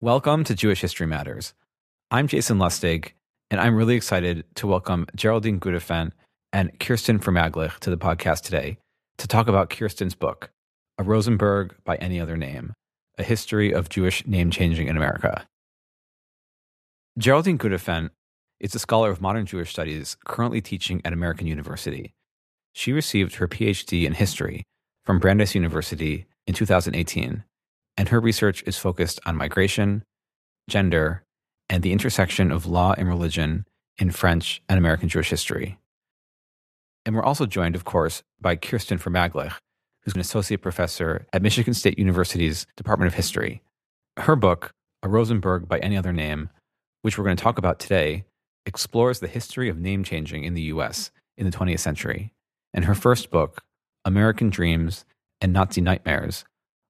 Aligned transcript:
Welcome 0.00 0.44
to 0.44 0.54
Jewish 0.54 0.80
History 0.80 1.08
Matters. 1.08 1.54
I'm 2.12 2.28
Jason 2.28 2.58
Lustig, 2.58 3.14
and 3.50 3.60
I'm 3.60 3.74
really 3.74 3.96
excited 3.96 4.44
to 4.54 4.68
welcome 4.68 5.08
Geraldine 5.16 5.58
Gudefin 5.58 6.12
and 6.52 6.78
Kirsten 6.78 7.18
Fermaglich 7.18 7.80
to 7.80 7.90
the 7.90 7.98
podcast 7.98 8.42
today 8.42 8.78
to 9.16 9.26
talk 9.26 9.48
about 9.48 9.70
Kirsten's 9.70 10.14
book, 10.14 10.52
A 10.98 11.02
Rosenberg 11.02 11.74
by 11.84 11.96
Any 11.96 12.20
Other 12.20 12.36
Name 12.36 12.74
A 13.18 13.24
History 13.24 13.72
of 13.72 13.88
Jewish 13.88 14.24
Name 14.24 14.52
Changing 14.52 14.86
in 14.86 14.96
America. 14.96 15.48
Geraldine 17.18 17.58
Gudefin 17.58 18.10
is 18.60 18.76
a 18.76 18.78
scholar 18.78 19.10
of 19.10 19.20
modern 19.20 19.46
Jewish 19.46 19.72
studies 19.72 20.16
currently 20.24 20.60
teaching 20.60 21.02
at 21.04 21.12
American 21.12 21.48
University. 21.48 22.12
She 22.72 22.92
received 22.92 23.34
her 23.34 23.48
PhD 23.48 24.06
in 24.06 24.12
history 24.12 24.62
from 25.04 25.18
Brandeis 25.18 25.56
University 25.56 26.26
in 26.46 26.54
2018, 26.54 27.42
and 27.98 28.08
her 28.08 28.20
research 28.20 28.62
is 28.64 28.78
focused 28.78 29.18
on 29.26 29.36
migration, 29.36 30.04
gender, 30.70 31.24
and 31.68 31.82
the 31.82 31.92
intersection 31.92 32.52
of 32.52 32.64
law 32.64 32.94
and 32.96 33.08
religion 33.08 33.66
in 33.98 34.12
French 34.12 34.62
and 34.68 34.78
American 34.78 35.08
Jewish 35.08 35.28
history. 35.28 35.78
And 37.04 37.16
we're 37.16 37.24
also 37.24 37.44
joined, 37.44 37.74
of 37.74 37.84
course, 37.84 38.22
by 38.40 38.54
Kirsten 38.54 38.98
Fermaglich, 38.98 39.52
who's 40.02 40.14
an 40.14 40.20
associate 40.20 40.62
professor 40.62 41.26
at 41.32 41.42
Michigan 41.42 41.74
State 41.74 41.98
University's 41.98 42.66
Department 42.76 43.08
of 43.08 43.14
History. 43.14 43.62
Her 44.16 44.36
book, 44.36 44.72
A 45.02 45.08
Rosenberg 45.08 45.68
by 45.68 45.80
Any 45.80 45.96
Other 45.96 46.12
Name, 46.12 46.50
which 47.02 47.18
we're 47.18 47.24
going 47.24 47.36
to 47.36 47.42
talk 47.42 47.58
about 47.58 47.80
today, 47.80 48.24
explores 48.64 49.18
the 49.18 49.26
history 49.26 49.68
of 49.68 49.78
name 49.78 50.04
changing 50.04 50.44
in 50.44 50.54
the 50.54 50.62
US 50.62 51.10
in 51.36 51.50
the 51.50 51.56
20th 51.56 51.80
century. 51.80 52.32
And 52.72 52.84
her 52.84 52.94
first 52.94 53.30
book, 53.30 53.64
American 54.04 54.50
Dreams 54.50 55.04
and 55.40 55.52
Nazi 55.52 55.80
Nightmares, 55.80 56.44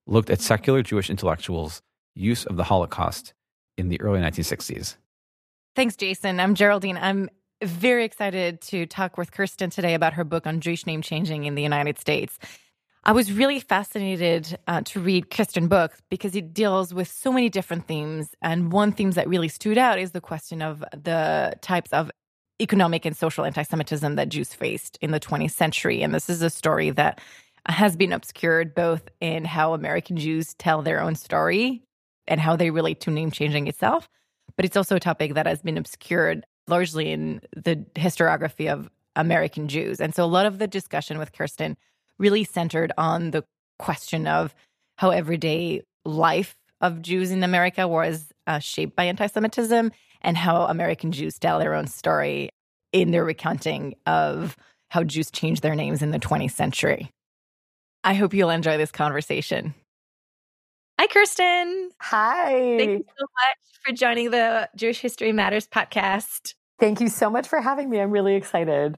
looked 0.08 0.30
at 0.30 0.40
secular 0.40 0.82
Jewish 0.82 1.10
intellectuals' 1.10 1.82
use 2.14 2.44
of 2.46 2.56
the 2.56 2.64
Holocaust 2.64 3.34
in 3.76 3.88
the 3.88 4.00
early 4.00 4.20
1960s. 4.20 4.96
Thanks, 5.76 5.94
Jason. 5.94 6.40
I'm 6.40 6.54
Geraldine. 6.56 6.96
I'm 6.96 7.28
very 7.62 8.04
excited 8.04 8.60
to 8.62 8.86
talk 8.86 9.18
with 9.18 9.30
Kirsten 9.30 9.70
today 9.70 9.94
about 9.94 10.14
her 10.14 10.24
book 10.24 10.46
on 10.46 10.60
Jewish 10.60 10.86
name 10.86 11.02
changing 11.02 11.44
in 11.44 11.54
the 11.54 11.62
United 11.62 11.98
States. 11.98 12.38
I 13.04 13.12
was 13.12 13.32
really 13.32 13.60
fascinated 13.60 14.58
uh, 14.66 14.82
to 14.86 15.00
read 15.00 15.30
Kirsten's 15.30 15.68
book 15.68 15.94
because 16.10 16.34
it 16.34 16.52
deals 16.52 16.92
with 16.92 17.08
so 17.08 17.32
many 17.32 17.48
different 17.48 17.86
themes. 17.86 18.30
And 18.42 18.72
one 18.72 18.92
theme 18.92 19.12
that 19.12 19.28
really 19.28 19.48
stood 19.48 19.78
out 19.78 19.98
is 19.98 20.12
the 20.12 20.20
question 20.20 20.62
of 20.62 20.84
the 20.92 21.54
types 21.62 21.92
of 21.92 22.10
economic 22.60 23.04
and 23.04 23.16
social 23.16 23.44
anti 23.44 23.62
Semitism 23.62 24.16
that 24.16 24.28
Jews 24.28 24.52
faced 24.52 24.98
in 25.00 25.12
the 25.12 25.20
20th 25.20 25.52
century. 25.52 26.02
And 26.02 26.12
this 26.12 26.28
is 26.28 26.42
a 26.42 26.50
story 26.50 26.90
that 26.90 27.20
has 27.68 27.96
been 27.96 28.12
obscured 28.12 28.74
both 28.74 29.08
in 29.20 29.44
how 29.44 29.74
American 29.74 30.16
Jews 30.16 30.54
tell 30.54 30.82
their 30.82 31.00
own 31.00 31.14
story 31.14 31.82
and 32.26 32.40
how 32.40 32.56
they 32.56 32.70
relate 32.70 33.00
to 33.00 33.10
name 33.10 33.30
changing 33.30 33.66
itself. 33.66 34.08
But 34.56 34.64
it's 34.64 34.76
also 34.76 34.96
a 34.96 35.00
topic 35.00 35.34
that 35.34 35.46
has 35.46 35.62
been 35.62 35.78
obscured 35.78 36.44
largely 36.66 37.10
in 37.10 37.40
the 37.54 37.76
historiography 37.94 38.72
of 38.72 38.90
American 39.16 39.68
Jews. 39.68 40.00
And 40.00 40.14
so 40.14 40.24
a 40.24 40.26
lot 40.26 40.46
of 40.46 40.58
the 40.58 40.66
discussion 40.66 41.18
with 41.18 41.32
Kirsten 41.32 41.76
really 42.18 42.44
centered 42.44 42.92
on 42.98 43.30
the 43.30 43.44
question 43.78 44.26
of 44.26 44.54
how 44.96 45.10
everyday 45.10 45.82
life 46.04 46.56
of 46.80 47.02
Jews 47.02 47.30
in 47.30 47.42
America 47.42 47.86
was 47.86 48.32
uh, 48.46 48.58
shaped 48.58 48.96
by 48.96 49.04
anti 49.04 49.26
Semitism 49.26 49.92
and 50.22 50.36
how 50.36 50.62
American 50.62 51.12
Jews 51.12 51.38
tell 51.38 51.58
their 51.58 51.74
own 51.74 51.86
story 51.86 52.50
in 52.92 53.10
their 53.10 53.24
recounting 53.24 53.94
of 54.06 54.56
how 54.90 55.04
Jews 55.04 55.30
changed 55.30 55.62
their 55.62 55.74
names 55.74 56.02
in 56.02 56.10
the 56.10 56.18
20th 56.18 56.52
century. 56.52 57.10
I 58.08 58.14
hope 58.14 58.32
you'll 58.32 58.48
enjoy 58.48 58.78
this 58.78 58.90
conversation. 58.90 59.74
Hi, 60.98 61.08
Kirsten. 61.08 61.90
Hi. 62.00 62.78
Thank 62.78 62.90
you 62.90 63.04
so 63.06 63.26
much 63.36 63.80
for 63.84 63.92
joining 63.92 64.30
the 64.30 64.66
Jewish 64.74 65.00
History 65.00 65.30
Matters 65.30 65.68
podcast. 65.68 66.54
Thank 66.80 67.02
you 67.02 67.08
so 67.08 67.28
much 67.28 67.46
for 67.46 67.60
having 67.60 67.90
me. 67.90 68.00
I'm 68.00 68.10
really 68.10 68.34
excited. 68.34 68.96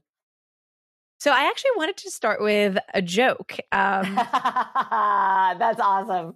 So, 1.19 1.29
I 1.29 1.41
actually 1.41 1.71
wanted 1.75 1.97
to 1.97 2.09
start 2.09 2.41
with 2.41 2.77
a 2.93 3.01
joke. 3.01 3.57
Um, 3.73 4.15
That's 4.15 5.81
awesome. 5.81 6.35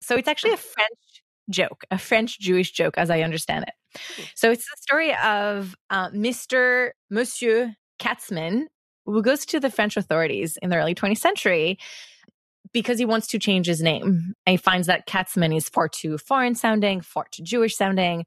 So, 0.00 0.14
it's 0.16 0.28
actually 0.28 0.52
a 0.52 0.58
French 0.58 1.24
joke, 1.50 1.82
a 1.90 1.98
French 1.98 2.38
Jewish 2.38 2.70
joke, 2.70 2.96
as 2.98 3.10
I 3.10 3.22
understand 3.22 3.64
it. 3.66 4.00
So, 4.36 4.52
it's 4.52 4.64
the 4.64 4.76
story 4.80 5.12
of 5.16 5.74
uh, 5.90 6.10
Mr. 6.10 6.90
Monsieur 7.10 7.74
Katzman, 7.98 8.66
who 9.06 9.22
goes 9.22 9.44
to 9.46 9.58
the 9.58 9.70
French 9.70 9.96
authorities 9.96 10.56
in 10.62 10.70
the 10.70 10.76
early 10.76 10.94
20th 10.94 11.18
century 11.18 11.80
because 12.72 12.98
he 12.98 13.04
wants 13.04 13.26
to 13.28 13.38
change 13.38 13.66
his 13.66 13.82
name. 13.82 14.34
And 14.46 14.52
he 14.52 14.56
finds 14.56 14.86
that 14.86 15.06
Katzman 15.06 15.56
is 15.56 15.68
far 15.68 15.88
too 15.88 16.18
foreign 16.18 16.54
sounding, 16.54 17.00
far 17.00 17.26
too 17.30 17.42
Jewish 17.42 17.76
sounding. 17.76 18.24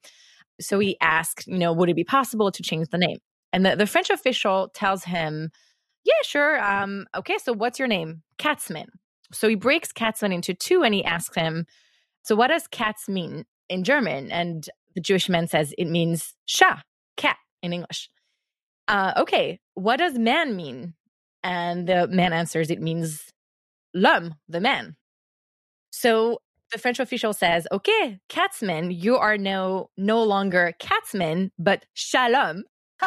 So 0.61 0.79
he 0.79 0.97
asks, 1.01 1.47
you 1.47 1.57
know, 1.57 1.73
would 1.73 1.89
it 1.89 1.95
be 1.95 2.03
possible 2.03 2.51
to 2.51 2.63
change 2.63 2.87
the 2.89 2.97
name? 2.97 3.17
And 3.51 3.65
the, 3.65 3.75
the 3.75 3.87
French 3.87 4.09
official 4.09 4.69
tells 4.73 5.03
him, 5.03 5.49
yeah, 6.03 6.13
sure. 6.23 6.63
Um, 6.63 7.07
okay, 7.15 7.37
so 7.43 7.53
what's 7.53 7.79
your 7.79 7.87
name? 7.87 8.21
Katzman. 8.37 8.87
So 9.33 9.47
he 9.47 9.55
breaks 9.55 9.91
Katzman 9.91 10.33
into 10.33 10.53
two 10.53 10.83
and 10.83 10.93
he 10.93 11.03
asks 11.03 11.35
him, 11.35 11.65
so 12.23 12.35
what 12.35 12.47
does 12.47 12.67
Katz 12.67 13.07
mean 13.07 13.45
in 13.69 13.83
German? 13.83 14.31
And 14.31 14.67
the 14.95 15.01
Jewish 15.01 15.29
man 15.29 15.47
says 15.47 15.73
it 15.77 15.85
means 15.85 16.33
Shah, 16.45 16.77
cat 17.17 17.37
in 17.61 17.73
English. 17.73 18.09
Uh, 18.87 19.13
okay, 19.17 19.59
what 19.73 19.97
does 19.97 20.17
man 20.17 20.55
mean? 20.55 20.93
And 21.43 21.87
the 21.87 22.07
man 22.07 22.33
answers, 22.33 22.71
it 22.71 22.81
means 22.81 23.31
l'homme, 23.95 24.35
the 24.47 24.59
man. 24.59 24.95
So 25.89 26.39
the 26.71 26.77
French 26.77 26.99
official 26.99 27.33
says, 27.33 27.67
okay, 27.71 28.19
Katzman, 28.29 28.95
you 28.95 29.15
are 29.15 29.37
no, 29.37 29.89
no 29.97 30.23
longer 30.23 30.73
Katzman, 30.79 31.49
but 31.57 31.85
Shalom. 31.93 32.65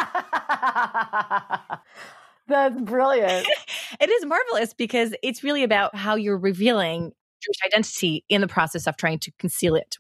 That's 2.49 2.81
brilliant. 2.81 3.47
it 4.01 4.09
is 4.09 4.25
marvelous 4.25 4.73
because 4.73 5.15
it's 5.23 5.45
really 5.45 5.63
about 5.63 5.95
how 5.95 6.17
you're 6.17 6.39
revealing 6.39 7.13
Jewish 7.43 7.59
identity 7.67 8.25
in 8.29 8.41
the 8.41 8.49
process 8.49 8.87
of 8.87 8.97
trying 8.97 9.19
to 9.21 9.31
conceal 9.39 9.75
it. 9.75 9.97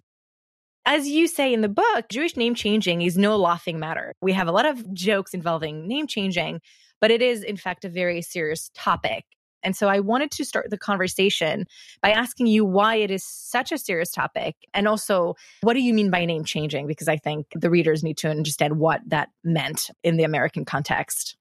As 0.86 1.06
you 1.06 1.26
say 1.26 1.52
in 1.52 1.60
the 1.60 1.68
book, 1.68 2.08
Jewish 2.10 2.36
name 2.36 2.54
changing 2.54 3.02
is 3.02 3.18
no 3.18 3.36
laughing 3.36 3.78
matter. 3.78 4.14
We 4.22 4.32
have 4.32 4.48
a 4.48 4.52
lot 4.52 4.64
of 4.64 4.94
jokes 4.94 5.34
involving 5.34 5.86
name 5.86 6.06
changing, 6.06 6.62
but 7.02 7.10
it 7.10 7.20
is, 7.20 7.42
in 7.42 7.58
fact, 7.58 7.84
a 7.84 7.90
very 7.90 8.22
serious 8.22 8.70
topic. 8.74 9.24
And 9.68 9.76
so 9.76 9.86
I 9.86 10.00
wanted 10.00 10.30
to 10.30 10.46
start 10.46 10.70
the 10.70 10.78
conversation 10.78 11.66
by 12.00 12.12
asking 12.12 12.46
you 12.46 12.64
why 12.64 12.94
it 12.94 13.10
is 13.10 13.22
such 13.22 13.70
a 13.70 13.76
serious 13.76 14.10
topic. 14.10 14.56
And 14.72 14.88
also, 14.88 15.34
what 15.60 15.74
do 15.74 15.80
you 15.80 15.92
mean 15.92 16.10
by 16.10 16.24
name 16.24 16.42
changing? 16.42 16.86
Because 16.86 17.06
I 17.06 17.18
think 17.18 17.48
the 17.54 17.68
readers 17.68 18.02
need 18.02 18.16
to 18.18 18.30
understand 18.30 18.78
what 18.78 19.02
that 19.08 19.28
meant 19.44 19.90
in 20.02 20.16
the 20.16 20.24
American 20.24 20.64
context. 20.64 21.36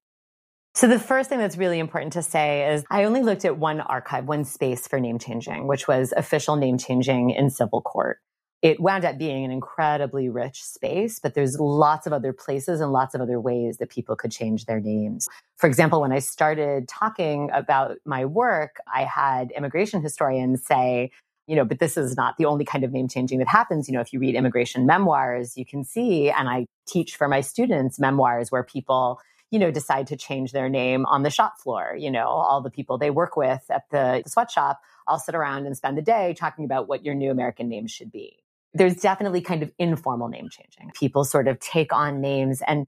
So, 0.75 0.89
the 0.89 0.99
first 0.99 1.29
thing 1.29 1.39
that's 1.39 1.55
really 1.55 1.79
important 1.79 2.11
to 2.13 2.21
say 2.21 2.73
is 2.73 2.83
I 2.91 3.05
only 3.05 3.23
looked 3.23 3.45
at 3.45 3.57
one 3.57 3.79
archive, 3.79 4.25
one 4.25 4.43
space 4.43 4.89
for 4.89 4.99
name 4.99 5.19
changing, 5.19 5.65
which 5.65 5.87
was 5.87 6.13
official 6.17 6.57
name 6.57 6.77
changing 6.77 7.29
in 7.29 7.49
civil 7.49 7.81
court 7.81 8.19
it 8.61 8.79
wound 8.79 9.05
up 9.05 9.17
being 9.17 9.45
an 9.45 9.51
incredibly 9.51 10.29
rich 10.29 10.63
space, 10.63 11.19
but 11.19 11.35
there's 11.35 11.59
lots 11.59 12.07
of 12.07 12.13
other 12.13 12.33
places 12.33 12.81
and 12.81 12.91
lots 12.91 13.13
of 13.13 13.21
other 13.21 13.39
ways 13.39 13.77
that 13.77 13.89
people 13.89 14.15
could 14.15 14.31
change 14.31 14.65
their 14.65 14.79
names. 14.79 15.27
For 15.57 15.67
example, 15.67 16.01
when 16.01 16.11
I 16.11 16.19
started 16.19 16.87
talking 16.87 17.51
about 17.53 17.97
my 18.03 18.25
work, 18.25 18.77
I 18.91 19.03
had 19.03 19.51
immigration 19.51 20.01
historians 20.01 20.65
say, 20.65 21.11
you 21.45 21.55
know, 21.55 21.65
but 21.65 21.79
this 21.79 21.97
is 21.97 22.17
not 22.17 22.37
the 22.37 22.45
only 22.45 22.65
kind 22.65 22.83
of 22.83 22.91
name 22.91 23.07
changing 23.07 23.39
that 23.39 23.47
happens. 23.47 23.87
You 23.87 23.93
know, 23.93 24.01
if 24.01 24.11
you 24.11 24.19
read 24.19 24.35
immigration 24.35 24.85
memoirs, 24.85 25.55
you 25.55 25.65
can 25.65 25.83
see, 25.83 26.29
and 26.29 26.49
I 26.49 26.65
teach 26.87 27.15
for 27.15 27.27
my 27.27 27.41
students 27.41 27.99
memoirs 27.99 28.51
where 28.51 28.63
people, 28.63 29.21
you 29.51 29.59
know, 29.59 29.71
decide 29.71 30.07
to 30.07 30.17
change 30.17 30.51
their 30.51 30.67
name 30.67 31.05
on 31.05 31.23
the 31.23 31.29
shop 31.29 31.59
floor. 31.59 31.95
You 31.97 32.11
know, 32.11 32.27
all 32.27 32.61
the 32.61 32.71
people 32.71 32.97
they 32.97 33.11
work 33.11 33.37
with 33.37 33.63
at 33.69 33.83
the, 33.91 34.23
sweatshop 34.25 34.81
all 35.05 35.19
sit 35.19 35.35
around 35.35 35.67
and 35.67 35.77
spend 35.77 35.97
the 35.97 36.01
day 36.01 36.33
talking 36.37 36.65
about 36.65 36.87
what 36.87 37.05
your 37.05 37.15
new 37.15 37.31
American 37.31 37.69
name 37.69 37.87
should 37.87 38.11
be 38.11 38.39
there's 38.77 38.95
definitely 38.95 39.41
kind 39.41 39.63
of 39.63 39.71
informal 39.77 40.27
name 40.27 40.49
changing. 40.49 40.91
People 40.93 41.23
sort 41.23 41.47
of 41.47 41.59
take 41.59 41.93
on 41.93 42.21
names, 42.21 42.61
and 42.67 42.87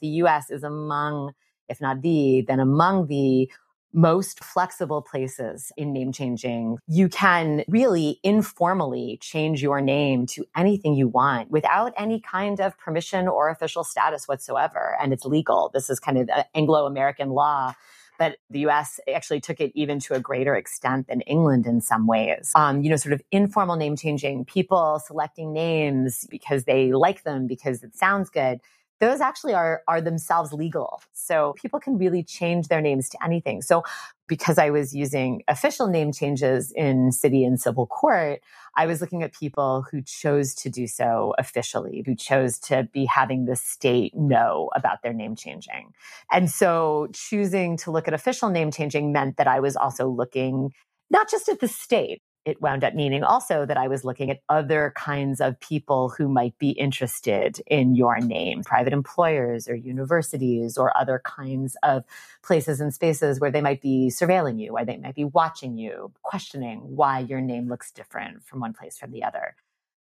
the 0.00 0.08
US 0.08 0.50
is 0.50 0.62
among, 0.62 1.32
if 1.68 1.80
not 1.80 2.02
the, 2.02 2.44
then 2.46 2.60
among 2.60 3.06
the 3.06 3.50
most 3.92 4.44
flexible 4.44 5.00
places 5.00 5.72
in 5.76 5.92
name 5.92 6.12
changing. 6.12 6.76
You 6.86 7.08
can 7.08 7.64
really 7.66 8.20
informally 8.22 9.18
change 9.22 9.62
your 9.62 9.80
name 9.80 10.26
to 10.26 10.44
anything 10.54 10.94
you 10.94 11.08
want 11.08 11.50
without 11.50 11.94
any 11.96 12.20
kind 12.20 12.60
of 12.60 12.76
permission 12.78 13.26
or 13.26 13.48
official 13.48 13.84
status 13.84 14.28
whatsoever. 14.28 14.98
And 15.00 15.14
it's 15.14 15.24
legal. 15.24 15.70
This 15.72 15.88
is 15.88 15.98
kind 15.98 16.18
of 16.18 16.28
Anglo 16.54 16.84
American 16.84 17.30
law 17.30 17.72
but 18.18 18.36
the 18.50 18.60
US 18.60 19.00
actually 19.12 19.40
took 19.40 19.60
it 19.60 19.72
even 19.74 19.98
to 20.00 20.14
a 20.14 20.20
greater 20.20 20.54
extent 20.54 21.08
than 21.08 21.20
England 21.22 21.66
in 21.66 21.80
some 21.80 22.06
ways. 22.06 22.52
Um, 22.54 22.82
you 22.82 22.90
know, 22.90 22.96
sort 22.96 23.12
of 23.12 23.22
informal 23.30 23.76
name 23.76 23.96
changing, 23.96 24.44
people 24.44 25.00
selecting 25.04 25.52
names 25.52 26.26
because 26.30 26.64
they 26.64 26.92
like 26.92 27.22
them, 27.24 27.46
because 27.46 27.82
it 27.82 27.96
sounds 27.96 28.30
good. 28.30 28.60
Those 29.00 29.20
actually 29.20 29.54
are 29.54 29.82
are 29.88 30.00
themselves 30.00 30.52
legal. 30.52 31.02
So 31.12 31.54
people 31.56 31.80
can 31.80 31.98
really 31.98 32.22
change 32.22 32.68
their 32.68 32.80
names 32.80 33.08
to 33.10 33.24
anything. 33.24 33.62
So 33.62 33.82
because 34.26 34.58
I 34.58 34.70
was 34.70 34.94
using 34.94 35.42
official 35.48 35.86
name 35.86 36.12
changes 36.12 36.72
in 36.72 37.12
city 37.12 37.44
and 37.44 37.60
civil 37.60 37.86
court, 37.86 38.40
I 38.76 38.86
was 38.86 39.00
looking 39.00 39.22
at 39.22 39.32
people 39.32 39.84
who 39.90 40.02
chose 40.02 40.54
to 40.56 40.70
do 40.70 40.86
so 40.86 41.34
officially, 41.38 42.02
who 42.06 42.14
chose 42.14 42.58
to 42.60 42.88
be 42.92 43.04
having 43.04 43.44
the 43.44 43.56
state 43.56 44.14
know 44.16 44.70
about 44.74 45.02
their 45.02 45.12
name 45.12 45.36
changing. 45.36 45.92
And 46.32 46.50
so 46.50 47.08
choosing 47.12 47.76
to 47.78 47.90
look 47.90 48.08
at 48.08 48.14
official 48.14 48.50
name 48.50 48.70
changing 48.70 49.12
meant 49.12 49.36
that 49.36 49.46
I 49.46 49.60
was 49.60 49.76
also 49.76 50.08
looking 50.08 50.72
not 51.10 51.30
just 51.30 51.48
at 51.48 51.60
the 51.60 51.68
state, 51.68 52.20
it 52.46 52.62
wound 52.62 52.84
up 52.84 52.94
meaning 52.94 53.24
also 53.24 53.66
that 53.66 53.76
I 53.76 53.88
was 53.88 54.04
looking 54.04 54.30
at 54.30 54.40
other 54.48 54.94
kinds 54.96 55.40
of 55.40 55.58
people 55.58 56.10
who 56.10 56.28
might 56.28 56.56
be 56.58 56.70
interested 56.70 57.60
in 57.66 57.96
your 57.96 58.20
name, 58.20 58.62
private 58.62 58.92
employers 58.92 59.68
or 59.68 59.74
universities 59.74 60.78
or 60.78 60.96
other 60.96 61.20
kinds 61.24 61.76
of 61.82 62.04
places 62.44 62.80
and 62.80 62.94
spaces 62.94 63.40
where 63.40 63.50
they 63.50 63.60
might 63.60 63.82
be 63.82 64.12
surveilling 64.14 64.60
you, 64.60 64.72
where 64.72 64.84
they 64.84 64.96
might 64.96 65.16
be 65.16 65.24
watching 65.24 65.76
you, 65.76 66.12
questioning 66.22 66.78
why 66.78 67.18
your 67.18 67.40
name 67.40 67.68
looks 67.68 67.90
different 67.90 68.44
from 68.44 68.60
one 68.60 68.72
place 68.72 68.96
from 68.96 69.10
the 69.10 69.24
other. 69.24 69.56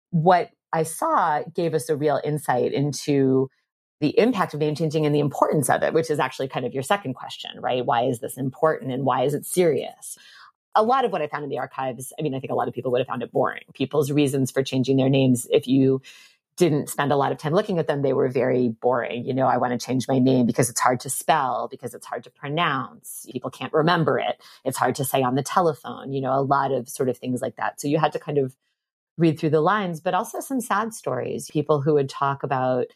What 0.10 0.50
I 0.74 0.82
saw 0.82 1.44
gave 1.54 1.76
us 1.76 1.90
a 1.90 1.96
real 1.96 2.20
insight 2.24 2.74
into 2.74 3.50
the 4.00 4.18
impact 4.18 4.56
of 4.56 4.60
name 4.60 4.74
changing 4.74 5.06
and 5.06 5.14
the 5.14 5.20
importance 5.20 5.70
of 5.70 5.84
it, 5.84 5.94
which 5.94 6.10
is 6.10 6.20
actually 6.20 6.48
kind 6.48 6.66
of 6.66 6.74
your 6.74 6.82
second 6.82 7.14
question, 7.14 7.52
right? 7.60 7.86
Why 7.86 8.06
is 8.06 8.20
this 8.20 8.36
important 8.36 8.92
and 8.92 9.06
why 9.06 9.26
is 9.26 9.36
it 9.36 9.46
serious? 9.46 10.18
A 10.76 10.84
lot 10.84 11.06
of 11.06 11.12
what 11.12 11.22
I 11.22 11.28
found 11.28 11.44
in 11.44 11.50
the 11.50 11.60
archives, 11.60 12.14
I 12.18 12.22
mean, 12.22 12.34
I 12.34 12.40
think 12.40 12.52
a 12.52 12.56
lot 12.56 12.68
of 12.68 12.74
people 12.74 12.92
would 12.92 13.00
have 13.00 13.08
found 13.08 13.24
it 13.24 13.32
boring. 13.32 13.64
People's 13.74 14.12
reasons 14.12 14.52
for 14.52 14.64
changing 14.64 14.98
their 14.98 15.10
names, 15.10 15.48
if 15.52 15.68
you 15.68 16.02
didn't 16.58 16.90
spend 16.90 17.12
a 17.12 17.16
lot 17.16 17.32
of 17.32 17.38
time 17.38 17.54
looking 17.54 17.80
at 17.80 17.88
them, 17.88 18.02
they 18.02 18.14
were 18.14 18.30
very 18.30 18.70
boring. 18.70 19.26
You 19.26 19.34
know, 19.34 19.48
I 19.48 19.58
want 19.58 19.72
to 19.72 19.84
change 19.84 20.08
my 20.08 20.20
name 20.20 20.46
because 20.46 20.70
it's 20.70 20.80
hard 20.80 21.00
to 21.02 21.10
spell, 21.10 21.68
because 21.72 21.94
it's 21.94 22.06
hard 22.06 22.24
to 22.26 22.30
pronounce. 22.30 23.26
People 23.32 23.50
can't 23.50 23.74
remember 23.74 24.20
it. 24.20 24.42
It's 24.64 24.78
hard 24.78 24.96
to 24.96 25.06
say 25.06 25.24
on 25.24 25.36
the 25.36 25.44
telephone, 25.44 26.14
you 26.14 26.22
know, 26.22 26.34
a 26.34 26.42
lot 26.42 26.72
of 26.72 26.88
sort 26.88 27.10
of 27.10 27.18
things 27.18 27.42
like 27.42 27.56
that. 27.56 27.82
So 27.82 27.88
you 27.88 27.98
had 27.98 28.12
to 28.14 28.20
kind 28.20 28.38
of 28.38 28.56
read 29.18 29.40
through 29.40 29.50
the 29.50 29.62
lines, 29.62 30.02
but 30.02 30.14
also 30.14 30.40
some 30.40 30.62
sad 30.62 30.94
stories. 30.94 31.50
People 31.52 31.82
who 31.82 31.96
would 31.96 32.10
talk 32.10 32.44
about 32.44 32.88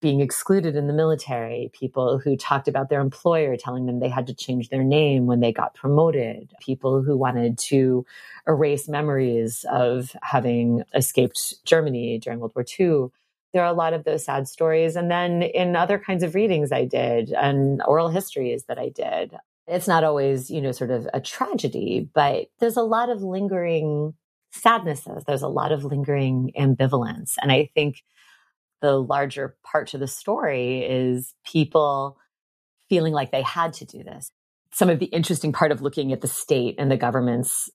being 0.00 0.20
excluded 0.20 0.76
in 0.76 0.86
the 0.86 0.92
military, 0.92 1.70
people 1.72 2.18
who 2.18 2.36
talked 2.36 2.68
about 2.68 2.88
their 2.88 3.00
employer 3.00 3.56
telling 3.56 3.86
them 3.86 4.00
they 4.00 4.08
had 4.08 4.26
to 4.26 4.34
change 4.34 4.68
their 4.68 4.82
name 4.82 5.26
when 5.26 5.40
they 5.40 5.52
got 5.52 5.74
promoted, 5.74 6.52
people 6.60 7.02
who 7.02 7.16
wanted 7.16 7.58
to 7.58 8.04
erase 8.46 8.88
memories 8.88 9.64
of 9.70 10.16
having 10.22 10.82
escaped 10.94 11.64
Germany 11.64 12.18
during 12.18 12.40
World 12.40 12.52
War 12.54 12.64
II. 12.64 13.10
There 13.52 13.62
are 13.62 13.70
a 13.70 13.76
lot 13.76 13.92
of 13.92 14.04
those 14.04 14.24
sad 14.24 14.48
stories. 14.48 14.96
And 14.96 15.10
then 15.10 15.42
in 15.42 15.76
other 15.76 15.98
kinds 15.98 16.22
of 16.22 16.34
readings 16.34 16.72
I 16.72 16.84
did 16.84 17.32
and 17.32 17.82
oral 17.86 18.08
histories 18.08 18.64
that 18.64 18.78
I 18.78 18.88
did, 18.88 19.36
it's 19.66 19.88
not 19.88 20.04
always, 20.04 20.50
you 20.50 20.60
know, 20.60 20.72
sort 20.72 20.90
of 20.90 21.08
a 21.12 21.20
tragedy, 21.20 22.08
but 22.14 22.46
there's 22.58 22.76
a 22.76 22.82
lot 22.82 23.10
of 23.10 23.22
lingering 23.22 24.14
sadnesses. 24.52 25.24
There's 25.26 25.42
a 25.42 25.48
lot 25.48 25.72
of 25.72 25.84
lingering 25.84 26.52
ambivalence. 26.58 27.34
And 27.40 27.52
I 27.52 27.70
think 27.74 28.02
the 28.80 29.00
larger 29.00 29.56
part 29.62 29.88
to 29.88 29.98
the 29.98 30.06
story 30.06 30.80
is 30.80 31.34
people 31.44 32.18
feeling 32.88 33.12
like 33.12 33.30
they 33.30 33.42
had 33.42 33.72
to 33.74 33.84
do 33.84 34.02
this. 34.02 34.30
Some 34.72 34.90
of 34.90 34.98
the 34.98 35.06
interesting 35.06 35.52
part 35.52 35.72
of 35.72 35.82
looking 35.82 36.12
at 36.12 36.20
the 36.20 36.28
state 36.28 36.76
and 36.78 36.90
the 36.90 36.96
government's 36.96 37.70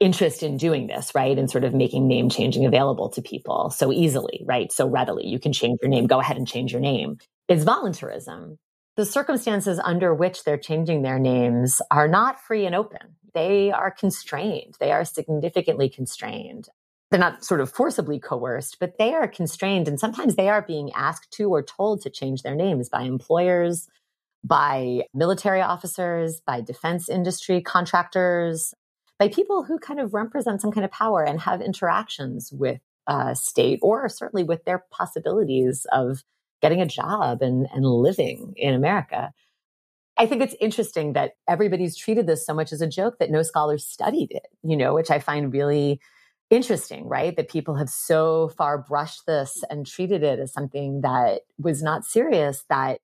interest 0.00 0.42
in 0.42 0.56
doing 0.56 0.86
this, 0.86 1.14
right? 1.14 1.38
And 1.38 1.50
sort 1.50 1.64
of 1.64 1.74
making 1.74 2.08
name 2.08 2.30
changing 2.30 2.64
available 2.64 3.10
to 3.10 3.22
people 3.22 3.70
so 3.70 3.92
easily, 3.92 4.42
right? 4.46 4.72
So 4.72 4.88
readily. 4.88 5.26
You 5.26 5.38
can 5.38 5.52
change 5.52 5.78
your 5.82 5.90
name, 5.90 6.06
go 6.06 6.20
ahead 6.20 6.36
and 6.36 6.48
change 6.48 6.72
your 6.72 6.80
name. 6.80 7.18
Is 7.48 7.64
voluntarism. 7.64 8.58
The 8.96 9.04
circumstances 9.04 9.80
under 9.82 10.14
which 10.14 10.44
they're 10.44 10.58
changing 10.58 11.02
their 11.02 11.18
names 11.18 11.80
are 11.90 12.08
not 12.08 12.40
free 12.40 12.66
and 12.66 12.74
open. 12.74 13.16
They 13.34 13.70
are 13.70 13.90
constrained. 13.90 14.74
They 14.80 14.90
are 14.90 15.04
significantly 15.04 15.88
constrained 15.88 16.68
they're 17.10 17.20
not 17.20 17.44
sort 17.44 17.60
of 17.60 17.70
forcibly 17.70 18.18
coerced, 18.18 18.78
but 18.78 18.98
they 18.98 19.14
are 19.14 19.26
constrained. 19.26 19.88
And 19.88 19.98
sometimes 19.98 20.36
they 20.36 20.48
are 20.48 20.62
being 20.62 20.92
asked 20.94 21.32
to 21.32 21.50
or 21.50 21.62
told 21.62 22.02
to 22.02 22.10
change 22.10 22.42
their 22.42 22.54
names 22.54 22.88
by 22.88 23.02
employers, 23.02 23.88
by 24.44 25.02
military 25.12 25.60
officers, 25.60 26.40
by 26.46 26.60
defense 26.60 27.08
industry 27.08 27.60
contractors, 27.60 28.74
by 29.18 29.28
people 29.28 29.64
who 29.64 29.78
kind 29.78 30.00
of 30.00 30.14
represent 30.14 30.60
some 30.60 30.70
kind 30.72 30.84
of 30.84 30.90
power 30.92 31.22
and 31.22 31.40
have 31.40 31.60
interactions 31.60 32.52
with 32.52 32.80
uh, 33.06 33.34
state 33.34 33.80
or 33.82 34.08
certainly 34.08 34.44
with 34.44 34.64
their 34.64 34.84
possibilities 34.90 35.86
of 35.92 36.22
getting 36.62 36.80
a 36.80 36.86
job 36.86 37.42
and, 37.42 37.66
and 37.74 37.84
living 37.84 38.54
in 38.56 38.72
America. 38.72 39.32
I 40.16 40.26
think 40.26 40.42
it's 40.42 40.54
interesting 40.60 41.14
that 41.14 41.32
everybody's 41.48 41.96
treated 41.96 42.26
this 42.26 42.44
so 42.44 42.54
much 42.54 42.72
as 42.72 42.82
a 42.82 42.86
joke 42.86 43.18
that 43.18 43.30
no 43.30 43.42
scholars 43.42 43.86
studied 43.86 44.30
it, 44.30 44.46
you 44.62 44.76
know, 44.76 44.94
which 44.94 45.10
I 45.10 45.18
find 45.18 45.52
really 45.52 46.00
interesting, 46.50 47.08
right? 47.08 47.34
That 47.36 47.48
people 47.48 47.76
have 47.76 47.88
so 47.88 48.48
far 48.56 48.78
brushed 48.78 49.26
this 49.26 49.62
and 49.70 49.86
treated 49.86 50.22
it 50.22 50.38
as 50.38 50.52
something 50.52 51.00
that 51.00 51.42
was 51.58 51.82
not 51.82 52.04
serious, 52.04 52.64
that 52.68 53.00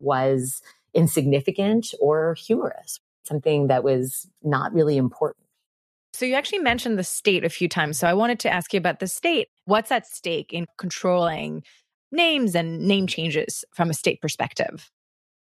was 0.00 0.62
insignificant 0.94 1.94
or 2.00 2.34
humorous, 2.34 2.98
something 3.24 3.68
that 3.68 3.84
was 3.84 4.26
not 4.42 4.72
really 4.72 4.96
important. 4.96 5.44
So, 6.14 6.24
you 6.24 6.34
actually 6.34 6.60
mentioned 6.60 6.98
the 6.98 7.04
state 7.04 7.44
a 7.44 7.50
few 7.50 7.68
times. 7.68 7.98
So, 7.98 8.08
I 8.08 8.14
wanted 8.14 8.40
to 8.40 8.50
ask 8.50 8.72
you 8.72 8.78
about 8.78 8.98
the 8.98 9.06
state. 9.06 9.48
What's 9.66 9.92
at 9.92 10.06
stake 10.06 10.52
in 10.52 10.66
controlling 10.78 11.62
names 12.10 12.54
and 12.54 12.80
name 12.88 13.06
changes 13.06 13.64
from 13.74 13.90
a 13.90 13.94
state 13.94 14.20
perspective? 14.22 14.90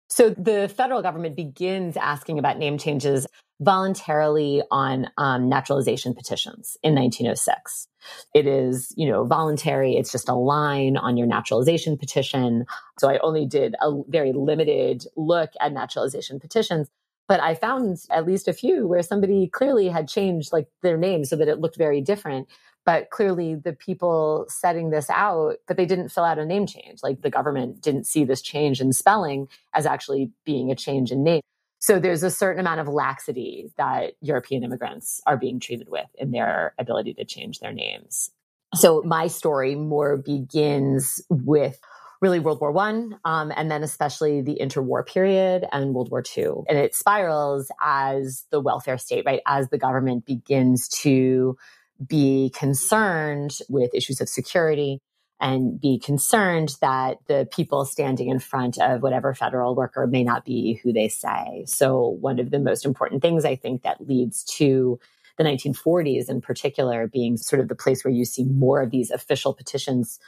So, 0.09 0.31
the 0.31 0.67
federal 0.75 1.01
government 1.01 1.37
begins 1.37 1.95
asking 1.95 2.37
about 2.37 2.57
name 2.57 2.77
changes 2.77 3.25
voluntarily 3.61 4.63
on 4.71 5.07
um, 5.17 5.47
naturalization 5.47 6.15
petitions 6.15 6.77
in 6.81 6.95
1906. 6.95 7.87
It 8.33 8.47
is, 8.47 8.91
you 8.97 9.07
know, 9.07 9.23
voluntary. 9.23 9.95
It's 9.95 10.11
just 10.11 10.27
a 10.27 10.33
line 10.33 10.97
on 10.97 11.15
your 11.15 11.27
naturalization 11.27 11.95
petition. 11.95 12.65
So 12.99 13.07
I 13.07 13.19
only 13.19 13.45
did 13.45 13.75
a 13.79 13.91
very 14.07 14.33
limited 14.33 15.05
look 15.15 15.51
at 15.59 15.73
naturalization 15.73 16.39
petitions, 16.39 16.89
but 17.27 17.39
I 17.39 17.53
found 17.53 17.99
at 18.09 18.25
least 18.25 18.47
a 18.47 18.53
few 18.53 18.87
where 18.87 19.03
somebody 19.03 19.47
clearly 19.47 19.89
had 19.89 20.07
changed 20.07 20.51
like 20.51 20.67
their 20.81 20.97
name 20.97 21.23
so 21.23 21.35
that 21.35 21.47
it 21.47 21.59
looked 21.59 21.77
very 21.77 22.01
different. 22.01 22.47
But 22.83 23.11
clearly 23.11 23.53
the 23.53 23.73
people 23.73 24.47
setting 24.49 24.89
this 24.89 25.07
out, 25.11 25.57
but 25.67 25.77
they 25.77 25.85
didn't 25.85 26.09
fill 26.09 26.23
out 26.23 26.39
a 26.39 26.45
name 26.47 26.65
change. 26.65 27.03
Like 27.03 27.21
the 27.21 27.29
government 27.29 27.79
didn't 27.79 28.07
see 28.07 28.25
this 28.25 28.41
change 28.41 28.81
in 28.81 28.91
spelling 28.91 29.49
as 29.75 29.85
actually 29.85 30.31
being 30.45 30.71
a 30.71 30.75
change 30.75 31.11
in 31.11 31.23
name. 31.23 31.41
So 31.81 31.99
there's 31.99 32.21
a 32.21 32.29
certain 32.29 32.59
amount 32.59 32.79
of 32.79 32.87
laxity 32.87 33.73
that 33.77 34.13
European 34.21 34.63
immigrants 34.63 35.19
are 35.25 35.35
being 35.35 35.59
treated 35.59 35.89
with 35.89 36.07
in 36.15 36.31
their 36.31 36.75
ability 36.77 37.15
to 37.15 37.25
change 37.25 37.59
their 37.59 37.73
names. 37.73 38.29
So 38.75 39.01
my 39.01 39.27
story 39.27 39.75
more 39.75 40.15
begins 40.15 41.21
with 41.29 41.79
really 42.21 42.39
World 42.39 42.61
War 42.61 42.71
One, 42.71 43.19
um, 43.25 43.51
and 43.55 43.71
then 43.71 43.81
especially 43.81 44.41
the 44.41 44.59
interwar 44.61 45.05
period 45.05 45.65
and 45.71 45.95
World 45.95 46.11
War 46.11 46.21
Two, 46.21 46.63
and 46.69 46.77
it 46.77 46.93
spirals 46.93 47.71
as 47.81 48.45
the 48.51 48.59
welfare 48.59 48.99
state, 48.99 49.23
right, 49.25 49.41
as 49.47 49.69
the 49.69 49.79
government 49.79 50.25
begins 50.25 50.87
to 50.89 51.57
be 52.05 52.51
concerned 52.55 53.57
with 53.69 53.93
issues 53.95 54.21
of 54.21 54.29
security 54.29 55.01
and 55.41 55.81
be 55.81 55.97
concerned 55.97 56.75
that 56.81 57.17
the 57.27 57.47
people 57.51 57.83
standing 57.83 58.29
in 58.29 58.39
front 58.39 58.77
of 58.79 59.01
whatever 59.01 59.33
federal 59.33 59.75
worker 59.75 60.05
may 60.07 60.23
not 60.23 60.45
be 60.45 60.79
who 60.83 60.93
they 60.93 61.09
say. 61.09 61.65
So, 61.67 62.17
one 62.21 62.39
of 62.39 62.51
the 62.51 62.59
most 62.59 62.85
important 62.85 63.21
things 63.21 63.43
I 63.43 63.55
think 63.55 63.81
that 63.81 64.07
leads 64.07 64.43
to 64.57 64.99
the 65.37 65.43
1940s 65.43 66.29
in 66.29 66.41
particular 66.41 67.07
being 67.07 67.37
sort 67.37 67.61
of 67.61 67.67
the 67.67 67.75
place 67.75 68.03
where 68.03 68.13
you 68.13 68.25
see 68.25 68.43
more 68.43 68.81
of 68.81 68.91
these 68.91 69.09
official 69.09 69.53
petitions 69.53 70.19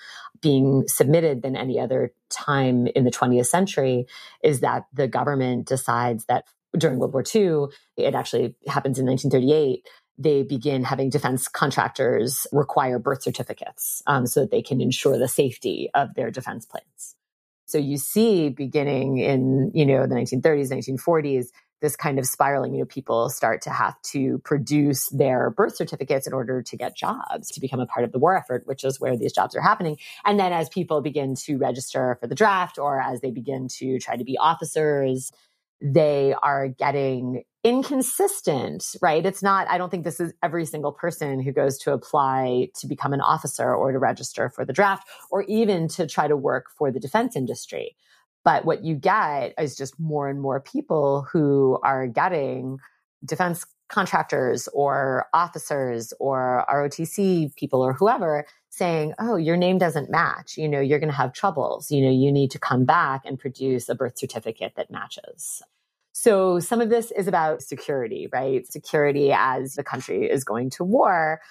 being 0.42 0.86
submitted 0.88 1.44
than 1.44 1.56
any 1.56 1.80
other 1.80 2.14
time 2.30 2.88
in 2.88 3.04
the 3.04 3.12
20th 3.12 3.46
century 3.46 4.08
is 4.44 4.62
that 4.62 4.86
the 4.94 5.08
government 5.08 5.68
decides 5.68 6.26
that 6.26 6.46
during 6.76 6.98
World 6.98 7.14
War 7.14 7.24
II, 7.24 7.68
it 7.98 8.16
actually 8.16 8.56
happens 8.68 8.98
in 8.98 9.06
1938 9.06 9.88
they 10.18 10.44
begin 10.44 10.84
having 10.84 11.10
defense 11.10 11.48
contractors 11.48 12.46
require 12.52 13.00
birth 13.00 13.24
certificates 13.24 14.04
um, 14.06 14.28
so 14.28 14.42
that 14.42 14.52
they 14.52 14.62
can 14.62 14.80
ensure 14.80 15.18
the 15.18 15.28
safety 15.28 15.90
of 15.94 16.14
their 16.16 16.32
defense 16.32 16.66
planes. 16.66 17.16
So 17.66 17.78
you 17.78 17.98
see, 17.98 18.50
beginning 18.50 19.18
in 19.18 19.72
you 19.74 19.86
know 19.86 20.06
the 20.06 20.16
1930s, 20.16 20.72
1940s, 20.72 21.48
this 21.84 21.96
kind 21.96 22.18
of 22.18 22.26
spiraling. 22.26 22.74
You 22.74 22.80
know, 22.80 22.86
people 22.86 23.30
start 23.30 23.62
to 23.64 23.70
have 23.70 24.02
to 24.14 24.40
produce 24.40 25.10
their 25.10 25.50
birth 25.50 25.76
certificates 25.76 26.26
in 26.26 26.34
order 26.34 26.64
to 26.64 26.78
get 26.78 26.96
jobs 26.96 27.52
to 27.52 27.60
become 27.60 27.80
a 27.80 27.86
part 27.86 28.06
of 28.06 28.12
the 28.12 28.20
war 28.20 28.38
effort, 28.38 28.64
which 28.66 28.84
is 28.84 29.00
where 29.00 29.18
these 29.18 29.34
jobs 29.34 29.56
are 29.56 29.62
happening. 29.62 29.98
And 30.24 30.40
then 30.40 30.54
as 30.54 30.70
people 30.70 31.02
begin 31.02 31.36
to 31.44 31.58
register 31.58 32.18
for 32.20 32.28
the 32.28 32.36
draft, 32.36 32.80
or 32.80 33.02
as 33.02 33.22
they 33.22 33.32
begin 33.32 33.68
to 33.80 34.00
try 34.00 34.16
to 34.16 34.24
be 34.24 34.38
officers, 34.38 35.32
they 35.82 36.34
are 36.42 36.70
getting 36.70 37.44
inconsistent, 37.64 38.96
right? 39.02 39.26
It's 39.26 39.42
not, 39.42 39.68
I 39.70 39.78
don't 39.78 39.90
think 39.90 40.04
this 40.04 40.20
is 40.20 40.34
every 40.44 40.66
single 40.66 40.92
person 40.92 41.40
who 41.40 41.52
goes 41.52 41.78
to 41.80 41.94
apply 41.94 42.70
to 42.76 42.88
become 42.88 43.14
an 43.14 43.22
officer 43.22 43.74
or 43.74 43.92
to 43.92 44.00
register 44.00 44.50
for 44.50 44.66
the 44.66 44.74
draft 44.74 45.08
or 45.32 45.44
even 45.44 45.88
to 45.90 46.06
try 46.06 46.28
to 46.28 46.36
work 46.36 46.66
for 46.78 46.92
the 46.92 47.00
defense 47.00 47.36
industry. 47.36 47.96
But 48.44 48.66
what 48.66 48.84
you 48.84 48.96
get 48.96 49.54
is 49.58 49.78
just 49.78 49.98
more 50.00 50.28
and 50.28 50.42
more 50.42 50.60
people 50.60 51.26
who 51.32 51.80
are 51.84 52.08
getting 52.08 52.80
defense 53.24 53.66
contractors 53.88 54.68
or 54.74 55.28
officers 55.34 56.14
or 56.20 56.66
ROTC 56.70 57.56
people 57.56 57.82
or 57.82 57.94
whoever 57.94 58.46
saying, 58.70 59.14
Oh, 59.20 59.36
your 59.36 59.56
name 59.56 59.78
doesn't 59.78 60.10
match. 60.10 60.58
You 60.58 60.68
know, 60.68 60.82
you're 60.82 61.00
going 61.00 61.12
to 61.12 61.16
have 61.16 61.32
troubles. 61.32 61.92
You 61.92 62.04
know, 62.04 62.12
you 62.12 62.32
need 62.32 62.52
to 62.52 62.60
come 62.60 62.86
back 62.86 63.22
and 63.24 63.40
produce 63.40 63.88
a 63.88 63.96
birth 63.96 64.18
certificate 64.18 64.74
that 64.76 64.92
matches. 64.92 65.62
So 66.14 66.60
some 66.60 66.80
of 66.80 66.90
this 66.90 67.12
is 67.12 67.28
about 67.28 67.64
security, 67.64 68.30
right? 68.32 68.66
Security 68.72 69.32
as 69.34 69.74
the 69.74 69.84
country 69.84 70.30
is 70.30 70.44
going 70.44 70.70
to 70.72 70.84
war. 70.84 71.42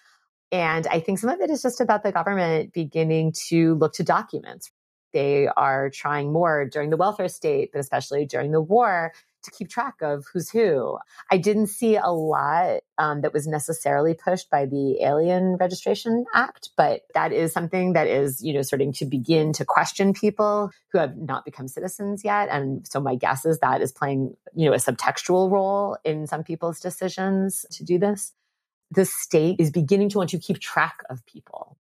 And 0.53 0.87
I 0.87 1.01
think 1.01 1.19
some 1.19 1.31
of 1.31 1.41
it 1.41 1.51
is 1.51 1.63
just 1.63 1.81
about 1.81 2.05
the 2.05 2.13
government 2.13 2.73
beginning 2.73 3.33
to 3.49 3.75
look 3.75 3.93
to 3.95 4.05
documents. 4.05 4.71
They 5.13 5.49
are 5.49 5.91
trying 5.91 6.33
more 6.33 6.65
during 6.65 6.91
the 6.91 6.97
welfare 6.97 7.29
state, 7.29 7.71
but 7.73 7.81
especially 7.81 8.25
during 8.25 8.53
the 8.53 8.61
war 8.61 9.13
to 9.45 9.51
keep 9.51 9.69
track 9.69 9.97
of 10.01 10.25
who's 10.33 10.51
who. 10.51 10.99
I 11.31 11.39
didn't 11.39 11.69
see 11.69 11.97
a 11.97 12.09
lot 12.09 12.81
um, 12.99 13.23
that 13.23 13.33
was 13.33 13.47
necessarily 13.47 14.15
pushed 14.15 14.51
by 14.51 14.67
the 14.67 15.03
Alien 15.03 15.57
Registration 15.57 16.25
Act, 16.35 16.71
but 16.77 17.03
that 17.15 17.33
is 17.33 17.53
something 17.53 17.95
that 17.95 18.07
is, 18.07 18.43
you 18.43 18.53
know, 18.55 18.63
starting 18.63 18.93
to 18.95 19.07
begin 19.07 19.53
to 19.55 19.65
question 19.65 20.13
people 20.13 20.71
who 20.93 20.99
have 20.99 21.17
not 21.17 21.45
become 21.45 21.69
citizens 21.69 22.25
yet. 22.25 22.49
And 22.51 22.87
so 22.87 23.01
my 23.01 23.17
guess 23.17 23.45
is 23.45 23.59
that 23.61 23.83
is 23.83 23.93
playing, 23.93 24.35
you 24.55 24.69
know, 24.69 24.75
a 24.75 24.79
subtextual 24.79 25.51
role 25.51 25.97
in 26.05 26.27
some 26.27 26.45
people's 26.45 26.81
decisions 26.81 27.67
to 27.73 27.85
do 27.85 27.99
this. 27.99 28.33
The 28.91 29.05
state 29.05 29.57
is 29.59 29.71
beginning 29.71 30.11
to 30.11 30.19
want 30.19 30.31
to 30.31 30.39
keep 30.39 30.59
track 30.59 31.03
of 31.09 31.25
people. 31.27 31.79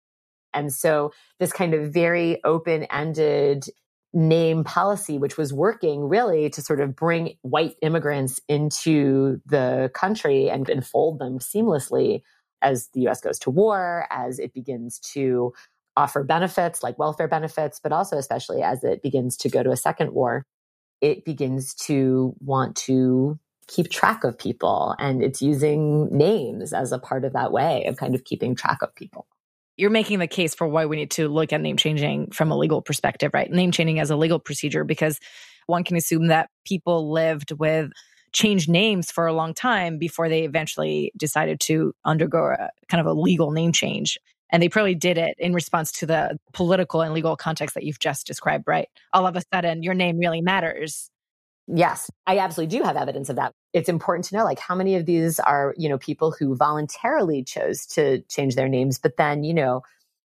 And 0.55 0.73
so 0.73 1.13
this 1.39 1.53
kind 1.53 1.75
of 1.75 1.93
very 1.93 2.43
open 2.45 2.85
ended 2.85 3.65
name 4.13 4.65
policy, 4.65 5.19
which 5.19 5.37
was 5.37 5.53
working 5.53 6.09
really 6.09 6.51
to 6.51 6.63
sort 6.63 6.81
of 6.81 6.95
bring 6.95 7.37
white 7.43 7.77
immigrants 7.83 8.41
into 8.49 9.41
the 9.47 9.91
country 9.95 10.51
and 10.51 10.69
enfold 10.69 11.19
them 11.19 11.39
seamlessly 11.39 12.23
as 12.61 12.89
the 12.95 13.09
US 13.09 13.21
goes 13.21 13.39
to 13.41 13.51
war, 13.51 14.07
as 14.11 14.39
it 14.39 14.53
begins 14.53 14.99
to 14.99 15.53
offer 15.97 16.23
benefits 16.23 16.83
like 16.83 16.99
welfare 16.99 17.29
benefits, 17.29 17.81
but 17.83 17.93
also 17.93 18.17
especially 18.17 18.63
as 18.63 18.85
it 18.85 19.03
begins 19.03 19.37
to 19.37 19.49
go 19.49 19.63
to 19.63 19.71
a 19.71 19.77
second 19.77 20.13
war, 20.13 20.45
it 21.01 21.25
begins 21.25 21.75
to 21.75 22.35
want 22.41 22.77
to 22.77 23.39
keep 23.67 23.91
track 23.91 24.25
of 24.25 24.39
people. 24.39 24.95
And 24.99 25.23
it's 25.23 25.43
using 25.43 26.09
names 26.17 26.73
as 26.73 26.93
a 26.93 26.99
part 26.99 27.25
of 27.25 27.33
that 27.33 27.53
way 27.53 27.85
of 27.87 27.97
kind 27.97 28.15
of 28.15 28.25
keeping 28.25 28.55
track 28.55 28.79
of 28.83 28.95
people 28.95 29.27
you're 29.83 29.91
making 29.91 30.21
the 30.21 30.29
case 30.29 30.55
for 30.55 30.69
why 30.69 30.87
we 30.87 30.95
need 30.95 31.11
to 31.11 31.29
look 31.29 31.53
at 31.53 31.61
name 31.61 31.77
changing 31.77 32.31
from 32.31 32.53
a 32.53 32.57
legal 32.57 32.81
perspective, 32.81 33.33
right? 33.35 33.51
Name 33.51 33.73
changing 33.73 33.99
as 33.99 34.11
a 34.11 34.17
legal 34.17 34.39
procedure, 34.39 34.85
because 34.85 35.19
one 35.67 35.83
can 35.83 35.97
assume 35.97 36.29
that 36.29 36.51
people 36.65 37.11
lived 37.11 37.51
with 37.51 37.91
changed 38.33 38.69
names 38.69 39.11
for 39.11 39.27
a 39.27 39.33
long 39.33 39.55
time 39.55 39.99
before 39.99 40.29
they 40.29 40.45
eventually 40.45 41.11
decided 41.17 41.59
to 41.59 41.93
undergo 42.05 42.55
a 42.57 42.71
kind 42.87 43.01
of 43.01 43.07
a 43.09 43.13
legal 43.13 43.51
name 43.51 43.73
change. 43.73 44.19
And 44.51 44.63
they 44.63 44.69
probably 44.69 44.95
did 44.95 45.19
it 45.19 45.35
in 45.37 45.53
response 45.53 45.91
to 45.93 46.07
the 46.07 46.39
political 46.53 47.01
and 47.01 47.13
legal 47.13 47.37
context 47.37 47.75
that 47.75 47.83
you've 47.83 47.99
just 47.99 48.25
described, 48.25 48.69
right? 48.69 48.87
All 49.13 49.27
of 49.27 49.35
a 49.35 49.43
sudden, 49.53 49.83
your 49.83 49.95
name 49.95 50.17
really 50.17 50.43
matters. 50.43 51.11
Yes, 51.69 52.11
I 52.27 52.39
absolutely 52.39 52.77
do 52.77 52.85
have 52.85 52.97
evidence 52.97 53.29
of 53.29 53.37
that. 53.37 53.53
It's 53.73 53.89
important 53.89 54.25
to 54.27 54.37
know 54.37 54.45
like 54.45 54.59
how 54.59 54.75
many 54.75 54.97
of 54.97 55.07
these 55.07 55.39
are, 55.41 55.75
you 55.79 55.89
know, 55.89 55.99
people 55.99 56.33
who 56.37 56.57
voluntarily 56.57 57.45
chose 57.45 57.87
to 57.87 58.21
change 58.29 58.57
their 58.57 58.69
names, 58.69 58.99
but 58.99 59.17
then, 59.17 59.45
you 59.45 59.55
know, 59.55 59.83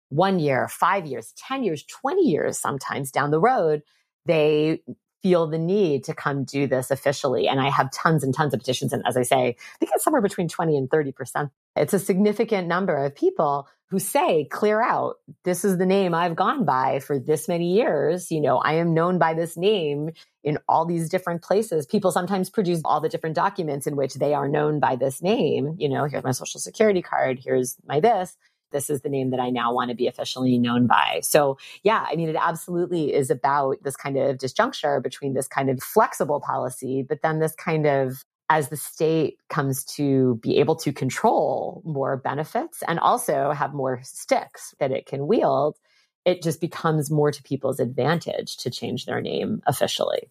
one 0.10 0.40
year, 0.40 0.68
five 0.70 1.06
years, 1.08 1.34
10 1.38 1.64
years, 1.64 1.84
20 1.86 2.24
years 2.24 2.60
sometimes 2.60 3.12
down 3.12 3.32
the 3.32 3.40
road, 3.40 3.84
they 4.26 4.82
feel 5.26 5.48
the 5.48 5.58
need 5.58 6.04
to 6.04 6.14
come 6.14 6.44
do 6.44 6.68
this 6.68 6.92
officially. 6.92 7.48
And 7.48 7.60
I 7.60 7.72
have 7.72 7.90
tons 7.90 8.24
and 8.24 8.32
tons 8.32 8.54
of 8.54 8.60
petitions. 8.60 8.94
And 8.94 9.02
as 9.08 9.18
I 9.18 9.24
say, 9.24 9.36
I 9.38 9.78
think 9.80 9.92
it's 9.96 10.04
somewhere 10.04 10.22
between 10.22 10.48
20 10.48 10.78
and 10.78 10.88
30%. 10.88 11.50
It's 11.76 11.96
a 11.96 12.00
significant 12.00 12.68
number 12.68 12.96
of 13.04 13.16
people 13.16 13.68
who 13.90 13.98
say, 13.98 14.46
clear 14.52 14.84
out, 14.84 15.16
this 15.44 15.66
is 15.66 15.80
the 15.80 15.86
name 15.88 16.14
I've 16.14 16.36
gone 16.36 16.64
by 16.64 17.00
for 17.00 17.18
this 17.18 17.48
many 17.48 17.74
years. 17.74 18.32
You 18.32 18.40
know, 18.40 18.60
I 18.60 18.74
am 18.74 18.94
known 18.94 19.18
by 19.18 19.34
this 19.34 19.58
name 19.58 20.12
in 20.44 20.60
all 20.70 20.86
these 20.86 21.10
different 21.10 21.42
places. 21.42 21.88
People 21.88 22.12
sometimes 22.12 22.52
produce 22.52 22.84
all 22.86 23.02
the 23.02 23.10
different 23.10 23.36
documents 23.36 23.88
in 23.88 23.96
which 23.96 24.14
they 24.14 24.36
are 24.36 24.48
known 24.48 24.80
by 24.80 24.96
this 24.96 25.24
name. 25.24 25.74
You 25.80 25.90
know, 25.90 26.06
here's 26.06 26.24
my 26.24 26.34
social 26.34 26.60
security 26.60 27.02
card, 27.02 27.40
here's 27.44 27.78
my 27.84 28.00
this. 28.00 28.38
This 28.76 28.90
is 28.90 29.02
the 29.02 29.10
name 29.10 29.30
that 29.30 29.40
I 29.40 29.50
now 29.50 29.74
want 29.74 29.90
to 29.90 29.96
be 29.96 30.06
officially 30.06 30.58
known 30.58 30.86
by. 30.86 31.22
So, 31.24 31.58
yeah, 31.82 32.06
I 32.12 32.18
mean, 32.18 32.28
it 32.28 32.36
absolutely 32.38 33.14
is 33.14 33.32
about 33.32 33.78
this 33.84 33.96
kind 33.96 34.18
of 34.18 34.38
disjuncture 34.38 35.02
between 35.02 35.34
this 35.34 35.48
kind 35.48 35.70
of 35.70 35.82
flexible 35.82 36.42
policy, 36.42 37.02
but 37.08 37.22
then 37.22 37.40
this 37.40 37.56
kind 37.56 37.88
of 37.88 38.26
as 38.50 38.68
the 38.68 38.76
state 38.76 39.40
comes 39.50 39.86
to 39.86 40.36
be 40.42 40.58
able 40.58 40.76
to 40.76 40.92
control 40.92 41.82
more 41.86 42.18
benefits 42.18 42.84
and 42.86 43.00
also 43.00 43.52
have 43.52 43.74
more 43.74 44.02
sticks 44.04 44.76
that 44.80 44.92
it 44.92 45.06
can 45.06 45.26
wield, 45.26 45.78
it 46.26 46.44
just 46.44 46.60
becomes 46.60 47.10
more 47.10 47.32
to 47.32 47.42
people's 47.44 47.80
advantage 47.80 48.58
to 48.58 48.70
change 48.70 49.06
their 49.06 49.22
name 49.22 49.62
officially. 49.66 50.30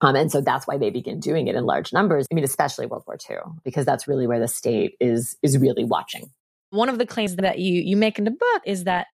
Um, 0.00 0.16
and 0.16 0.32
so 0.32 0.40
that's 0.40 0.66
why 0.66 0.76
they 0.78 0.90
begin 0.90 1.20
doing 1.20 1.46
it 1.46 1.54
in 1.54 1.64
large 1.64 1.92
numbers. 1.92 2.26
I 2.30 2.34
mean, 2.34 2.44
especially 2.44 2.86
World 2.86 3.04
War 3.06 3.16
II, 3.30 3.36
because 3.62 3.86
that's 3.86 4.08
really 4.08 4.26
where 4.26 4.40
the 4.40 4.48
state 4.48 4.96
is 5.00 5.36
is 5.42 5.56
really 5.56 5.84
watching. 5.84 6.30
One 6.74 6.88
of 6.88 6.98
the 6.98 7.06
claims 7.06 7.36
that 7.36 7.58
you 7.60 7.80
you 7.80 7.96
make 7.96 8.18
in 8.18 8.24
the 8.24 8.32
book 8.32 8.62
is 8.66 8.84
that 8.84 9.06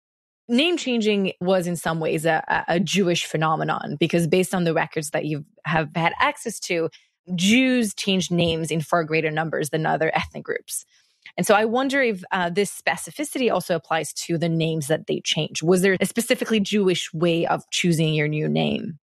name 0.48 0.78
changing 0.78 1.32
was 1.40 1.66
in 1.66 1.76
some 1.76 2.00
ways 2.00 2.24
a, 2.24 2.64
a 2.66 2.80
Jewish 2.80 3.26
phenomenon 3.26 3.96
because 4.00 4.26
based 4.26 4.54
on 4.54 4.64
the 4.64 4.72
records 4.72 5.10
that 5.10 5.26
you 5.26 5.44
have 5.66 5.90
had 5.94 6.14
access 6.18 6.58
to, 6.60 6.88
Jews 7.34 7.94
changed 7.94 8.32
names 8.32 8.70
in 8.70 8.80
far 8.80 9.04
greater 9.04 9.30
numbers 9.30 9.70
than 9.70 9.84
other 9.84 10.10
ethnic 10.14 10.42
groups. 10.42 10.86
And 11.36 11.46
so 11.46 11.54
I 11.54 11.66
wonder 11.66 12.00
if 12.00 12.24
uh, 12.32 12.48
this 12.48 12.72
specificity 12.72 13.52
also 13.52 13.74
applies 13.74 14.14
to 14.14 14.38
the 14.38 14.48
names 14.48 14.86
that 14.86 15.06
they 15.06 15.20
change. 15.20 15.62
Was 15.62 15.82
there 15.82 15.96
a 16.00 16.06
specifically 16.06 16.60
Jewish 16.60 17.12
way 17.12 17.46
of 17.46 17.62
choosing 17.70 18.14
your 18.14 18.26
new 18.26 18.48
name? 18.48 18.98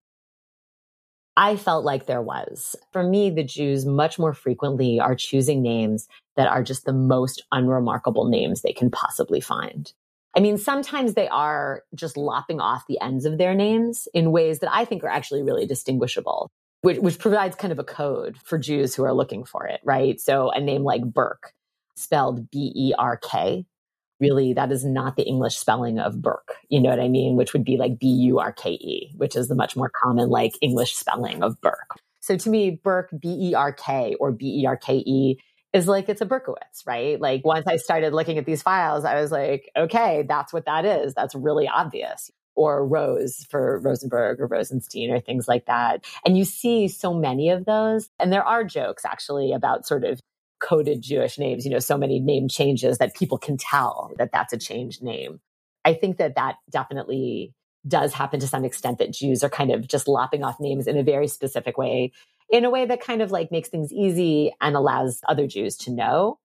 I 1.37 1.55
felt 1.55 1.85
like 1.85 2.05
there 2.05 2.21
was. 2.21 2.75
For 2.91 3.03
me, 3.03 3.29
the 3.29 3.43
Jews 3.43 3.85
much 3.85 4.19
more 4.19 4.33
frequently 4.33 4.99
are 4.99 5.15
choosing 5.15 5.61
names 5.61 6.07
that 6.35 6.49
are 6.49 6.63
just 6.63 6.83
the 6.83 6.93
most 6.93 7.43
unremarkable 7.53 8.25
names 8.25 8.61
they 8.61 8.73
can 8.73 8.91
possibly 8.91 9.39
find. 9.39 9.93
I 10.35 10.41
mean, 10.41 10.57
sometimes 10.57 11.13
they 11.13 11.29
are 11.29 11.83
just 11.95 12.17
lopping 12.17 12.59
off 12.59 12.87
the 12.87 12.99
ends 12.99 13.25
of 13.25 13.37
their 13.37 13.55
names 13.55 14.09
in 14.13 14.31
ways 14.31 14.59
that 14.59 14.73
I 14.73 14.83
think 14.83 15.03
are 15.03 15.09
actually 15.09 15.43
really 15.43 15.65
distinguishable 15.65 16.51
which, 16.81 16.99
which 16.99 17.19
provides 17.19 17.55
kind 17.55 17.71
of 17.71 17.79
a 17.79 17.83
code 17.83 18.37
for 18.43 18.57
Jews 18.57 18.95
who 18.95 19.03
are 19.03 19.13
looking 19.13 19.43
for 19.43 19.65
it, 19.65 19.81
right? 19.83 20.19
So 20.19 20.51
a 20.51 20.59
name 20.59 20.83
like 20.83 21.03
Burke, 21.03 21.53
spelled 21.95 22.49
B 22.51 22.71
E 22.75 22.93
R 22.97 23.17
K, 23.17 23.65
really 24.19 24.53
that 24.53 24.71
is 24.71 24.85
not 24.85 25.15
the 25.15 25.23
English 25.23 25.57
spelling 25.57 25.99
of 25.99 26.21
Burke. 26.21 26.55
You 26.69 26.79
know 26.81 26.89
what 26.89 26.99
I 26.99 27.07
mean? 27.07 27.35
Which 27.35 27.53
would 27.53 27.63
be 27.63 27.77
like 27.77 27.99
B 27.99 28.07
U 28.07 28.39
R 28.39 28.51
K 28.51 28.71
E, 28.71 29.13
which 29.15 29.35
is 29.35 29.47
the 29.47 29.55
much 29.55 29.75
more 29.75 29.91
common 30.03 30.29
like 30.29 30.57
English 30.61 30.95
spelling 30.95 31.43
of 31.43 31.59
Burke. 31.61 31.99
So 32.19 32.37
to 32.37 32.49
me, 32.49 32.71
Burke, 32.83 33.09
B 33.19 33.49
E 33.49 33.53
R 33.53 33.71
K 33.71 34.15
or 34.19 34.31
B 34.31 34.61
E 34.61 34.65
R 34.65 34.77
K 34.77 34.97
E 34.97 35.39
is 35.73 35.87
like 35.87 36.09
it's 36.09 36.21
a 36.21 36.25
Berkowitz, 36.25 36.85
right? 36.85 37.19
Like 37.19 37.45
once 37.45 37.67
I 37.67 37.77
started 37.77 38.13
looking 38.13 38.37
at 38.37 38.45
these 38.45 38.61
files, 38.61 39.05
I 39.05 39.19
was 39.21 39.31
like, 39.31 39.69
okay, 39.77 40.25
that's 40.27 40.51
what 40.51 40.65
that 40.65 40.85
is. 40.85 41.13
That's 41.13 41.35
really 41.35 41.67
obvious 41.67 42.31
or 42.57 42.85
Rose 42.85 43.45
for 43.49 43.79
Rosenberg 43.79 44.41
or 44.41 44.47
Rosenstein 44.47 45.11
or 45.11 45.21
things 45.21 45.47
like 45.47 45.67
that. 45.67 46.03
And 46.25 46.37
you 46.37 46.43
see 46.43 46.87
so 46.87 47.13
many 47.13 47.49
of 47.49 47.65
those. 47.65 48.09
And 48.19 48.33
there 48.33 48.43
are 48.43 48.63
jokes 48.63 49.05
actually 49.05 49.53
about 49.53 49.87
sort 49.87 50.03
of 50.03 50.19
coded 50.59 51.01
Jewish 51.01 51.37
names, 51.37 51.65
you 51.65 51.71
know, 51.71 51.79
so 51.79 51.97
many 51.97 52.19
name 52.19 52.47
changes 52.47 52.97
that 52.97 53.15
people 53.15 53.37
can 53.37 53.57
tell 53.57 54.11
that 54.17 54.31
that's 54.31 54.53
a 54.53 54.57
changed 54.57 55.03
name. 55.03 55.39
I 55.85 55.93
think 55.93 56.17
that 56.17 56.35
that 56.35 56.55
definitely 56.69 57.53
does 57.87 58.13
happen 58.13 58.39
to 58.39 58.47
some 58.47 58.65
extent 58.65 58.97
that 58.97 59.13
Jews 59.13 59.43
are 59.43 59.49
kind 59.49 59.71
of 59.71 59.87
just 59.87 60.07
lopping 60.07 60.43
off 60.43 60.59
names 60.59 60.87
in 60.87 60.97
a 60.97 61.03
very 61.03 61.27
specific 61.27 61.77
way, 61.77 62.11
in 62.49 62.65
a 62.65 62.69
way 62.69 62.85
that 62.85 63.01
kind 63.01 63.21
of 63.21 63.31
like 63.31 63.51
makes 63.51 63.69
things 63.69 63.93
easy 63.93 64.53
and 64.59 64.75
allows 64.75 65.21
other 65.27 65.47
Jews 65.47 65.77
to 65.77 65.91
know. 65.91 66.39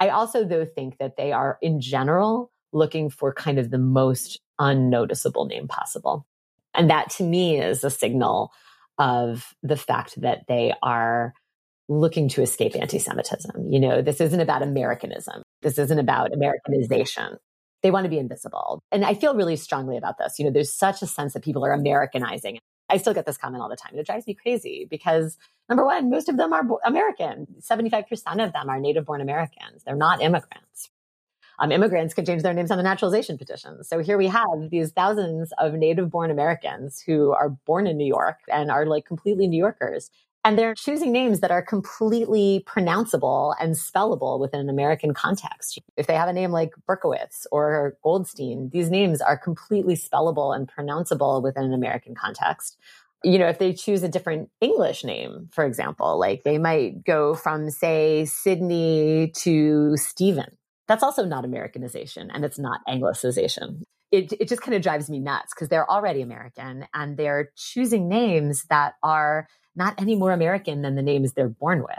I 0.00 0.08
also, 0.10 0.44
though, 0.44 0.64
think 0.64 0.98
that 0.98 1.16
they 1.16 1.32
are 1.32 1.58
in 1.60 1.80
general 1.80 2.50
looking 2.72 3.10
for 3.10 3.32
kind 3.32 3.58
of 3.58 3.70
the 3.70 3.78
most 3.78 4.40
unnoticeable 4.58 5.46
name 5.46 5.68
possible. 5.68 6.26
And 6.74 6.90
that 6.90 7.10
to 7.10 7.22
me 7.22 7.58
is 7.60 7.84
a 7.84 7.90
signal 7.90 8.52
of 8.98 9.54
the 9.62 9.76
fact 9.76 10.20
that 10.20 10.46
they 10.48 10.74
are 10.82 11.34
looking 11.88 12.28
to 12.30 12.42
escape 12.42 12.74
anti 12.74 12.98
Semitism. 12.98 13.72
You 13.72 13.80
know, 13.80 14.02
this 14.02 14.20
isn't 14.20 14.40
about 14.40 14.62
Americanism, 14.62 15.42
this 15.62 15.78
isn't 15.78 15.98
about 15.98 16.32
Americanization. 16.32 17.38
They 17.82 17.90
want 17.90 18.04
to 18.04 18.10
be 18.10 18.18
invisible. 18.18 18.80
And 18.90 19.04
I 19.04 19.14
feel 19.14 19.36
really 19.36 19.54
strongly 19.54 19.96
about 19.96 20.18
this. 20.18 20.38
You 20.38 20.46
know, 20.46 20.50
there's 20.50 20.72
such 20.72 21.02
a 21.02 21.06
sense 21.06 21.34
that 21.34 21.44
people 21.44 21.64
are 21.64 21.72
Americanizing. 21.72 22.58
I 22.88 22.96
still 22.96 23.14
get 23.14 23.26
this 23.26 23.36
comment 23.36 23.62
all 23.62 23.68
the 23.68 23.76
time. 23.76 23.90
and 23.92 24.00
It 24.00 24.06
drives 24.06 24.26
me 24.26 24.34
crazy 24.34 24.86
because 24.88 25.36
number 25.68 25.84
one, 25.84 26.10
most 26.10 26.28
of 26.28 26.36
them 26.36 26.52
are 26.52 26.62
American. 26.84 27.46
75% 27.60 28.44
of 28.44 28.52
them 28.52 28.68
are 28.68 28.80
native 28.80 29.04
born 29.04 29.20
Americans. 29.20 29.82
They're 29.84 29.94
not 29.94 30.22
immigrants. 30.22 30.90
Um, 31.58 31.72
immigrants 31.72 32.12
can 32.12 32.24
change 32.24 32.42
their 32.42 32.52
names 32.52 32.70
on 32.70 32.76
the 32.76 32.82
naturalization 32.82 33.38
petitions. 33.38 33.88
So 33.88 34.00
here 34.00 34.18
we 34.18 34.26
have 34.26 34.70
these 34.70 34.92
thousands 34.92 35.52
of 35.58 35.72
native 35.72 36.10
born 36.10 36.30
Americans 36.30 37.00
who 37.00 37.32
are 37.32 37.48
born 37.48 37.86
in 37.86 37.96
New 37.96 38.06
York 38.06 38.40
and 38.52 38.70
are 38.70 38.84
like 38.84 39.06
completely 39.06 39.48
New 39.48 39.58
Yorkers. 39.58 40.10
And 40.46 40.56
they're 40.56 40.76
choosing 40.76 41.10
names 41.10 41.40
that 41.40 41.50
are 41.50 41.60
completely 41.60 42.62
pronounceable 42.68 43.56
and 43.60 43.74
spellable 43.74 44.38
within 44.38 44.60
an 44.60 44.68
American 44.68 45.12
context. 45.12 45.80
If 45.96 46.06
they 46.06 46.14
have 46.14 46.28
a 46.28 46.32
name 46.32 46.52
like 46.52 46.70
Berkowitz 46.88 47.46
or 47.50 47.98
Goldstein, 48.04 48.70
these 48.72 48.88
names 48.88 49.20
are 49.20 49.36
completely 49.36 49.96
spellable 49.96 50.54
and 50.54 50.70
pronounceable 50.70 51.42
within 51.42 51.64
an 51.64 51.74
American 51.74 52.14
context. 52.14 52.78
You 53.24 53.40
know, 53.40 53.48
if 53.48 53.58
they 53.58 53.72
choose 53.72 54.04
a 54.04 54.08
different 54.08 54.48
English 54.60 55.02
name, 55.02 55.48
for 55.50 55.64
example, 55.64 56.16
like 56.16 56.44
they 56.44 56.58
might 56.58 57.02
go 57.02 57.34
from, 57.34 57.68
say, 57.68 58.24
Sydney 58.24 59.32
to 59.38 59.96
Stephen. 59.96 60.56
That's 60.86 61.02
also 61.02 61.24
not 61.24 61.44
Americanization 61.44 62.30
and 62.30 62.44
it's 62.44 62.58
not 62.60 62.82
Anglicization. 62.88 63.82
It, 64.12 64.32
it 64.38 64.48
just 64.48 64.62
kind 64.62 64.76
of 64.76 64.82
drives 64.82 65.10
me 65.10 65.18
nuts 65.18 65.52
because 65.52 65.70
they're 65.70 65.90
already 65.90 66.22
American 66.22 66.86
and 66.94 67.16
they're 67.16 67.50
choosing 67.56 68.08
names 68.08 68.64
that 68.70 68.94
are 69.02 69.48
not 69.76 70.00
any 70.00 70.16
more 70.16 70.32
American 70.32 70.82
than 70.82 70.94
the 70.94 71.02
names 71.02 71.32
they're 71.32 71.48
born 71.48 71.80
with. 71.80 71.98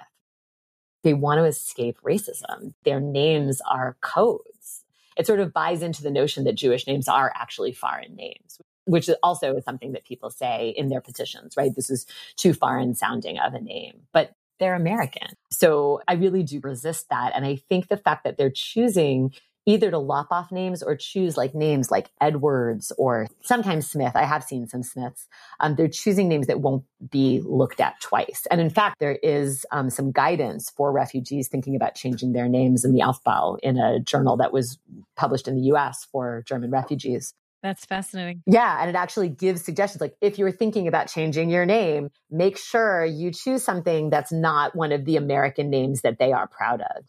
They 1.04 1.14
want 1.14 1.40
to 1.40 1.46
escape 1.46 2.00
racism. 2.04 2.74
Their 2.84 3.00
names 3.00 3.62
are 3.70 3.98
codes. 4.02 4.84
It 5.16 5.26
sort 5.26 5.40
of 5.40 5.54
buys 5.54 5.82
into 5.82 6.04
the 6.04 6.12
notion 6.12 6.44
that 6.44 6.56
Jewish 6.56 6.86
names 6.88 7.08
are 7.08 7.32
actually 7.36 7.72
foreign 7.72 8.16
names, 8.16 8.60
which 8.86 9.08
is 9.08 9.16
also 9.24 9.56
is 9.56 9.64
something 9.64 9.94
that 9.94 10.06
people 10.06 10.30
say 10.30 10.74
in 10.76 10.90
their 10.90 11.02
petitions, 11.02 11.56
right? 11.56 11.74
This 11.76 11.90
is 11.90 12.06
too 12.36 12.54
foreign 12.54 12.94
sounding 12.94 13.40
of 13.40 13.54
a 13.54 13.62
name. 13.62 14.02
But 14.12 14.32
they're 14.60 14.76
American. 14.76 15.30
So 15.52 16.02
I 16.08 16.14
really 16.14 16.44
do 16.44 16.60
resist 16.62 17.10
that. 17.10 17.32
And 17.36 17.46
I 17.46 17.56
think 17.56 17.88
the 17.88 17.98
fact 17.98 18.24
that 18.24 18.38
they're 18.38 18.50
choosing 18.50 19.34
either 19.68 19.92
to 19.92 20.00
lop 20.00 20.28
off 20.32 20.52
names 20.52 20.82
or 20.82 20.96
choose 20.96 21.38
like 21.38 21.54
names 21.54 21.92
like 21.92 22.10
Edwards 22.22 22.92
or 22.98 23.28
sometimes 23.44 23.88
Smith. 23.88 24.14
I 24.16 24.24
have 24.24 24.44
seen 24.44 24.66
some 24.66 24.82
Smiths. 24.82 25.28
Um, 25.60 25.76
they're 25.76 25.90
choosing 25.90 26.30
names 26.30 26.48
that 26.48 26.62
won't 26.62 26.86
be 27.12 27.42
looked 27.46 27.82
at 27.82 28.00
twice. 28.02 28.48
And 28.50 28.62
in 28.62 28.70
fact, 28.70 29.00
there 29.00 29.20
is 29.22 29.66
um, 29.72 29.90
some 29.90 30.12
guidance 30.12 30.72
for 30.72 30.92
refugees 30.92 31.50
thinking 31.50 31.76
about 31.76 31.96
changing 31.96 32.32
their 32.32 32.48
names 32.48 32.86
in 32.86 32.94
the 32.94 33.02
Aufbau 33.02 33.60
in 33.62 33.78
a 33.78 34.00
journal 34.00 34.38
that 34.38 34.54
was 34.54 34.80
published 35.18 35.48
in 35.48 35.56
the 35.56 35.74
US 35.74 36.08
for 36.12 36.44
German 36.48 36.72
refugees. 36.72 37.34
That's 37.62 37.86
fascinating. 37.86 38.44
Yeah. 38.46 38.78
And 38.80 38.90
it 38.90 38.96
actually 38.96 39.30
gives 39.30 39.66
suggestions 39.66 40.00
like 40.00 40.16
if 40.22 40.38
you're 40.38 40.52
thinking 40.52 40.88
about 40.88 41.08
changing 41.08 41.50
your 41.50 41.66
name, 41.66 42.10
make 42.32 42.58
sure 42.58 43.04
you 43.04 43.32
choose 43.32 43.64
something 43.64 44.10
that's 44.10 44.32
not 44.32 44.76
one 44.76 44.94
of 44.94 45.04
the 45.04 45.18
American 45.18 45.70
names 45.70 46.02
that 46.02 46.20
they 46.20 46.32
are 46.32 46.48
proud 46.48 46.82
of. 46.82 47.04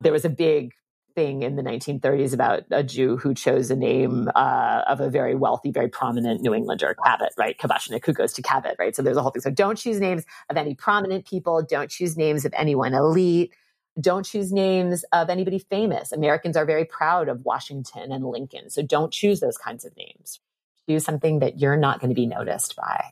There 0.00 0.12
was 0.12 0.24
a 0.24 0.30
big 0.30 0.72
thing 1.14 1.42
in 1.42 1.56
the 1.56 1.62
1930s 1.62 2.32
about 2.32 2.64
a 2.70 2.82
Jew 2.82 3.16
who 3.16 3.34
chose 3.34 3.70
a 3.70 3.76
name 3.76 4.30
uh, 4.34 4.82
of 4.86 5.00
a 5.00 5.08
very 5.08 5.34
wealthy, 5.34 5.70
very 5.70 5.88
prominent 5.88 6.40
New 6.40 6.54
Englander, 6.54 6.96
Cabot, 7.04 7.32
right? 7.38 7.58
Kabashnik, 7.58 8.04
who 8.04 8.12
goes 8.12 8.32
to 8.34 8.42
Cabot, 8.42 8.76
right? 8.78 8.94
So 8.94 9.02
there's 9.02 9.16
a 9.16 9.22
whole 9.22 9.30
thing. 9.30 9.42
So 9.42 9.50
don't 9.50 9.76
choose 9.76 10.00
names 10.00 10.24
of 10.50 10.56
any 10.56 10.74
prominent 10.74 11.26
people. 11.26 11.62
Don't 11.62 11.90
choose 11.90 12.16
names 12.16 12.44
of 12.44 12.52
anyone 12.56 12.94
elite. 12.94 13.52
Don't 14.00 14.24
choose 14.24 14.52
names 14.52 15.04
of 15.12 15.28
anybody 15.28 15.58
famous. 15.58 16.12
Americans 16.12 16.56
are 16.56 16.64
very 16.64 16.84
proud 16.84 17.28
of 17.28 17.44
Washington 17.44 18.10
and 18.10 18.24
Lincoln. 18.24 18.70
So 18.70 18.82
don't 18.82 19.12
choose 19.12 19.40
those 19.40 19.58
kinds 19.58 19.84
of 19.84 19.96
names. 19.96 20.40
Choose 20.88 21.04
something 21.04 21.40
that 21.40 21.60
you're 21.60 21.76
not 21.76 22.00
going 22.00 22.10
to 22.10 22.14
be 22.14 22.26
noticed 22.26 22.74
by. 22.74 23.10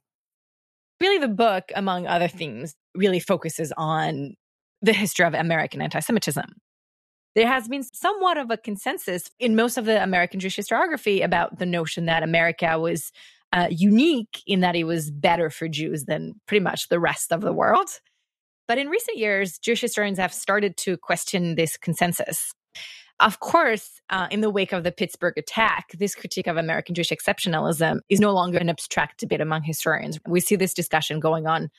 Really, 1.00 1.19
the 1.19 1.28
book, 1.28 1.71
among 1.75 2.07
other 2.07 2.28
themes, 2.28 2.75
really 2.95 3.21
focuses 3.21 3.73
on 3.76 4.37
the 4.83 4.92
history 4.92 5.26
of 5.26 5.35
American 5.35 5.80
anti 5.80 6.00
Semitism 6.00 6.47
there 7.40 7.49
has 7.49 7.68
been 7.68 7.82
somewhat 7.82 8.37
of 8.37 8.50
a 8.50 8.59
consensus 8.59 9.30
in 9.38 9.56
most 9.56 9.78
of 9.78 9.87
the 9.87 10.02
American 10.02 10.40
Jewish 10.40 10.59
historiography 10.59 11.25
about 11.25 11.59
the 11.59 11.64
notion 11.64 12.04
that 12.04 12.23
America 12.23 12.78
was 12.78 13.12
uh, 13.54 13.66
unique 13.70 14.42
in 14.47 14.61
that 14.61 14.76
it 14.76 14.85
was 14.85 15.11
better 15.11 15.49
for 15.49 15.66
Jews 15.66 16.04
than 16.04 16.35
pretty 16.47 16.62
much 16.62 16.90
the 16.90 17.00
rest 17.00 17.32
of 17.32 17.40
the 17.40 17.54
world. 17.54 17.88
But 18.68 18.76
in 18.76 18.88
recent 18.88 19.16
years, 19.16 19.59
Jewish 19.59 19.80
historians 19.80 20.18
have 20.18 20.35
started 20.35 20.76
to 20.80 20.99
question 20.99 21.54
this 21.54 21.78
consensus. 21.78 22.52
Of 23.20 23.40
course, 23.40 24.02
uh, 24.11 24.28
in 24.30 24.42
the 24.42 24.50
wake 24.50 24.73
of 24.73 24.85
the 24.85 24.92
Pittsburgh 24.92 25.38
attack, 25.38 25.92
this 25.99 26.14
critique 26.14 26.47
of 26.47 26.59
American 26.59 26.94
Jewish 26.94 27.09
exceptionalism 27.09 28.00
is 28.11 28.20
no 28.20 28.35
longer 28.35 28.59
an 28.59 28.68
abstract 28.68 29.18
debate 29.18 29.40
among 29.40 29.62
historians. 29.62 30.18
We 30.28 30.40
see 30.40 30.56
this 30.56 30.75
discussion 30.75 31.20
going 31.20 31.46
on 31.46 31.70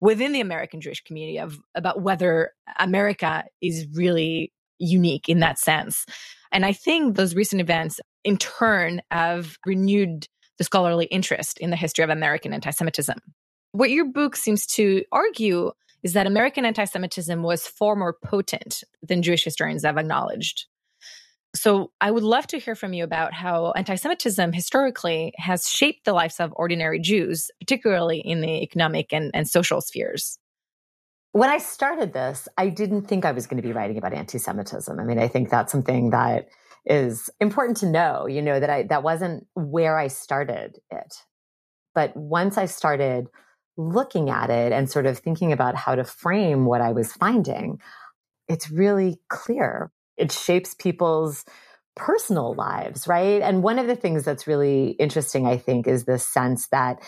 within 0.00 0.30
the 0.30 0.40
American 0.40 0.80
Jewish 0.80 1.02
community 1.02 1.40
of 1.40 1.58
about 1.74 2.02
whether 2.02 2.52
America 2.78 3.42
is 3.60 3.88
really 3.92 4.52
unique 4.78 5.28
in 5.28 5.40
that 5.40 5.58
sense. 5.58 6.04
And 6.52 6.64
I 6.64 6.72
think 6.72 7.16
those 7.16 7.34
recent 7.34 7.60
events, 7.60 8.00
in 8.24 8.36
turn, 8.36 9.02
have 9.10 9.58
renewed 9.66 10.26
the 10.58 10.64
scholarly 10.64 11.06
interest 11.06 11.58
in 11.58 11.70
the 11.70 11.76
history 11.76 12.04
of 12.04 12.10
American 12.10 12.52
anti 12.52 12.70
Semitism. 12.70 13.18
What 13.72 13.90
your 13.90 14.06
book 14.06 14.34
seems 14.34 14.66
to 14.74 15.04
argue 15.12 15.72
is 16.02 16.14
that 16.14 16.26
American 16.26 16.64
anti 16.64 16.84
Semitism 16.84 17.42
was 17.42 17.66
far 17.66 17.96
more 17.96 18.16
potent 18.24 18.82
than 19.02 19.22
Jewish 19.22 19.44
historians 19.44 19.84
have 19.84 19.98
acknowledged. 19.98 20.66
So 21.54 21.92
I 22.00 22.10
would 22.10 22.22
love 22.22 22.46
to 22.48 22.58
hear 22.58 22.74
from 22.74 22.92
you 22.92 23.04
about 23.04 23.32
how 23.32 23.72
anti 23.72 23.94
Semitism 23.94 24.52
historically 24.52 25.32
has 25.36 25.68
shaped 25.68 26.04
the 26.04 26.12
lives 26.12 26.40
of 26.40 26.52
ordinary 26.56 27.00
Jews, 27.00 27.50
particularly 27.60 28.20
in 28.20 28.40
the 28.40 28.62
economic 28.62 29.12
and, 29.12 29.30
and 29.34 29.48
social 29.48 29.80
spheres 29.80 30.38
when 31.32 31.50
I 31.50 31.58
started 31.58 32.12
this, 32.12 32.48
I 32.56 32.68
didn't 32.68 33.02
think 33.02 33.24
I 33.24 33.32
was 33.32 33.46
going 33.46 33.60
to 33.60 33.66
be 33.66 33.72
writing 33.72 33.98
about 33.98 34.14
anti-Semitism. 34.14 34.98
I 34.98 35.04
mean, 35.04 35.18
I 35.18 35.28
think 35.28 35.50
that's 35.50 35.72
something 35.72 36.10
that 36.10 36.48
is 36.86 37.28
important 37.40 37.76
to 37.78 37.90
know, 37.90 38.26
you 38.26 38.40
know, 38.40 38.58
that 38.58 38.70
I 38.70 38.82
that 38.84 39.02
wasn't 39.02 39.46
where 39.54 39.98
I 39.98 40.08
started 40.08 40.78
it. 40.90 41.14
But 41.94 42.16
once 42.16 42.56
I 42.56 42.66
started 42.66 43.26
looking 43.76 44.30
at 44.30 44.50
it 44.50 44.72
and 44.72 44.90
sort 44.90 45.06
of 45.06 45.18
thinking 45.18 45.52
about 45.52 45.76
how 45.76 45.94
to 45.94 46.04
frame 46.04 46.64
what 46.64 46.80
I 46.80 46.92
was 46.92 47.12
finding, 47.12 47.78
it's 48.48 48.70
really 48.70 49.20
clear. 49.28 49.90
It 50.16 50.32
shapes 50.32 50.74
people's 50.74 51.44
personal 51.94 52.54
lives, 52.54 53.06
right? 53.06 53.42
And 53.42 53.62
one 53.62 53.78
of 53.78 53.86
the 53.86 53.96
things 53.96 54.24
that's 54.24 54.46
really 54.46 54.90
interesting, 54.92 55.46
I 55.46 55.58
think, 55.58 55.86
is 55.86 56.04
the 56.04 56.18
sense 56.18 56.68
that, 56.68 57.02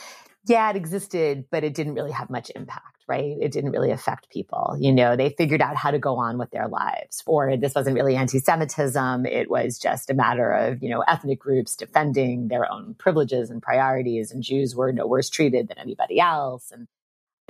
yeah, 0.47 0.69
it 0.71 0.77
existed, 0.77 1.45
but 1.51 1.65
it 1.65 1.75
didn't 1.75 1.95
really 1.95 2.13
have 2.13 2.29
much 2.29 2.51
impact 2.55 3.00
right? 3.11 3.37
It 3.41 3.51
didn't 3.51 3.73
really 3.73 3.91
affect 3.91 4.31
people. 4.31 4.77
You 4.79 4.93
know, 4.93 5.17
they 5.17 5.31
figured 5.31 5.61
out 5.61 5.75
how 5.75 5.91
to 5.91 5.99
go 5.99 6.17
on 6.17 6.39
with 6.39 6.53
their 6.53 6.69
lives. 6.69 7.25
Or 7.27 7.57
this 7.57 7.75
wasn't 7.75 7.97
really 7.97 8.15
anti 8.15 8.39
Semitism. 8.39 9.27
It 9.27 9.51
was 9.51 9.79
just 9.81 10.11
a 10.11 10.15
matter 10.15 10.53
of, 10.53 10.81
you 10.81 10.89
know, 10.89 11.01
ethnic 11.01 11.41
groups 11.41 11.75
defending 11.75 12.47
their 12.47 12.71
own 12.71 12.95
privileges 12.95 13.51
and 13.51 13.61
priorities, 13.61 14.31
and 14.31 14.45
Jews 14.45 14.77
were 14.77 14.93
no 14.93 15.09
worse 15.09 15.29
treated 15.29 15.67
than 15.67 15.79
anybody 15.79 16.21
else. 16.21 16.71
And 16.71 16.87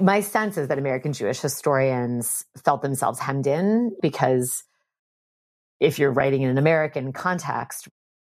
my 0.00 0.20
sense 0.20 0.56
is 0.56 0.68
that 0.68 0.78
American 0.78 1.12
Jewish 1.12 1.40
historians 1.40 2.46
felt 2.64 2.80
themselves 2.80 3.20
hemmed 3.20 3.46
in 3.46 3.94
because 4.00 4.64
if 5.78 5.98
you're 5.98 6.10
writing 6.10 6.40
in 6.40 6.48
an 6.48 6.58
American 6.58 7.12
context, 7.12 7.88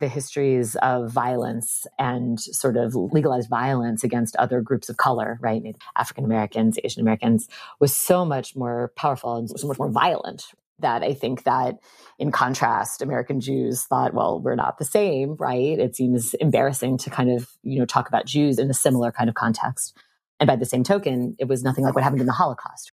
the 0.04 0.08
histories 0.08 0.76
of 0.76 1.10
violence 1.10 1.86
and 1.98 2.38
sort 2.38 2.76
of 2.76 2.94
legalized 2.94 3.48
violence 3.48 4.04
against 4.04 4.36
other 4.36 4.60
groups 4.60 4.90
of 4.90 4.98
color, 4.98 5.38
right? 5.40 5.62
African 5.96 6.26
Americans, 6.26 6.78
Asian 6.84 7.00
Americans 7.00 7.48
was 7.80 7.96
so 7.96 8.22
much 8.22 8.54
more 8.54 8.92
powerful 8.96 9.36
and 9.36 9.48
so 9.48 9.66
much 9.66 9.78
more 9.78 9.90
violent 9.90 10.44
that 10.80 11.02
I 11.02 11.14
think 11.14 11.44
that 11.44 11.76
in 12.18 12.30
contrast, 12.32 13.00
American 13.00 13.40
Jews 13.40 13.84
thought, 13.84 14.12
well, 14.12 14.42
we're 14.42 14.56
not 14.56 14.76
the 14.76 14.84
same, 14.84 15.36
right? 15.36 15.78
It 15.78 15.96
seems 15.96 16.34
embarrassing 16.34 16.98
to 16.98 17.08
kind 17.08 17.30
of, 17.30 17.48
you 17.62 17.78
know, 17.78 17.86
talk 17.86 18.06
about 18.06 18.26
Jews 18.26 18.58
in 18.58 18.68
a 18.68 18.74
similar 18.74 19.10
kind 19.10 19.30
of 19.30 19.34
context. 19.34 19.96
And 20.38 20.46
by 20.46 20.56
the 20.56 20.66
same 20.66 20.84
token, 20.84 21.34
it 21.38 21.48
was 21.48 21.62
nothing 21.62 21.82
like 21.82 21.94
what 21.94 22.04
happened 22.04 22.20
in 22.20 22.26
the 22.26 22.32
Holocaust, 22.32 22.92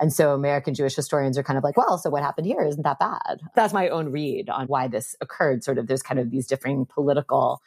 and 0.00 0.12
so 0.12 0.34
American 0.34 0.74
Jewish 0.74 0.94
historians 0.94 1.38
are 1.38 1.42
kind 1.42 1.58
of 1.58 1.64
like, 1.64 1.76
well, 1.76 1.98
so 1.98 2.10
what 2.10 2.22
happened 2.22 2.46
here 2.46 2.62
isn't 2.62 2.82
that 2.82 2.98
bad. 2.98 3.40
That's 3.54 3.72
my 3.72 3.88
own 3.88 4.10
read 4.10 4.48
on 4.48 4.66
why 4.66 4.88
this 4.88 5.14
occurred. 5.20 5.62
Sort 5.62 5.78
of 5.78 5.86
there's 5.86 6.02
kind 6.02 6.18
of 6.18 6.30
these 6.30 6.46
differing 6.46 6.86
political 6.86 7.60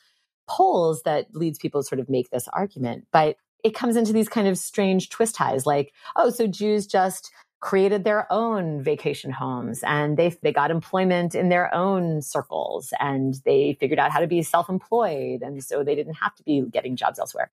poles 0.48 1.04
that 1.04 1.28
leads 1.34 1.58
people 1.58 1.82
to 1.82 1.88
sort 1.88 2.00
of 2.00 2.10
make 2.10 2.30
this 2.30 2.48
argument. 2.50 3.08
But 3.12 3.38
it 3.64 3.74
comes 3.74 3.96
into 3.96 4.14
these 4.14 4.30
kind 4.30 4.48
of 4.48 4.58
strange 4.58 5.10
twist 5.10 5.36
ties 5.36 5.66
like, 5.66 5.94
oh, 6.16 6.30
so 6.30 6.46
Jews 6.46 6.86
just 6.86 7.32
created 7.62 8.04
their 8.04 8.32
own 8.32 8.84
vacation 8.84 9.32
homes 9.32 9.82
and 9.84 10.18
they 10.18 10.36
they 10.44 10.52
got 10.52 10.70
employment 10.70 11.34
in 11.34 11.50
their 11.50 11.74
own 11.74 12.22
circles 12.22 12.94
and 13.00 13.36
they 13.44 13.76
figured 13.80 13.98
out 13.98 14.12
how 14.12 14.20
to 14.20 14.28
be 14.28 14.44
self-employed 14.44 15.42
and 15.42 15.64
so 15.64 15.84
they 15.84 15.96
didn't 15.96 16.14
have 16.14 16.36
to 16.36 16.44
be 16.44 16.64
getting 16.72 16.96
jobs 16.96 17.18
elsewhere 17.18 17.50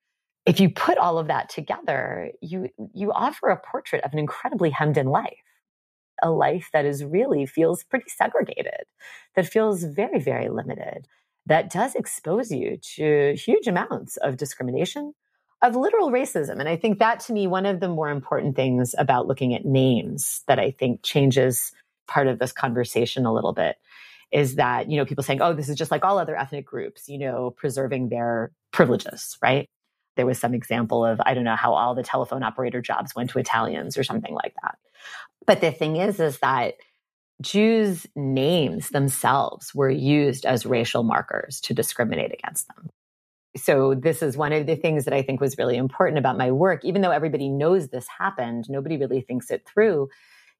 if 0.47 0.59
you 0.61 0.71
put 0.71 0.99
all 0.99 1.19
of 1.19 1.29
that 1.29 1.49
together, 1.49 2.31
you 2.41 2.69
you 2.95 3.13
offer 3.13 3.49
a 3.49 3.61
portrait 3.61 4.05
of 4.05 4.13
an 4.13 4.19
incredibly 4.19 4.71
hemmed 4.71 4.99
in 4.99 5.07
life, 5.07 5.37
a 6.23 6.31
life 6.31 6.71
that 6.73 6.85
is 6.85 7.05
really 7.05 7.47
feels 7.47 7.85
pretty 7.85 8.09
segregated, 8.09 8.85
that 9.37 9.47
feels 9.47 9.85
very 9.85 10.21
very 10.21 10.49
limited, 10.49 11.07
that 11.47 11.71
does 11.71 11.95
expose 11.95 12.51
you 12.51 12.79
to 12.97 13.35
huge 13.35 13.67
amounts 13.67 14.17
of 14.19 14.37
discrimination, 14.37 15.15
of 15.63 15.77
literal 15.77 16.11
racism. 16.11 16.59
And 16.59 16.69
I 16.69 16.77
think 16.77 16.99
that 16.99 17.21
to 17.21 17.33
me, 17.33 17.47
one 17.47 17.67
of 17.67 17.81
the 17.81 17.89
more 17.89 18.11
important 18.11 18.57
things 18.57 18.95
about 18.99 19.29
looking 19.29 19.55
at 19.55 19.65
names 19.65 20.43
that 20.49 20.59
I 20.59 20.73
think 20.73 21.03
changes 21.03 21.73
part 22.09 22.27
of 22.27 22.39
this 22.39 22.53
conversation 22.53 23.27
a 23.27 23.33
little 23.33 23.53
bit 23.53 23.77
is 24.33 24.57
that, 24.57 24.91
you 24.91 24.97
know, 24.97 25.05
people 25.05 25.23
saying, 25.23 25.43
oh, 25.43 25.53
this 25.53 25.69
is 25.69 25.77
just 25.77 25.91
like 25.91 26.05
all 26.05 26.19
other 26.19 26.37
ethnic 26.37 26.67
groups, 26.67 27.09
you 27.09 27.19
know, 27.19 27.51
preserving 27.51 28.09
their 28.09 28.51
privileges, 28.73 29.37
right? 29.43 29.69
There 30.16 30.27
was 30.27 30.38
some 30.38 30.55
example 30.55 31.05
of, 31.05 31.20
I 31.25 31.35
don't 31.35 31.44
know, 31.44 31.57
how 31.57 31.75
all 31.75 31.94
the 31.94 32.03
telephone 32.03 32.42
operator 32.42 32.81
jobs 32.81 33.14
went 33.14 33.31
to 33.31 33.38
Italians 33.38 33.96
or 33.96 34.05
something 34.05 34.35
like 34.35 34.55
that. 34.62 34.79
But 35.46 35.61
the 35.61 35.72
thing 35.72 35.96
is, 35.96 36.20
is 36.20 36.38
that 36.38 36.75
Jews' 37.40 38.07
names 38.14 38.90
themselves 38.90 39.75
were 39.75 39.90
used 39.90 40.46
as 40.46 40.64
racial 40.64 41.03
markers 41.03 41.61
to 41.62 41.75
discriminate 41.75 42.33
against 42.33 42.68
them. 42.68 42.90
So, 43.57 43.94
this 43.94 44.22
is 44.22 44.37
one 44.37 44.53
of 44.53 44.66
the 44.66 44.77
things 44.77 45.05
that 45.05 45.12
I 45.12 45.22
think 45.22 45.40
was 45.40 45.59
really 45.59 45.77
important 45.77 46.18
about 46.18 46.38
my 46.38 46.53
work. 46.53 46.85
Even 46.85 47.03
though 47.03 47.11
everybody 47.11 47.51
knows 47.51 47.88
this 47.88 48.07
happened, 48.09 48.70
nobody 48.70 48.96
really 48.96 49.20
thinks 49.20 49.51
it 49.51 49.66
through. 49.66 50.09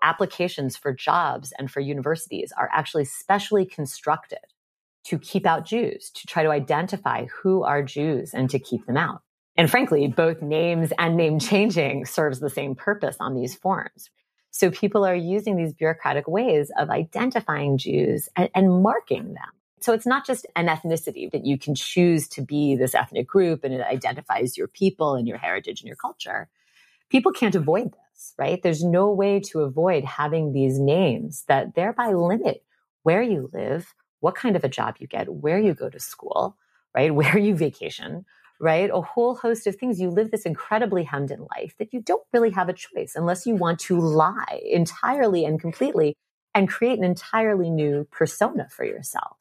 Applications 0.03 0.77
for 0.77 0.93
jobs 0.93 1.53
and 1.59 1.71
for 1.71 1.81
universities 1.81 2.53
are 2.57 2.69
actually 2.73 3.07
specially 3.07 3.65
constructed 3.65 4.41
to 5.05 5.19
keep 5.19 5.47
out 5.47 5.65
Jews, 5.65 6.11
to 6.11 6.27
try 6.27 6.43
to 6.43 6.51
identify 6.51 7.27
who 7.27 7.63
are 7.63 7.83
Jews 7.83 8.35
and 8.35 8.51
to 8.51 8.59
keep 8.59 8.85
them 8.87 8.97
out. 8.97 9.23
And 9.57 9.71
frankly, 9.71 10.09
both 10.09 10.41
names 10.41 10.93
and 10.99 11.17
name 11.17 11.39
changing 11.39 12.07
serves 12.07 12.41
the 12.41 12.51
same 12.51 12.75
purpose 12.75 13.17
on 13.21 13.35
these 13.35 13.55
forms. 13.55 14.11
So 14.51 14.71
people 14.71 15.05
are 15.05 15.15
using 15.15 15.57
these 15.57 15.73
bureaucratic 15.73 16.29
ways 16.29 16.71
of 16.79 16.91
identifying 16.91 17.79
Jews 17.79 18.29
and, 18.37 18.51
and, 18.55 18.83
marking 18.83 19.33
them. 19.33 19.49
So 19.81 19.95
it's 19.95 20.07
not 20.07 20.27
just 20.27 20.47
an 20.55 20.69
ethnicity 20.69 21.31
that 21.33 21.47
you 21.47 21.59
can 21.59 21.75
choose 21.75 22.29
to 22.29 22.43
be 22.43 22.77
this 22.77 22.95
ethnic 22.95 23.27
group 23.27 23.65
and 23.65 23.75
it 23.75 23.81
identifies 23.81 24.57
your 24.57 24.69
people 24.69 25.15
and 25.15 25.27
your 25.27 25.39
heritage 25.39 25.81
and 25.81 25.89
your 25.89 25.97
culture. 25.97 26.49
People 27.09 27.33
can't 27.33 27.55
avoid 27.55 27.93
this, 27.93 28.35
right? 28.39 28.63
There's 28.63 28.85
no 28.85 29.11
way 29.11 29.41
to 29.41 29.61
avoid 29.61 30.05
having 30.05 30.53
these 30.53 30.79
names 30.79 31.45
that 31.49 31.75
thereby 31.75 32.13
limit 32.13 32.63
where 33.03 33.23
you 33.23 33.51
live, 33.53 33.95
what 34.21 34.35
kind 34.35 34.55
of 34.55 34.65
a 34.65 34.69
job 34.69 34.97
you 34.99 35.07
get, 35.07 35.33
where 35.33 35.59
you 35.59 35.75
go 35.75 35.89
to 35.89 35.99
school, 35.99 36.57
right? 36.95 37.15
Where 37.15 37.39
you 37.39 37.57
vacation, 37.57 38.27
right? 38.63 38.91
A 38.91 39.03
whole 39.03 39.35
host 39.35 39.67
of 39.67 39.77
things. 39.77 40.01
You 40.01 40.09
live 40.09 40.31
this 40.31 40.47
incredibly 40.47 41.03
hemmed 41.03 41.33
in 41.33 41.47
life 41.57 41.75
that 41.79 41.93
you 41.93 42.01
don't 42.01 42.23
really 42.33 42.51
have 42.51 42.69
a 42.69 42.73
choice 42.73 43.15
unless 43.17 43.45
you 43.45 43.57
want 43.57 43.81
to 43.81 43.99
lie 43.99 44.63
entirely 44.65 45.45
and 45.45 45.61
completely 45.61 46.17
and 46.55 46.69
create 46.69 46.99
an 46.99 47.05
entirely 47.05 47.69
new 47.69 48.07
persona 48.11 48.69
for 48.71 48.85
yourself. 48.85 49.37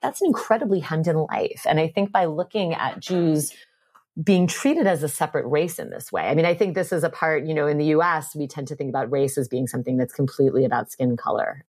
That's 0.00 0.22
an 0.22 0.28
incredibly 0.28 0.80
hemmed 0.80 1.08
in 1.08 1.16
life. 1.16 1.66
And 1.68 1.80
I 1.80 1.88
think 1.88 2.12
by 2.12 2.26
looking 2.26 2.72
at 2.72 3.00
Jews 3.00 3.52
being 4.22 4.46
treated 4.46 4.86
as 4.86 5.02
a 5.02 5.08
separate 5.08 5.46
race 5.46 5.78
in 5.78 5.90
this 5.90 6.12
way. 6.12 6.28
I 6.28 6.34
mean, 6.34 6.44
I 6.44 6.54
think 6.54 6.74
this 6.74 6.92
is 6.92 7.02
a 7.02 7.10
part, 7.10 7.46
you 7.46 7.54
know, 7.54 7.66
in 7.66 7.78
the 7.78 7.86
US, 7.86 8.36
we 8.36 8.46
tend 8.46 8.68
to 8.68 8.76
think 8.76 8.90
about 8.90 9.10
race 9.10 9.38
as 9.38 9.48
being 9.48 9.66
something 9.66 9.96
that's 9.96 10.12
completely 10.12 10.64
about 10.64 10.92
skin 10.92 11.16
color 11.16 11.64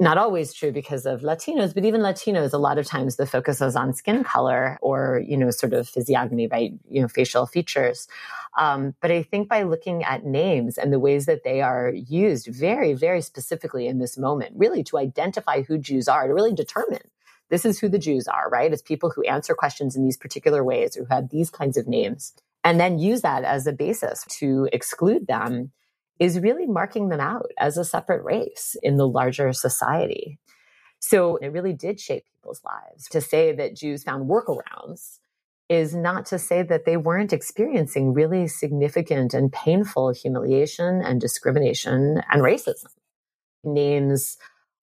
not 0.00 0.16
always 0.16 0.52
true 0.52 0.70
because 0.70 1.06
of 1.06 1.22
Latinos, 1.22 1.74
but 1.74 1.84
even 1.84 2.02
Latinos, 2.02 2.52
a 2.52 2.58
lot 2.58 2.78
of 2.78 2.86
times 2.86 3.16
the 3.16 3.26
focus 3.26 3.60
is 3.60 3.74
on 3.74 3.92
skin 3.92 4.22
color 4.22 4.78
or, 4.80 5.22
you 5.26 5.36
know, 5.36 5.50
sort 5.50 5.72
of 5.72 5.88
physiognomy, 5.88 6.46
by, 6.46 6.70
you 6.88 7.02
know, 7.02 7.08
facial 7.08 7.46
features. 7.46 8.06
Um, 8.58 8.94
but 9.00 9.10
I 9.10 9.24
think 9.24 9.48
by 9.48 9.64
looking 9.64 10.04
at 10.04 10.24
names 10.24 10.78
and 10.78 10.92
the 10.92 11.00
ways 11.00 11.26
that 11.26 11.42
they 11.42 11.62
are 11.62 11.90
used 11.90 12.46
very, 12.46 12.94
very 12.94 13.20
specifically 13.20 13.88
in 13.88 13.98
this 13.98 14.16
moment, 14.16 14.54
really 14.56 14.84
to 14.84 14.98
identify 14.98 15.62
who 15.62 15.78
Jews 15.78 16.06
are, 16.06 16.28
to 16.28 16.34
really 16.34 16.54
determine 16.54 17.02
this 17.50 17.64
is 17.64 17.80
who 17.80 17.88
the 17.88 17.98
Jews 17.98 18.28
are, 18.28 18.48
right? 18.50 18.72
It's 18.72 18.82
people 18.82 19.10
who 19.10 19.24
answer 19.24 19.54
questions 19.54 19.96
in 19.96 20.04
these 20.04 20.16
particular 20.16 20.62
ways, 20.62 20.96
or 20.96 21.04
who 21.04 21.14
have 21.14 21.30
these 21.30 21.50
kinds 21.50 21.76
of 21.76 21.88
names, 21.88 22.34
and 22.62 22.78
then 22.78 22.98
use 22.98 23.22
that 23.22 23.42
as 23.42 23.66
a 23.66 23.72
basis 23.72 24.24
to 24.38 24.68
exclude 24.72 25.26
them 25.26 25.72
is 26.18 26.40
really 26.40 26.66
marking 26.66 27.08
them 27.08 27.20
out 27.20 27.50
as 27.58 27.76
a 27.76 27.84
separate 27.84 28.22
race 28.24 28.76
in 28.82 28.96
the 28.96 29.08
larger 29.08 29.52
society. 29.52 30.38
So 31.00 31.36
it 31.36 31.48
really 31.48 31.72
did 31.72 32.00
shape 32.00 32.24
people's 32.34 32.60
lives. 32.64 33.08
To 33.10 33.20
say 33.20 33.52
that 33.52 33.76
Jews 33.76 34.02
found 34.02 34.28
workarounds 34.28 35.18
is 35.68 35.94
not 35.94 36.26
to 36.26 36.38
say 36.38 36.62
that 36.62 36.86
they 36.86 36.96
weren't 36.96 37.32
experiencing 37.32 38.14
really 38.14 38.48
significant 38.48 39.34
and 39.34 39.52
painful 39.52 40.12
humiliation 40.12 41.02
and 41.02 41.20
discrimination 41.20 42.22
and 42.30 42.42
racism. 42.42 42.86
Names 43.64 44.38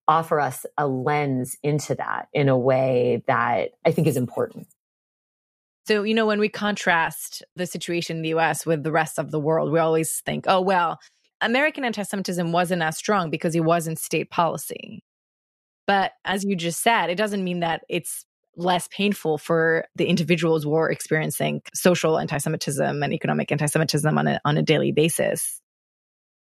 offer 0.08 0.39
us 0.39 0.65
a 0.78 0.88
lens 0.88 1.58
into 1.63 1.95
that 1.95 2.28
in 2.34 2.48
a 2.48 2.58
way 2.58 3.24
that 3.28 3.71
I 3.84 3.91
think 3.91 4.08
is 4.08 4.17
important. 4.17 4.67
So, 5.88 6.04
you 6.04 6.13
know, 6.13 6.26
when 6.26 6.39
we 6.39 6.50
contrast 6.50 7.43
the 7.56 7.65
situation 7.65 8.17
in 8.17 8.21
the 8.24 8.34
US 8.36 8.65
with 8.65 8.84
the 8.84 8.91
rest 8.91 9.19
of 9.19 9.32
the 9.32 9.39
world, 9.39 9.71
we 9.71 9.80
always 9.80 10.19
think, 10.21 10.45
oh, 10.48 10.62
well, 10.62 11.00
American 11.45 11.86
anti 11.86 12.03
Semitism 12.03 12.51
wasn't 12.51 12.81
as 12.81 12.97
strong 12.97 13.29
because 13.29 13.55
it 13.55 13.63
wasn't 13.63 13.99
state 13.99 14.29
policy. 14.29 15.03
But 15.88 16.13
as 16.25 16.43
you 16.43 16.55
just 16.55 16.81
said, 16.81 17.10
it 17.10 17.15
doesn't 17.15 17.43
mean 17.43 17.60
that 17.60 17.84
it's 17.88 18.25
less 18.58 18.88
painful 18.89 19.38
for 19.38 19.86
the 19.95 20.05
individuals 20.05 20.63
who 20.63 20.73
are 20.73 20.89
experiencing 20.89 21.62
social 21.73 22.17
anti 22.17 22.38
Semitism 22.38 23.03
and 23.03 23.13
economic 23.13 23.51
anti 23.51 23.65
Semitism 23.67 24.17
on 24.17 24.27
a, 24.27 24.39
on 24.43 24.58
a 24.58 24.63
daily 24.63 24.91
basis. 24.91 25.62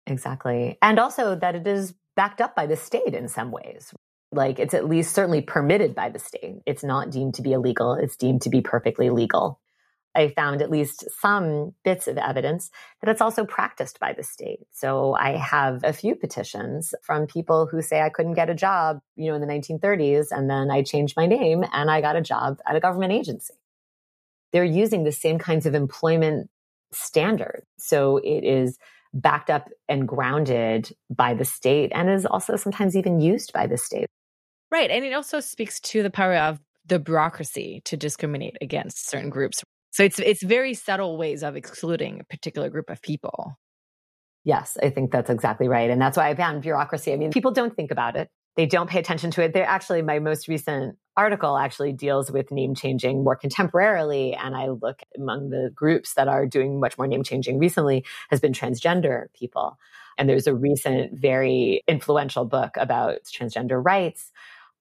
Exactly. 0.07 0.77
And 0.81 0.97
also 0.99 1.35
that 1.35 1.55
it 1.55 1.67
is 1.67 1.93
backed 2.15 2.41
up 2.41 2.55
by 2.55 2.65
the 2.65 2.75
state 2.75 3.13
in 3.13 3.27
some 3.27 3.51
ways. 3.51 3.93
Like 4.31 4.59
it's 4.59 4.73
at 4.73 4.87
least 4.87 5.13
certainly 5.13 5.41
permitted 5.41 5.93
by 5.95 6.09
the 6.09 6.19
state. 6.19 6.55
It's 6.65 6.83
not 6.83 7.11
deemed 7.11 7.35
to 7.35 7.41
be 7.41 7.53
illegal, 7.53 7.93
it's 7.93 8.15
deemed 8.15 8.41
to 8.43 8.49
be 8.49 8.61
perfectly 8.61 9.09
legal. 9.09 9.59
I 10.15 10.29
found 10.29 10.61
at 10.61 10.71
least 10.71 11.05
some 11.19 11.73
bits 11.83 12.07
of 12.07 12.17
evidence 12.17 12.71
that 13.01 13.09
it's 13.09 13.21
also 13.21 13.45
practiced 13.45 13.99
by 13.99 14.13
the 14.13 14.23
state. 14.23 14.59
So 14.71 15.13
I 15.13 15.37
have 15.37 15.83
a 15.83 15.93
few 15.93 16.15
petitions 16.15 16.93
from 17.03 17.27
people 17.27 17.67
who 17.67 17.81
say 17.81 18.01
I 18.01 18.09
couldn't 18.09 18.33
get 18.33 18.49
a 18.49 18.55
job, 18.55 18.99
you 19.15 19.29
know, 19.29 19.35
in 19.35 19.41
the 19.41 19.47
1930s, 19.47 20.27
and 20.31 20.49
then 20.49 20.71
I 20.71 20.81
changed 20.81 21.15
my 21.15 21.27
name 21.27 21.63
and 21.71 21.91
I 21.91 22.01
got 22.01 22.15
a 22.15 22.21
job 22.21 22.59
at 22.67 22.75
a 22.75 22.79
government 22.79 23.13
agency. 23.13 23.53
They're 24.51 24.63
using 24.63 25.03
the 25.03 25.11
same 25.11 25.37
kinds 25.37 25.65
of 25.65 25.75
employment 25.75 26.49
standards. 26.91 27.67
So 27.77 28.17
it 28.17 28.43
is 28.43 28.79
backed 29.13 29.49
up 29.49 29.69
and 29.87 30.07
grounded 30.07 30.91
by 31.09 31.33
the 31.33 31.45
state 31.45 31.91
and 31.93 32.09
is 32.09 32.25
also 32.25 32.55
sometimes 32.55 32.95
even 32.95 33.19
used 33.19 33.53
by 33.53 33.67
the 33.67 33.77
state. 33.77 34.07
Right. 34.71 34.89
And 34.89 35.05
it 35.05 35.13
also 35.13 35.39
speaks 35.39 35.79
to 35.81 36.03
the 36.03 36.11
power 36.11 36.35
of 36.35 36.59
the 36.85 36.99
bureaucracy 36.99 37.81
to 37.85 37.97
discriminate 37.97 38.57
against 38.61 39.09
certain 39.09 39.29
groups. 39.29 39.63
So 39.91 40.03
it's 40.03 40.19
it's 40.19 40.43
very 40.43 40.73
subtle 40.73 41.17
ways 41.17 41.43
of 41.43 41.55
excluding 41.55 42.21
a 42.21 42.23
particular 42.23 42.69
group 42.69 42.89
of 42.89 43.01
people. 43.01 43.57
Yes, 44.43 44.77
I 44.81 44.89
think 44.89 45.11
that's 45.11 45.29
exactly 45.29 45.67
right. 45.67 45.89
And 45.89 46.01
that's 46.01 46.17
why 46.17 46.29
I 46.29 46.35
found 46.35 46.61
bureaucracy. 46.61 47.11
I 47.11 47.17
mean, 47.17 47.31
people 47.31 47.51
don't 47.51 47.75
think 47.75 47.91
about 47.91 48.15
it. 48.15 48.29
They 48.55 48.65
don't 48.65 48.89
pay 48.89 48.99
attention 48.99 49.31
to 49.31 49.43
it. 49.43 49.53
They're 49.53 49.65
actually 49.65 50.01
my 50.01 50.19
most 50.19 50.47
recent 50.47 50.97
article 51.15 51.57
actually 51.57 51.93
deals 51.93 52.31
with 52.31 52.51
name 52.51 52.75
changing 52.75 53.23
more 53.23 53.37
contemporarily. 53.37 54.37
And 54.37 54.55
I 54.55 54.69
look 54.69 55.01
among 55.17 55.49
the 55.49 55.71
groups 55.73 56.13
that 56.15 56.27
are 56.27 56.45
doing 56.45 56.79
much 56.79 56.97
more 56.97 57.07
name 57.07 57.23
changing 57.23 57.59
recently 57.59 58.05
has 58.29 58.39
been 58.39 58.53
transgender 58.53 59.25
people. 59.33 59.77
And 60.17 60.27
there's 60.27 60.47
a 60.47 60.55
recent, 60.55 61.17
very 61.17 61.83
influential 61.87 62.45
book 62.45 62.71
about 62.77 63.19
transgender 63.25 63.83
rights 63.83 64.31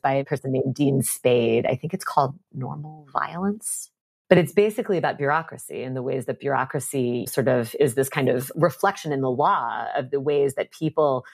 by 0.02 0.14
a 0.14 0.24
person 0.24 0.52
named 0.52 0.74
Dean 0.74 1.02
Spade. 1.02 1.66
I 1.66 1.74
think 1.74 1.94
it's 1.94 2.04
called 2.04 2.38
Normal 2.52 3.08
Violence 3.12 3.90
but 4.28 4.38
it's 4.38 4.52
basically 4.52 4.98
about 4.98 5.18
bureaucracy 5.18 5.82
and 5.82 5.96
the 5.96 6.02
ways 6.02 6.26
that 6.26 6.40
bureaucracy 6.40 7.26
sort 7.26 7.48
of 7.48 7.74
is 7.80 7.94
this 7.94 8.08
kind 8.08 8.28
of 8.28 8.52
reflection 8.54 9.12
in 9.12 9.20
the 9.20 9.30
law 9.30 9.86
of 9.96 10.10
the 10.10 10.20
ways 10.20 10.54
that 10.54 10.70
people 10.70 11.24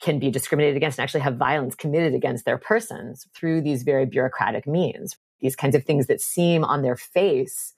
can 0.00 0.18
be 0.18 0.30
discriminated 0.30 0.76
against 0.76 0.98
and 0.98 1.04
actually 1.04 1.20
have 1.20 1.36
violence 1.36 1.74
committed 1.74 2.14
against 2.14 2.44
their 2.44 2.58
persons 2.58 3.26
through 3.34 3.60
these 3.60 3.82
very 3.82 4.06
bureaucratic 4.06 4.66
means. 4.66 5.16
These 5.40 5.56
kinds 5.56 5.74
of 5.74 5.84
things 5.84 6.06
that 6.06 6.20
seem 6.20 6.64
on 6.64 6.82
their 6.82 6.96
face 6.96 7.74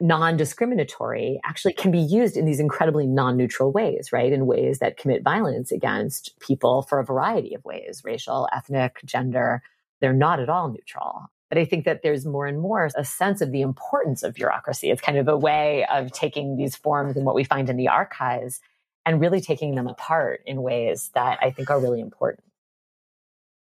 non 0.00 0.36
discriminatory 0.36 1.40
actually 1.44 1.72
can 1.72 1.90
be 1.90 1.98
used 1.98 2.36
in 2.36 2.44
these 2.44 2.60
incredibly 2.60 3.06
non 3.06 3.36
neutral 3.36 3.72
ways, 3.72 4.12
right? 4.12 4.32
In 4.32 4.46
ways 4.46 4.80
that 4.80 4.96
commit 4.96 5.22
violence 5.22 5.72
against 5.72 6.38
people 6.40 6.82
for 6.82 6.98
a 6.98 7.04
variety 7.04 7.54
of 7.54 7.64
ways 7.64 8.02
racial, 8.04 8.48
ethnic, 8.52 9.00
gender. 9.04 9.62
They're 10.00 10.12
not 10.12 10.40
at 10.40 10.48
all 10.48 10.68
neutral. 10.68 11.30
But 11.52 11.58
I 11.58 11.66
think 11.66 11.84
that 11.84 12.00
there's 12.02 12.24
more 12.24 12.46
and 12.46 12.58
more 12.58 12.88
a 12.96 13.04
sense 13.04 13.42
of 13.42 13.52
the 13.52 13.60
importance 13.60 14.22
of 14.22 14.32
bureaucracy. 14.32 14.88
It's 14.88 15.02
kind 15.02 15.18
of 15.18 15.28
a 15.28 15.36
way 15.36 15.84
of 15.92 16.10
taking 16.10 16.56
these 16.56 16.76
forms 16.76 17.14
and 17.14 17.26
what 17.26 17.34
we 17.34 17.44
find 17.44 17.68
in 17.68 17.76
the 17.76 17.88
archives 17.88 18.58
and 19.04 19.20
really 19.20 19.42
taking 19.42 19.74
them 19.74 19.86
apart 19.86 20.40
in 20.46 20.62
ways 20.62 21.10
that 21.14 21.38
I 21.42 21.50
think 21.50 21.68
are 21.68 21.78
really 21.78 22.00
important. 22.00 22.42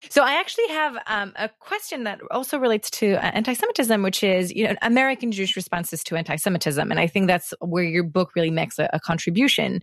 So 0.09 0.21
I 0.21 0.33
actually 0.33 0.67
have 0.67 0.97
um, 1.07 1.31
a 1.37 1.47
question 1.59 2.03
that 2.03 2.19
also 2.29 2.59
relates 2.59 2.89
to 2.91 3.13
uh, 3.13 3.31
anti-Semitism, 3.33 4.03
which 4.03 4.21
is 4.21 4.53
you 4.53 4.67
know 4.67 4.75
American 4.81 5.31
Jewish 5.31 5.55
responses 5.55 6.03
to 6.03 6.17
anti-Semitism, 6.17 6.91
and 6.91 6.99
I 6.99 7.07
think 7.07 7.27
that's 7.27 7.53
where 7.61 7.85
your 7.85 8.03
book 8.03 8.31
really 8.35 8.51
makes 8.51 8.79
a, 8.79 8.89
a 8.91 8.99
contribution. 8.99 9.81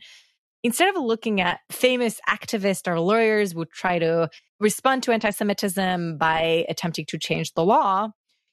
Instead 0.65 0.97
of 0.97 1.03
looking 1.03 1.43
at 1.43 1.61
famous 1.71 2.23
activists 2.27 2.89
or 2.89 2.99
lawyers 2.99 3.53
who 3.53 3.67
try 3.67 3.99
to 3.99 4.31
respond 4.59 5.03
to 5.03 5.13
anti 5.13 5.29
Semitism 5.29 6.17
by 6.17 6.65
attempting 6.71 7.05
to 7.11 7.19
change 7.19 7.53
the 7.53 7.65
law, 7.65 8.09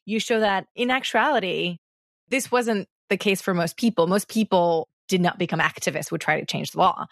you 0.06 0.20
show 0.20 0.42
that 0.42 0.66
in 0.76 0.92
actuality, 0.92 1.78
this 2.28 2.52
wasn't 2.52 2.90
the 3.10 3.16
case 3.16 3.42
for 3.42 3.54
most 3.54 3.78
people. 3.78 4.08
Most 4.08 4.28
people 4.28 4.90
did 5.08 5.22
not 5.22 5.40
become 5.40 5.62
activists, 5.62 6.12
would 6.12 6.20
try 6.20 6.38
to 6.38 6.46
change 6.46 6.72
the 6.72 6.80
law. 6.80 7.06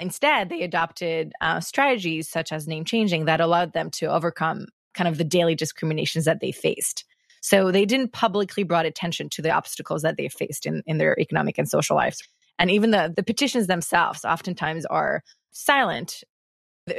Instead, 0.00 0.48
they 0.48 0.62
adopted 0.62 1.32
uh, 1.40 1.60
strategies 1.60 2.28
such 2.28 2.50
as 2.50 2.66
name 2.66 2.84
changing 2.84 3.26
that 3.26 3.40
allowed 3.40 3.72
them 3.72 3.88
to 3.90 4.06
overcome 4.06 4.66
kind 4.94 5.06
of 5.06 5.16
the 5.16 5.24
daily 5.24 5.54
discriminations 5.54 6.24
that 6.24 6.40
they 6.40 6.50
faced. 6.50 7.04
So 7.40 7.70
they 7.70 7.84
didn't 7.84 8.12
publicly 8.12 8.64
brought 8.64 8.86
attention 8.86 9.28
to 9.30 9.42
the 9.42 9.50
obstacles 9.50 10.02
that 10.02 10.16
they 10.16 10.28
faced 10.28 10.66
in, 10.66 10.82
in 10.86 10.98
their 10.98 11.18
economic 11.20 11.56
and 11.56 11.68
social 11.68 11.94
lives. 11.94 12.20
And 12.60 12.70
even 12.70 12.90
the, 12.90 13.12
the 13.14 13.22
petitions 13.22 13.66
themselves 13.66 14.24
oftentimes 14.24 14.84
are 14.86 15.24
silent. 15.50 16.22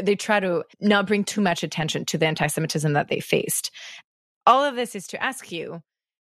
They 0.02 0.16
try 0.16 0.40
to 0.40 0.64
not 0.82 1.08
bring 1.08 1.24
too 1.24 1.40
much 1.40 1.64
attention 1.64 2.04
to 2.06 2.18
the 2.18 2.26
anti 2.26 2.48
Semitism 2.48 2.92
that 2.94 3.08
they 3.10 3.20
faced. 3.20 3.72
All 4.48 4.64
of 4.64 4.76
this 4.76 4.96
is 4.96 5.06
to 5.08 5.24
ask 5.24 5.52
you 5.52 5.82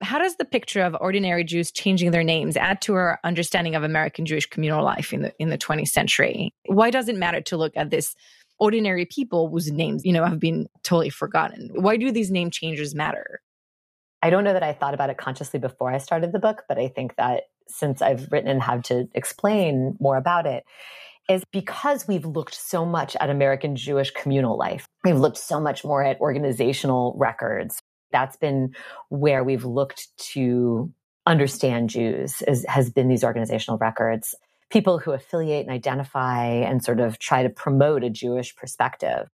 how 0.02 0.20
does 0.20 0.36
the 0.36 0.46
picture 0.46 0.82
of 0.82 0.98
ordinary 1.00 1.46
Jews 1.46 1.72
changing 1.72 2.12
their 2.12 2.24
names 2.24 2.58
add 2.58 2.82
to 2.82 2.94
our 2.96 3.20
understanding 3.24 3.76
of 3.76 3.84
American 3.84 4.26
Jewish 4.26 4.46
communal 4.46 4.84
life 4.84 5.14
in 5.14 5.22
the 5.22 5.34
in 5.40 5.50
the 5.50 5.58
20th 5.58 5.88
century? 5.88 6.54
Why 6.66 6.90
does 6.90 7.08
it 7.08 7.16
matter 7.16 7.40
to 7.42 7.58
look 7.58 7.74
at 7.78 7.90
this 7.90 8.16
ordinary 8.60 9.06
people 9.06 9.50
whose 9.50 9.72
names, 9.72 10.04
you 10.04 10.12
know, 10.12 10.26
have 10.26 10.40
been 10.40 10.68
totally 10.84 11.10
forgotten? 11.10 11.70
Why 11.74 11.96
do 11.96 12.12
these 12.12 12.32
name 12.32 12.52
changes 12.52 12.94
matter? 12.94 13.42
I 14.22 14.30
don't 14.30 14.44
know 14.44 14.54
that 14.54 14.64
I 14.64 14.74
thought 14.74 14.94
about 14.94 15.10
it 15.10 15.18
consciously 15.18 15.60
before 15.60 15.92
I 15.92 15.98
started 15.98 16.32
the 16.32 16.40
book, 16.40 16.64
but 16.68 16.78
I 16.78 16.88
think 16.90 17.16
that 17.18 17.44
since 17.67 18.02
I've 18.02 18.32
written 18.32 18.49
and 18.49 18.62
have 18.62 18.84
to 18.84 19.08
explain 19.13 19.97
more 19.99 20.17
about 20.17 20.45
it, 20.45 20.63
is 21.30 21.43
because 21.52 22.08
we've 22.08 22.26
looked 22.26 22.56
so 22.56 22.86
much 22.86 23.15
at 23.17 23.30
American 23.30 23.76
Jewish 23.76 24.12
communal 24.12 24.58
life. 24.58 24.88
We've 25.04 25.17
looked 25.17 25.38
so 25.38 25.60
much 25.60 25.84
more 25.84 26.04
at 26.04 26.19
organizational 26.19 27.15
records. 27.17 27.82
That's 28.12 28.36
been 28.36 28.76
where 29.10 29.43
we've 29.43 29.65
looked 29.65 30.10
to 30.34 30.91
understand 31.26 31.89
Jews 31.89 32.41
is, 32.47 32.65
has 32.67 32.91
been 32.91 33.08
these 33.08 33.23
organizational 33.23 33.78
records. 33.78 34.36
People 34.69 34.99
who 34.99 35.12
affiliate 35.12 35.65
and 35.65 35.73
identify 35.73 36.45
and 36.45 36.84
sort 36.84 36.99
of 36.99 37.19
try 37.19 37.43
to 37.43 37.49
promote 37.49 38.04
a 38.04 38.10
Jewish 38.10 38.56
perspective. 38.56 39.30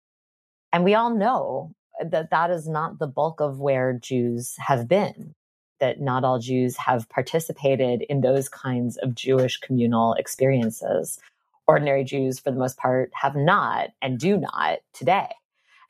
And 0.73 0.83
we 0.83 0.95
all 0.95 1.15
know 1.15 1.73
that 2.03 2.31
that 2.31 2.49
is 2.49 2.67
not 2.67 2.99
the 2.99 3.07
bulk 3.07 3.39
of 3.39 3.59
where 3.59 3.93
Jews 3.93 4.55
have 4.57 4.87
been 4.87 5.35
that 5.79 5.99
not 5.99 6.23
all 6.23 6.39
Jews 6.39 6.77
have 6.77 7.09
participated 7.09 8.03
in 8.03 8.21
those 8.21 8.49
kinds 8.49 8.97
of 8.97 9.15
Jewish 9.15 9.59
communal 9.59 10.13
experiences. 10.13 11.19
Ordinary 11.67 12.03
Jews, 12.03 12.39
for 12.39 12.51
the 12.51 12.59
most 12.59 12.77
part, 12.77 13.11
have 13.13 13.35
not 13.35 13.89
and 14.01 14.19
do 14.19 14.37
not 14.37 14.79
today. 14.93 15.29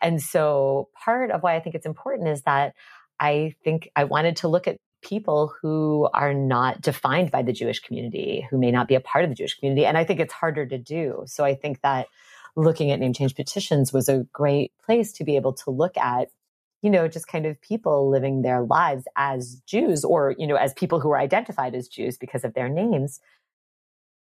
And 0.01 0.21
so, 0.21 0.89
part 0.93 1.31
of 1.31 1.43
why 1.43 1.55
I 1.55 1.59
think 1.59 1.75
it's 1.75 1.85
important 1.85 2.29
is 2.29 2.43
that 2.43 2.73
I 3.19 3.55
think 3.63 3.89
I 3.95 4.03
wanted 4.03 4.37
to 4.37 4.47
look 4.47 4.67
at 4.67 4.77
people 5.01 5.53
who 5.61 6.09
are 6.13 6.33
not 6.33 6.81
defined 6.81 7.31
by 7.31 7.43
the 7.43 7.53
Jewish 7.53 7.79
community, 7.79 8.47
who 8.49 8.57
may 8.57 8.71
not 8.71 8.87
be 8.87 8.95
a 8.95 8.99
part 8.99 9.23
of 9.23 9.29
the 9.29 9.35
Jewish 9.35 9.57
community. 9.57 9.85
And 9.85 9.97
I 9.97 10.03
think 10.03 10.19
it's 10.19 10.33
harder 10.33 10.65
to 10.65 10.77
do. 10.77 11.23
So, 11.25 11.43
I 11.43 11.55
think 11.55 11.81
that 11.81 12.07
looking 12.55 12.91
at 12.91 12.99
name 12.99 13.13
change 13.13 13.35
petitions 13.35 13.91
was 13.91 14.07
a 14.07 14.25
great 14.31 14.71
place 14.85 15.11
to 15.13 15.23
be 15.23 15.35
able 15.35 15.53
to 15.53 15.71
look 15.71 15.97
at 15.97 16.29
you 16.85 16.91
know, 16.91 17.07
just 17.07 17.27
kind 17.27 17.47
of 17.47 17.59
people 17.61 18.11
living 18.11 18.43
their 18.43 18.61
lives 18.61 19.05
as 19.15 19.55
Jews 19.65 20.05
or, 20.05 20.35
you 20.37 20.45
know, 20.45 20.55
as 20.55 20.71
people 20.75 20.99
who 20.99 21.09
are 21.09 21.17
identified 21.17 21.73
as 21.73 21.87
Jews 21.87 22.15
because 22.15 22.43
of 22.43 22.53
their 22.53 22.69
names, 22.69 23.19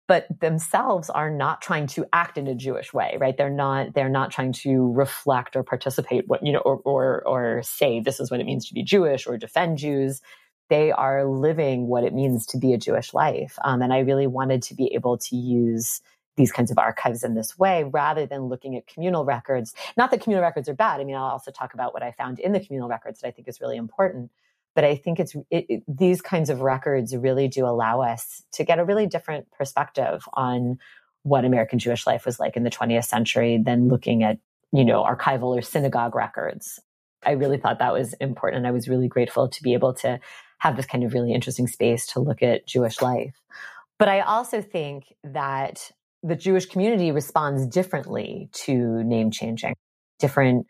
but 0.08 0.26
themselves 0.40 1.10
are 1.10 1.28
not 1.28 1.60
trying 1.60 1.86
to 1.88 2.06
act 2.14 2.38
in 2.38 2.46
a 2.46 2.54
Jewish 2.54 2.94
way, 2.94 3.18
right? 3.20 3.36
They're 3.36 3.50
not, 3.50 3.92
they're 3.92 4.08
not 4.08 4.30
trying 4.30 4.54
to 4.64 4.90
reflect 4.92 5.54
or 5.54 5.64
participate 5.64 6.28
what, 6.28 6.46
you 6.46 6.50
know, 6.50 6.60
or, 6.60 6.80
or, 6.86 7.22
or 7.26 7.62
say 7.62 8.00
this 8.00 8.20
is 8.20 8.30
what 8.30 8.40
it 8.40 8.46
means 8.46 8.66
to 8.68 8.74
be 8.74 8.82
Jewish 8.82 9.26
or 9.26 9.36
defend 9.36 9.76
Jews. 9.76 10.22
They 10.70 10.92
are 10.92 11.26
living 11.26 11.88
what 11.88 12.04
it 12.04 12.14
means 12.14 12.46
to 12.46 12.58
be 12.58 12.72
a 12.72 12.78
Jewish 12.78 13.12
life. 13.12 13.58
Um, 13.66 13.82
and 13.82 13.92
I 13.92 13.98
really 13.98 14.26
wanted 14.26 14.62
to 14.62 14.74
be 14.74 14.94
able 14.94 15.18
to 15.18 15.36
use 15.36 16.00
these 16.36 16.52
kinds 16.52 16.70
of 16.70 16.78
archives 16.78 17.24
in 17.24 17.34
this 17.34 17.58
way 17.58 17.84
rather 17.84 18.26
than 18.26 18.42
looking 18.42 18.76
at 18.76 18.86
communal 18.86 19.24
records. 19.24 19.74
Not 19.96 20.10
that 20.10 20.20
communal 20.20 20.42
records 20.42 20.68
are 20.68 20.74
bad. 20.74 21.00
I 21.00 21.04
mean, 21.04 21.16
I'll 21.16 21.24
also 21.24 21.50
talk 21.50 21.74
about 21.74 21.94
what 21.94 22.02
I 22.02 22.12
found 22.12 22.38
in 22.38 22.52
the 22.52 22.60
communal 22.60 22.88
records 22.88 23.20
that 23.20 23.28
I 23.28 23.30
think 23.30 23.48
is 23.48 23.60
really 23.60 23.76
important. 23.76 24.30
But 24.74 24.84
I 24.84 24.96
think 24.96 25.18
it's 25.18 25.34
it, 25.50 25.66
it, 25.68 25.82
these 25.88 26.20
kinds 26.20 26.50
of 26.50 26.60
records 26.60 27.16
really 27.16 27.48
do 27.48 27.66
allow 27.66 28.02
us 28.02 28.42
to 28.52 28.64
get 28.64 28.78
a 28.78 28.84
really 28.84 29.06
different 29.06 29.50
perspective 29.50 30.28
on 30.34 30.78
what 31.22 31.46
American 31.46 31.78
Jewish 31.78 32.06
life 32.06 32.26
was 32.26 32.38
like 32.38 32.56
in 32.56 32.62
the 32.62 32.70
20th 32.70 33.06
century 33.06 33.58
than 33.58 33.88
looking 33.88 34.22
at, 34.22 34.38
you 34.72 34.84
know, 34.84 35.02
archival 35.02 35.58
or 35.58 35.62
synagogue 35.62 36.14
records. 36.14 36.78
I 37.24 37.32
really 37.32 37.56
thought 37.56 37.78
that 37.78 37.94
was 37.94 38.12
important. 38.14 38.58
And 38.58 38.66
I 38.66 38.70
was 38.70 38.88
really 38.88 39.08
grateful 39.08 39.48
to 39.48 39.62
be 39.62 39.72
able 39.72 39.94
to 39.94 40.20
have 40.58 40.76
this 40.76 40.86
kind 40.86 41.04
of 41.04 41.14
really 41.14 41.32
interesting 41.32 41.66
space 41.66 42.06
to 42.08 42.20
look 42.20 42.42
at 42.42 42.66
Jewish 42.66 43.00
life. 43.00 43.34
But 43.98 44.08
I 44.08 44.20
also 44.20 44.60
think 44.60 45.14
that 45.24 45.90
the 46.26 46.36
Jewish 46.36 46.66
community 46.66 47.12
responds 47.12 47.66
differently 47.66 48.48
to 48.52 49.02
name 49.04 49.30
changing. 49.30 49.74
Different 50.18 50.66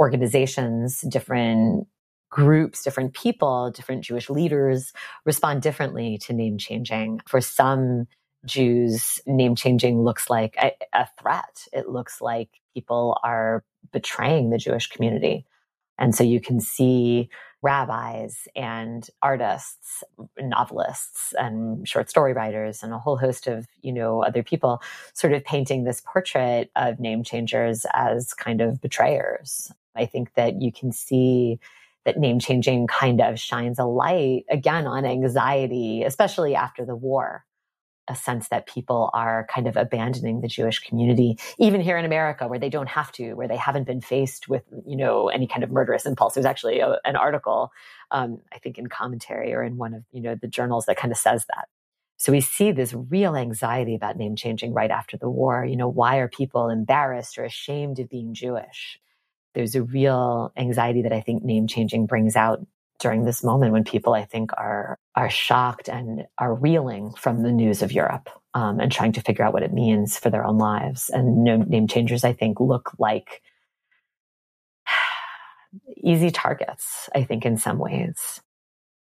organizations, 0.00 1.00
different 1.02 1.86
groups, 2.30 2.82
different 2.82 3.14
people, 3.14 3.70
different 3.70 4.02
Jewish 4.02 4.28
leaders 4.28 4.92
respond 5.24 5.62
differently 5.62 6.18
to 6.18 6.32
name 6.32 6.58
changing. 6.58 7.20
For 7.28 7.40
some 7.40 8.06
Jews, 8.44 9.20
name 9.26 9.54
changing 9.54 10.02
looks 10.02 10.28
like 10.28 10.56
a, 10.60 10.72
a, 10.92 11.06
threat. 11.20 11.66
It 11.72 11.88
looks 11.88 12.20
like 12.20 12.48
people 12.74 13.18
are 13.22 13.64
betraying 13.92 14.50
the 14.50 14.58
Jewish 14.58 14.88
community. 14.88 15.46
And 15.98 16.14
so 16.14 16.24
you 16.24 16.40
can 16.40 16.60
see 16.60 17.30
rabbis 17.64 18.46
and 18.54 19.08
artists, 19.22 20.04
novelists 20.38 21.32
and 21.38 21.88
short 21.88 22.10
story 22.10 22.34
writers 22.34 22.82
and 22.82 22.92
a 22.92 22.98
whole 22.98 23.16
host 23.16 23.46
of, 23.46 23.66
you 23.80 23.90
know, 23.90 24.22
other 24.22 24.42
people 24.42 24.82
sort 25.14 25.32
of 25.32 25.42
painting 25.44 25.84
this 25.84 26.02
portrait 26.04 26.70
of 26.76 27.00
name 27.00 27.24
changers 27.24 27.86
as 27.94 28.34
kind 28.34 28.60
of 28.60 28.82
betrayers. 28.82 29.72
I 29.96 30.04
think 30.04 30.34
that 30.34 30.60
you 30.60 30.70
can 30.70 30.92
see 30.92 31.58
that 32.04 32.18
name 32.18 32.38
changing 32.38 32.86
kind 32.86 33.22
of 33.22 33.40
shines 33.40 33.78
a 33.78 33.84
light 33.84 34.44
again 34.50 34.86
on 34.86 35.06
anxiety, 35.06 36.04
especially 36.04 36.54
after 36.54 36.84
the 36.84 36.94
war 36.94 37.46
a 38.08 38.14
sense 38.14 38.48
that 38.48 38.66
people 38.66 39.10
are 39.14 39.46
kind 39.52 39.66
of 39.66 39.76
abandoning 39.76 40.40
the 40.40 40.48
Jewish 40.48 40.78
community, 40.80 41.38
even 41.58 41.80
here 41.80 41.96
in 41.96 42.04
America, 42.04 42.46
where 42.46 42.58
they 42.58 42.68
don't 42.68 42.88
have 42.88 43.10
to, 43.12 43.34
where 43.34 43.48
they 43.48 43.56
haven't 43.56 43.84
been 43.86 44.00
faced 44.00 44.48
with, 44.48 44.62
you 44.86 44.96
know, 44.96 45.28
any 45.28 45.46
kind 45.46 45.64
of 45.64 45.70
murderous 45.70 46.04
impulse. 46.04 46.34
There's 46.34 46.46
actually 46.46 46.80
a, 46.80 46.98
an 47.04 47.16
article, 47.16 47.72
um, 48.10 48.40
I 48.52 48.58
think, 48.58 48.78
in 48.78 48.88
commentary 48.88 49.54
or 49.54 49.62
in 49.62 49.76
one 49.76 49.94
of, 49.94 50.04
you 50.12 50.20
know, 50.20 50.34
the 50.34 50.48
journals 50.48 50.86
that 50.86 50.96
kind 50.96 51.12
of 51.12 51.18
says 51.18 51.46
that. 51.54 51.68
So 52.16 52.32
we 52.32 52.40
see 52.40 52.72
this 52.72 52.94
real 52.94 53.36
anxiety 53.36 53.94
about 53.94 54.16
name 54.16 54.36
changing 54.36 54.72
right 54.72 54.90
after 54.90 55.16
the 55.16 55.28
war. 55.28 55.64
You 55.64 55.76
know, 55.76 55.88
why 55.88 56.18
are 56.18 56.28
people 56.28 56.68
embarrassed 56.68 57.38
or 57.38 57.44
ashamed 57.44 57.98
of 57.98 58.08
being 58.08 58.34
Jewish? 58.34 58.98
There's 59.54 59.74
a 59.74 59.82
real 59.82 60.52
anxiety 60.56 61.02
that 61.02 61.12
I 61.12 61.20
think 61.20 61.44
name 61.44 61.66
changing 61.66 62.06
brings 62.06 62.36
out 62.36 62.64
during 63.00 63.24
this 63.24 63.44
moment 63.44 63.72
when 63.72 63.84
people, 63.84 64.14
I 64.14 64.24
think, 64.24 64.52
are 64.54 64.98
are 65.14 65.30
shocked 65.30 65.88
and 65.88 66.24
are 66.38 66.54
reeling 66.54 67.14
from 67.14 67.42
the 67.42 67.52
news 67.52 67.82
of 67.82 67.92
Europe 67.92 68.28
um, 68.54 68.80
and 68.80 68.90
trying 68.90 69.12
to 69.12 69.20
figure 69.20 69.44
out 69.44 69.52
what 69.52 69.62
it 69.62 69.72
means 69.72 70.18
for 70.18 70.30
their 70.30 70.44
own 70.44 70.58
lives. 70.58 71.10
And 71.10 71.44
name 71.44 71.86
changers, 71.86 72.24
I 72.24 72.32
think, 72.32 72.60
look 72.60 72.92
like 72.98 73.42
easy 75.96 76.30
targets. 76.30 77.08
I 77.14 77.24
think 77.24 77.44
in 77.44 77.56
some 77.56 77.78
ways. 77.78 78.40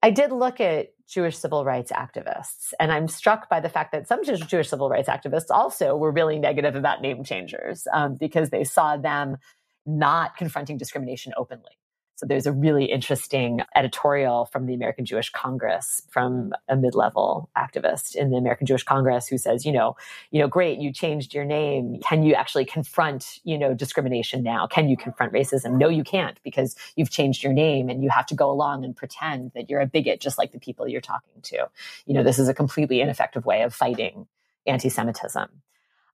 I 0.03 0.11
did 0.11 0.31
look 0.31 0.61
at 0.61 0.89
Jewish 1.09 1.37
civil 1.37 1.65
rights 1.65 1.91
activists, 1.91 2.73
and 2.79 2.93
I'm 2.93 3.09
struck 3.09 3.49
by 3.49 3.61
the 3.61 3.69
fact 3.69 3.93
that 3.93 4.07
some 4.07 4.23
Jewish 4.25 4.69
civil 4.69 4.89
rights 4.89 5.09
activists 5.09 5.51
also 5.51 5.97
were 5.97 6.13
really 6.13 6.39
negative 6.39 6.77
about 6.77 7.03
name 7.03 7.25
changers 7.25 7.87
um, 7.93 8.15
because 8.15 8.51
they 8.51 8.63
saw 8.63 8.97
them 8.97 9.39
not 9.87 10.37
confronting 10.37 10.77
discrimination 10.77 11.33
openly. 11.37 11.78
So 12.19 12.27
there's 12.27 12.47
a 12.47 12.53
really 12.53 12.87
interesting 12.87 13.61
editorial 13.77 14.47
from 14.47 14.67
the 14.67 14.75
American 14.75 15.05
Jewish 15.05 15.31
Congress 15.31 16.03
from 16.11 16.53
a 16.69 16.75
mid-level 16.75 17.49
activist 17.57 18.17
in 18.17 18.31
the 18.31 18.37
American 18.37 18.67
Jewish 18.67 18.83
Congress 18.83 19.29
who 19.29 19.39
says, 19.39 19.65
you 19.65 19.71
know, 19.71 19.95
you 20.33 20.41
know, 20.41 20.49
great, 20.49 20.81
you 20.81 20.93
changed 20.93 21.33
your 21.33 21.45
name. 21.45 22.01
Can 22.03 22.25
you 22.25 22.35
actually 22.35 22.65
confront, 22.65 23.39
you 23.45 23.57
know, 23.57 23.73
discrimination 23.73 24.43
now? 24.43 24.67
Can 24.67 24.89
you 24.89 24.97
confront 24.97 25.33
racism? 25.33 25.79
No, 25.79 25.89
you 25.89 26.03
can't 26.03 26.41
because 26.43 26.75
you've 26.97 27.11
changed 27.11 27.45
your 27.45 27.53
name 27.53 27.89
and 27.89 28.03
you 28.03 28.11
have 28.11 28.27
to 28.27 28.35
go 28.35 28.51
along 28.51 28.85
and 28.85 28.97
pretend 28.97 29.53
that 29.55 29.71
you're 29.71 29.81
a 29.81 29.87
bigot 29.87 30.21
just 30.21 30.39
like 30.39 30.51
the 30.51 30.59
people 30.59 30.89
you're 30.89 31.01
talking 31.01 31.41
to. 31.43 31.69
You 32.05 32.15
know, 32.15 32.25
this 32.25 32.41
is 32.41 32.49
a 32.49 32.55
completely 32.55 33.01
ineffective 33.01 33.47
way 33.47 33.63
of 33.63 33.73
fighting 33.73 34.27
anti-Semitism. 34.67 35.49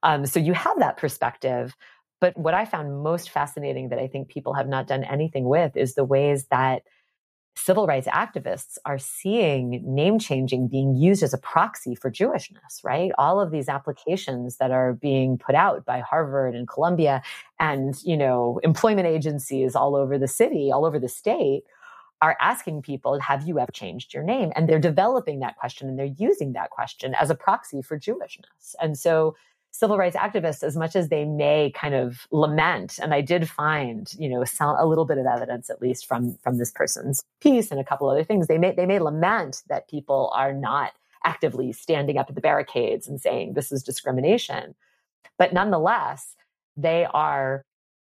Um, 0.02 0.26
so 0.26 0.38
you 0.38 0.52
have 0.52 0.78
that 0.80 0.98
perspective, 0.98 1.74
but 2.24 2.38
what 2.38 2.54
I 2.54 2.64
found 2.64 3.02
most 3.02 3.28
fascinating 3.28 3.90
that 3.90 3.98
I 3.98 4.06
think 4.06 4.28
people 4.28 4.54
have 4.54 4.66
not 4.66 4.86
done 4.86 5.04
anything 5.04 5.44
with 5.44 5.76
is 5.76 5.94
the 5.94 6.06
ways 6.06 6.46
that 6.46 6.84
civil 7.54 7.86
rights 7.86 8.06
activists 8.06 8.78
are 8.86 8.96
seeing 8.96 9.82
name 9.84 10.18
changing 10.18 10.68
being 10.68 10.94
used 10.94 11.22
as 11.22 11.34
a 11.34 11.38
proxy 11.38 11.94
for 11.94 12.10
Jewishness, 12.10 12.82
right? 12.82 13.12
All 13.18 13.42
of 13.42 13.50
these 13.50 13.68
applications 13.68 14.56
that 14.56 14.70
are 14.70 14.94
being 14.94 15.36
put 15.36 15.54
out 15.54 15.84
by 15.84 16.00
Harvard 16.00 16.54
and 16.54 16.66
Columbia 16.66 17.22
and, 17.60 17.94
you 18.04 18.16
know, 18.16 18.58
employment 18.62 19.06
agencies 19.06 19.76
all 19.76 19.94
over 19.94 20.16
the 20.16 20.26
city, 20.26 20.72
all 20.72 20.86
over 20.86 20.98
the 20.98 21.10
state 21.10 21.64
are 22.22 22.38
asking 22.40 22.80
people, 22.80 23.20
Have 23.20 23.46
you 23.46 23.58
ever 23.58 23.70
changed 23.70 24.14
your 24.14 24.22
name? 24.22 24.50
And 24.56 24.66
they're 24.66 24.78
developing 24.78 25.40
that 25.40 25.58
question 25.58 25.90
and 25.90 25.98
they're 25.98 26.16
using 26.16 26.54
that 26.54 26.70
question 26.70 27.14
as 27.16 27.28
a 27.28 27.34
proxy 27.34 27.82
for 27.82 27.98
Jewishness. 27.98 28.74
And 28.80 28.96
so 28.96 29.36
civil 29.74 29.98
rights 29.98 30.16
activists, 30.16 30.62
as 30.62 30.76
much 30.76 30.94
as 30.94 31.08
they 31.08 31.24
may 31.24 31.72
kind 31.74 31.96
of 31.96 32.28
lament, 32.30 33.00
and 33.02 33.12
I 33.12 33.20
did 33.20 33.50
find, 33.50 34.14
you 34.16 34.28
know, 34.28 34.44
some, 34.44 34.76
a 34.78 34.86
little 34.86 35.04
bit 35.04 35.18
of 35.18 35.26
evidence, 35.26 35.68
at 35.68 35.82
least 35.82 36.06
from 36.06 36.38
from 36.44 36.58
this 36.58 36.70
person's 36.70 37.24
piece 37.40 37.72
and 37.72 37.80
a 37.80 37.84
couple 37.84 38.08
other 38.08 38.22
things, 38.22 38.46
they 38.46 38.56
may 38.56 38.72
they 38.72 38.86
may 38.86 39.00
lament 39.00 39.64
that 39.68 39.90
people 39.90 40.32
are 40.32 40.52
not 40.52 40.92
actively 41.24 41.72
standing 41.72 42.18
up 42.18 42.28
at 42.28 42.36
the 42.36 42.40
barricades 42.40 43.08
and 43.08 43.20
saying 43.20 43.54
this 43.54 43.72
is 43.72 43.82
discrimination, 43.82 44.76
but 45.38 45.52
nonetheless, 45.52 46.36
they 46.76 47.06
are 47.12 47.64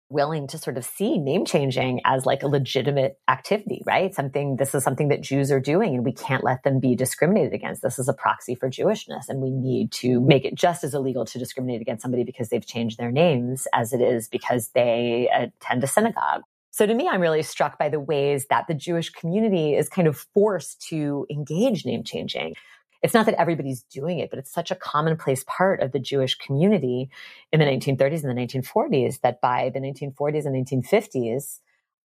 willing 0.09 0.47
to 0.47 0.57
sort 0.57 0.77
of 0.77 0.85
see 0.85 1.17
name 1.17 1.45
changing 1.45 2.01
as 2.05 2.25
like 2.25 2.43
a 2.43 2.47
legitimate 2.47 3.19
activity, 3.27 3.83
right? 3.85 4.13
Something, 4.13 4.55
this 4.55 4.73
is 4.73 4.83
something 4.83 5.09
that 5.09 5.21
Jews 5.21 5.51
are 5.51 5.59
doing 5.59 5.95
and 5.95 6.05
we 6.05 6.13
can't 6.13 6.43
let 6.43 6.63
them 6.63 6.79
be 6.79 6.95
discriminated 6.95 7.53
against. 7.53 7.81
This 7.81 7.99
is 7.99 8.07
a 8.07 8.13
proxy 8.13 8.55
for 8.55 8.69
Jewishness 8.69 9.29
and 9.29 9.41
we 9.41 9.49
need 9.49 9.91
to 9.93 10.21
make 10.21 10.45
it 10.45 10.55
just 10.55 10.83
as 10.83 10.93
illegal 10.93 11.25
to 11.25 11.39
discriminate 11.39 11.81
against 11.81 12.01
somebody 12.01 12.23
because 12.23 12.49
they've 12.49 12.65
changed 12.65 12.97
their 12.97 13.11
names 13.11 13.67
as 13.73 13.93
it 13.93 14.01
is 14.01 14.27
because 14.29 14.69
they 14.69 15.29
attend 15.33 15.83
a 15.83 15.87
synagogue. 15.87 16.43
So 16.71 16.85
to 16.85 16.93
me, 16.93 17.09
I'm 17.09 17.21
really 17.21 17.41
struck 17.41 17.79
by 17.79 17.89
the 17.89 17.99
ways 17.99 18.45
that 18.49 18.67
the 18.67 18.75
Jewish 18.75 19.09
community 19.09 19.75
is 19.75 19.89
kind 19.89 20.07
of 20.07 20.27
forced 20.33 20.79
to 20.89 21.25
engage 21.29 21.85
name 21.85 22.03
changing 22.03 22.53
it's 23.01 23.13
not 23.13 23.25
that 23.25 23.39
everybody's 23.39 23.83
doing 23.83 24.19
it, 24.19 24.29
but 24.29 24.39
it's 24.39 24.51
such 24.51 24.71
a 24.71 24.75
commonplace 24.75 25.43
part 25.47 25.81
of 25.81 25.91
the 25.91 25.99
Jewish 25.99 26.35
community 26.35 27.09
in 27.51 27.59
the 27.59 27.65
1930s 27.65 28.23
and 28.23 28.37
the 28.37 28.41
1940s 28.41 29.21
that 29.21 29.41
by 29.41 29.69
the 29.73 29.79
1940s 29.79 30.45
and 30.45 30.65
1950s, 30.65 31.59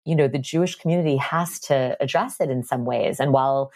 you 0.06 0.16
know, 0.16 0.28
the 0.28 0.40
Jewish 0.40 0.76
community 0.76 1.18
has 1.18 1.60
to 1.62 1.96
address 2.02 2.42
it 2.42 2.50
in 2.50 2.64
some 2.64 2.86
ways. 2.86 3.20
And 3.20 3.32
while 3.32 3.72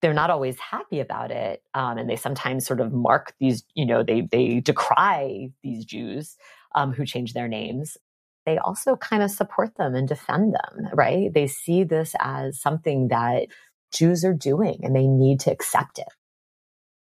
they're 0.00 0.12
not 0.12 0.30
always 0.30 0.58
happy 0.58 1.00
about 1.00 1.30
it, 1.30 1.62
um, 1.74 1.98
and 1.98 2.08
they 2.10 2.16
sometimes 2.16 2.66
sort 2.66 2.80
of 2.80 2.92
mark 2.92 3.34
these, 3.40 3.64
you 3.74 3.86
know, 3.86 4.02
they 4.02 4.22
they 4.30 4.60
decry 4.60 5.50
these 5.62 5.84
Jews 5.84 6.36
um, 6.74 6.92
who 6.92 7.06
change 7.06 7.32
their 7.32 7.48
names. 7.48 7.96
They 8.44 8.58
also 8.58 8.96
kind 8.96 9.22
of 9.22 9.30
support 9.30 9.76
them 9.76 9.94
and 9.94 10.08
defend 10.08 10.54
them, 10.54 10.88
right? 10.94 11.32
They 11.32 11.46
see 11.46 11.84
this 11.84 12.14
as 12.18 12.60
something 12.60 13.08
that 13.08 13.46
Jews 13.92 14.24
are 14.24 14.34
doing 14.34 14.80
and 14.82 14.96
they 14.96 15.06
need 15.06 15.38
to 15.40 15.52
accept 15.52 15.98
it 15.98 16.08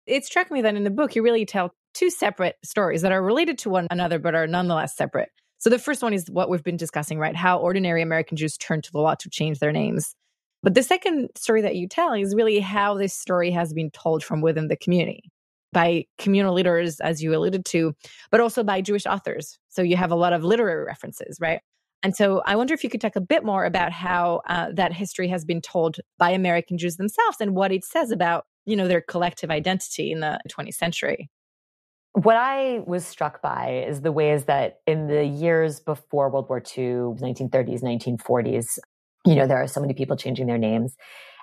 it 0.06 0.24
struck 0.24 0.50
me 0.50 0.62
that 0.62 0.74
in 0.74 0.84
the 0.84 0.90
book, 0.90 1.14
you 1.14 1.22
really 1.22 1.46
tell 1.46 1.74
two 1.94 2.10
separate 2.10 2.56
stories 2.64 3.02
that 3.02 3.12
are 3.12 3.22
related 3.22 3.58
to 3.58 3.70
one 3.70 3.86
another, 3.90 4.18
but 4.18 4.34
are 4.34 4.46
nonetheless 4.46 4.96
separate. 4.96 5.30
So 5.58 5.70
the 5.70 5.78
first 5.78 6.02
one 6.02 6.12
is 6.12 6.28
what 6.28 6.50
we've 6.50 6.64
been 6.64 6.76
discussing, 6.76 7.18
right? 7.18 7.36
How 7.36 7.58
ordinary 7.58 8.02
American 8.02 8.36
Jews 8.36 8.56
turned 8.56 8.84
to 8.84 8.92
the 8.92 8.98
law 8.98 9.14
to 9.14 9.30
change 9.30 9.58
their 9.58 9.72
names. 9.72 10.14
But 10.62 10.74
the 10.74 10.82
second 10.82 11.30
story 11.36 11.62
that 11.62 11.76
you 11.76 11.88
tell 11.88 12.12
is 12.14 12.34
really 12.34 12.60
how 12.60 12.94
this 12.94 13.14
story 13.14 13.50
has 13.50 13.72
been 13.72 13.90
told 13.90 14.24
from 14.24 14.40
within 14.40 14.68
the 14.68 14.76
community 14.76 15.30
by 15.72 16.04
communal 16.18 16.54
leaders, 16.54 17.00
as 17.00 17.22
you 17.22 17.34
alluded 17.34 17.64
to, 17.64 17.94
but 18.30 18.40
also 18.40 18.62
by 18.62 18.80
Jewish 18.80 19.06
authors. 19.06 19.58
So 19.70 19.82
you 19.82 19.96
have 19.96 20.10
a 20.10 20.16
lot 20.16 20.32
of 20.32 20.44
literary 20.44 20.84
references, 20.84 21.38
right? 21.40 21.60
And 22.02 22.14
so 22.14 22.42
I 22.44 22.56
wonder 22.56 22.74
if 22.74 22.82
you 22.84 22.90
could 22.90 23.00
talk 23.00 23.16
a 23.16 23.20
bit 23.20 23.44
more 23.44 23.64
about 23.64 23.92
how 23.92 24.42
uh, 24.48 24.70
that 24.74 24.92
history 24.92 25.28
has 25.28 25.44
been 25.44 25.60
told 25.60 25.98
by 26.18 26.30
American 26.30 26.76
Jews 26.76 26.96
themselves 26.96 27.36
and 27.40 27.54
what 27.54 27.72
it 27.72 27.84
says 27.84 28.10
about 28.10 28.44
you 28.64 28.76
know, 28.76 28.88
their 28.88 29.00
collective 29.00 29.50
identity 29.50 30.12
in 30.12 30.20
the 30.20 30.38
20th 30.48 30.74
century. 30.74 31.30
What 32.14 32.36
I 32.36 32.82
was 32.86 33.06
struck 33.06 33.40
by 33.40 33.84
is 33.88 34.02
the 34.02 34.12
ways 34.12 34.44
that 34.44 34.80
in 34.86 35.06
the 35.06 35.24
years 35.24 35.80
before 35.80 36.28
World 36.28 36.48
War 36.48 36.58
II, 36.58 37.16
1930s, 37.18 37.82
1940s, 37.82 38.78
you 39.24 39.34
know, 39.34 39.46
there 39.46 39.62
are 39.62 39.66
so 39.66 39.80
many 39.80 39.94
people 39.94 40.16
changing 40.16 40.46
their 40.46 40.58
names. 40.58 40.94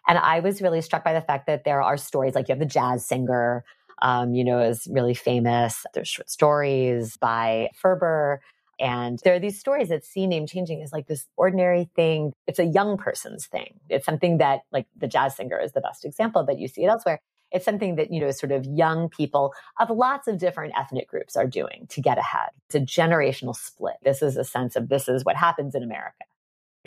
And 0.08 0.18
I 0.18 0.40
was 0.40 0.62
really 0.62 0.82
struck 0.82 1.04
by 1.04 1.14
the 1.14 1.22
fact 1.22 1.48
that 1.48 1.64
there 1.66 1.82
are 1.82 1.98
stories 1.98 2.36
like 2.36 2.48
you 2.48 2.54
have 2.54 2.60
the 2.60 2.66
jazz 2.66 3.06
singer, 3.06 3.64
um, 4.02 4.34
you 4.34 4.44
know, 4.44 4.60
is 4.60 4.88
really 4.92 5.14
famous. 5.14 5.86
There's 5.94 6.08
short 6.08 6.30
stories 6.30 7.18
by 7.18 7.70
Ferber. 7.76 8.42
And 8.80 9.20
there 9.24 9.36
are 9.36 9.40
these 9.40 9.60
stories 9.60 9.90
that 9.90 10.06
see 10.06 10.26
name 10.26 10.48
changing 10.48 10.82
as 10.82 10.94
like 10.94 11.08
this 11.08 11.26
ordinary 11.36 11.90
thing. 11.96 12.34
It's 12.48 12.60
a 12.60 12.66
young 12.66 12.98
person's 12.98 13.46
thing. 13.46 13.80
It's 13.90 14.06
something 14.06 14.38
that, 14.38 14.62
like 14.72 14.88
the 14.96 15.08
jazz 15.08 15.36
singer 15.36 15.60
is 15.60 15.74
the 15.74 15.82
best 15.82 16.06
example, 16.06 16.44
but 16.44 16.60
you 16.60 16.68
see 16.68 16.86
it 16.86 16.88
elsewhere. 16.88 17.20
It's 17.52 17.66
something 17.66 17.96
that, 17.96 18.12
you 18.14 18.22
know, 18.22 18.32
sort 18.32 18.52
of 18.52 18.66
young 18.66 19.10
people 19.10 19.54
of 19.80 19.90
lots 19.90 20.28
of 20.28 20.38
different 20.38 20.74
ethnic 20.78 21.10
groups 21.10 21.36
are 21.36 21.48
doing 21.48 21.88
to 21.90 22.02
get 22.02 22.18
ahead. 22.18 22.50
It's 22.68 22.76
a 22.76 22.80
generational 22.80 23.56
split. 23.56 23.96
This 24.04 24.22
is 24.22 24.38
a 24.38 24.44
sense 24.44 24.76
of 24.76 24.88
this 24.88 25.10
is 25.10 25.26
what 25.26 25.36
happens 25.36 25.76
in 25.76 25.84
America. 25.84 26.24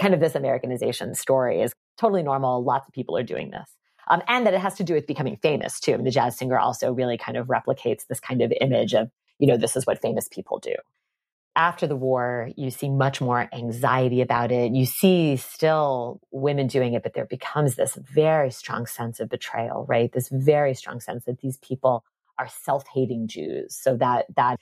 Kind 0.00 0.14
of 0.14 0.20
this 0.20 0.34
Americanization 0.34 1.14
story 1.14 1.60
is 1.60 1.74
totally 1.98 2.22
normal. 2.22 2.64
Lots 2.64 2.88
of 2.88 2.94
people 2.94 3.18
are 3.18 3.22
doing 3.22 3.50
this. 3.50 3.68
Um, 4.08 4.22
and 4.28 4.46
that 4.46 4.54
it 4.54 4.60
has 4.60 4.74
to 4.76 4.84
do 4.84 4.94
with 4.94 5.06
becoming 5.06 5.36
famous 5.42 5.78
too. 5.78 5.92
I 5.92 5.96
mean, 5.96 6.04
the 6.04 6.10
jazz 6.10 6.38
singer 6.38 6.58
also 6.58 6.92
really 6.92 7.18
kind 7.18 7.36
of 7.36 7.48
replicates 7.48 8.06
this 8.06 8.20
kind 8.20 8.40
of 8.40 8.52
image 8.60 8.94
of, 8.94 9.10
you 9.38 9.46
know, 9.46 9.56
this 9.56 9.76
is 9.76 9.86
what 9.86 10.00
famous 10.00 10.28
people 10.28 10.58
do 10.58 10.74
after 11.54 11.86
the 11.86 11.96
war, 11.96 12.50
you 12.56 12.70
see 12.70 12.88
much 12.88 13.20
more 13.20 13.48
anxiety 13.52 14.20
about 14.20 14.50
it. 14.50 14.72
You 14.72 14.86
see 14.86 15.36
still 15.36 16.20
women 16.30 16.66
doing 16.66 16.94
it, 16.94 17.02
but 17.02 17.12
there 17.14 17.26
becomes 17.26 17.74
this 17.74 17.94
very 17.94 18.50
strong 18.50 18.86
sense 18.86 19.20
of 19.20 19.28
betrayal, 19.28 19.84
right? 19.86 20.10
This 20.12 20.28
very 20.30 20.74
strong 20.74 21.00
sense 21.00 21.24
that 21.26 21.40
these 21.40 21.58
people 21.58 22.04
are 22.38 22.48
self-hating 22.48 23.28
Jews. 23.28 23.76
So 23.76 23.96
that 23.96 24.26
that 24.36 24.58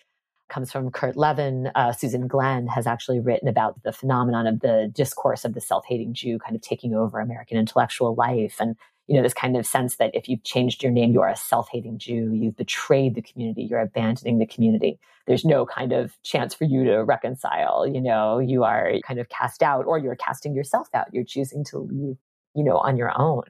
comes 0.49 0.73
from 0.73 0.91
Kurt 0.91 1.17
Lewin. 1.17 1.71
Uh, 1.77 1.93
Susan 1.93 2.27
Glenn 2.27 2.67
has 2.67 2.87
actually 2.87 3.21
written 3.21 3.49
about 3.49 3.81
the 3.85 3.93
phenomenon 3.93 4.49
of 4.49 4.61
the 4.61 4.91
discourse 4.93 5.45
of 5.45 5.55
the 5.55 5.61
self-hating 5.61 6.13
Jew 6.13 6.41
kind 6.41 6.57
of 6.57 6.63
taking 6.63 6.93
over 6.93 7.21
American 7.21 7.57
intellectual 7.57 8.17
life 8.17 8.57
and 8.59 8.75
you 9.11 9.17
know, 9.17 9.25
this 9.25 9.35
kind 9.35 9.57
of 9.57 9.67
sense 9.67 9.97
that 9.97 10.13
if 10.15 10.29
you've 10.29 10.45
changed 10.45 10.85
your 10.85 10.93
name, 10.93 11.11
you 11.13 11.21
are 11.21 11.29
a 11.29 11.37
self-hating 11.37 11.99
Jew, 11.99 12.31
you've 12.33 12.57
betrayed 12.57 13.17
the 13.17 13.23
community, 13.23 13.67
you're 13.69 13.81
abandoning 13.81 14.39
the 14.39 14.47
community. 14.47 15.01
There's 15.27 15.45
no 15.45 15.67
kind 15.67 15.93
of 15.93 16.17
chance 16.23 16.55
for 16.55 16.63
you 16.63 16.85
to 16.85 17.03
reconcile, 17.03 17.89
you 17.93 18.01
know, 18.01 18.39
you 18.39 18.63
are 18.63 18.93
kind 19.05 19.19
of 19.19 19.29
cast 19.29 19.65
out 19.65 19.85
or 19.85 19.99
you're 19.99 20.15
casting 20.15 20.55
yourself 20.55 20.87
out. 20.95 21.09
You're 21.13 21.25
choosing 21.25 21.65
to 21.71 21.79
leave, 21.79 22.19
you 22.55 22.63
know, 22.63 22.79
on 22.79 22.97
your 22.97 23.11
own. 23.21 23.43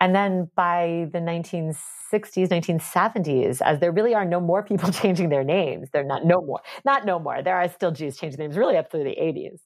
And 0.00 0.14
then 0.14 0.48
by 0.54 1.08
the 1.12 1.18
1960s, 1.18 1.74
1970s, 2.12 3.60
as 3.62 3.80
there 3.80 3.90
really 3.90 4.14
are 4.14 4.24
no 4.24 4.38
more 4.38 4.62
people 4.62 4.92
changing 5.02 5.30
their 5.30 5.42
names, 5.42 5.88
they're 5.92 6.04
not 6.04 6.24
no 6.24 6.40
more, 6.40 6.60
not 6.84 7.04
no 7.04 7.18
more. 7.18 7.42
There 7.42 7.56
are 7.56 7.68
still 7.68 7.90
Jews 7.90 8.16
changing 8.16 8.38
names, 8.38 8.56
really 8.56 8.76
up 8.76 8.92
through 8.92 9.02
the 9.02 9.16
80s. 9.20 9.58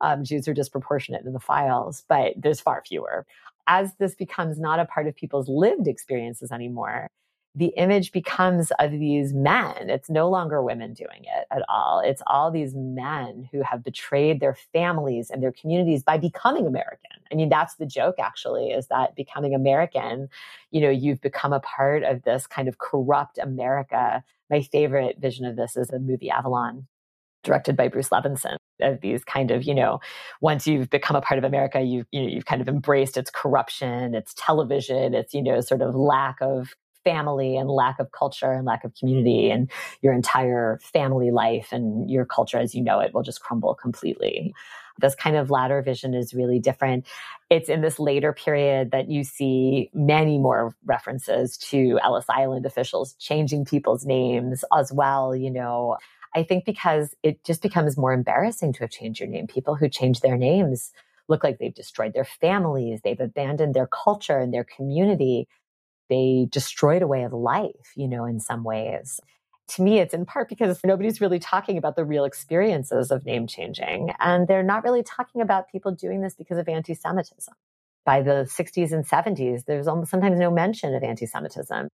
Um, 0.00 0.24
Jews 0.24 0.46
are 0.46 0.54
disproportionate 0.54 1.26
in 1.26 1.32
the 1.32 1.40
files, 1.40 2.04
but 2.08 2.34
there's 2.36 2.60
far 2.60 2.84
fewer 2.86 3.26
as 3.66 3.94
this 3.96 4.14
becomes 4.14 4.58
not 4.58 4.80
a 4.80 4.84
part 4.84 5.06
of 5.06 5.14
people's 5.14 5.48
lived 5.48 5.88
experiences 5.88 6.50
anymore, 6.52 7.08
the 7.54 7.72
image 7.76 8.12
becomes 8.12 8.72
of 8.78 8.92
these 8.92 9.34
men. 9.34 9.90
It's 9.90 10.08
no 10.08 10.28
longer 10.28 10.62
women 10.62 10.94
doing 10.94 11.24
it 11.24 11.46
at 11.50 11.62
all. 11.68 12.00
It's 12.00 12.22
all 12.26 12.50
these 12.50 12.74
men 12.74 13.46
who 13.52 13.62
have 13.62 13.84
betrayed 13.84 14.40
their 14.40 14.56
families 14.72 15.28
and 15.28 15.42
their 15.42 15.52
communities 15.52 16.02
by 16.02 16.16
becoming 16.16 16.66
American. 16.66 17.10
I 17.30 17.34
mean, 17.34 17.50
that's 17.50 17.74
the 17.74 17.84
joke 17.84 18.16
actually, 18.18 18.70
is 18.70 18.86
that 18.86 19.14
becoming 19.16 19.54
American, 19.54 20.28
you 20.70 20.80
know, 20.80 20.90
you've 20.90 21.20
become 21.20 21.52
a 21.52 21.60
part 21.60 22.04
of 22.04 22.22
this 22.22 22.46
kind 22.46 22.68
of 22.68 22.78
corrupt 22.78 23.36
America. 23.36 24.24
My 24.48 24.62
favorite 24.62 25.18
vision 25.18 25.44
of 25.44 25.56
this 25.56 25.76
is 25.76 25.88
the 25.88 25.98
movie 25.98 26.30
Avalon 26.30 26.86
directed 27.42 27.76
by 27.76 27.88
Bruce 27.88 28.08
Levinson 28.08 28.56
of 28.82 29.00
these 29.00 29.24
kind 29.24 29.50
of, 29.50 29.64
you 29.64 29.74
know, 29.74 30.00
once 30.40 30.66
you've 30.66 30.90
become 30.90 31.16
a 31.16 31.20
part 31.20 31.38
of 31.38 31.44
America, 31.44 31.80
you, 31.80 32.04
you 32.10 32.22
know, 32.22 32.28
you've 32.28 32.46
kind 32.46 32.60
of 32.60 32.68
embraced 32.68 33.16
its 33.16 33.30
corruption, 33.30 34.14
its 34.14 34.34
television, 34.36 35.14
its, 35.14 35.32
you 35.34 35.42
know, 35.42 35.60
sort 35.60 35.82
of 35.82 35.94
lack 35.94 36.36
of 36.40 36.74
family 37.04 37.56
and 37.56 37.68
lack 37.68 37.98
of 37.98 38.12
culture 38.12 38.52
and 38.52 38.64
lack 38.64 38.84
of 38.84 38.94
community 38.94 39.50
and 39.50 39.70
your 40.02 40.12
entire 40.12 40.78
family 40.82 41.30
life 41.30 41.68
and 41.72 42.10
your 42.10 42.24
culture 42.24 42.58
as 42.58 42.74
you 42.74 42.82
know 42.82 43.00
it 43.00 43.12
will 43.12 43.22
just 43.22 43.42
crumble 43.42 43.74
completely. 43.74 44.54
This 45.00 45.14
kind 45.14 45.36
of 45.36 45.50
latter 45.50 45.80
vision 45.82 46.14
is 46.14 46.34
really 46.34 46.58
different. 46.58 47.06
It's 47.50 47.68
in 47.68 47.80
this 47.80 47.98
later 47.98 48.32
period 48.32 48.90
that 48.90 49.10
you 49.10 49.24
see 49.24 49.90
many 49.94 50.38
more 50.38 50.76
references 50.84 51.56
to 51.70 51.98
Ellis 52.02 52.26
Island 52.28 52.66
officials 52.66 53.14
changing 53.14 53.64
people's 53.64 54.04
names 54.04 54.64
as 54.76 54.92
well, 54.92 55.34
you 55.34 55.50
know, 55.50 55.96
I 56.34 56.42
think 56.42 56.64
because 56.64 57.14
it 57.22 57.44
just 57.44 57.62
becomes 57.62 57.96
more 57.96 58.12
embarrassing 58.12 58.72
to 58.74 58.80
have 58.80 58.90
changed 58.90 59.20
your 59.20 59.28
name. 59.28 59.46
People 59.46 59.74
who 59.74 59.88
change 59.88 60.20
their 60.20 60.36
names 60.36 60.92
look 61.28 61.44
like 61.44 61.58
they've 61.58 61.74
destroyed 61.74 62.14
their 62.14 62.24
families, 62.24 63.00
they've 63.02 63.20
abandoned 63.20 63.74
their 63.74 63.86
culture 63.86 64.38
and 64.38 64.52
their 64.52 64.64
community. 64.64 65.48
They 66.08 66.46
destroyed 66.50 67.02
a 67.02 67.06
way 67.06 67.22
of 67.22 67.32
life, 67.32 67.92
you 67.96 68.08
know, 68.08 68.24
in 68.24 68.40
some 68.40 68.64
ways. 68.64 69.20
To 69.68 69.82
me, 69.82 69.98
it's 69.98 70.12
in 70.12 70.26
part 70.26 70.48
because 70.48 70.80
nobody's 70.84 71.20
really 71.20 71.38
talking 71.38 71.78
about 71.78 71.96
the 71.96 72.04
real 72.04 72.24
experiences 72.24 73.10
of 73.10 73.24
name 73.24 73.46
changing. 73.46 74.10
And 74.18 74.48
they're 74.48 74.62
not 74.62 74.84
really 74.84 75.02
talking 75.02 75.40
about 75.40 75.70
people 75.70 75.92
doing 75.92 76.20
this 76.20 76.34
because 76.34 76.58
of 76.58 76.68
anti 76.68 76.94
Semitism. 76.94 77.54
By 78.04 78.20
the 78.20 78.48
60s 78.50 78.92
and 78.92 79.06
70s, 79.06 79.64
there's 79.64 79.86
almost 79.86 80.10
sometimes 80.10 80.38
no 80.38 80.50
mention 80.50 80.94
of 80.94 81.02
anti 81.02 81.26
Semitism. 81.26 81.88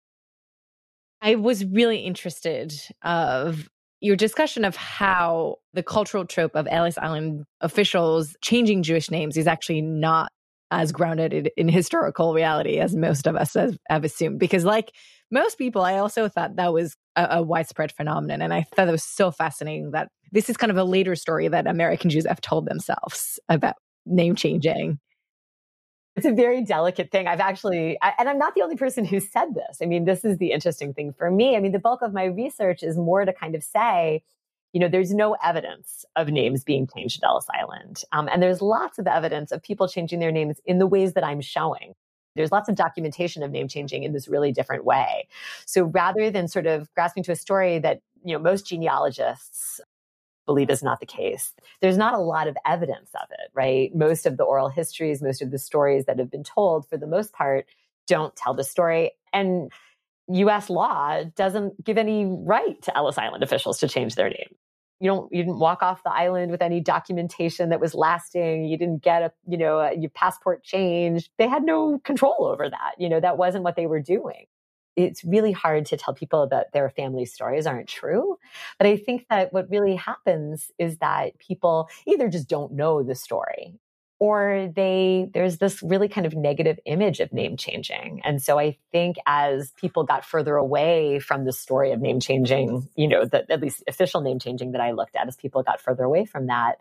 I 1.20 1.34
was 1.34 1.64
really 1.64 1.98
interested 1.98 2.72
of 3.02 3.68
your 4.06 4.16
discussion 4.16 4.64
of 4.64 4.76
how 4.76 5.56
the 5.74 5.82
cultural 5.82 6.24
trope 6.24 6.54
of 6.54 6.68
Ellis 6.70 6.96
Island 6.96 7.44
officials 7.60 8.36
changing 8.40 8.84
Jewish 8.84 9.10
names 9.10 9.36
is 9.36 9.46
actually 9.46 9.82
not 9.82 10.30
as 10.70 10.92
grounded 10.92 11.50
in, 11.56 11.68
historical 11.68 12.34
reality 12.34 12.78
as 12.78 12.94
most 12.94 13.26
of 13.26 13.36
us 13.36 13.54
have, 13.54 13.76
have, 13.88 14.04
assumed. 14.04 14.38
Because, 14.38 14.64
like 14.64 14.92
most 15.30 15.58
people, 15.58 15.82
I 15.82 15.98
also 15.98 16.28
thought 16.28 16.56
that 16.56 16.72
was 16.72 16.96
a, 17.16 17.26
a 17.32 17.42
widespread 17.42 17.92
phenomenon. 17.92 18.42
And 18.42 18.54
I 18.54 18.62
thought 18.62 18.88
it 18.88 18.92
was 18.92 19.04
so 19.04 19.30
fascinating 19.30 19.90
that 19.90 20.08
this 20.32 20.48
is 20.48 20.56
kind 20.56 20.70
of 20.70 20.76
a 20.76 20.84
later 20.84 21.14
story 21.16 21.48
that 21.48 21.66
American 21.66 22.10
Jews 22.10 22.26
have 22.26 22.40
told 22.40 22.66
themselves 22.66 23.38
about 23.48 23.74
name 24.06 24.36
changing. 24.36 24.98
It's 26.16 26.26
a 26.26 26.32
very 26.32 26.62
delicate 26.62 27.10
thing. 27.10 27.26
I've 27.26 27.40
actually, 27.40 27.98
I, 28.00 28.14
and 28.18 28.28
I'm 28.28 28.38
not 28.38 28.54
the 28.54 28.62
only 28.62 28.76
person 28.76 29.04
who 29.04 29.20
said 29.20 29.54
this. 29.54 29.78
I 29.82 29.86
mean, 29.86 30.06
this 30.06 30.24
is 30.24 30.38
the 30.38 30.52
interesting 30.52 30.94
thing 30.94 31.12
for 31.12 31.30
me. 31.30 31.56
I 31.56 31.60
mean, 31.60 31.72
the 31.72 31.78
bulk 31.78 32.00
of 32.00 32.14
my 32.14 32.24
research 32.24 32.82
is 32.82 32.96
more 32.96 33.24
to 33.24 33.32
kind 33.34 33.54
of 33.54 33.62
say, 33.62 34.22
you 34.72 34.80
know, 34.80 34.88
there's 34.88 35.12
no 35.12 35.36
evidence 35.44 36.04
of 36.16 36.28
names 36.28 36.64
being 36.64 36.86
changed 36.86 37.22
at 37.22 37.26
Ellis 37.26 37.46
Island. 37.52 38.02
Um, 38.12 38.28
and 38.32 38.42
there's 38.42 38.62
lots 38.62 38.98
of 38.98 39.06
evidence 39.06 39.52
of 39.52 39.62
people 39.62 39.88
changing 39.88 40.18
their 40.18 40.32
names 40.32 40.58
in 40.64 40.78
the 40.78 40.86
ways 40.86 41.12
that 41.12 41.24
I'm 41.24 41.40
showing. 41.40 41.94
There's 42.34 42.52
lots 42.52 42.68
of 42.68 42.74
documentation 42.74 43.42
of 43.42 43.50
name 43.50 43.68
changing 43.68 44.02
in 44.02 44.12
this 44.12 44.28
really 44.28 44.52
different 44.52 44.84
way. 44.84 45.28
So 45.64 45.84
rather 45.84 46.30
than 46.30 46.48
sort 46.48 46.66
of 46.66 46.92
grasping 46.94 47.22
to 47.24 47.32
a 47.32 47.36
story 47.36 47.78
that, 47.78 48.00
you 48.24 48.34
know, 48.34 48.42
most 48.42 48.66
genealogists 48.66 49.80
believe 50.46 50.70
is 50.70 50.82
not 50.82 51.00
the 51.00 51.06
case. 51.06 51.52
There's 51.80 51.98
not 51.98 52.14
a 52.14 52.18
lot 52.18 52.48
of 52.48 52.56
evidence 52.64 53.10
of 53.14 53.28
it, 53.30 53.50
right? 53.54 53.94
Most 53.94 54.26
of 54.26 54.36
the 54.36 54.44
oral 54.44 54.68
histories, 54.68 55.22
most 55.22 55.42
of 55.42 55.50
the 55.50 55.58
stories 55.58 56.06
that 56.06 56.18
have 56.18 56.30
been 56.30 56.44
told, 56.44 56.88
for 56.88 56.96
the 56.96 57.06
most 57.06 57.32
part, 57.32 57.66
don't 58.06 58.34
tell 58.36 58.54
the 58.54 58.64
story. 58.64 59.12
And 59.32 59.70
US 60.28 60.70
law 60.70 61.22
doesn't 61.34 61.84
give 61.84 61.98
any 61.98 62.24
right 62.26 62.80
to 62.82 62.96
Ellis 62.96 63.18
Island 63.18 63.42
officials 63.42 63.78
to 63.80 63.88
change 63.88 64.14
their 64.14 64.28
name 64.28 64.54
you 65.00 65.10
don't 65.10 65.32
you 65.32 65.42
didn't 65.42 65.58
walk 65.58 65.82
off 65.82 66.02
the 66.02 66.12
island 66.12 66.50
with 66.50 66.62
any 66.62 66.80
documentation 66.80 67.68
that 67.70 67.80
was 67.80 67.94
lasting 67.94 68.64
you 68.64 68.76
didn't 68.76 69.02
get 69.02 69.22
a 69.22 69.32
you 69.46 69.58
know 69.58 69.78
a, 69.78 69.94
your 69.94 70.10
passport 70.10 70.64
changed 70.64 71.30
they 71.38 71.48
had 71.48 71.64
no 71.64 71.98
control 72.00 72.36
over 72.40 72.68
that 72.68 72.92
you 72.98 73.08
know 73.08 73.20
that 73.20 73.36
wasn't 73.36 73.62
what 73.62 73.76
they 73.76 73.86
were 73.86 74.00
doing 74.00 74.46
it's 74.96 75.22
really 75.24 75.52
hard 75.52 75.86
to 75.86 75.96
tell 75.96 76.14
people 76.14 76.48
that 76.48 76.72
their 76.72 76.88
family 76.90 77.26
stories 77.26 77.66
aren't 77.66 77.88
true. 77.88 78.38
But 78.78 78.86
i 78.86 78.96
think 78.96 79.26
that 79.30 79.52
what 79.52 79.70
really 79.70 79.96
happens 79.96 80.70
is 80.78 80.98
that 80.98 81.38
people 81.38 81.88
either 82.06 82.28
just 82.28 82.48
don't 82.48 82.72
know 82.72 83.02
the 83.02 83.14
story 83.14 83.78
or 84.18 84.72
they 84.74 85.28
there's 85.34 85.58
this 85.58 85.82
really 85.82 86.08
kind 86.08 86.26
of 86.26 86.34
negative 86.34 86.78
image 86.86 87.20
of 87.20 87.32
name 87.32 87.56
changing. 87.56 88.20
And 88.24 88.42
so 88.42 88.58
i 88.58 88.76
think 88.92 89.16
as 89.26 89.72
people 89.72 90.04
got 90.04 90.24
further 90.24 90.56
away 90.56 91.18
from 91.18 91.44
the 91.44 91.52
story 91.52 91.92
of 91.92 92.00
name 92.00 92.20
changing 92.20 92.88
you 92.96 93.08
know 93.08 93.24
the 93.24 93.50
at 93.50 93.60
least 93.60 93.84
official 93.86 94.20
name 94.20 94.38
changing 94.38 94.72
that 94.72 94.80
i 94.80 94.92
looked 94.92 95.16
at 95.16 95.28
as 95.28 95.36
people 95.36 95.62
got 95.62 95.80
further 95.80 96.04
away 96.04 96.24
from 96.24 96.46
that 96.46 96.78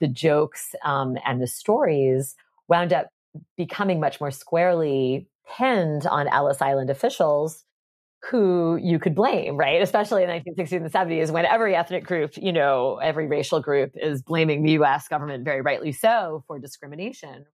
the 0.00 0.08
jokes 0.08 0.74
um, 0.84 1.16
and 1.24 1.40
the 1.40 1.46
stories 1.46 2.34
wound 2.68 2.92
up 2.92 3.08
becoming 3.56 4.00
much 4.00 4.20
more 4.20 4.30
squarely 4.30 5.26
pinned 5.56 6.06
on 6.06 6.28
ellis 6.28 6.60
island 6.62 6.90
officials 6.90 7.64
who 8.30 8.76
you 8.76 8.98
could 8.98 9.14
blame, 9.14 9.56
right? 9.56 9.82
Especially 9.82 10.22
in 10.22 10.28
the 10.28 10.52
1960s 10.52 10.72
and 10.72 10.92
70s 10.92 11.30
when 11.30 11.44
every 11.44 11.74
ethnic 11.74 12.04
group, 12.06 12.32
you 12.36 12.52
know, 12.52 12.98
every 13.02 13.26
racial 13.26 13.60
group 13.60 13.92
is 13.94 14.22
blaming 14.22 14.62
the 14.62 14.72
US 14.72 15.08
government, 15.08 15.44
very 15.44 15.60
rightly 15.60 15.92
so, 15.92 16.42
for 16.46 16.58
discrimination. 16.58 17.44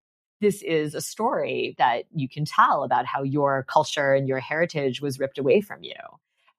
This 0.41 0.62
is 0.62 0.95
a 0.95 1.01
story 1.01 1.74
that 1.78 2.05
you 2.14 2.28
can 2.28 2.45
tell 2.45 2.84
about 2.84 3.05
how 3.05 3.22
your 3.22 3.64
culture 3.68 4.14
and 4.14 4.28
your 4.28 4.38
heritage 4.38 5.03
was 5.03 5.18
ripped 5.18 5.38
away 5.38 5.61
from 5.61 5.82
you. 5.82 5.95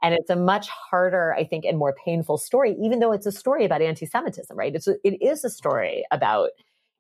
And 0.04 0.14
it's 0.14 0.30
a 0.30 0.36
much 0.36 0.68
harder, 0.68 1.34
I 1.34 1.44
think, 1.46 1.64
and 1.64 1.78
more 1.78 1.96
painful 2.04 2.38
story, 2.38 2.76
even 2.82 3.00
though 3.00 3.12
it's 3.12 3.26
a 3.26 3.32
story 3.32 3.66
about 3.66 3.82
anti 3.82 4.06
Semitism, 4.06 4.56
right? 4.58 4.76
It's 4.76 4.88
a, 4.88 4.96
it 5.04 5.22
is 5.22 5.44
a 5.44 5.50
story 5.50 6.06
about 6.12 6.50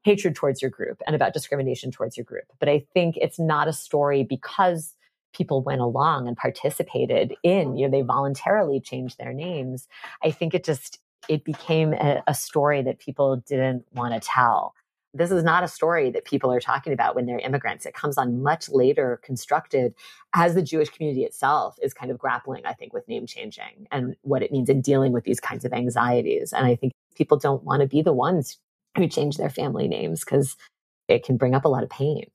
hatred 0.03 0.35
towards 0.35 0.61
your 0.61 0.71
group 0.71 1.01
and 1.05 1.15
about 1.15 1.33
discrimination 1.33 1.91
towards 1.91 2.17
your 2.17 2.23
group. 2.23 2.45
But 2.59 2.69
I 2.69 2.85
think 2.93 3.17
it's 3.17 3.39
not 3.39 3.67
a 3.67 3.73
story 3.73 4.23
because 4.23 4.95
people 5.33 5.61
went 5.61 5.81
along 5.81 6.27
and 6.27 6.35
participated 6.35 7.33
in 7.43 7.77
you 7.77 7.87
know 7.87 7.91
they 7.91 8.01
voluntarily 8.01 8.79
changed 8.79 9.17
their 9.17 9.33
names. 9.33 9.87
I 10.23 10.31
think 10.31 10.53
it 10.53 10.63
just 10.63 10.99
it 11.29 11.43
became 11.43 11.93
a, 11.93 12.23
a 12.27 12.33
story 12.33 12.81
that 12.81 12.99
people 12.99 13.37
didn't 13.37 13.85
want 13.93 14.13
to 14.13 14.19
tell. 14.19 14.73
This 15.13 15.29
is 15.29 15.43
not 15.43 15.63
a 15.63 15.67
story 15.67 16.09
that 16.11 16.23
people 16.23 16.51
are 16.51 16.61
talking 16.61 16.93
about 16.93 17.15
when 17.15 17.25
they're 17.25 17.39
immigrants. 17.39 17.85
It 17.85 17.93
comes 17.93 18.17
on 18.17 18.41
much 18.41 18.69
later 18.69 19.19
constructed 19.23 19.93
as 20.33 20.55
the 20.55 20.61
jewish 20.61 20.89
community 20.89 21.23
itself 21.23 21.77
is 21.81 21.93
kind 21.93 22.11
of 22.11 22.17
grappling 22.17 22.65
i 22.65 22.73
think 22.73 22.93
with 22.93 23.07
name 23.09 23.27
changing 23.27 23.87
and 23.91 24.15
what 24.21 24.41
it 24.41 24.51
means 24.51 24.69
in 24.69 24.81
dealing 24.81 25.11
with 25.11 25.25
these 25.25 25.39
kinds 25.39 25.65
of 25.65 25.73
anxieties. 25.73 26.53
And 26.53 26.65
i 26.65 26.75
think 26.75 26.93
people 27.15 27.37
don't 27.37 27.63
want 27.63 27.81
to 27.81 27.87
be 27.87 28.01
the 28.01 28.13
ones 28.13 28.57
who 28.97 29.07
change 29.07 29.37
their 29.37 29.49
family 29.49 29.87
names 29.87 30.23
because 30.23 30.55
it 31.07 31.23
can 31.23 31.37
bring 31.37 31.55
up 31.55 31.65
a 31.65 31.69
lot 31.69 31.83
of 31.83 31.89
pain 31.89 32.25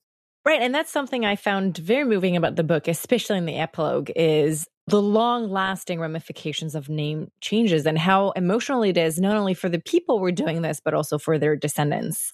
Right. 0.46 0.62
And 0.62 0.72
that's 0.72 0.92
something 0.92 1.24
I 1.24 1.34
found 1.34 1.76
very 1.76 2.04
moving 2.04 2.36
about 2.36 2.54
the 2.54 2.62
book, 2.62 2.86
especially 2.86 3.36
in 3.36 3.46
the 3.46 3.56
epilogue, 3.56 4.10
is 4.14 4.68
the 4.86 5.02
long 5.02 5.50
lasting 5.50 5.98
ramifications 5.98 6.76
of 6.76 6.88
name 6.88 7.32
changes 7.40 7.84
and 7.84 7.98
how 7.98 8.30
emotional 8.30 8.84
it 8.84 8.96
is, 8.96 9.18
not 9.18 9.36
only 9.36 9.54
for 9.54 9.68
the 9.68 9.80
people 9.80 10.20
who 10.20 10.24
are 10.24 10.30
doing 10.30 10.62
this, 10.62 10.78
but 10.78 10.94
also 10.94 11.18
for 11.18 11.36
their 11.36 11.56
descendants. 11.56 12.32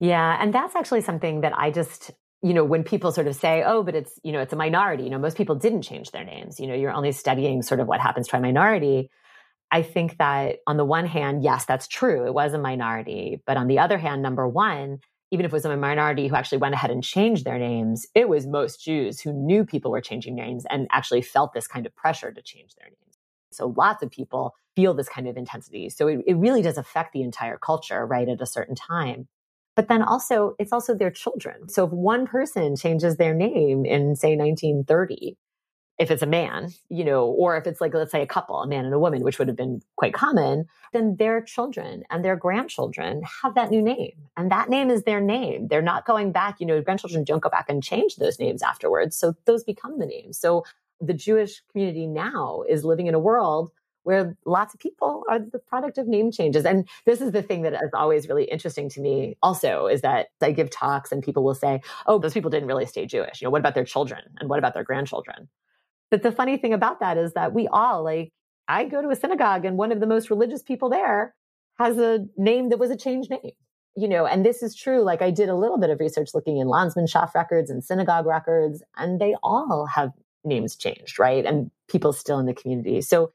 Yeah. 0.00 0.36
And 0.42 0.52
that's 0.52 0.74
actually 0.74 1.02
something 1.02 1.42
that 1.42 1.56
I 1.56 1.70
just, 1.70 2.10
you 2.42 2.52
know, 2.52 2.64
when 2.64 2.82
people 2.82 3.12
sort 3.12 3.28
of 3.28 3.36
say, 3.36 3.62
oh, 3.64 3.84
but 3.84 3.94
it's, 3.94 4.18
you 4.24 4.32
know, 4.32 4.40
it's 4.40 4.52
a 4.52 4.56
minority, 4.56 5.04
you 5.04 5.10
know, 5.10 5.18
most 5.20 5.36
people 5.36 5.54
didn't 5.54 5.82
change 5.82 6.10
their 6.10 6.24
names. 6.24 6.58
You 6.58 6.66
know, 6.66 6.74
you're 6.74 6.90
only 6.90 7.12
studying 7.12 7.62
sort 7.62 7.78
of 7.78 7.86
what 7.86 8.00
happens 8.00 8.26
to 8.26 8.36
a 8.36 8.40
minority. 8.40 9.08
I 9.74 9.82
think 9.82 10.18
that 10.18 10.58
on 10.68 10.76
the 10.76 10.84
one 10.84 11.04
hand, 11.04 11.42
yes, 11.42 11.64
that's 11.64 11.88
true. 11.88 12.24
It 12.28 12.32
was 12.32 12.54
a 12.54 12.58
minority. 12.58 13.42
But 13.44 13.56
on 13.56 13.66
the 13.66 13.80
other 13.80 13.98
hand, 13.98 14.22
number 14.22 14.46
one, 14.46 15.00
even 15.32 15.44
if 15.44 15.50
it 15.50 15.52
was 15.52 15.64
a 15.64 15.76
minority 15.76 16.28
who 16.28 16.36
actually 16.36 16.58
went 16.58 16.76
ahead 16.76 16.92
and 16.92 17.02
changed 17.02 17.44
their 17.44 17.58
names, 17.58 18.06
it 18.14 18.28
was 18.28 18.46
most 18.46 18.84
Jews 18.84 19.20
who 19.20 19.32
knew 19.32 19.64
people 19.64 19.90
were 19.90 20.00
changing 20.00 20.36
names 20.36 20.64
and 20.70 20.86
actually 20.92 21.22
felt 21.22 21.54
this 21.54 21.66
kind 21.66 21.86
of 21.86 21.96
pressure 21.96 22.30
to 22.30 22.40
change 22.40 22.76
their 22.76 22.86
names. 22.86 23.18
So 23.50 23.74
lots 23.76 24.00
of 24.04 24.12
people 24.12 24.54
feel 24.76 24.94
this 24.94 25.08
kind 25.08 25.26
of 25.26 25.36
intensity. 25.36 25.88
So 25.88 26.06
it, 26.06 26.20
it 26.24 26.36
really 26.36 26.62
does 26.62 26.78
affect 26.78 27.12
the 27.12 27.22
entire 27.22 27.58
culture, 27.58 28.06
right, 28.06 28.28
at 28.28 28.40
a 28.40 28.46
certain 28.46 28.76
time. 28.76 29.26
But 29.74 29.88
then 29.88 30.04
also, 30.04 30.54
it's 30.60 30.72
also 30.72 30.94
their 30.94 31.10
children. 31.10 31.68
So 31.68 31.84
if 31.84 31.90
one 31.90 32.28
person 32.28 32.76
changes 32.76 33.16
their 33.16 33.34
name 33.34 33.84
in, 33.84 34.14
say, 34.14 34.36
1930, 34.36 35.36
if 35.98 36.10
it's 36.10 36.22
a 36.22 36.26
man, 36.26 36.72
you 36.88 37.04
know, 37.04 37.26
or 37.26 37.56
if 37.56 37.66
it's 37.66 37.80
like, 37.80 37.94
let's 37.94 38.10
say 38.10 38.22
a 38.22 38.26
couple, 38.26 38.56
a 38.56 38.66
man 38.66 38.84
and 38.84 38.92
a 38.92 38.98
woman, 38.98 39.22
which 39.22 39.38
would 39.38 39.48
have 39.48 39.56
been 39.56 39.80
quite 39.96 40.12
common, 40.12 40.66
then 40.92 41.16
their 41.16 41.40
children 41.40 42.02
and 42.10 42.24
their 42.24 42.36
grandchildren 42.36 43.22
have 43.42 43.54
that 43.54 43.70
new 43.70 43.80
name. 43.80 44.12
And 44.36 44.50
that 44.50 44.68
name 44.68 44.90
is 44.90 45.04
their 45.04 45.20
name. 45.20 45.68
They're 45.68 45.82
not 45.82 46.04
going 46.04 46.32
back, 46.32 46.56
you 46.58 46.66
know, 46.66 46.80
grandchildren 46.82 47.22
don't 47.22 47.42
go 47.42 47.48
back 47.48 47.66
and 47.68 47.82
change 47.82 48.16
those 48.16 48.40
names 48.40 48.62
afterwards. 48.62 49.16
So 49.16 49.34
those 49.44 49.62
become 49.62 49.98
the 49.98 50.06
names. 50.06 50.38
So 50.38 50.64
the 51.00 51.14
Jewish 51.14 51.62
community 51.70 52.06
now 52.06 52.64
is 52.68 52.84
living 52.84 53.06
in 53.06 53.14
a 53.14 53.20
world 53.20 53.70
where 54.02 54.36
lots 54.44 54.74
of 54.74 54.80
people 54.80 55.24
are 55.30 55.38
the 55.38 55.58
product 55.58 55.96
of 55.96 56.06
name 56.06 56.30
changes. 56.30 56.64
And 56.64 56.88
this 57.06 57.20
is 57.20 57.32
the 57.32 57.42
thing 57.42 57.62
that 57.62 57.72
is 57.72 57.90
always 57.94 58.28
really 58.28 58.44
interesting 58.44 58.88
to 58.90 59.00
me 59.00 59.36
also 59.42 59.86
is 59.86 60.02
that 60.02 60.26
I 60.42 60.50
give 60.50 60.70
talks 60.70 61.10
and 61.10 61.22
people 61.22 61.42
will 61.42 61.54
say, 61.54 61.80
oh, 62.06 62.18
those 62.18 62.34
people 62.34 62.50
didn't 62.50 62.68
really 62.68 62.84
stay 62.84 63.06
Jewish. 63.06 63.40
You 63.40 63.46
know, 63.46 63.50
what 63.50 63.60
about 63.60 63.74
their 63.74 63.84
children? 63.84 64.20
And 64.38 64.50
what 64.50 64.58
about 64.58 64.74
their 64.74 64.84
grandchildren? 64.84 65.48
But 66.10 66.22
the 66.22 66.32
funny 66.32 66.56
thing 66.56 66.72
about 66.72 67.00
that 67.00 67.18
is 67.18 67.32
that 67.32 67.52
we 67.52 67.68
all, 67.68 68.02
like, 68.04 68.30
I 68.68 68.84
go 68.84 69.02
to 69.02 69.10
a 69.10 69.16
synagogue 69.16 69.64
and 69.64 69.76
one 69.76 69.92
of 69.92 70.00
the 70.00 70.06
most 70.06 70.30
religious 70.30 70.62
people 70.62 70.88
there 70.88 71.34
has 71.78 71.98
a 71.98 72.26
name 72.36 72.68
that 72.70 72.78
was 72.78 72.90
a 72.90 72.96
changed 72.96 73.30
name. 73.30 73.52
You 73.96 74.08
know, 74.08 74.26
and 74.26 74.44
this 74.44 74.60
is 74.60 74.74
true. 74.74 75.02
Like 75.02 75.22
I 75.22 75.30
did 75.30 75.48
a 75.48 75.54
little 75.54 75.78
bit 75.78 75.88
of 75.88 76.00
research 76.00 76.30
looking 76.34 76.56
in 76.56 76.66
Landsmannschaft 76.66 77.32
records 77.32 77.70
and 77.70 77.84
synagogue 77.84 78.26
records, 78.26 78.82
and 78.96 79.20
they 79.20 79.36
all 79.40 79.86
have 79.86 80.10
names 80.42 80.74
changed, 80.74 81.20
right? 81.20 81.46
And 81.46 81.70
people 81.88 82.12
still 82.12 82.40
in 82.40 82.46
the 82.46 82.54
community. 82.54 83.00
So 83.02 83.32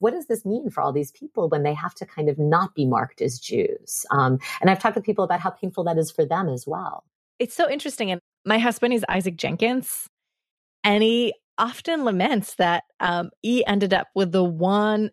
what 0.00 0.10
does 0.10 0.26
this 0.26 0.44
mean 0.44 0.68
for 0.68 0.82
all 0.82 0.92
these 0.92 1.12
people 1.12 1.48
when 1.48 1.62
they 1.62 1.72
have 1.72 1.94
to 1.94 2.04
kind 2.04 2.28
of 2.28 2.38
not 2.38 2.74
be 2.74 2.84
marked 2.84 3.22
as 3.22 3.38
Jews? 3.38 4.04
Um, 4.10 4.38
and 4.60 4.68
I've 4.68 4.80
talked 4.80 4.96
to 4.96 5.00
people 5.00 5.24
about 5.24 5.40
how 5.40 5.50
painful 5.50 5.84
that 5.84 5.96
is 5.96 6.10
for 6.10 6.26
them 6.26 6.48
as 6.48 6.66
well. 6.66 7.04
It's 7.38 7.54
so 7.54 7.70
interesting. 7.70 8.10
And 8.10 8.20
my 8.44 8.58
husband 8.58 8.92
is 8.92 9.06
Isaac 9.08 9.36
Jenkins, 9.36 10.08
and 10.84 11.02
he 11.02 11.32
often 11.62 12.04
laments 12.04 12.56
that 12.56 12.82
um, 12.98 13.30
he 13.40 13.64
ended 13.66 13.94
up 13.94 14.08
with 14.16 14.32
the 14.32 14.42
one 14.42 15.10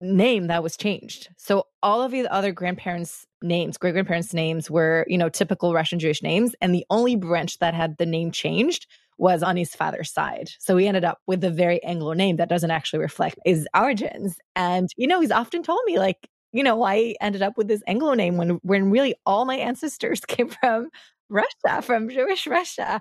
name 0.00 0.46
that 0.46 0.62
was 0.62 0.76
changed. 0.76 1.28
So 1.36 1.66
all 1.82 2.02
of 2.02 2.12
his 2.12 2.26
other 2.30 2.52
grandparents' 2.52 3.26
names, 3.42 3.76
great 3.76 3.92
grandparents' 3.92 4.32
names 4.32 4.70
were, 4.70 5.04
you 5.08 5.18
know, 5.18 5.28
typical 5.28 5.74
Russian 5.74 5.98
Jewish 5.98 6.22
names. 6.22 6.54
And 6.60 6.72
the 6.72 6.86
only 6.88 7.16
branch 7.16 7.58
that 7.58 7.74
had 7.74 7.96
the 7.98 8.06
name 8.06 8.30
changed 8.30 8.86
was 9.18 9.42
on 9.42 9.56
his 9.56 9.74
father's 9.74 10.12
side. 10.12 10.50
So 10.60 10.76
he 10.76 10.86
ended 10.86 11.04
up 11.04 11.18
with 11.26 11.42
a 11.42 11.50
very 11.50 11.82
Anglo 11.82 12.12
name 12.12 12.36
that 12.36 12.48
doesn't 12.48 12.70
actually 12.70 13.00
reflect 13.00 13.38
his 13.44 13.66
origins. 13.74 14.36
And, 14.54 14.88
you 14.96 15.08
know, 15.08 15.20
he's 15.20 15.32
often 15.32 15.64
told 15.64 15.80
me, 15.86 15.98
like, 15.98 16.28
you 16.52 16.62
know, 16.62 16.84
I 16.84 17.16
ended 17.20 17.42
up 17.42 17.54
with 17.56 17.66
this 17.66 17.82
Anglo 17.88 18.14
name 18.14 18.36
when 18.36 18.60
when 18.62 18.90
really 18.90 19.14
all 19.26 19.46
my 19.46 19.56
ancestors 19.56 20.20
came 20.26 20.48
from 20.48 20.90
Russia, 21.28 21.82
from 21.82 22.08
Jewish 22.08 22.46
Russia. 22.46 23.00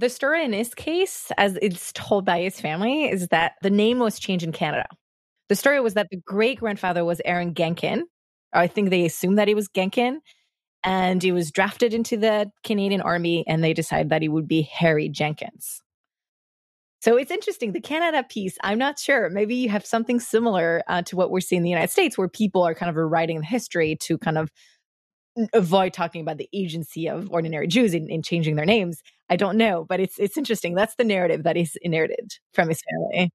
The 0.00 0.08
story 0.08 0.46
in 0.46 0.50
this 0.50 0.72
case, 0.72 1.30
as 1.36 1.58
it's 1.60 1.92
told 1.92 2.24
by 2.24 2.40
his 2.40 2.58
family, 2.58 3.10
is 3.10 3.28
that 3.28 3.56
the 3.60 3.68
name 3.68 3.98
was 3.98 4.18
changed 4.18 4.46
in 4.46 4.50
Canada. 4.50 4.86
The 5.50 5.56
story 5.56 5.78
was 5.78 5.92
that 5.92 6.08
the 6.10 6.16
great 6.16 6.58
grandfather 6.58 7.04
was 7.04 7.20
Aaron 7.22 7.52
Genkin. 7.52 8.04
I 8.50 8.66
think 8.66 8.88
they 8.88 9.04
assumed 9.04 9.36
that 9.36 9.46
he 9.46 9.54
was 9.54 9.68
Genkin. 9.68 10.20
and 10.82 11.22
he 11.22 11.32
was 11.32 11.50
drafted 11.50 11.92
into 11.92 12.16
the 12.16 12.50
Canadian 12.64 13.02
Army, 13.02 13.44
and 13.46 13.62
they 13.62 13.74
decided 13.74 14.08
that 14.08 14.22
he 14.22 14.28
would 14.30 14.48
be 14.48 14.62
Harry 14.62 15.10
Jenkins. 15.10 15.82
So 17.02 17.18
it's 17.18 17.30
interesting. 17.30 17.72
The 17.72 17.82
Canada 17.82 18.24
piece, 18.26 18.56
I'm 18.62 18.78
not 18.78 18.98
sure. 18.98 19.28
Maybe 19.28 19.54
you 19.54 19.68
have 19.68 19.84
something 19.84 20.18
similar 20.18 20.82
uh, 20.86 21.02
to 21.02 21.16
what 21.16 21.30
we're 21.30 21.40
seeing 21.40 21.60
in 21.60 21.64
the 21.64 21.70
United 21.70 21.90
States, 21.90 22.16
where 22.16 22.28
people 22.28 22.62
are 22.62 22.74
kind 22.74 22.88
of 22.88 22.96
rewriting 22.96 23.40
the 23.40 23.46
history 23.46 23.96
to 23.96 24.16
kind 24.16 24.38
of 24.38 24.50
avoid 25.52 25.92
talking 25.92 26.20
about 26.20 26.38
the 26.38 26.48
agency 26.52 27.08
of 27.08 27.30
ordinary 27.30 27.66
Jews 27.66 27.94
in, 27.94 28.08
in 28.08 28.22
changing 28.22 28.56
their 28.56 28.66
names. 28.66 29.02
I 29.28 29.36
don't 29.36 29.56
know, 29.56 29.84
but 29.84 30.00
it's 30.00 30.18
it's 30.18 30.36
interesting. 30.36 30.74
That's 30.74 30.94
the 30.96 31.04
narrative 31.04 31.44
that 31.44 31.56
is 31.56 31.76
inherited 31.82 32.32
from 32.52 32.68
his 32.68 32.82
family 32.82 33.30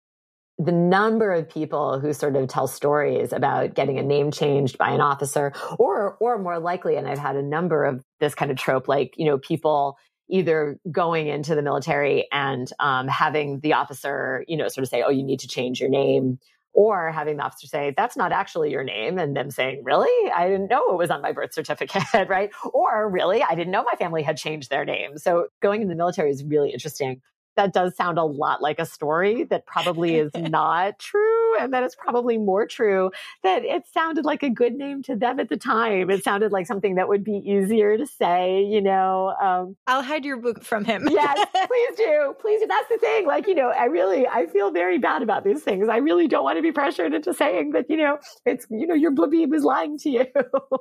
the 0.58 0.72
number 0.72 1.34
of 1.34 1.50
people 1.50 2.00
who 2.00 2.14
sort 2.14 2.36
of 2.36 2.48
tell 2.48 2.68
stories 2.68 3.34
about 3.34 3.74
getting 3.74 4.00
a 4.00 4.04
name 4.04 4.32
changed 4.32 4.78
by 4.78 4.90
an 4.92 5.02
officer 5.02 5.52
or 5.78 6.16
or 6.20 6.38
more 6.38 6.60
likely 6.60 6.96
and 6.96 7.08
i've 7.08 7.20
had 7.20 7.36
a 7.36 7.42
number 7.42 7.84
of 7.84 8.04
this 8.20 8.34
kind 8.34 8.52
of 8.52 8.58
trope 8.58 8.88
like 8.88 9.14
you 9.18 9.26
know 9.26 9.38
people 9.38 9.98
either 10.30 10.80
going 10.92 11.28
into 11.28 11.54
the 11.54 11.62
military 11.62 12.28
and 12.32 12.72
um, 12.80 13.08
having 13.08 13.60
the 13.60 13.74
officer 13.74 14.44
you 14.48 14.58
know 14.58 14.68
sort 14.68 14.84
of 14.84 14.90
say 14.90 15.04
oh 15.06 15.10
you 15.10 15.24
need 15.24 15.40
to 15.40 15.48
change 15.48 15.80
your 15.80 15.90
name 15.90 16.40
or 16.76 17.10
having 17.12 17.38
the 17.38 17.44
officer 17.44 17.68
say 17.68 17.94
that's 17.96 18.18
not 18.18 18.32
actually 18.32 18.70
your 18.70 18.84
name 18.84 19.18
and 19.18 19.36
them 19.36 19.50
saying 19.50 19.82
really? 19.84 20.32
I 20.32 20.48
didn't 20.48 20.70
know 20.70 20.84
it 20.92 20.98
was 20.98 21.10
on 21.10 21.22
my 21.22 21.32
birth 21.32 21.54
certificate 21.54 22.04
right? 22.30 22.52
Or 22.74 23.10
really? 23.10 23.42
I 23.42 23.56
didn't 23.56 23.72
know 23.72 23.84
my 23.84 23.98
family 23.98 24.22
had 24.22 24.38
changed 24.38 24.70
their 24.70 24.86
name. 24.86 25.18
So 25.18 25.48
going 25.62 25.82
in 25.82 25.88
the 25.88 25.96
military 25.96 26.30
is 26.30 26.44
really 26.44 26.72
interesting. 26.72 27.22
That 27.56 27.74
does 27.74 27.96
sound 27.96 28.18
a 28.18 28.26
lot 28.26 28.62
like 28.62 28.80
a 28.80 28.86
story 28.86 29.46
that 29.46 29.66
probably 29.66 30.18
is 30.18 30.32
not 30.36 31.00
true. 31.00 31.35
And 31.60 31.74
that 31.74 31.84
it's 31.84 31.96
probably 31.96 32.38
more 32.38 32.66
true 32.66 33.12
that 33.44 33.64
it 33.64 33.84
sounded 33.94 34.26
like 34.26 34.44
a 34.44 34.50
good 34.50 34.74
name 34.74 35.04
to 35.04 35.16
them 35.16 35.40
at 35.40 35.50
the 35.50 35.58
time. 35.58 36.10
It 36.10 36.24
sounded 36.24 36.52
like 36.52 36.68
something 36.68 36.96
that 36.96 37.08
would 37.08 37.24
be 37.24 37.42
easier 37.46 37.98
to 37.98 38.06
say, 38.06 38.64
you 38.64 38.82
know. 38.82 39.34
Um, 39.42 39.76
I'll 39.88 40.02
hide 40.02 40.26
your 40.26 40.38
book 40.38 40.64
from 40.64 40.86
him. 40.86 41.08
yes, 41.10 41.46
please 41.68 41.98
do. 41.98 42.36
Please 42.40 42.62
do. 42.62 42.68
That's 42.68 42.90
the 42.90 42.98
thing. 42.98 43.28
Like, 43.28 43.48
you 43.48 43.56
know, 43.56 43.70
I 43.70 43.86
really, 43.86 44.28
I 44.28 44.48
feel 44.48 44.72
very 44.72 44.98
bad 44.98 45.22
about 45.22 45.44
these 45.44 45.64
things. 45.64 45.90
I 45.90 45.98
really 45.98 46.28
don't 46.28 46.44
want 46.44 46.58
to 46.58 46.62
be 46.62 46.72
pressured 46.72 47.14
into 47.14 47.34
saying 47.34 47.72
that, 47.72 47.90
you 47.90 47.98
know, 47.98 48.18
it's, 48.46 48.66
you 48.70 48.88
know, 48.88 48.96
your 48.96 49.12
bubbe 49.12 49.48
was 49.50 49.64
lying 49.64 49.98
to 50.00 50.10
you. 50.10 50.26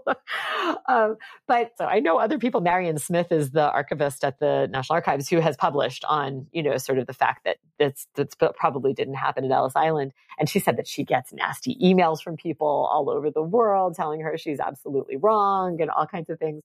um, 0.89 1.17
but 1.47 1.73
so 1.77 1.85
I 1.85 2.01
know 2.01 2.19
other 2.19 2.39
people, 2.39 2.61
Marian 2.61 2.99
Smith 2.99 3.31
is 3.31 3.51
the 3.51 3.71
archivist 3.71 4.25
at 4.25 4.39
the 4.41 4.69
National 4.71 4.95
Archives 4.95 5.29
who 5.29 5.41
has 5.41 5.57
published 5.57 6.05
on, 6.07 6.47
you 6.53 6.63
know, 6.63 6.77
sort 6.79 6.99
of 6.99 7.07
the 7.07 7.13
fact 7.13 7.45
that 7.45 7.59
that's 7.79 8.07
that's 8.15 8.35
probably 8.57 8.93
didn't 8.93 9.15
happen 9.15 9.45
at 9.45 9.51
Ellis 9.51 9.77
Island. 9.77 10.13
And 10.39 10.49
she 10.49 10.59
said 10.59 10.77
that 10.77 10.87
she 10.87 11.05
gets 11.05 11.33
nasty 11.33 11.77
emails 11.83 12.23
from 12.23 12.37
people 12.37 12.89
all 12.91 13.11
over 13.11 13.31
the 13.31 13.43
world 13.43 13.95
telling 13.95 14.21
her 14.21 14.37
she's 14.37 14.61
absolutely 14.61 15.17
wrong 15.17 15.81
and 15.81 15.91
all 15.91 16.07
kinds 16.07 16.31
of 16.31 16.39
things. 16.39 16.63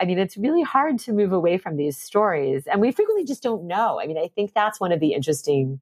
I 0.00 0.04
mean, 0.04 0.18
it's 0.18 0.36
really 0.36 0.62
hard 0.62 0.98
to 1.00 1.12
move 1.12 1.32
away 1.32 1.58
from 1.58 1.76
these 1.76 1.96
stories, 1.96 2.66
and 2.66 2.80
we 2.80 2.90
frequently 2.90 3.24
just 3.24 3.42
don't 3.42 3.68
know. 3.68 4.00
I 4.00 4.06
mean, 4.06 4.18
I 4.18 4.28
think 4.34 4.52
that's 4.52 4.80
one 4.80 4.90
of 4.90 4.98
the 4.98 5.12
interesting 5.12 5.80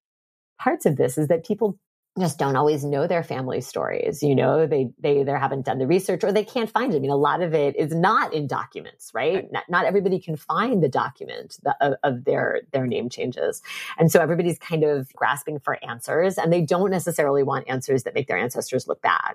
parts 0.59 0.85
of 0.85 0.97
this 0.97 1.17
is 1.17 1.29
that 1.29 1.47
people 1.47 1.79
just 2.19 2.39
don't 2.39 2.57
always 2.57 2.85
know 2.85 3.07
their 3.07 3.23
family 3.23 3.61
stories 3.61 4.23
you 4.23 4.35
know 4.35 4.67
they 4.67 4.91
they 4.99 5.21
either 5.21 5.39
haven't 5.39 5.65
done 5.65 5.79
the 5.79 5.87
research 5.87 6.25
or 6.25 6.33
they 6.33 6.45
can't 6.45 6.71
find 6.71 6.93
it. 6.93 6.97
I 6.97 7.01
mean 7.01 7.11
a 7.11 7.17
lot 7.17 7.41
of 7.41 7.55
it 7.55 7.77
is 7.77 7.95
not 7.95 8.35
in 8.35 8.47
documents 8.47 9.13
right, 9.15 9.35
right. 9.35 9.53
Not, 9.53 9.65
not, 9.69 9.85
everybody 9.85 10.19
can 10.19 10.37
find 10.37 10.83
the 10.83 10.89
document 10.89 11.59
of, 11.81 11.95
of 12.03 12.25
their 12.25 12.63
their 12.73 12.87
name 12.87 13.09
changes. 13.09 13.63
And 13.99 14.11
so 14.11 14.21
everybody's 14.21 14.59
kind 14.59 14.83
of 14.83 15.13
grasping 15.15 15.61
for 15.61 15.79
answers 15.85 16.37
and 16.37 16.53
they 16.53 16.63
don't 16.63 16.91
necessarily 16.91 17.43
want 17.43 17.69
answers 17.69 18.03
that 18.03 18.15
make 18.15 18.27
their 18.27 18.39
ancestors 18.39 18.89
look 18.89 19.03
bad. 19.03 19.35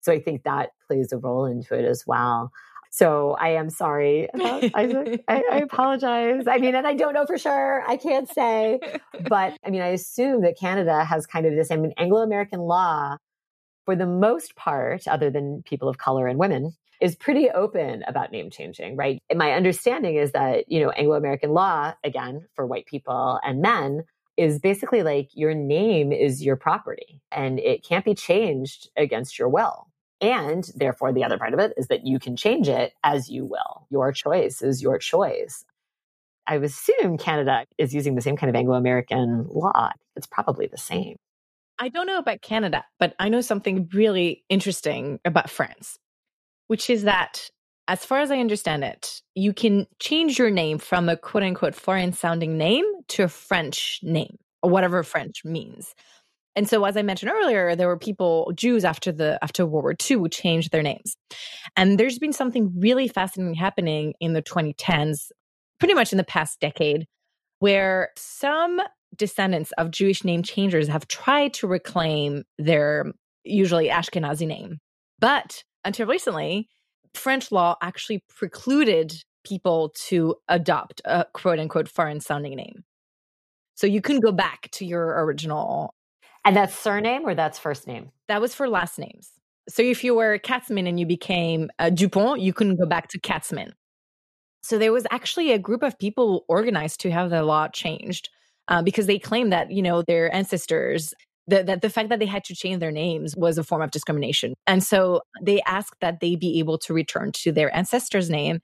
So 0.00 0.12
i 0.12 0.20
think 0.20 0.42
that 0.42 0.70
plays 0.86 1.12
a 1.12 1.18
role 1.18 1.44
into 1.44 1.74
it 1.78 1.84
as 1.84 2.06
well 2.06 2.52
so 2.90 3.36
I 3.38 3.50
am 3.50 3.70
sorry 3.70 4.28
about 4.32 4.64
Isaac. 4.74 5.24
I, 5.28 5.42
I, 5.50 5.58
apologize. 5.58 6.44
I 6.46 6.58
mean, 6.58 6.74
and 6.74 6.86
I 6.86 6.94
don't 6.94 7.14
know 7.14 7.26
for 7.26 7.38
sure. 7.38 7.84
I 7.86 7.96
can't 7.96 8.28
say. 8.28 8.80
But 9.28 9.56
I 9.64 9.70
mean, 9.70 9.82
I 9.82 9.88
assume 9.88 10.42
that 10.42 10.58
Canada 10.58 11.04
has 11.04 11.26
kind 11.26 11.46
of 11.46 11.54
this, 11.54 11.70
I 11.70 11.76
mean, 11.76 11.92
Anglo 11.96 12.22
American 12.22 12.60
law, 12.60 13.16
for 13.84 13.96
the 13.96 14.06
most 14.06 14.56
part, 14.56 15.06
other 15.08 15.30
than 15.30 15.62
people 15.64 15.88
of 15.88 15.98
color 15.98 16.26
and 16.26 16.38
women, 16.38 16.74
is 17.00 17.14
pretty 17.14 17.48
open 17.50 18.02
about 18.08 18.32
name 18.32 18.50
changing, 18.50 18.96
right? 18.96 19.22
And 19.30 19.38
my 19.38 19.52
understanding 19.52 20.16
is 20.16 20.32
that, 20.32 20.70
you 20.70 20.80
know, 20.80 20.90
Anglo 20.90 21.16
American 21.16 21.50
law, 21.50 21.94
again, 22.02 22.46
for 22.54 22.66
white 22.66 22.86
people 22.86 23.38
and 23.44 23.62
men, 23.62 24.04
is 24.36 24.60
basically 24.60 25.02
like 25.02 25.28
your 25.34 25.52
name 25.52 26.12
is 26.12 26.44
your 26.44 26.56
property 26.56 27.20
and 27.32 27.58
it 27.58 27.84
can't 27.84 28.04
be 28.04 28.14
changed 28.14 28.88
against 28.96 29.38
your 29.38 29.48
will. 29.48 29.87
And 30.20 30.68
therefore, 30.74 31.12
the 31.12 31.24
other 31.24 31.38
part 31.38 31.54
of 31.54 31.60
it 31.60 31.74
is 31.76 31.88
that 31.88 32.06
you 32.06 32.18
can 32.18 32.36
change 32.36 32.68
it 32.68 32.92
as 33.04 33.30
you 33.30 33.44
will. 33.44 33.86
Your 33.90 34.12
choice 34.12 34.62
is 34.62 34.82
your 34.82 34.98
choice. 34.98 35.64
I 36.46 36.56
assume 36.56 37.18
Canada 37.18 37.66
is 37.76 37.94
using 37.94 38.14
the 38.14 38.22
same 38.22 38.36
kind 38.36 38.50
of 38.50 38.56
Anglo 38.56 38.74
American 38.74 39.46
law. 39.48 39.90
It's 40.16 40.26
probably 40.26 40.66
the 40.66 40.78
same. 40.78 41.16
I 41.78 41.88
don't 41.88 42.06
know 42.06 42.18
about 42.18 42.42
Canada, 42.42 42.84
but 42.98 43.14
I 43.20 43.28
know 43.28 43.40
something 43.40 43.88
really 43.92 44.42
interesting 44.48 45.20
about 45.24 45.50
France, 45.50 45.98
which 46.66 46.90
is 46.90 47.04
that, 47.04 47.50
as 47.86 48.04
far 48.04 48.20
as 48.20 48.30
I 48.32 48.38
understand 48.38 48.82
it, 48.82 49.22
you 49.34 49.52
can 49.52 49.86
change 50.00 50.38
your 50.38 50.50
name 50.50 50.78
from 50.78 51.08
a 51.08 51.16
quote 51.16 51.44
unquote 51.44 51.76
foreign 51.76 52.12
sounding 52.12 52.58
name 52.58 52.84
to 53.08 53.22
a 53.22 53.28
French 53.28 54.00
name, 54.02 54.38
or 54.62 54.70
whatever 54.70 55.02
French 55.04 55.44
means. 55.44 55.94
And 56.58 56.68
so, 56.68 56.84
as 56.84 56.96
I 56.96 57.02
mentioned 57.02 57.30
earlier, 57.30 57.76
there 57.76 57.86
were 57.86 57.96
people, 57.96 58.50
Jews 58.56 58.84
after 58.84 59.12
the 59.12 59.38
after 59.42 59.64
World 59.64 59.84
War 59.84 59.92
II, 59.92 60.16
who 60.16 60.28
changed 60.28 60.72
their 60.72 60.82
names. 60.82 61.16
And 61.76 62.00
there's 62.00 62.18
been 62.18 62.32
something 62.32 62.72
really 62.76 63.06
fascinating 63.06 63.54
happening 63.54 64.14
in 64.18 64.32
the 64.32 64.42
2010s, 64.42 65.30
pretty 65.78 65.94
much 65.94 66.10
in 66.10 66.18
the 66.18 66.24
past 66.24 66.58
decade, 66.58 67.06
where 67.60 68.08
some 68.16 68.80
descendants 69.14 69.70
of 69.78 69.92
Jewish 69.92 70.24
name 70.24 70.42
changers 70.42 70.88
have 70.88 71.06
tried 71.06 71.54
to 71.54 71.68
reclaim 71.68 72.42
their 72.58 73.12
usually 73.44 73.88
Ashkenazi 73.88 74.48
name. 74.48 74.78
But 75.20 75.62
until 75.84 76.08
recently, 76.08 76.68
French 77.14 77.52
law 77.52 77.76
actually 77.80 78.24
precluded 78.36 79.14
people 79.44 79.92
to 80.08 80.34
adopt 80.48 81.02
a 81.04 81.24
quote 81.32 81.60
unquote 81.60 81.88
foreign 81.88 82.18
sounding 82.18 82.56
name. 82.56 82.82
So 83.76 83.86
you 83.86 84.00
couldn't 84.00 84.22
go 84.22 84.32
back 84.32 84.68
to 84.72 84.84
your 84.84 85.24
original 85.24 85.94
and 86.48 86.56
that's 86.56 86.74
surname 86.74 87.26
or 87.26 87.34
that's 87.34 87.58
first 87.58 87.86
name? 87.86 88.10
That 88.28 88.40
was 88.40 88.54
for 88.54 88.70
last 88.70 88.98
names. 88.98 89.32
So 89.68 89.82
if 89.82 90.02
you 90.02 90.14
were 90.14 90.38
Katzman 90.38 90.88
and 90.88 90.98
you 90.98 91.04
became 91.04 91.68
uh, 91.78 91.90
Dupont, 91.90 92.40
you 92.40 92.54
couldn't 92.54 92.76
go 92.76 92.86
back 92.86 93.08
to 93.08 93.20
Katzman. 93.20 93.72
So 94.62 94.78
there 94.78 94.90
was 94.90 95.06
actually 95.10 95.52
a 95.52 95.58
group 95.58 95.82
of 95.82 95.98
people 95.98 96.46
organized 96.48 97.00
to 97.00 97.10
have 97.10 97.28
the 97.28 97.42
law 97.42 97.68
changed 97.68 98.30
uh, 98.66 98.80
because 98.80 99.04
they 99.04 99.18
claimed 99.18 99.52
that 99.52 99.70
you 99.70 99.82
know 99.82 100.00
their 100.00 100.34
ancestors 100.34 101.12
that 101.48 101.66
the, 101.66 101.76
the 101.76 101.90
fact 101.90 102.08
that 102.08 102.18
they 102.18 102.26
had 102.26 102.44
to 102.44 102.54
change 102.54 102.80
their 102.80 102.92
names 102.92 103.36
was 103.36 103.58
a 103.58 103.62
form 103.62 103.82
of 103.82 103.90
discrimination, 103.90 104.54
and 104.66 104.82
so 104.82 105.20
they 105.42 105.60
asked 105.66 106.00
that 106.00 106.20
they 106.20 106.34
be 106.34 106.58
able 106.60 106.78
to 106.78 106.94
return 106.94 107.30
to 107.32 107.52
their 107.52 107.74
ancestor's 107.76 108.30
name 108.30 108.60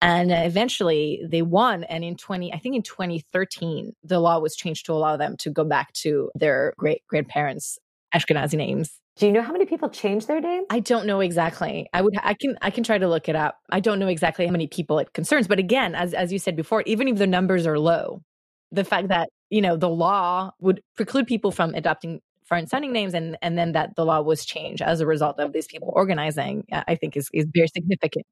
and 0.00 0.30
eventually 0.30 1.22
they 1.28 1.42
won. 1.42 1.84
And 1.84 2.04
in 2.04 2.16
20, 2.16 2.52
I 2.52 2.58
think 2.58 2.76
in 2.76 2.82
2013, 2.82 3.92
the 4.04 4.20
law 4.20 4.38
was 4.38 4.54
changed 4.54 4.86
to 4.86 4.92
allow 4.92 5.16
them 5.16 5.36
to 5.38 5.50
go 5.50 5.64
back 5.64 5.92
to 6.04 6.30
their 6.34 6.72
great 6.76 7.02
grandparents' 7.08 7.78
Ashkenazi 8.14 8.54
names. 8.54 8.98
Do 9.16 9.26
you 9.26 9.32
know 9.32 9.42
how 9.42 9.52
many 9.52 9.66
people 9.66 9.88
changed 9.88 10.28
their 10.28 10.40
name? 10.40 10.62
I 10.70 10.78
don't 10.78 11.04
know 11.04 11.18
exactly. 11.18 11.88
I 11.92 12.02
would 12.02 12.14
I 12.22 12.34
can 12.34 12.56
I 12.62 12.70
can 12.70 12.84
try 12.84 12.98
to 12.98 13.08
look 13.08 13.28
it 13.28 13.34
up. 13.34 13.58
I 13.68 13.80
don't 13.80 13.98
know 13.98 14.06
exactly 14.06 14.46
how 14.46 14.52
many 14.52 14.68
people 14.68 15.00
it 15.00 15.12
concerns, 15.12 15.48
but 15.48 15.58
again, 15.58 15.96
as 15.96 16.14
as 16.14 16.32
you 16.32 16.38
said 16.38 16.54
before, 16.54 16.82
even 16.86 17.08
if 17.08 17.16
the 17.18 17.26
numbers 17.26 17.66
are 17.66 17.80
low, 17.80 18.22
the 18.70 18.84
fact 18.84 19.08
that, 19.08 19.28
you 19.50 19.60
know, 19.60 19.76
the 19.76 19.88
law 19.88 20.52
would 20.60 20.82
preclude 20.96 21.26
people 21.26 21.50
from 21.50 21.74
adopting 21.74 22.20
foreign 22.44 22.68
sounding 22.68 22.92
names 22.92 23.12
and 23.12 23.36
and 23.42 23.58
then 23.58 23.72
that 23.72 23.96
the 23.96 24.04
law 24.04 24.20
was 24.20 24.44
changed 24.44 24.82
as 24.82 25.00
a 25.00 25.06
result 25.06 25.40
of 25.40 25.52
these 25.52 25.66
people 25.66 25.92
organizing, 25.94 26.64
I 26.70 26.94
think 26.94 27.16
is 27.16 27.28
is 27.34 27.46
very 27.52 27.68
significant. 27.68 28.26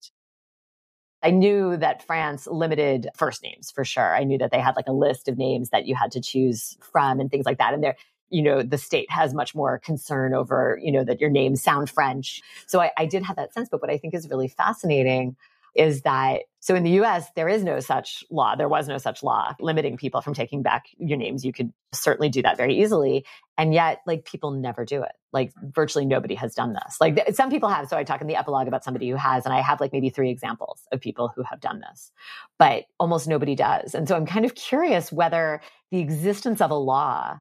I 1.27 1.31
knew 1.31 1.77
that 1.79 2.07
France 2.07 2.47
limited 2.47 3.09
first 3.16 3.43
names 3.43 3.72
for 3.72 3.85
sure. 3.85 4.14
I 4.14 4.22
knew 4.22 4.39
that 4.39 4.53
they 4.53 4.61
had 4.61 4.77
like 4.77 4.87
a 4.87 4.93
list 4.93 5.27
of 5.27 5.37
names 5.37 5.70
that 5.70 5.85
you 5.85 5.97
had 5.97 6.12
to 6.12 6.20
choose 6.20 6.79
from 6.81 7.18
and 7.18 7.29
things 7.29 7.45
like 7.45 7.59
that. 7.59 7.74
And 7.74 7.83
there, 7.83 7.97
you 8.31 8.43
know, 8.43 8.62
the 8.62 8.79
state 8.79 9.11
has 9.11 9.35
much 9.35 9.53
more 9.53 9.81
concern 9.81 10.35
over, 10.35 10.79
you 10.81 10.93
know, 10.93 11.03
that 11.03 11.20
your 11.20 11.29
names 11.29 11.61
sound 11.61 11.91
French. 11.91 12.43
So 12.68 12.81
I, 12.81 12.93
I 12.97 13.07
did 13.07 13.24
have 13.24 13.35
that 13.35 13.53
sense. 13.53 13.68
But 13.68 13.81
what 13.81 13.91
I 13.91 13.99
think 13.99 14.14
is 14.14 14.31
really 14.31 14.47
fascinating 14.47 15.35
is 15.77 16.03
that 16.03 16.43
so 16.66 16.74
in 16.74 16.83
the 16.83 17.01
US, 17.03 17.31
there 17.37 17.49
is 17.49 17.62
no 17.62 17.79
such 17.79 18.24
law. 18.29 18.57
There 18.57 18.68
was 18.68 18.89
no 18.89 18.99
such 18.99 19.22
law 19.22 19.55
limiting 19.61 19.97
people 19.97 20.20
from 20.20 20.35
taking 20.35 20.62
back 20.62 20.87
your 20.99 21.16
names. 21.16 21.45
You 21.45 21.53
could 21.53 21.72
certainly 21.93 22.29
do 22.29 22.43
that 22.43 22.57
very 22.57 22.81
easily. 22.81 23.24
And 23.57 23.72
yet, 23.72 24.01
like, 24.05 24.24
people 24.24 24.51
never 24.51 24.85
do 24.85 25.05
it. 25.05 25.12
Like, 25.33 25.53
virtually 25.62 26.07
nobody 26.07 26.35
has 26.35 26.57
done 26.57 26.72
this. 26.72 26.97
Like, 27.01 27.35
some 27.35 27.51
people 27.51 27.68
have. 27.68 27.89
So 27.89 27.97
I 27.97 28.03
talk 28.03 28.20
in 28.20 28.27
the 28.27 28.35
epilogue 28.35 28.66
about 28.66 28.83
somebody 28.83 29.09
who 29.09 29.14
has, 29.14 29.45
and 29.45 29.55
I 29.55 29.61
have 29.61 29.81
like 29.81 29.93
maybe 29.93 30.11
three 30.11 30.29
examples 30.29 30.83
of 30.91 31.01
people 31.01 31.31
who 31.37 31.45
have 31.45 31.61
done 31.61 31.83
this, 31.89 32.11
but 32.59 32.87
almost 32.99 33.29
nobody 33.29 33.55
does. 33.55 33.95
And 33.95 34.09
so 34.09 34.16
I'm 34.16 34.27
kind 34.27 34.45
of 34.45 34.57
curious 34.57 35.12
whether 35.12 35.61
the 35.93 36.01
existence 36.01 36.61
of 36.61 36.72
a 36.72 36.74
law 36.74 37.39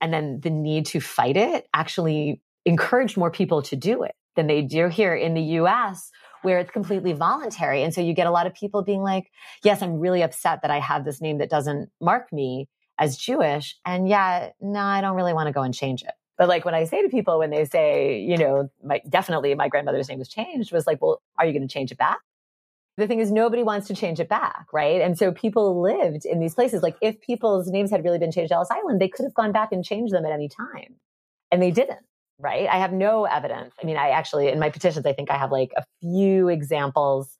and 0.00 0.12
then 0.12 0.38
the 0.40 0.50
need 0.50 0.86
to 0.86 1.00
fight 1.00 1.36
it 1.36 1.66
actually 1.74 2.40
encouraged 2.64 3.16
more 3.16 3.32
people 3.32 3.62
to 3.62 3.74
do 3.74 4.04
it 4.04 4.14
than 4.36 4.46
they 4.46 4.62
do 4.62 4.86
here 4.86 5.16
in 5.16 5.34
the 5.34 5.42
US 5.42 6.12
where 6.42 6.58
it's 6.58 6.70
completely 6.70 7.12
voluntary. 7.12 7.82
And 7.82 7.92
so 7.92 8.00
you 8.00 8.14
get 8.14 8.26
a 8.26 8.30
lot 8.30 8.46
of 8.46 8.54
people 8.54 8.82
being 8.82 9.02
like, 9.02 9.30
yes, 9.62 9.82
I'm 9.82 9.98
really 9.98 10.22
upset 10.22 10.62
that 10.62 10.70
I 10.70 10.80
have 10.80 11.04
this 11.04 11.20
name 11.20 11.38
that 11.38 11.50
doesn't 11.50 11.90
mark 12.00 12.32
me 12.32 12.68
as 12.98 13.16
Jewish. 13.16 13.76
And 13.84 14.08
yeah, 14.08 14.50
no, 14.60 14.80
I 14.80 15.00
don't 15.00 15.16
really 15.16 15.32
want 15.32 15.46
to 15.46 15.52
go 15.52 15.62
and 15.62 15.74
change 15.74 16.02
it. 16.02 16.12
But 16.36 16.48
like 16.48 16.64
when 16.64 16.74
I 16.74 16.84
say 16.84 17.02
to 17.02 17.08
people 17.08 17.38
when 17.38 17.50
they 17.50 17.64
say, 17.64 18.20
you 18.20 18.36
know, 18.36 18.70
my, 18.82 19.00
definitely 19.08 19.54
my 19.54 19.68
grandmother's 19.68 20.08
name 20.08 20.20
was 20.20 20.28
changed, 20.28 20.72
was 20.72 20.86
like, 20.86 21.02
well, 21.02 21.20
are 21.36 21.44
you 21.44 21.52
going 21.52 21.66
to 21.66 21.72
change 21.72 21.90
it 21.90 21.98
back? 21.98 22.18
The 22.96 23.06
thing 23.06 23.20
is, 23.20 23.30
nobody 23.30 23.62
wants 23.62 23.86
to 23.88 23.94
change 23.94 24.18
it 24.18 24.28
back, 24.28 24.66
right? 24.72 25.00
And 25.00 25.16
so 25.16 25.30
people 25.30 25.80
lived 25.80 26.24
in 26.24 26.40
these 26.40 26.54
places. 26.54 26.82
Like 26.82 26.96
if 27.00 27.20
people's 27.20 27.68
names 27.68 27.90
had 27.90 28.02
really 28.02 28.18
been 28.18 28.32
changed 28.32 28.48
to 28.48 28.56
Ellis 28.56 28.70
Island, 28.72 29.00
they 29.00 29.08
could 29.08 29.24
have 29.24 29.34
gone 29.34 29.52
back 29.52 29.70
and 29.70 29.84
changed 29.84 30.12
them 30.12 30.24
at 30.24 30.32
any 30.32 30.48
time. 30.48 30.96
And 31.52 31.62
they 31.62 31.70
didn't, 31.70 32.00
right? 32.38 32.68
I 32.68 32.78
have 32.78 32.92
no 32.92 33.24
evidence. 33.24 33.74
I 33.82 33.86
mean, 33.86 33.96
I 33.96 34.10
actually, 34.10 34.48
in 34.48 34.58
my 34.58 34.70
petitions, 34.70 35.06
I 35.06 35.12
think 35.12 35.30
I 35.30 35.36
have 35.36 35.50
like 35.50 35.72
a 35.76 35.84
few 36.00 36.48
examples 36.48 37.36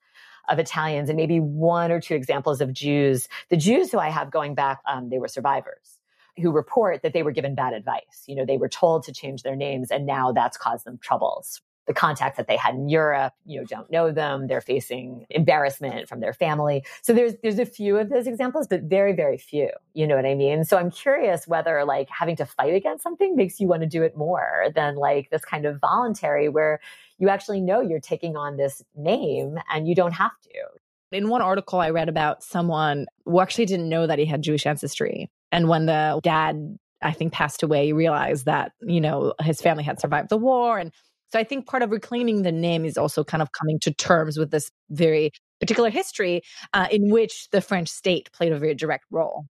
of 0.49 0.59
Italians 0.59 1.09
and 1.09 1.17
maybe 1.17 1.41
one 1.41 1.93
or 1.93 2.01
two 2.01 2.15
examples 2.15 2.61
of 2.61 2.73
Jews. 2.73 3.29
The 3.51 3.57
Jews 3.57 3.93
who 3.93 3.99
I 3.99 4.09
have 4.09 4.31
going 4.31 4.55
back, 4.55 4.81
um, 4.87 5.11
they 5.11 5.19
were 5.19 5.29
survivors 5.29 5.99
who 6.41 6.51
report 6.51 7.03
that 7.03 7.13
they 7.13 7.23
were 7.23 7.33
given 7.33 7.55
bad 7.55 7.73
advice. 7.73 8.25
You 8.27 8.37
know, 8.37 8.45
they 8.45 8.59
were 8.59 8.69
told 8.69 9.05
to 9.05 9.13
change 9.13 9.43
their 9.43 9.57
names 9.57 9.91
and 9.91 10.07
now 10.07 10.33
that's 10.33 10.57
caused 10.57 10.85
them 10.85 10.99
troubles. 11.03 11.61
The 11.89 11.95
contacts 11.95 12.37
that 12.37 12.47
they 12.47 12.57
had 12.57 12.77
in 12.77 12.89
Europe, 12.89 13.33
you 13.45 13.59
know, 13.59 13.67
don't 13.67 13.91
know 13.91 14.13
them. 14.13 14.47
They're 14.47 14.61
facing 14.61 15.27
embarrassment 15.31 16.09
from 16.09 16.21
their 16.21 16.33
family. 16.33 16.85
So 17.03 17.13
there's 17.13 17.35
there's 17.43 17.59
a 17.59 17.67
few 17.67 17.97
of 17.97 18.11
those 18.11 18.29
examples, 18.29 18.69
but 18.69 18.83
very, 18.83 19.15
very 19.15 19.39
few. 19.39 19.71
You 19.95 20.07
know 20.07 20.15
what 20.15 20.27
I 20.27 20.35
mean? 20.35 20.65
So 20.65 20.77
I'm 20.77 20.91
curious 20.91 21.49
whether 21.49 21.85
like 21.85 22.09
having 22.11 22.37
to 22.37 22.47
fight 22.47 22.75
against 22.75 23.03
something 23.03 23.35
makes 23.35 23.59
you 23.59 23.67
want 23.67 23.83
to 23.83 23.89
do 23.89 24.03
it 24.03 24.17
more 24.17 24.67
than 24.75 24.95
like 24.97 25.31
this 25.31 25.45
kind 25.45 25.67
of 25.67 25.81
voluntary 25.81 26.49
where 26.49 26.79
you 27.19 27.29
actually 27.29 27.61
know 27.61 27.81
you're 27.81 28.01
taking 28.01 28.37
on 28.37 28.57
this 28.57 28.83
name 28.95 29.59
and 29.73 29.89
you 29.89 29.95
don't 29.95 30.13
have 30.13 30.39
to. 30.43 31.17
In 31.17 31.29
one 31.31 31.43
article 31.43 31.81
I 31.81 31.91
read 31.91 32.09
about 32.09 32.43
someone 32.43 33.07
who 33.25 33.41
actually 33.41 33.67
didn't 33.67 33.89
know 33.89 34.07
that 34.07 34.19
he 34.19 34.27
had 34.27 34.43
Jewish 34.43 34.67
ancestry. 34.67 35.31
And 35.51 35.69
when 35.69 35.87
the 35.87 36.21
dad, 36.23 36.79
I 37.01 37.13
think, 37.13 37.33
passed 37.33 37.63
away, 37.63 37.87
he 37.87 37.93
realized 37.95 38.45
that, 38.45 38.73
you 38.83 39.01
know, 39.01 39.33
his 39.41 39.63
family 39.63 39.85
had 39.85 40.01
survived 40.01 40.29
the 40.29 40.37
war. 40.37 40.79
And 40.79 40.93
so 41.33 41.39
I 41.39 41.45
think 41.45 41.67
part 41.67 41.83
of 41.83 41.91
reclaiming 41.91 42.43
the 42.43 42.53
name 42.53 42.85
is 42.85 42.97
also 42.97 43.25
kind 43.25 43.43
of 43.43 43.53
coming 43.53 43.79
to 43.81 43.93
terms 43.93 44.39
with 44.39 44.51
this 44.51 44.71
very 44.91 45.31
particular 45.61 45.91
history 45.91 46.43
uh, 46.73 46.89
in 46.91 47.11
which 47.11 47.49
the 47.51 47.61
French 47.61 47.89
state 47.89 48.31
played 48.33 48.53
a 48.53 48.59
very 48.59 48.75
direct 48.75 49.05
role. 49.11 49.47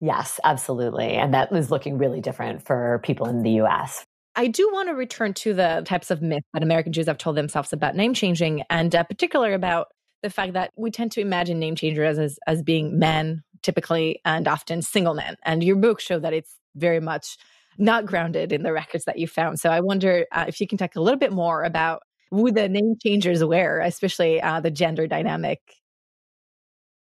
Yes, 0.00 0.40
absolutely. 0.44 1.14
And 1.14 1.32
that 1.34 1.52
is 1.52 1.70
looking 1.70 1.98
really 1.98 2.20
different 2.20 2.62
for 2.62 3.00
people 3.04 3.26
in 3.26 3.42
the 3.42 3.62
US. 3.62 4.04
I 4.36 4.48
do 4.48 4.68
want 4.72 4.88
to 4.88 4.94
return 4.94 5.32
to 5.34 5.54
the 5.54 5.82
types 5.86 6.10
of 6.10 6.20
myths 6.20 6.46
that 6.52 6.62
American 6.62 6.92
Jews 6.92 7.06
have 7.06 7.18
told 7.18 7.36
themselves 7.36 7.72
about 7.72 7.94
name 7.94 8.14
changing, 8.14 8.64
and 8.68 8.94
uh, 8.94 9.04
particularly 9.04 9.54
about 9.54 9.88
the 10.22 10.30
fact 10.30 10.54
that 10.54 10.72
we 10.76 10.90
tend 10.90 11.12
to 11.12 11.20
imagine 11.20 11.58
name 11.58 11.76
changers 11.76 12.18
as, 12.18 12.38
as 12.46 12.62
being 12.62 12.98
men, 12.98 13.42
typically, 13.62 14.20
and 14.24 14.48
often 14.48 14.82
single 14.82 15.14
men. 15.14 15.36
And 15.44 15.62
your 15.62 15.76
book 15.76 16.00
showed 16.00 16.22
that 16.22 16.32
it's 16.32 16.56
very 16.74 16.98
much 16.98 17.36
not 17.78 18.06
grounded 18.06 18.52
in 18.52 18.62
the 18.62 18.72
records 18.72 19.04
that 19.04 19.18
you 19.18 19.26
found. 19.26 19.60
So 19.60 19.70
I 19.70 19.80
wonder 19.80 20.26
uh, 20.32 20.44
if 20.48 20.60
you 20.60 20.66
can 20.66 20.78
talk 20.78 20.96
a 20.96 21.00
little 21.00 21.18
bit 21.18 21.32
more 21.32 21.64
about 21.64 22.02
who 22.30 22.50
the 22.50 22.68
name 22.68 22.96
changers 23.02 23.44
were, 23.44 23.80
especially 23.80 24.40
uh, 24.40 24.60
the 24.60 24.70
gender 24.70 25.06
dynamic 25.06 25.60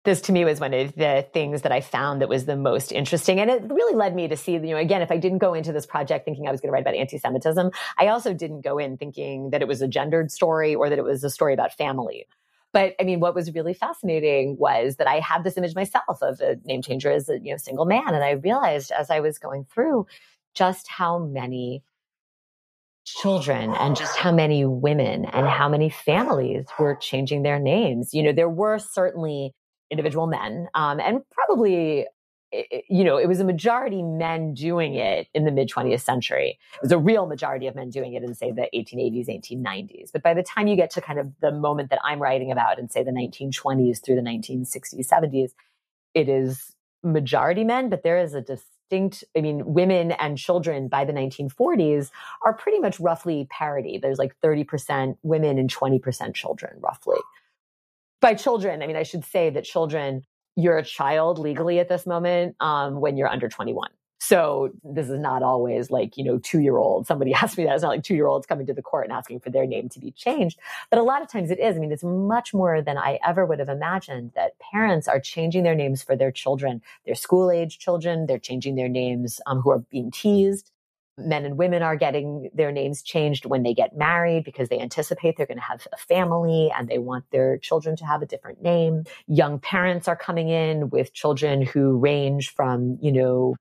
this 0.03 0.21
to 0.21 0.31
me 0.31 0.43
was 0.43 0.59
one 0.59 0.73
of 0.73 0.95
the 0.95 1.25
things 1.33 1.61
that 1.61 1.71
I 1.71 1.79
found 1.79 2.21
that 2.21 2.27
was 2.27 2.45
the 2.45 2.57
most 2.57 2.91
interesting. 2.91 3.39
And 3.39 3.49
it 3.49 3.63
really 3.69 3.95
led 3.95 4.15
me 4.15 4.27
to 4.27 4.35
see, 4.35 4.53
you 4.53 4.59
know, 4.59 4.77
again, 4.77 5.01
if 5.01 5.11
I 5.11 5.17
didn't 5.17 5.37
go 5.37 5.53
into 5.53 5.71
this 5.71 5.85
project 5.85 6.25
thinking 6.25 6.47
I 6.47 6.51
was 6.51 6.59
going 6.59 6.69
to 6.69 6.73
write 6.73 6.81
about 6.81 6.95
anti 6.95 7.17
Semitism, 7.17 7.71
I 7.97 8.07
also 8.07 8.33
didn't 8.33 8.61
go 8.61 8.77
in 8.77 8.97
thinking 8.97 9.51
that 9.51 9.61
it 9.61 9.67
was 9.67 9.81
a 9.81 9.87
gendered 9.87 10.29
story 10.29 10.75
or 10.75 10.89
that 10.89 10.99
it 10.99 11.05
was 11.05 11.23
a 11.23 11.29
story 11.29 11.53
about 11.53 11.73
family. 11.73 12.27
But 12.73 12.95
I 12.99 13.03
mean, 13.03 13.19
what 13.19 13.35
was 13.35 13.53
really 13.53 13.73
fascinating 13.73 14.57
was 14.57 14.97
that 14.97 15.07
I 15.07 15.19
had 15.19 15.43
this 15.43 15.57
image 15.57 15.75
myself 15.75 16.21
of 16.21 16.41
a 16.41 16.57
name 16.65 16.81
changer 16.81 17.11
as 17.11 17.29
a 17.29 17.39
you 17.39 17.51
know 17.51 17.57
single 17.57 17.85
man, 17.85 18.07
and 18.07 18.23
I 18.23 18.31
realized 18.31 18.91
as 18.91 19.09
I 19.09 19.19
was 19.19 19.37
going 19.37 19.65
through 19.65 20.07
just 20.53 20.87
how 20.87 21.19
many 21.19 21.83
children 23.05 23.73
and 23.79 23.95
just 23.95 24.15
how 24.17 24.31
many 24.31 24.65
women 24.65 25.25
and 25.25 25.47
how 25.47 25.67
many 25.67 25.89
families 25.89 26.65
were 26.79 26.95
changing 26.95 27.43
their 27.43 27.59
names. 27.59 28.13
You 28.13 28.23
know, 28.23 28.31
there 28.31 28.49
were 28.49 28.79
certainly 28.79 29.53
individual 29.91 30.27
men, 30.27 30.67
um, 30.73 30.99
and 30.99 31.21
probably 31.31 32.07
you 32.89 33.03
know, 33.03 33.17
it 33.17 33.27
was 33.27 33.39
a 33.39 33.43
majority 33.43 34.03
men 34.03 34.53
doing 34.53 34.95
it 34.95 35.27
in 35.33 35.45
the 35.45 35.51
mid 35.51 35.69
20th 35.69 36.01
century. 36.01 36.59
It 36.75 36.81
was 36.81 36.91
a 36.91 36.97
real 36.97 37.25
majority 37.25 37.67
of 37.67 37.75
men 37.75 37.89
doing 37.89 38.13
it 38.13 38.23
in, 38.23 38.35
say, 38.35 38.51
the 38.51 38.69
1880s, 38.73 39.27
1890s. 39.27 40.11
But 40.11 40.21
by 40.21 40.33
the 40.33 40.43
time 40.43 40.67
you 40.67 40.75
get 40.75 40.91
to 40.91 41.01
kind 41.01 41.19
of 41.19 41.31
the 41.41 41.51
moment 41.51 41.89
that 41.89 41.99
I'm 42.03 42.21
writing 42.21 42.51
about 42.51 42.79
in, 42.79 42.89
say, 42.89 43.03
the 43.03 43.11
1920s 43.11 44.03
through 44.03 44.15
the 44.15 44.21
1960s, 44.21 45.07
70s, 45.07 45.51
it 46.13 46.29
is 46.29 46.75
majority 47.03 47.63
men, 47.63 47.89
but 47.89 48.03
there 48.03 48.19
is 48.19 48.33
a 48.33 48.41
distinct, 48.89 49.23
I 49.35 49.41
mean, 49.41 49.61
women 49.65 50.11
and 50.11 50.37
children 50.37 50.87
by 50.87 51.05
the 51.05 51.13
1940s 51.13 52.11
are 52.45 52.53
pretty 52.53 52.79
much 52.79 52.99
roughly 52.99 53.47
parity. 53.49 53.97
There's 53.97 54.19
like 54.19 54.35
30% 54.43 55.17
women 55.23 55.57
and 55.57 55.73
20% 55.73 56.33
children, 56.33 56.77
roughly 56.79 57.17
by 58.23 58.33
children, 58.33 58.81
I 58.81 58.87
mean, 58.87 58.95
I 58.95 59.03
should 59.03 59.25
say 59.25 59.49
that 59.49 59.65
children, 59.65 60.23
you're 60.55 60.77
a 60.77 60.83
child 60.83 61.37
legally 61.39 61.79
at 61.79 61.89
this 61.89 62.07
moment 62.07 62.55
um, 62.61 63.01
when 63.01 63.17
you're 63.17 63.27
under 63.27 63.49
21. 63.49 63.89
So 64.25 64.69
this 64.85 65.09
is 65.09 65.19
not 65.19 65.43
always 65.43 65.91
like, 65.91 66.15
you 66.15 66.23
know, 66.23 66.37
two 66.37 66.61
year 66.61 66.77
old. 66.77 67.05
Somebody 67.05 67.33
asked 67.41 67.57
me 67.57 67.65
that. 67.65 67.73
It's 67.73 67.83
not 67.83 67.89
like 67.89 68.03
two 68.03 68.15
year 68.15 68.27
olds 68.27 68.45
coming 68.45 68.65
to 68.67 68.73
the 68.73 68.81
court 68.81 69.03
and 69.03 69.11
asking 69.11 69.41
for 69.41 69.49
their 69.49 69.65
name 69.65 69.89
to 69.89 69.99
be 69.99 70.11
changed. 70.11 70.57
But 70.89 70.99
a 70.99 71.03
lot 71.03 71.21
of 71.21 71.27
times 71.27 71.51
it 71.51 71.59
is. 71.59 71.75
I 71.75 71.79
mean, 71.79 71.91
it's 71.91 72.05
much 72.05 72.53
more 72.53 72.81
than 72.81 72.97
I 72.97 73.19
ever 73.27 73.45
would 73.45 73.59
have 73.59 73.67
imagined 73.67 74.31
that 74.35 74.57
parents 74.59 75.09
are 75.09 75.19
changing 75.19 75.63
their 75.63 75.75
names 75.75 76.03
for 76.03 76.15
their 76.15 76.31
children, 76.31 76.81
their 77.05 77.15
school 77.15 77.51
age 77.51 77.79
children. 77.79 78.25
They're 78.25 78.39
changing 78.39 78.75
their 78.75 78.87
names 78.87 79.41
um, 79.45 79.59
who 79.59 79.71
are 79.71 79.79
being 79.79 80.09
teased 80.09 80.71
men 81.15 81.45
and 81.45 81.59
women 81.59 81.83
are 81.83 81.95
getting 81.95 82.49
their 82.55 82.71
names 82.71 83.03
changed 83.03 83.45
when 83.45 83.61
they 83.61 83.73
get 83.73 83.95
married 83.95 84.43
because 84.43 84.69
they 84.69 84.79
anticipate 84.79 85.37
they're 85.37 85.45
going 85.45 85.59
to 85.59 85.63
have 85.63 85.85
a 85.93 85.97
family 85.97 86.71
and 86.75 86.87
they 86.87 86.97
want 86.97 87.23
their 87.31 87.59
children 87.59 87.95
to 87.95 88.03
have 88.03 88.23
a 88.23 88.25
different 88.25 88.63
name. 88.63 89.03
Young 89.27 89.59
parents 89.59 90.07
are 90.07 90.15
coming 90.15 90.49
in 90.49 90.89
with 90.89 91.13
children 91.13 91.61
who 91.61 91.97
range 91.97 92.49
from, 92.49 92.97
you 92.99 93.11
know, 93.11 93.55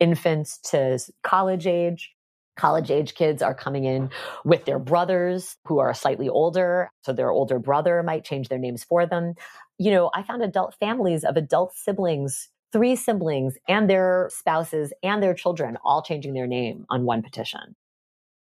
infants 0.00 0.58
to 0.70 0.98
college 1.22 1.66
age. 1.66 2.12
College 2.56 2.90
age 2.90 3.14
kids 3.14 3.42
are 3.42 3.54
coming 3.54 3.84
in 3.84 4.08
with 4.44 4.64
their 4.64 4.78
brothers 4.78 5.56
who 5.66 5.78
are 5.78 5.92
slightly 5.92 6.28
older. 6.28 6.90
So 7.02 7.12
their 7.12 7.30
older 7.30 7.58
brother 7.58 8.02
might 8.02 8.24
change 8.24 8.48
their 8.48 8.58
names 8.58 8.82
for 8.82 9.04
them. 9.06 9.34
You 9.78 9.90
know, 9.90 10.10
I 10.14 10.22
found 10.22 10.42
adult 10.42 10.74
families 10.80 11.22
of 11.22 11.36
adult 11.36 11.74
siblings 11.74 12.48
three 12.72 12.96
siblings 12.96 13.54
and 13.68 13.88
their 13.88 14.28
spouses 14.30 14.92
and 15.02 15.22
their 15.22 15.34
children 15.34 15.78
all 15.84 16.02
changing 16.02 16.34
their 16.34 16.46
name 16.46 16.84
on 16.90 17.04
one 17.04 17.22
petition. 17.22 17.74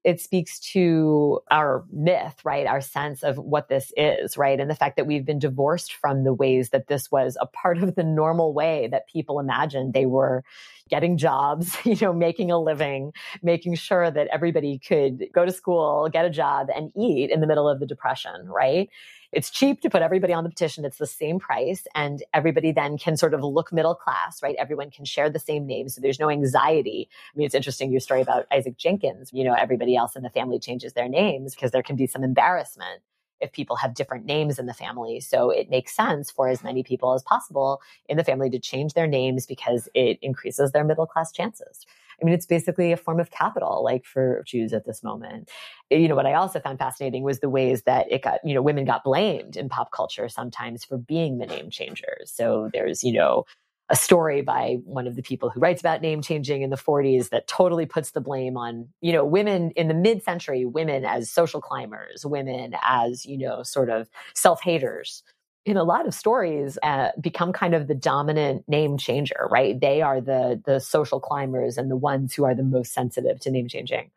It 0.04 0.20
speaks 0.20 0.60
to 0.72 1.40
our 1.50 1.86
myth, 1.92 2.36
right? 2.44 2.68
Our 2.68 2.82
sense 2.82 3.24
of 3.24 3.38
what 3.38 3.70
this 3.70 3.94
is, 3.96 4.38
right? 4.38 4.60
And 4.60 4.70
the 4.70 4.76
fact 4.76 4.98
that 4.98 5.08
we've 5.08 5.26
been 5.26 5.40
divorced 5.40 5.94
from 5.94 6.24
the 6.24 6.34
ways 6.34 6.70
that 6.70 6.88
this 6.88 7.12
was 7.12 7.38
a 7.40 7.46
part 7.46 7.82
of 7.82 7.96
the 7.96 8.04
normal 8.04 8.54
way 8.54 8.88
that 8.88 9.08
people 9.08 9.40
imagined 9.40 9.94
they 9.94 10.06
were 10.06 10.44
getting 10.90 11.18
jobs, 11.18 11.78
you 11.86 11.96
know, 12.02 12.14
making 12.14 12.52
a 12.52 12.60
living, 12.60 13.14
making 13.42 13.76
sure 13.76 14.12
that 14.12 14.28
everybody 14.32 14.78
could 14.80 15.26
go 15.34 15.46
to 15.46 15.52
school, 15.52 16.10
get 16.12 16.26
a 16.26 16.30
job 16.30 16.68
and 16.76 16.92
eat 16.96 17.30
in 17.30 17.40
the 17.42 17.48
middle 17.48 17.70
of 17.70 17.80
the 17.80 17.86
depression, 17.86 18.48
right? 18.48 18.90
It's 19.34 19.50
cheap 19.50 19.82
to 19.82 19.90
put 19.90 20.04
everybody 20.04 20.32
on 20.32 20.44
the 20.44 20.50
petition. 20.50 20.86
It's 20.86 21.00
the 21.00 21.08
same 21.08 21.40
price. 21.40 21.88
And 21.96 22.22
everybody 22.36 22.72
then 22.72 23.00
can 23.00 23.18
sort 23.18 23.34
of 23.34 23.44
look 23.44 23.74
middle 23.74 23.96
class, 23.96 24.44
right? 24.44 24.56
Everyone 24.60 24.92
can 24.92 25.06
share 25.06 25.28
the 25.28 25.40
same 25.40 25.66
name. 25.66 25.90
So 25.90 26.02
there's 26.02 26.20
no 26.20 26.30
anxiety. 26.30 27.10
I 27.34 27.38
mean, 27.38 27.48
it's 27.48 27.56
interesting 27.56 27.92
your 27.92 28.00
story 28.00 28.22
about 28.22 28.46
Isaac 28.52 28.78
Jenkins. 28.78 29.32
You 29.34 29.44
know, 29.44 29.56
everybody 29.56 29.96
else 29.96 30.16
in 30.16 30.22
the 30.22 30.30
family 30.30 30.60
changes 30.60 30.94
their 30.94 31.10
names 31.10 31.56
because 31.56 31.72
there 31.72 31.82
can 31.82 31.96
be 31.96 32.06
some 32.06 32.24
embarrassment 32.24 33.02
if 33.42 33.52
people 33.52 33.76
have 33.76 33.96
different 33.96 34.26
names 34.26 34.60
in 34.60 34.68
the 34.68 34.74
family. 34.74 35.20
So 35.20 35.50
it 35.50 35.70
makes 35.70 35.96
sense 35.96 36.30
for 36.30 36.48
as 36.48 36.64
many 36.64 36.84
people 36.84 37.14
as 37.14 37.24
possible 37.24 37.82
in 38.08 38.18
the 38.18 38.24
family 38.24 38.52
to 38.52 38.60
change 38.60 38.94
their 38.94 39.08
names 39.08 39.48
because 39.48 39.90
it 39.96 40.20
increases 40.22 40.72
their 40.72 40.84
middle 40.84 41.08
class 41.08 41.32
chances. 41.32 41.86
I 42.24 42.26
mean, 42.26 42.34
it's 42.34 42.46
basically 42.46 42.94
a 42.94 42.98
form 42.98 43.20
of 43.20 43.32
capital, 43.32 43.84
like 43.84 44.06
for 44.06 44.44
Jews 44.48 44.72
at 44.72 44.86
this 44.86 45.04
moment. 45.04 45.50
You 45.90 46.08
know, 46.08 46.16
what 46.16 46.26
I 46.26 46.36
also 46.36 46.62
found 46.62 46.80
fascinating 46.80 47.24
was 47.24 47.40
the 47.40 47.50
ways 47.50 47.84
that 47.84 48.10
it 48.10 48.24
got, 48.24 48.40
you 48.46 48.54
know, 48.54 48.62
women 48.62 48.86
got 48.86 49.04
blamed 49.04 49.58
in 49.58 49.68
pop 49.68 49.92
culture 49.92 50.30
sometimes 50.30 50.86
for 50.86 50.98
being 50.98 51.40
the 51.40 51.46
name 51.46 51.70
changers. 51.70 52.32
So 52.34 52.70
there's, 52.72 53.04
you 53.04 53.12
know, 53.12 53.44
a 53.90 53.96
story 53.98 54.42
by 54.42 54.78
one 54.86 55.06
of 55.06 55.18
the 55.18 55.22
people 55.22 55.50
who 55.50 55.60
writes 55.60 55.82
about 55.82 56.02
name 56.02 56.22
changing 56.22 56.62
in 56.62 56.70
the 56.70 56.78
40s 56.78 57.30
that 57.32 57.46
totally 57.48 57.86
puts 57.86 58.12
the 58.12 58.22
blame 58.22 58.56
on, 58.56 58.88
you 59.02 59.12
know, 59.12 59.26
women 59.26 59.72
in 59.72 59.90
the 59.90 59.94
mid 59.94 60.24
century, 60.24 60.64
women 60.64 61.04
as 61.04 61.30
social 61.30 61.60
climbers, 61.60 62.26
women 62.26 62.74
as, 62.82 63.26
you 63.26 63.38
know, 63.38 63.64
sort 63.64 63.90
of 63.90 64.08
self 64.34 64.62
haters 64.62 65.24
in 65.66 65.78
a 65.78 65.84
lot 65.84 66.08
of 66.08 66.14
stories 66.14 66.78
uh, 66.84 67.10
become 67.20 67.54
kind 67.54 67.74
of 67.74 67.88
the 67.88 67.96
dominant 67.96 68.68
name 68.68 68.98
changer 68.98 69.48
right 69.52 69.80
they 69.80 70.02
are 70.02 70.22
the 70.22 70.62
the 70.66 70.80
social 70.80 71.20
climbers 71.20 71.78
and 71.78 71.90
the 71.90 71.96
ones 71.96 72.34
who 72.34 72.44
are 72.44 72.56
the 72.56 72.64
most 72.64 72.94
sensitive 72.94 73.40
to 73.40 73.52
name 73.52 73.68
changing 73.68 74.12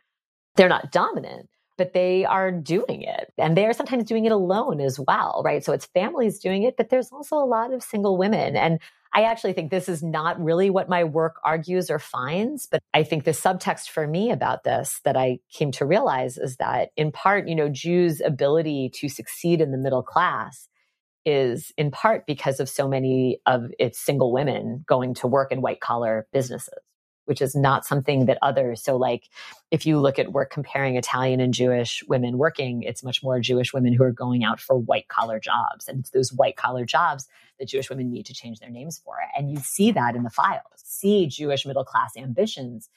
they're 0.57 0.69
not 0.69 0.91
dominant 0.91 1.49
but 1.77 1.93
they 1.93 2.25
are 2.25 2.51
doing 2.51 3.03
it 3.03 3.33
and 3.39 3.57
they 3.57 3.67
are 3.67 3.73
sometimes 3.73 4.05
doing 4.05 4.25
it 4.25 4.33
alone 4.33 4.81
as 4.81 4.99
well, 4.99 5.43
right? 5.45 5.65
So 5.65 5.73
it's 5.73 5.87
families 5.87 6.39
doing 6.39 6.63
it, 6.63 6.77
but 6.77 6.89
there's 6.89 7.13
also 7.13 7.37
a 7.37 7.45
lot 7.45 7.73
of 7.73 7.83
single 7.83 8.17
women. 8.17 8.57
And 8.57 8.81
I 9.15 9.23
actually 9.23 9.53
think 9.53 9.71
this 9.71 9.89
is 9.89 10.03
not 10.03 10.43
really 10.43 10.69
what 10.69 10.89
my 10.89 11.05
work 11.05 11.37
argues 11.45 11.91
or 11.91 11.99
finds, 11.99 12.67
but 12.67 12.83
I 12.93 13.03
think 13.03 13.25
the 13.25 13.31
subtext 13.31 13.91
for 13.91 14.07
me 14.07 14.31
about 14.31 14.65
this 14.65 15.01
that 15.05 15.17
I 15.17 15.39
came 15.51 15.73
to 15.73 15.87
realize 15.87 16.39
is 16.39 16.57
that 16.57 16.91
in 16.97 17.13
part, 17.13 17.49
you 17.49 17.55
know, 17.55 17.69
Jews' 17.69 18.21
ability 18.21 18.91
to 18.95 19.09
succeed 19.09 19.61
in 19.61 19.71
the 19.71 19.79
middle 19.79 20.03
class 20.03 20.69
is 21.27 21.73
in 21.77 21.91
part 21.91 22.25
because 22.25 22.61
of 22.61 22.69
so 22.69 22.89
many 22.89 23.41
of 23.45 23.71
its 23.79 23.99
single 23.99 24.33
women 24.33 24.85
going 24.87 25.13
to 25.13 25.27
work 25.27 25.53
in 25.53 25.61
white 25.61 25.81
collar 25.81 26.27
businesses 26.33 26.79
which 27.27 27.43
is 27.43 27.55
not 27.55 27.85
something 27.85 28.27
that 28.27 28.39
others. 28.41 28.83
So, 28.83 28.97
like, 28.97 29.29
if 29.71 29.85
you 29.85 29.99
look 29.99 30.19
at 30.19 30.33
work 30.33 30.51
comparing 30.51 30.97
Italian 30.97 31.41
and 31.41 31.53
Jewish 31.53 32.03
women 32.09 32.39
working, 32.39 32.83
it's 32.83 33.03
much 33.03 33.23
more 33.23 33.39
Jewish 33.41 33.75
women 33.75 33.93
who 33.93 34.05
are 34.05 34.13
going 34.13 34.45
out 34.45 34.61
for 34.61 34.79
white 34.79 35.09
collar 35.09 35.39
jobs. 35.39 35.89
And 35.89 36.01
it's 36.01 36.11
those 36.11 36.33
white 36.33 36.57
collar 36.57 36.85
jobs 36.85 37.27
that 37.59 37.69
Jewish 37.69 37.91
women 37.91 38.11
need 38.11 38.27
to 38.27 38.35
change 38.35 38.61
their 38.61 38.71
names 38.71 39.03
for. 39.05 39.17
It. 39.21 39.39
And 39.39 39.51
you 39.51 39.59
see 39.59 39.91
that 39.93 40.15
in 40.15 40.23
the 40.23 40.31
files, 40.31 40.63
see 40.77 41.27
Jewish 41.27 41.67
middle 41.67 41.85
class 41.85 42.17
ambitions 42.17 42.89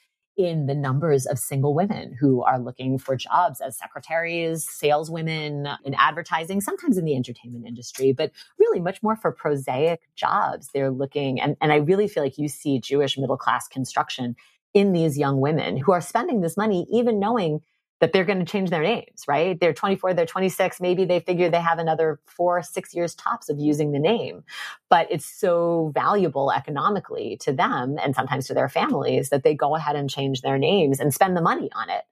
in 0.46 0.66
the 0.66 0.74
numbers 0.74 1.26
of 1.26 1.38
single 1.38 1.74
women 1.74 2.16
who 2.18 2.42
are 2.42 2.58
looking 2.58 2.98
for 2.98 3.16
jobs 3.16 3.60
as 3.60 3.76
secretaries, 3.76 4.68
saleswomen 4.68 5.68
in 5.84 5.94
advertising, 5.94 6.60
sometimes 6.60 6.96
in 6.96 7.04
the 7.04 7.14
entertainment 7.14 7.66
industry, 7.66 8.12
but 8.12 8.32
really 8.58 8.80
much 8.80 9.02
more 9.02 9.16
for 9.16 9.32
prosaic 9.32 10.00
jobs. 10.16 10.70
They're 10.72 10.90
looking, 10.90 11.40
and, 11.40 11.56
and 11.60 11.72
I 11.72 11.76
really 11.76 12.08
feel 12.08 12.22
like 12.22 12.38
you 12.38 12.48
see 12.48 12.80
Jewish 12.80 13.18
middle 13.18 13.36
class 13.36 13.68
construction 13.68 14.36
in 14.72 14.92
these 14.92 15.18
young 15.18 15.40
women 15.40 15.76
who 15.76 15.92
are 15.92 16.00
spending 16.00 16.40
this 16.40 16.56
money, 16.56 16.86
even 16.90 17.18
knowing 17.18 17.60
that 18.00 18.12
they're 18.12 18.24
going 18.24 18.38
to 18.38 18.50
change 18.50 18.70
their 18.70 18.82
names, 18.82 19.24
right? 19.28 19.60
They're 19.60 19.74
24, 19.74 20.14
they're 20.14 20.26
26. 20.26 20.80
Maybe 20.80 21.04
they 21.04 21.20
figure 21.20 21.50
they 21.50 21.60
have 21.60 21.78
another 21.78 22.18
four, 22.24 22.62
six 22.62 22.94
years 22.94 23.14
tops 23.14 23.48
of 23.48 23.58
using 23.58 23.92
the 23.92 23.98
name. 23.98 24.42
But 24.88 25.06
it's 25.10 25.26
so 25.26 25.92
valuable 25.94 26.50
economically 26.50 27.36
to 27.42 27.52
them 27.52 27.98
and 28.02 28.14
sometimes 28.14 28.46
to 28.46 28.54
their 28.54 28.68
families 28.68 29.28
that 29.28 29.44
they 29.44 29.54
go 29.54 29.76
ahead 29.76 29.96
and 29.96 30.08
change 30.08 30.40
their 30.40 30.58
names 30.58 30.98
and 30.98 31.12
spend 31.12 31.36
the 31.36 31.42
money 31.42 31.70
on 31.74 31.90
it 31.90 32.04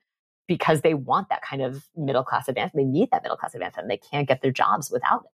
because 0.46 0.82
they 0.82 0.94
want 0.94 1.28
that 1.30 1.42
kind 1.42 1.62
of 1.62 1.86
middle 1.96 2.24
class 2.24 2.48
advancement. 2.48 2.86
They 2.86 2.98
need 3.00 3.10
that 3.10 3.22
middle 3.22 3.36
class 3.36 3.54
advancement. 3.54 3.88
They 3.88 3.98
can't 3.98 4.28
get 4.28 4.42
their 4.42 4.52
jobs 4.52 4.90
without 4.90 5.24
it 5.24 5.30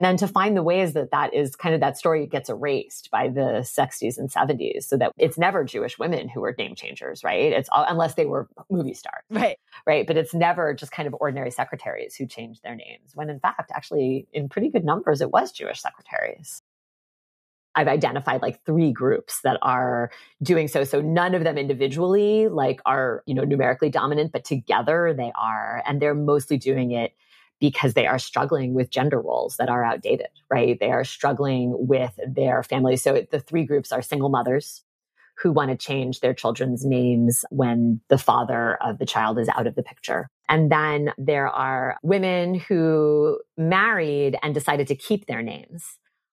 and 0.00 0.18
to 0.18 0.28
find 0.28 0.56
the 0.56 0.62
ways 0.62 0.92
that 0.92 1.10
that 1.10 1.34
is 1.34 1.56
kind 1.56 1.74
of 1.74 1.80
that 1.80 1.98
story 1.98 2.26
gets 2.26 2.48
erased 2.48 3.10
by 3.10 3.28
the 3.28 3.62
60s 3.62 4.18
and 4.18 4.30
70s 4.30 4.84
so 4.84 4.96
that 4.96 5.12
it's 5.18 5.38
never 5.38 5.64
jewish 5.64 5.98
women 5.98 6.28
who 6.28 6.42
are 6.44 6.54
name 6.58 6.74
changers 6.74 7.24
right 7.24 7.52
it's 7.52 7.68
all, 7.70 7.84
unless 7.88 8.14
they 8.14 8.26
were 8.26 8.48
movie 8.70 8.94
stars 8.94 9.22
right 9.30 9.58
right 9.86 10.06
but 10.06 10.16
it's 10.16 10.34
never 10.34 10.74
just 10.74 10.92
kind 10.92 11.06
of 11.06 11.14
ordinary 11.20 11.50
secretaries 11.50 12.14
who 12.14 12.26
changed 12.26 12.62
their 12.62 12.74
names 12.74 13.12
when 13.14 13.30
in 13.30 13.40
fact 13.40 13.70
actually 13.74 14.26
in 14.32 14.48
pretty 14.48 14.68
good 14.68 14.84
numbers 14.84 15.20
it 15.20 15.30
was 15.30 15.52
jewish 15.52 15.80
secretaries 15.80 16.62
I've 17.74 17.86
identified 17.86 18.42
like 18.42 18.64
three 18.64 18.90
groups 18.90 19.40
that 19.42 19.56
are 19.62 20.10
doing 20.42 20.66
so. 20.66 20.82
So 20.82 21.00
none 21.00 21.32
of 21.36 21.44
them 21.44 21.56
individually 21.56 22.48
like 22.48 22.80
are, 22.86 23.22
you 23.24 23.34
know, 23.34 23.44
numerically 23.44 23.88
dominant, 23.88 24.32
but 24.32 24.44
together 24.44 25.14
they 25.16 25.30
are. 25.36 25.84
And 25.86 26.02
they're 26.02 26.14
mostly 26.14 26.56
doing 26.56 26.90
it 26.90 27.12
because 27.60 27.94
they 27.94 28.06
are 28.06 28.18
struggling 28.18 28.74
with 28.74 28.90
gender 28.90 29.20
roles 29.20 29.56
that 29.56 29.68
are 29.68 29.84
outdated, 29.84 30.28
right? 30.50 30.78
They 30.78 30.90
are 30.90 31.04
struggling 31.04 31.74
with 31.76 32.18
their 32.26 32.62
families. 32.62 33.02
So 33.02 33.26
the 33.30 33.40
three 33.40 33.64
groups 33.64 33.92
are 33.92 34.02
single 34.02 34.28
mothers 34.28 34.84
who 35.38 35.52
want 35.52 35.70
to 35.70 35.76
change 35.76 36.20
their 36.20 36.34
children's 36.34 36.84
names 36.84 37.44
when 37.50 38.00
the 38.08 38.18
father 38.18 38.76
of 38.82 38.98
the 38.98 39.06
child 39.06 39.38
is 39.38 39.48
out 39.50 39.66
of 39.66 39.74
the 39.76 39.82
picture. 39.82 40.28
And 40.48 40.70
then 40.70 41.12
there 41.16 41.48
are 41.48 41.96
women 42.02 42.54
who 42.54 43.38
married 43.56 44.36
and 44.42 44.52
decided 44.52 44.88
to 44.88 44.96
keep 44.96 45.26
their 45.26 45.42
names, 45.42 45.84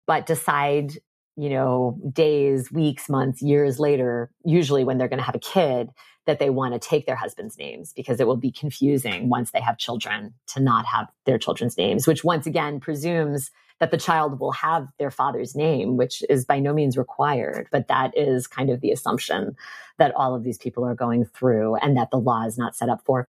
but 0.07 0.27
decide, 0.27 0.99
you 1.41 1.49
know, 1.49 1.99
days, 2.13 2.71
weeks, 2.71 3.09
months, 3.09 3.41
years 3.41 3.79
later, 3.79 4.31
usually 4.45 4.85
when 4.85 4.99
they're 4.99 5.09
going 5.09 5.19
to 5.19 5.25
have 5.25 5.35
a 5.35 5.39
kid, 5.39 5.89
that 6.27 6.39
they 6.39 6.51
want 6.51 6.75
to 6.75 6.79
take 6.79 7.07
their 7.07 7.17
husband's 7.17 7.57
names 7.57 7.95
because 7.95 8.21
it 8.21 8.27
will 8.27 8.37
be 8.37 8.53
confusing 8.53 9.31
once 9.31 9.53
they 9.53 9.61
have 9.61 9.79
children 9.79 10.35
to 10.47 10.61
not 10.61 10.85
have 10.85 11.09
their 11.25 11.39
children's 11.39 11.79
names, 11.79 12.07
which 12.07 12.23
once 12.23 12.47
again 12.47 12.79
presumes 12.79 13.51
that 13.79 13.91
the 13.91 13.97
child 13.97 14.39
will 14.39 14.53
have 14.53 14.87
their 14.99 15.11
father's 15.11 15.57
name, 15.57 15.97
which 15.97 16.23
is 16.29 16.45
by 16.45 16.59
no 16.59 16.75
means 16.75 16.99
required. 16.99 17.69
But 17.73 17.89
that 17.89 18.13
is 18.15 18.47
kind 18.47 18.69
of 18.69 18.83
the 18.83 18.91
assumption 18.91 19.57
that 19.97 20.15
all 20.15 20.35
of 20.35 20.45
these 20.45 20.59
people 20.59 20.85
are 20.85 20.95
going 20.95 21.25
through 21.25 21.77
and 21.77 21.97
that 21.97 22.11
the 22.11 22.19
law 22.19 22.45
is 22.45 22.59
not 22.59 22.77
set 22.77 22.91
up 22.91 23.01
for. 23.07 23.27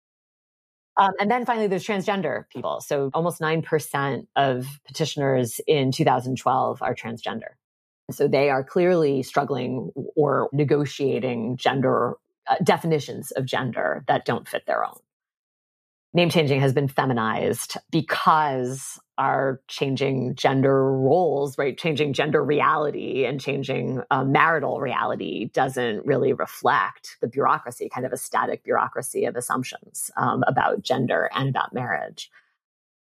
Um, 0.98 1.12
and 1.18 1.30
then 1.30 1.46
finally, 1.46 1.68
there's 1.68 1.86
transgender 1.86 2.44
people. 2.50 2.82
So 2.82 3.10
almost 3.14 3.40
9% 3.40 4.26
of 4.36 4.66
petitioners 4.86 5.62
in 5.66 5.90
2012 5.90 6.82
are 6.82 6.94
transgender. 6.94 7.54
So 8.12 8.28
they 8.28 8.50
are 8.50 8.62
clearly 8.62 9.22
struggling 9.22 9.90
or 10.16 10.48
negotiating 10.52 11.56
gender 11.56 12.14
uh, 12.48 12.56
definitions 12.62 13.30
of 13.32 13.46
gender 13.46 14.04
that 14.08 14.24
don't 14.24 14.48
fit 14.48 14.66
their 14.66 14.84
own. 14.84 14.98
Name 16.14 16.28
changing 16.28 16.60
has 16.60 16.74
been 16.74 16.88
feminized 16.88 17.78
because 17.90 18.98
our 19.16 19.62
changing 19.66 20.34
gender 20.34 20.92
roles, 20.92 21.56
right? 21.56 21.78
Changing 21.78 22.12
gender 22.12 22.44
reality 22.44 23.24
and 23.24 23.40
changing 23.40 24.02
uh, 24.10 24.22
marital 24.22 24.80
reality 24.80 25.46
doesn't 25.54 26.04
really 26.04 26.34
reflect 26.34 27.16
the 27.22 27.28
bureaucracy, 27.28 27.88
kind 27.88 28.04
of 28.04 28.12
a 28.12 28.18
static 28.18 28.62
bureaucracy 28.62 29.24
of 29.24 29.36
assumptions 29.36 30.10
um, 30.18 30.42
about 30.46 30.82
gender 30.82 31.30
and 31.34 31.48
about 31.48 31.72
marriage. 31.72 32.30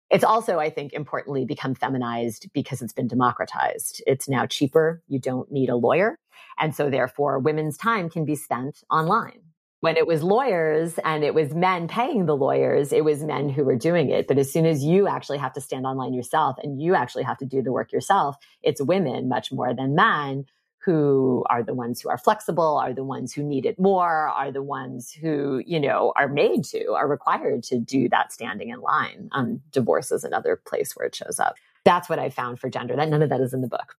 It's 0.10 0.24
also, 0.24 0.60
I 0.60 0.70
think, 0.70 0.94
importantly 0.94 1.46
become 1.46 1.76
feminized 1.76 2.50
because 2.54 2.82
it's 2.82 2.94
been 2.94 3.08
democratized. 3.08 4.04
It's 4.06 4.30
now 4.30 4.46
cheaper. 4.46 5.02
You 5.08 5.20
don't 5.20 5.52
need 5.52 5.70
a 5.70 5.76
lawyer. 5.76 6.20
And 6.60 6.76
so 6.76 6.90
therefore 6.90 7.40
women's 7.40 7.78
time 7.78 8.10
can 8.10 8.26
be 8.26 8.36
spent 8.36 8.84
online. 8.90 9.42
When 9.82 9.98
it 9.98 10.08
was 10.08 10.24
lawyers 10.24 10.98
and 11.04 11.24
it 11.24 11.36
was 11.36 11.54
men 11.54 11.88
paying 11.88 12.26
the 12.26 12.36
lawyers, 12.36 12.92
it 12.92 13.04
was 13.04 13.24
men 13.24 13.50
who 13.50 13.64
were 13.64 13.76
doing 13.76 14.10
it. 14.10 14.28
But 14.28 14.38
as 14.38 14.52
soon 14.52 14.66
as 14.66 14.84
you 14.84 15.08
actually 15.08 15.38
have 15.38 15.54
to 15.54 15.62
stand 15.62 15.86
online 15.86 16.14
yourself 16.14 16.58
and 16.64 16.82
you 16.82 16.96
actually 16.96 17.24
have 17.24 17.38
to 17.40 17.46
do 17.46 17.62
the 17.62 17.72
work 17.72 17.92
yourself, 17.92 18.36
it's 18.64 18.82
women 18.82 19.28
much 19.28 19.52
more 19.52 19.74
than 19.76 19.94
men 19.94 20.46
who 20.86 21.44
are 21.50 21.64
the 21.64 21.74
ones 21.74 22.00
who 22.00 22.10
are 22.10 22.18
flexible, 22.18 22.78
are 22.78 22.94
the 22.94 23.04
ones 23.04 23.34
who 23.34 23.44
need 23.44 23.66
it 23.66 23.80
more, 23.80 24.30
are 24.30 24.52
the 24.52 24.62
ones 24.62 25.12
who, 25.12 25.62
you 25.66 25.80
know, 25.80 26.14
are 26.16 26.28
made 26.28 26.64
to, 26.66 26.94
are 26.94 27.08
required 27.08 27.64
to 27.64 27.80
do 27.80 28.08
that 28.10 28.32
standing 28.32 28.70
in 28.70 28.80
line. 28.80 29.30
Um, 29.32 29.62
divorce 29.72 30.12
is 30.12 30.24
another 30.24 30.62
place 30.68 30.96
where 30.96 31.08
it 31.08 31.16
shows 31.16 31.40
up. 31.40 31.56
That's 31.84 32.08
what 32.08 32.20
I 32.20 32.30
found 32.30 32.60
for 32.60 32.70
gender. 32.70 32.96
That 32.96 33.10
none 33.10 33.24
of 33.24 33.30
that 33.30 33.42
is 33.42 33.54
in 33.54 33.62
the 33.62 33.68
book. 33.68 33.96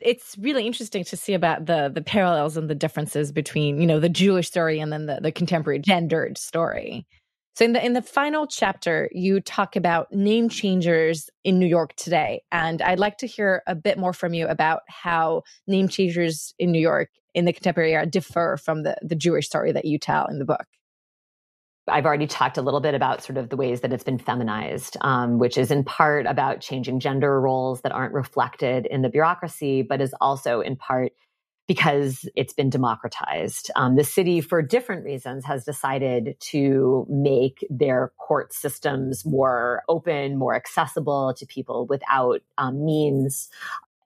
It's 0.00 0.36
really 0.38 0.66
interesting 0.66 1.04
to 1.04 1.16
see 1.16 1.32
about 1.32 1.66
the 1.66 1.90
the 1.92 2.02
parallels 2.02 2.56
and 2.56 2.68
the 2.68 2.74
differences 2.74 3.32
between, 3.32 3.80
you 3.80 3.86
know, 3.86 4.00
the 4.00 4.08
Jewish 4.08 4.48
story 4.48 4.80
and 4.80 4.92
then 4.92 5.06
the, 5.06 5.20
the 5.22 5.32
contemporary 5.32 5.78
gendered 5.78 6.36
story. 6.36 7.06
So 7.56 7.64
in 7.64 7.72
the 7.72 7.84
in 7.84 7.92
the 7.92 8.02
final 8.02 8.48
chapter, 8.48 9.08
you 9.12 9.40
talk 9.40 9.76
about 9.76 10.12
name 10.12 10.48
changers 10.48 11.30
in 11.44 11.60
New 11.60 11.66
York 11.66 11.94
today, 11.94 12.42
and 12.50 12.82
I'd 12.82 12.98
like 12.98 13.18
to 13.18 13.28
hear 13.28 13.62
a 13.68 13.76
bit 13.76 13.96
more 13.96 14.12
from 14.12 14.34
you 14.34 14.48
about 14.48 14.80
how 14.88 15.42
name 15.68 15.86
changers 15.86 16.52
in 16.58 16.72
New 16.72 16.80
York 16.80 17.10
in 17.32 17.44
the 17.44 17.52
contemporary 17.52 17.92
era 17.92 18.06
differ 18.06 18.56
from 18.56 18.82
the 18.82 18.96
the 19.02 19.14
Jewish 19.14 19.46
story 19.46 19.70
that 19.70 19.84
you 19.84 20.00
tell 20.00 20.26
in 20.26 20.40
the 20.40 20.44
book. 20.44 20.66
I've 21.86 22.06
already 22.06 22.26
talked 22.26 22.58
a 22.58 22.62
little 22.62 22.80
bit 22.80 22.94
about 22.94 23.22
sort 23.22 23.36
of 23.36 23.50
the 23.50 23.56
ways 23.56 23.82
that 23.82 23.92
it's 23.92 24.04
been 24.04 24.18
feminized, 24.18 24.96
um, 25.02 25.38
which 25.38 25.56
is 25.56 25.70
in 25.70 25.84
part 25.84 26.26
about 26.26 26.60
changing 26.60 26.98
gender 26.98 27.40
roles 27.40 27.82
that 27.82 27.92
aren't 27.92 28.14
reflected 28.14 28.86
in 28.86 29.02
the 29.02 29.10
bureaucracy, 29.10 29.82
but 29.82 30.00
is 30.00 30.14
also 30.20 30.60
in 30.60 30.74
part 30.76 31.12
because 31.66 32.28
it's 32.36 32.52
been 32.52 32.68
democratized. 32.70 33.70
Um, 33.76 33.96
the 33.96 34.04
city, 34.04 34.40
for 34.40 34.60
different 34.60 35.04
reasons, 35.04 35.44
has 35.44 35.64
decided 35.64 36.36
to 36.40 37.06
make 37.08 37.66
their 37.70 38.12
court 38.18 38.52
systems 38.52 39.24
more 39.24 39.82
open, 39.88 40.36
more 40.38 40.54
accessible 40.54 41.34
to 41.34 41.46
people 41.46 41.86
without 41.86 42.40
um, 42.58 42.84
means. 42.84 43.48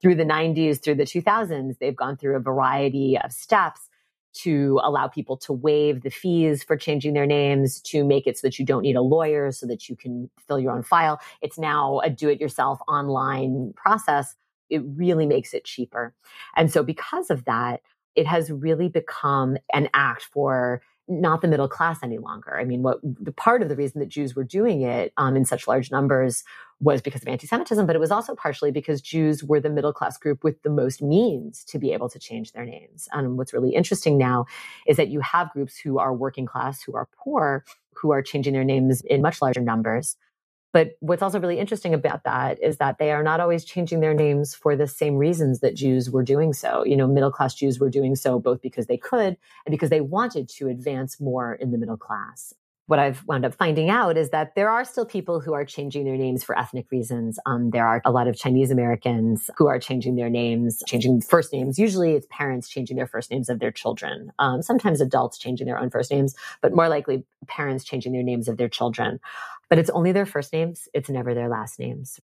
Through 0.01 0.15
the 0.15 0.25
90s, 0.25 0.81
through 0.81 0.95
the 0.95 1.03
2000s, 1.03 1.79
they've 1.81 1.97
gone 1.97 2.17
through 2.17 2.37
a 2.37 2.41
variety 2.41 3.19
of 3.19 3.33
steps 3.33 3.89
to 4.33 4.81
allow 4.85 5.09
people 5.09 5.37
to 5.37 5.53
waive 5.53 6.03
the 6.03 6.11
fees 6.11 6.63
for 6.63 6.77
changing 6.77 7.15
their 7.15 7.27
names, 7.27 7.81
to 7.81 8.05
make 8.05 8.27
it 8.27 8.39
so 8.39 8.47
that 8.47 8.59
you 8.59 8.65
don't 8.65 8.83
need 8.83 8.95
a 8.95 9.03
lawyer, 9.03 9.51
so 9.51 9.67
that 9.67 9.89
you 9.89 9.97
can 9.97 10.31
fill 10.47 10.61
your 10.61 10.73
own 10.73 10.83
file. 10.83 11.21
It's 11.43 11.59
now 11.59 12.01
a 12.05 12.11
do 12.11 12.29
it 12.29 12.41
yourself 12.41 12.79
online 12.87 13.73
process 13.75 14.37
it 14.71 14.83
really 14.85 15.27
makes 15.27 15.55
it 15.55 15.65
cheaper. 15.65 16.15
And 16.57 16.71
so 16.73 16.83
because 16.83 17.31
of 17.31 17.45
that, 17.45 17.81
it 18.15 18.27
has 18.27 18.51
really 18.51 18.89
become 18.89 19.57
an 19.73 19.89
act 19.95 20.23
for 20.33 20.83
not 21.11 21.41
the 21.41 21.49
middle 21.49 21.69
class 21.69 22.01
any 22.03 22.19
longer. 22.19 22.59
I 22.59 22.65
mean, 22.65 22.83
what 22.83 22.99
the 23.03 23.33
part 23.33 23.63
of 23.63 23.71
the 23.71 23.77
reason 23.77 24.01
that 24.01 24.11
Jews 24.11 24.37
were 24.37 24.45
doing 24.45 24.83
it 24.83 25.13
um, 25.17 25.37
in 25.37 25.45
such 25.45 25.67
large 25.67 25.91
numbers 25.91 26.45
was 26.81 27.01
because 27.01 27.23
of 27.23 27.29
anti-Semitism, 27.29 27.87
but 27.87 27.97
it 27.97 27.99
was 27.99 28.11
also 28.11 28.35
partially 28.35 28.71
because 28.71 29.01
Jews 29.01 29.43
were 29.43 29.59
the 29.59 29.71
middle 29.71 29.93
class 29.93 30.19
group 30.19 30.45
with 30.45 30.63
the 30.63 30.71
most 30.71 31.03
means 31.03 31.65
to 31.65 31.79
be 31.79 31.93
able 31.93 32.11
to 32.11 32.19
change 32.19 32.53
their 32.53 32.65
names. 32.65 33.09
And 33.13 33.39
what's 33.39 33.55
really 33.55 33.75
interesting 33.75 34.19
now 34.19 34.45
is 34.87 34.99
that 34.99 35.09
you 35.09 35.21
have 35.21 35.51
groups 35.53 35.79
who 35.79 35.99
are 35.99 36.15
working 36.15 36.45
class, 36.45 36.83
who 36.83 36.95
are 36.95 37.09
poor, 37.17 37.65
who 37.95 38.13
are 38.13 38.23
changing 38.23 38.53
their 38.53 38.65
names 38.65 39.01
in 39.03 39.23
much 39.23 39.41
larger 39.41 39.61
numbers. 39.63 40.17
But 40.73 40.93
what's 41.01 41.23
also 41.23 41.41
really 41.41 41.59
interesting 41.59 41.95
about 41.95 42.25
that 42.25 42.63
is 42.63 42.77
that 42.77 42.99
they 42.99 43.13
are 43.13 43.23
not 43.23 43.41
always 43.41 43.65
changing 43.65 44.01
their 44.01 44.15
names 44.15 44.55
for 44.55 44.77
the 44.77 44.87
same 44.87 45.17
reasons 45.17 45.61
that 45.61 45.75
Jews 45.75 46.11
were 46.11 46.23
doing 46.23 46.53
so. 46.53 46.85
You 46.85 46.97
know, 46.97 47.07
middle 47.07 47.31
class 47.31 47.55
Jews 47.55 47.79
were 47.79 47.91
doing 47.91 48.15
so 48.17 48.39
both 48.39 48.61
because 48.61 48.87
they 48.87 48.99
could 48.99 49.37
and 49.65 49.71
because 49.71 49.91
they 49.91 50.01
wanted 50.01 50.49
to 50.51 50.69
advance 50.69 51.21
more 51.21 51.55
in 51.55 51.71
the 51.71 51.79
middle 51.79 51.97
class 51.97 52.55
what 52.89 52.99
I've 52.99 53.23
wound 53.27 53.45
up 53.45 53.55
finding 53.55 53.91
out 53.91 54.17
is 54.17 54.31
that 54.31 54.55
there 54.55 54.71
are 54.71 54.83
still 54.83 55.05
people 55.05 55.41
who 55.41 55.53
are 55.53 55.65
changing 55.65 56.07
their 56.07 56.17
names 56.17 56.43
for 56.43 56.59
ethnic 56.59 56.91
reasons. 56.91 57.39
Um, 57.45 57.69
there 57.69 57.87
are 57.87 58.01
a 58.07 58.11
lot 58.11 58.27
of 58.29 58.35
Chinese 58.35 58.71
Americans 58.71 59.51
who 59.59 59.67
are 59.67 59.79
changing 59.79 60.17
their 60.17 60.31
names, 60.31 60.83
changing 60.87 61.21
first 61.21 61.53
names. 61.53 61.79
Usually 61.79 62.15
it's 62.15 62.27
parents 62.31 62.67
changing 62.67 62.97
their 62.97 63.07
first 63.07 63.31
names 63.31 63.51
of 63.51 63.59
their 63.59 63.71
children. 63.71 64.33
Um, 64.39 64.63
sometimes 64.63 65.03
adults 65.03 65.37
changing 65.37 65.67
their 65.67 65.79
own 65.79 65.91
first 65.91 66.11
names, 66.11 66.35
but 66.63 66.75
more 66.75 66.89
likely 66.89 67.25
parents 67.47 67.85
changing 67.85 68.15
their 68.15 68.23
names 68.23 68.49
of 68.49 68.57
their 68.57 68.71
children. 68.71 69.21
But 69.71 69.79
it's 69.79 69.91
only 69.91 70.13
their 70.13 70.27
first 70.27 70.53
names. 70.53 70.89
It's 70.95 71.11
never 71.11 71.35
their 71.35 71.49
last 71.49 71.79
names. 71.79 72.21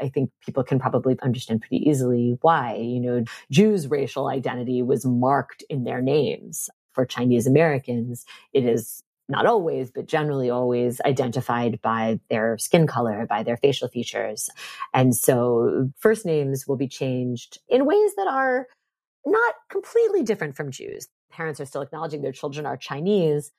I 0.00 0.08
think 0.08 0.30
people 0.44 0.64
can 0.64 0.78
probably 0.78 1.16
understand 1.22 1.62
pretty 1.62 1.88
easily 1.88 2.36
why. 2.40 2.74
You 2.76 3.00
know, 3.00 3.24
Jews' 3.50 3.88
racial 3.88 4.28
identity 4.28 4.82
was 4.82 5.06
marked 5.06 5.62
in 5.70 5.84
their 5.84 6.02
names. 6.02 6.68
For 6.92 7.06
Chinese 7.06 7.46
Americans, 7.46 8.26
it 8.52 8.66
is 8.66 9.02
not 9.28 9.46
always, 9.46 9.90
but 9.90 10.06
generally 10.06 10.50
always 10.50 11.00
identified 11.00 11.80
by 11.80 12.20
their 12.28 12.58
skin 12.58 12.86
color, 12.86 13.26
by 13.26 13.42
their 13.42 13.56
facial 13.56 13.88
features. 13.88 14.50
And 14.92 15.14
so 15.14 15.90
first 15.98 16.26
names 16.26 16.66
will 16.66 16.76
be 16.76 16.88
changed 16.88 17.58
in 17.68 17.86
ways 17.86 18.14
that 18.16 18.28
are 18.28 18.66
not 19.24 19.54
completely 19.70 20.22
different 20.22 20.56
from 20.56 20.70
Jews. 20.70 21.08
Parents 21.30 21.60
are 21.60 21.64
still 21.64 21.80
acknowledging 21.80 22.20
their 22.20 22.32
children 22.32 22.66
are 22.66 22.76
Chinese, 22.76 23.52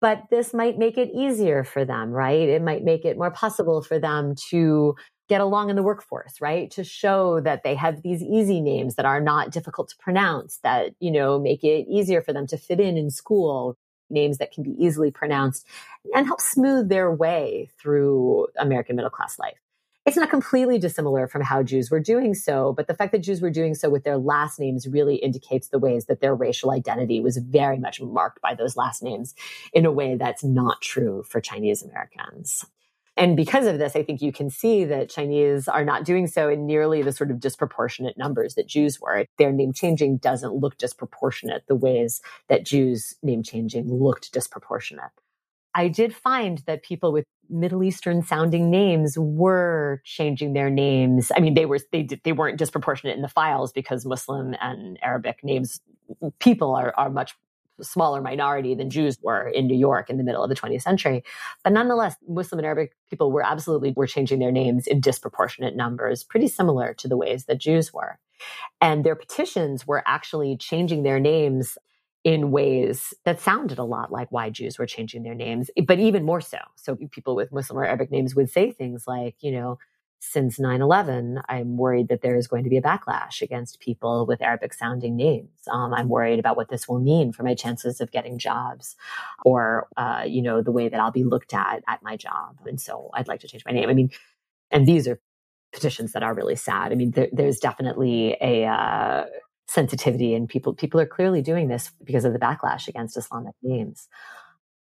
but 0.00 0.24
this 0.30 0.52
might 0.52 0.78
make 0.78 0.98
it 0.98 1.10
easier 1.14 1.64
for 1.64 1.84
them, 1.84 2.10
right? 2.10 2.48
It 2.48 2.62
might 2.62 2.84
make 2.84 3.04
it 3.04 3.16
more 3.16 3.30
possible 3.30 3.82
for 3.82 3.98
them 3.98 4.34
to 4.50 4.94
get 5.28 5.40
along 5.40 5.70
in 5.70 5.76
the 5.76 5.82
workforce, 5.82 6.40
right? 6.40 6.70
To 6.72 6.84
show 6.84 7.40
that 7.40 7.62
they 7.64 7.74
have 7.74 8.02
these 8.02 8.22
easy 8.22 8.60
names 8.60 8.94
that 8.94 9.06
are 9.06 9.20
not 9.20 9.50
difficult 9.50 9.88
to 9.88 9.96
pronounce, 9.96 10.58
that, 10.62 10.92
you 11.00 11.10
know, 11.10 11.38
make 11.38 11.64
it 11.64 11.86
easier 11.88 12.22
for 12.22 12.32
them 12.32 12.46
to 12.48 12.56
fit 12.56 12.78
in 12.78 12.96
in 12.96 13.10
school 13.10 13.76
names 14.08 14.38
that 14.38 14.52
can 14.52 14.62
be 14.62 14.76
easily 14.78 15.10
pronounced 15.10 15.66
and 16.14 16.26
help 16.26 16.40
smooth 16.40 16.88
their 16.88 17.10
way 17.10 17.68
through 17.80 18.46
American 18.56 18.94
middle 18.94 19.10
class 19.10 19.38
life. 19.38 19.58
It's 20.06 20.16
not 20.16 20.30
completely 20.30 20.78
dissimilar 20.78 21.26
from 21.26 21.42
how 21.42 21.64
Jews 21.64 21.90
were 21.90 21.98
doing 21.98 22.32
so, 22.32 22.72
but 22.72 22.86
the 22.86 22.94
fact 22.94 23.10
that 23.10 23.18
Jews 23.18 23.40
were 23.40 23.50
doing 23.50 23.74
so 23.74 23.90
with 23.90 24.04
their 24.04 24.18
last 24.18 24.60
names 24.60 24.86
really 24.86 25.16
indicates 25.16 25.68
the 25.68 25.80
ways 25.80 26.06
that 26.06 26.20
their 26.20 26.32
racial 26.32 26.70
identity 26.70 27.20
was 27.20 27.38
very 27.38 27.76
much 27.76 28.00
marked 28.00 28.40
by 28.40 28.54
those 28.54 28.76
last 28.76 29.02
names 29.02 29.34
in 29.72 29.84
a 29.84 29.90
way 29.90 30.14
that's 30.14 30.44
not 30.44 30.80
true 30.80 31.24
for 31.28 31.40
Chinese 31.40 31.82
Americans. 31.82 32.64
And 33.16 33.36
because 33.36 33.66
of 33.66 33.78
this, 33.78 33.96
I 33.96 34.04
think 34.04 34.22
you 34.22 34.30
can 34.30 34.48
see 34.48 34.84
that 34.84 35.10
Chinese 35.10 35.66
are 35.66 35.84
not 35.84 36.04
doing 36.04 36.28
so 36.28 36.48
in 36.48 36.66
nearly 36.66 37.02
the 37.02 37.12
sort 37.12 37.32
of 37.32 37.40
disproportionate 37.40 38.16
numbers 38.16 38.54
that 38.54 38.68
Jews 38.68 39.00
were. 39.00 39.26
Their 39.38 39.50
name 39.50 39.72
changing 39.72 40.18
doesn't 40.18 40.54
look 40.54 40.78
disproportionate 40.78 41.64
the 41.66 41.74
ways 41.74 42.20
that 42.48 42.64
Jews' 42.64 43.16
name 43.24 43.42
changing 43.42 43.92
looked 43.92 44.32
disproportionate. 44.32 45.10
I 45.76 45.88
did 45.88 46.14
find 46.14 46.62
that 46.66 46.82
people 46.82 47.12
with 47.12 47.26
Middle 47.50 47.84
Eastern 47.84 48.22
sounding 48.22 48.70
names 48.70 49.16
were 49.18 50.00
changing 50.04 50.54
their 50.54 50.70
names. 50.70 51.30
I 51.36 51.40
mean, 51.40 51.52
they 51.52 51.66
were 51.66 51.78
they 51.92 52.08
they 52.24 52.32
weren't 52.32 52.56
disproportionate 52.56 53.14
in 53.14 53.22
the 53.22 53.28
files 53.28 53.72
because 53.72 54.06
Muslim 54.06 54.56
and 54.60 54.98
Arabic 55.02 55.44
names 55.44 55.80
people 56.38 56.74
are 56.74 56.94
are 56.96 57.10
much 57.10 57.36
smaller 57.82 58.22
minority 58.22 58.74
than 58.74 58.88
Jews 58.88 59.18
were 59.22 59.48
in 59.48 59.66
New 59.66 59.76
York 59.76 60.08
in 60.08 60.16
the 60.16 60.24
middle 60.24 60.42
of 60.42 60.48
the 60.48 60.56
20th 60.56 60.80
century. 60.80 61.22
But 61.62 61.74
nonetheless, 61.74 62.16
Muslim 62.26 62.58
and 62.58 62.66
Arabic 62.66 62.96
people 63.10 63.30
were 63.30 63.44
absolutely 63.44 63.92
were 63.94 64.06
changing 64.06 64.38
their 64.38 64.50
names 64.50 64.86
in 64.86 65.02
disproportionate 65.02 65.76
numbers, 65.76 66.24
pretty 66.24 66.48
similar 66.48 66.94
to 66.94 67.06
the 67.06 67.18
ways 67.18 67.44
that 67.44 67.58
Jews 67.58 67.92
were. 67.92 68.18
And 68.80 69.04
their 69.04 69.14
petitions 69.14 69.86
were 69.86 70.02
actually 70.06 70.56
changing 70.56 71.02
their 71.02 71.20
names 71.20 71.76
in 72.26 72.50
ways 72.50 73.14
that 73.24 73.40
sounded 73.40 73.78
a 73.78 73.84
lot 73.84 74.10
like 74.10 74.32
why 74.32 74.50
Jews 74.50 74.80
were 74.80 74.86
changing 74.86 75.22
their 75.22 75.32
names, 75.32 75.70
but 75.86 76.00
even 76.00 76.24
more 76.24 76.40
so. 76.40 76.58
So 76.74 76.96
people 77.12 77.36
with 77.36 77.52
Muslim 77.52 77.78
or 77.78 77.86
Arabic 77.86 78.10
names 78.10 78.34
would 78.34 78.50
say 78.50 78.72
things 78.72 79.04
like, 79.06 79.36
you 79.38 79.52
know, 79.52 79.78
since 80.18 80.58
9 80.58 80.82
11, 80.82 81.40
I'm 81.48 81.76
worried 81.76 82.08
that 82.08 82.22
there 82.22 82.34
is 82.34 82.48
going 82.48 82.64
to 82.64 82.68
be 82.70 82.78
a 82.78 82.82
backlash 82.82 83.42
against 83.42 83.78
people 83.78 84.26
with 84.26 84.42
Arabic 84.42 84.74
sounding 84.74 85.14
names. 85.14 85.50
Um, 85.70 85.94
I'm 85.94 86.08
worried 86.08 86.40
about 86.40 86.56
what 86.56 86.68
this 86.68 86.88
will 86.88 86.98
mean 86.98 87.30
for 87.30 87.44
my 87.44 87.54
chances 87.54 88.00
of 88.00 88.10
getting 88.10 88.38
jobs 88.38 88.96
or, 89.44 89.86
uh, 89.96 90.24
you 90.26 90.42
know, 90.42 90.62
the 90.62 90.72
way 90.72 90.88
that 90.88 90.98
I'll 90.98 91.12
be 91.12 91.22
looked 91.22 91.54
at 91.54 91.84
at 91.86 92.02
my 92.02 92.16
job. 92.16 92.58
And 92.66 92.80
so 92.80 93.08
I'd 93.14 93.28
like 93.28 93.38
to 93.42 93.46
change 93.46 93.64
my 93.64 93.70
name. 93.70 93.88
I 93.88 93.94
mean, 93.94 94.10
and 94.72 94.84
these 94.84 95.06
are 95.06 95.20
petitions 95.72 96.10
that 96.10 96.24
are 96.24 96.34
really 96.34 96.56
sad. 96.56 96.90
I 96.90 96.96
mean, 96.96 97.12
there, 97.12 97.28
there's 97.30 97.60
definitely 97.60 98.36
a, 98.40 98.64
uh, 98.64 99.26
sensitivity 99.68 100.34
and 100.34 100.48
people 100.48 100.74
people 100.74 101.00
are 101.00 101.06
clearly 101.06 101.42
doing 101.42 101.68
this 101.68 101.90
because 102.04 102.24
of 102.24 102.32
the 102.32 102.38
backlash 102.38 102.88
against 102.88 103.16
islamic 103.16 103.54
names 103.62 104.08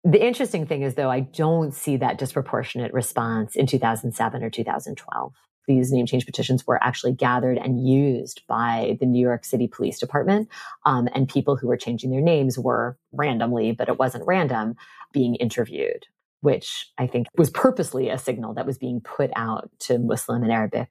the 0.03 0.21
interesting 0.21 0.65
thing 0.65 0.81
is, 0.81 0.95
though, 0.95 1.09
I 1.09 1.21
don't 1.21 1.73
see 1.73 1.95
that 1.97 2.17
disproportionate 2.17 2.93
response 2.93 3.55
in 3.55 3.67
2007 3.67 4.43
or 4.43 4.49
2012. 4.49 5.33
These 5.65 5.93
name 5.93 6.05
change 6.05 6.25
petitions 6.25 6.67
were 6.67 6.83
actually 6.83 7.13
gathered 7.13 7.57
and 7.57 7.87
used 7.87 8.41
by 8.47 8.97
the 8.99 9.05
New 9.05 9.21
York 9.21 9.45
City 9.45 9.65
Police 9.67 9.97
Department. 9.97 10.49
Um, 10.85 11.07
and 11.15 11.29
people 11.29 11.55
who 11.55 11.67
were 11.67 11.77
changing 11.77 12.11
their 12.11 12.19
names 12.19 12.59
were 12.59 12.97
randomly, 13.13 13.71
but 13.71 13.87
it 13.87 13.97
wasn't 13.97 14.27
random, 14.27 14.75
being 15.13 15.35
interviewed, 15.35 16.05
which 16.41 16.91
I 16.97 17.07
think 17.07 17.27
was 17.37 17.49
purposely 17.49 18.09
a 18.09 18.17
signal 18.17 18.53
that 18.55 18.65
was 18.65 18.77
being 18.77 18.99
put 18.99 19.31
out 19.37 19.69
to 19.81 19.99
Muslim 19.99 20.43
and 20.43 20.51
Arabic 20.51 20.89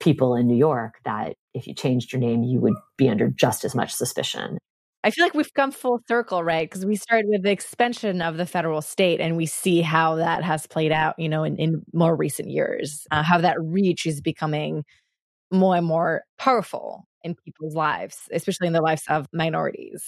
people 0.00 0.34
in 0.34 0.46
New 0.46 0.56
York 0.56 0.94
that 1.04 1.34
if 1.54 1.66
you 1.66 1.74
changed 1.74 2.12
your 2.12 2.20
name, 2.20 2.42
you 2.42 2.60
would 2.60 2.74
be 2.96 3.08
under 3.08 3.28
just 3.28 3.64
as 3.64 3.74
much 3.74 3.92
suspicion. 3.92 4.58
I 5.04 5.10
feel 5.10 5.24
like 5.24 5.34
we've 5.34 5.52
come 5.52 5.70
full 5.70 6.00
circle, 6.08 6.42
right? 6.42 6.68
Because 6.68 6.86
we 6.86 6.96
started 6.96 7.26
with 7.28 7.42
the 7.42 7.50
expansion 7.50 8.22
of 8.22 8.38
the 8.38 8.46
federal 8.46 8.80
state 8.80 9.20
and 9.20 9.36
we 9.36 9.44
see 9.44 9.82
how 9.82 10.16
that 10.16 10.42
has 10.42 10.66
played 10.66 10.92
out, 10.92 11.14
you 11.18 11.28
know, 11.28 11.44
in, 11.44 11.56
in 11.56 11.82
more 11.92 12.16
recent 12.16 12.48
years, 12.48 13.06
uh, 13.10 13.22
how 13.22 13.38
that 13.38 13.56
reach 13.60 14.06
is 14.06 14.22
becoming 14.22 14.82
more 15.52 15.76
and 15.76 15.86
more 15.86 16.22
powerful 16.38 17.06
in 17.22 17.34
people's 17.34 17.74
lives, 17.74 18.16
especially 18.32 18.66
in 18.66 18.72
the 18.72 18.80
lives 18.80 19.02
of 19.08 19.26
minorities. 19.32 20.02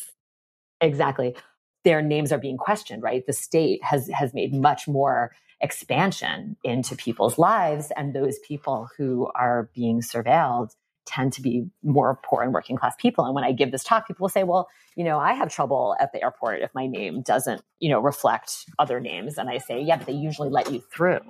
Exactly. 0.80 1.36
Their 1.84 2.00
names 2.00 2.32
are 2.32 2.38
being 2.38 2.56
questioned, 2.56 3.02
right? 3.02 3.22
The 3.26 3.34
state 3.34 3.84
has 3.84 4.08
has 4.08 4.32
made 4.32 4.54
much 4.54 4.88
more 4.88 5.30
expansion 5.60 6.56
into 6.62 6.96
people's 6.96 7.38
lives 7.38 7.92
and 7.96 8.14
those 8.14 8.38
people 8.40 8.88
who 8.96 9.30
are 9.34 9.70
being 9.74 10.00
surveilled 10.00 10.70
tend 11.06 11.32
to 11.32 11.40
be 11.40 11.64
more 11.82 12.18
poor 12.24 12.42
and 12.42 12.52
working 12.52 12.76
class 12.76 12.94
people. 12.98 13.24
And 13.24 13.34
when 13.34 13.44
I 13.44 13.52
give 13.52 13.70
this 13.70 13.84
talk, 13.84 14.06
people 14.06 14.24
will 14.24 14.28
say, 14.28 14.42
well, 14.42 14.68
you 14.96 15.04
know, 15.04 15.18
I 15.18 15.34
have 15.34 15.52
trouble 15.52 15.96
at 16.00 16.12
the 16.12 16.22
airport 16.22 16.62
if 16.62 16.74
my 16.74 16.86
name 16.86 17.22
doesn't, 17.22 17.62
you 17.78 17.90
know, 17.90 18.00
reflect 18.00 18.64
other 18.78 18.98
names. 19.00 19.38
And 19.38 19.48
I 19.48 19.58
say, 19.58 19.80
yeah, 19.80 19.96
but 19.96 20.06
they 20.06 20.12
usually 20.14 20.50
let 20.50 20.70
you 20.72 20.82
through. 20.92 21.20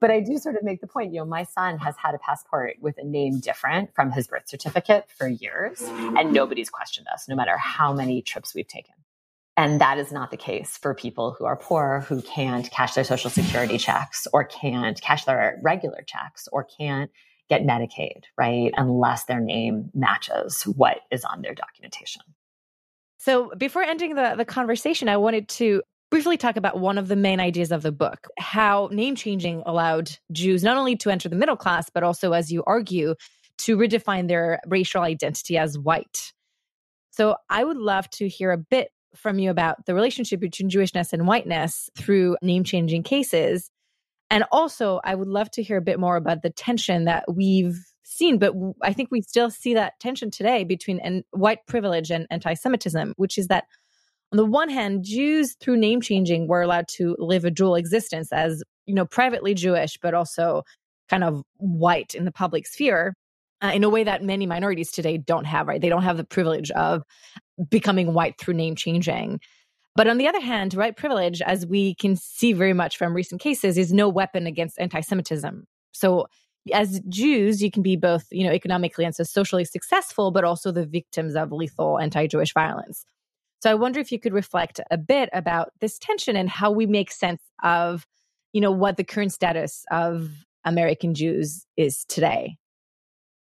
But 0.00 0.10
I 0.10 0.20
do 0.20 0.38
sort 0.38 0.56
of 0.56 0.62
make 0.62 0.80
the 0.80 0.86
point, 0.86 1.12
you 1.12 1.20
know, 1.20 1.24
my 1.24 1.44
son 1.44 1.78
has 1.78 1.94
had 1.96 2.14
a 2.14 2.18
passport 2.18 2.76
with 2.80 2.96
a 2.98 3.04
name 3.04 3.40
different 3.40 3.94
from 3.94 4.12
his 4.12 4.26
birth 4.26 4.46
certificate 4.46 5.06
for 5.16 5.26
years, 5.26 5.80
and 5.80 6.32
nobody's 6.32 6.68
questioned 6.68 7.06
us, 7.08 7.26
no 7.26 7.34
matter 7.34 7.56
how 7.56 7.92
many 7.92 8.20
trips 8.20 8.54
we've 8.54 8.68
taken. 8.68 8.94
And 9.56 9.80
that 9.80 9.98
is 9.98 10.10
not 10.10 10.30
the 10.30 10.36
case 10.36 10.76
for 10.76 10.94
people 10.94 11.36
who 11.38 11.44
are 11.44 11.56
poor, 11.56 12.04
who 12.08 12.22
can't 12.22 12.68
cash 12.70 12.94
their 12.94 13.04
social 13.04 13.30
security 13.30 13.78
checks 13.78 14.26
or 14.32 14.44
can't 14.44 15.00
cash 15.00 15.24
their 15.24 15.60
regular 15.62 16.02
checks 16.06 16.48
or 16.50 16.64
can't 16.64 17.10
get 17.48 17.62
Medicaid, 17.62 18.24
right? 18.36 18.72
Unless 18.76 19.24
their 19.24 19.40
name 19.40 19.90
matches 19.94 20.62
what 20.62 21.00
is 21.10 21.24
on 21.24 21.42
their 21.42 21.54
documentation. 21.54 22.22
So 23.18 23.52
before 23.56 23.82
ending 23.82 24.16
the, 24.16 24.34
the 24.36 24.44
conversation, 24.44 25.08
I 25.08 25.18
wanted 25.18 25.48
to 25.50 25.82
briefly 26.10 26.36
talk 26.36 26.56
about 26.56 26.78
one 26.78 26.98
of 26.98 27.08
the 27.08 27.16
main 27.16 27.40
ideas 27.40 27.72
of 27.72 27.82
the 27.82 27.92
book 27.92 28.28
how 28.38 28.88
name 28.92 29.16
changing 29.16 29.62
allowed 29.66 30.10
Jews 30.32 30.62
not 30.62 30.76
only 30.76 30.96
to 30.96 31.10
enter 31.10 31.28
the 31.28 31.36
middle 31.36 31.56
class, 31.56 31.88
but 31.90 32.02
also, 32.02 32.32
as 32.32 32.52
you 32.52 32.62
argue, 32.66 33.14
to 33.58 33.76
redefine 33.76 34.28
their 34.28 34.60
racial 34.66 35.02
identity 35.02 35.56
as 35.58 35.78
white. 35.78 36.32
So 37.10 37.36
I 37.48 37.62
would 37.62 37.76
love 37.76 38.10
to 38.10 38.28
hear 38.28 38.50
a 38.50 38.58
bit 38.58 38.90
from 39.16 39.38
you 39.38 39.50
about 39.50 39.86
the 39.86 39.94
relationship 39.94 40.40
between 40.40 40.70
Jewishness 40.70 41.12
and 41.12 41.26
whiteness 41.26 41.90
through 41.96 42.36
name 42.42 42.64
changing 42.64 43.02
cases 43.02 43.70
and 44.30 44.44
also, 44.50 45.00
I 45.04 45.14
would 45.14 45.28
love 45.28 45.50
to 45.52 45.62
hear 45.62 45.76
a 45.76 45.82
bit 45.82 46.00
more 46.00 46.16
about 46.16 46.42
the 46.42 46.50
tension 46.50 47.04
that 47.04 47.24
we've 47.32 47.78
seen, 48.02 48.38
but 48.38 48.52
I 48.82 48.92
think 48.92 49.10
we 49.10 49.22
still 49.22 49.50
see 49.50 49.74
that 49.74 49.98
tension 50.00 50.30
today 50.30 50.64
between 50.64 50.98
and 51.00 51.24
white 51.30 51.66
privilege 51.66 52.10
and 52.10 52.26
anti 52.30 52.54
Semitism, 52.54 53.14
which 53.16 53.38
is 53.38 53.48
that 53.48 53.64
on 54.32 54.38
the 54.38 54.44
one 54.44 54.68
hand, 54.68 55.04
Jews 55.04 55.54
through 55.60 55.76
name 55.76 56.00
changing 56.00 56.48
were 56.48 56.62
allowed 56.62 56.88
to 56.96 57.14
live 57.18 57.44
a 57.44 57.50
dual 57.50 57.76
existence 57.76 58.32
as, 58.32 58.62
you 58.86 58.94
know, 58.94 59.06
privately 59.06 59.54
Jewish, 59.54 59.98
but 60.02 60.14
also 60.14 60.62
kind 61.08 61.22
of 61.22 61.42
white 61.58 62.14
in 62.14 62.24
the 62.24 62.32
public 62.32 62.66
sphere. 62.66 63.14
Uh, 63.62 63.70
in 63.72 63.84
a 63.84 63.88
way 63.88 64.04
that 64.04 64.22
many 64.22 64.46
minorities 64.46 64.90
today 64.90 65.16
don't 65.16 65.46
have, 65.46 65.68
right? 65.68 65.80
They 65.80 65.88
don't 65.88 66.02
have 66.02 66.16
the 66.16 66.24
privilege 66.24 66.70
of 66.72 67.02
becoming 67.70 68.14
white 68.14 68.38
through 68.38 68.54
name 68.54 68.76
changing. 68.76 69.40
But 69.96 70.08
on 70.08 70.18
the 70.18 70.26
other 70.26 70.40
hand, 70.40 70.74
white 70.74 70.96
privilege, 70.96 71.40
as 71.42 71.66
we 71.66 71.94
can 71.94 72.16
see 72.16 72.52
very 72.52 72.72
much 72.72 72.96
from 72.96 73.14
recent 73.14 73.40
cases, 73.40 73.78
is 73.78 73.92
no 73.92 74.08
weapon 74.08 74.46
against 74.46 74.80
anti 74.80 75.00
Semitism. 75.00 75.64
So 75.92 76.26
as 76.72 77.00
Jews, 77.08 77.62
you 77.62 77.70
can 77.70 77.82
be 77.82 77.96
both, 77.96 78.26
you 78.30 78.44
know, 78.44 78.52
economically 78.52 79.04
and 79.04 79.14
so 79.14 79.22
socially 79.22 79.64
successful, 79.64 80.30
but 80.30 80.44
also 80.44 80.72
the 80.72 80.86
victims 80.86 81.36
of 81.36 81.52
lethal 81.52 81.98
anti-Jewish 81.98 82.54
violence. 82.54 83.04
So 83.62 83.70
I 83.70 83.74
wonder 83.74 84.00
if 84.00 84.10
you 84.12 84.18
could 84.18 84.32
reflect 84.32 84.80
a 84.90 84.98
bit 84.98 85.28
about 85.32 85.70
this 85.80 85.98
tension 85.98 86.36
and 86.36 86.48
how 86.48 86.70
we 86.70 86.86
make 86.86 87.10
sense 87.10 87.42
of, 87.62 88.06
you 88.52 88.60
know, 88.60 88.70
what 88.70 88.96
the 88.96 89.04
current 89.04 89.32
status 89.32 89.84
of 89.90 90.30
American 90.64 91.14
Jews 91.14 91.66
is 91.76 92.04
today. 92.06 92.56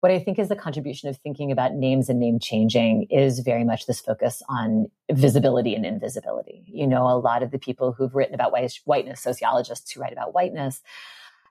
What 0.06 0.12
I 0.12 0.20
think 0.20 0.38
is 0.38 0.50
the 0.50 0.56
contribution 0.56 1.10
of 1.10 1.18
thinking 1.18 1.52
about 1.52 1.74
names 1.74 2.10
and 2.10 2.20
name 2.20 2.38
changing 2.38 3.08
is 3.10 3.40
very 3.40 3.64
much 3.64 3.88
this 3.88 4.00
focus 4.00 4.44
on 4.48 4.86
visibility 5.12 5.74
and 5.74 5.84
invisibility. 5.84 6.64
You 6.68 6.86
know, 6.86 7.08
a 7.08 7.18
lot 7.18 7.42
of 7.42 7.50
the 7.50 7.58
people 7.58 7.92
who've 7.92 8.14
written 8.14 8.36
about 8.36 8.52
whiteness, 8.52 9.20
sociologists 9.20 9.90
who 9.90 10.02
write 10.02 10.14
about 10.14 10.36
whiteness, 10.36 10.84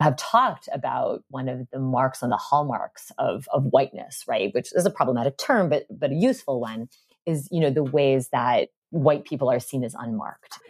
have 0.00 0.14
talked 0.14 0.68
about 0.72 1.24
one 1.30 1.48
of 1.48 1.68
the 1.72 1.80
marks 1.80 2.22
on 2.22 2.30
the 2.30 2.36
hallmarks 2.36 3.10
of, 3.18 3.48
of 3.52 3.64
whiteness, 3.64 4.22
right? 4.28 4.54
Which 4.54 4.72
is 4.72 4.86
a 4.86 4.90
problematic 4.90 5.36
term, 5.36 5.68
but 5.68 5.86
but 5.90 6.12
a 6.12 6.14
useful 6.14 6.60
one, 6.60 6.88
is 7.26 7.48
you 7.50 7.58
know 7.58 7.70
the 7.70 7.82
ways 7.82 8.28
that 8.28 8.68
white 8.90 9.24
people 9.24 9.50
are 9.50 9.58
seen 9.58 9.82
as 9.82 9.96
unmarked. 9.98 10.60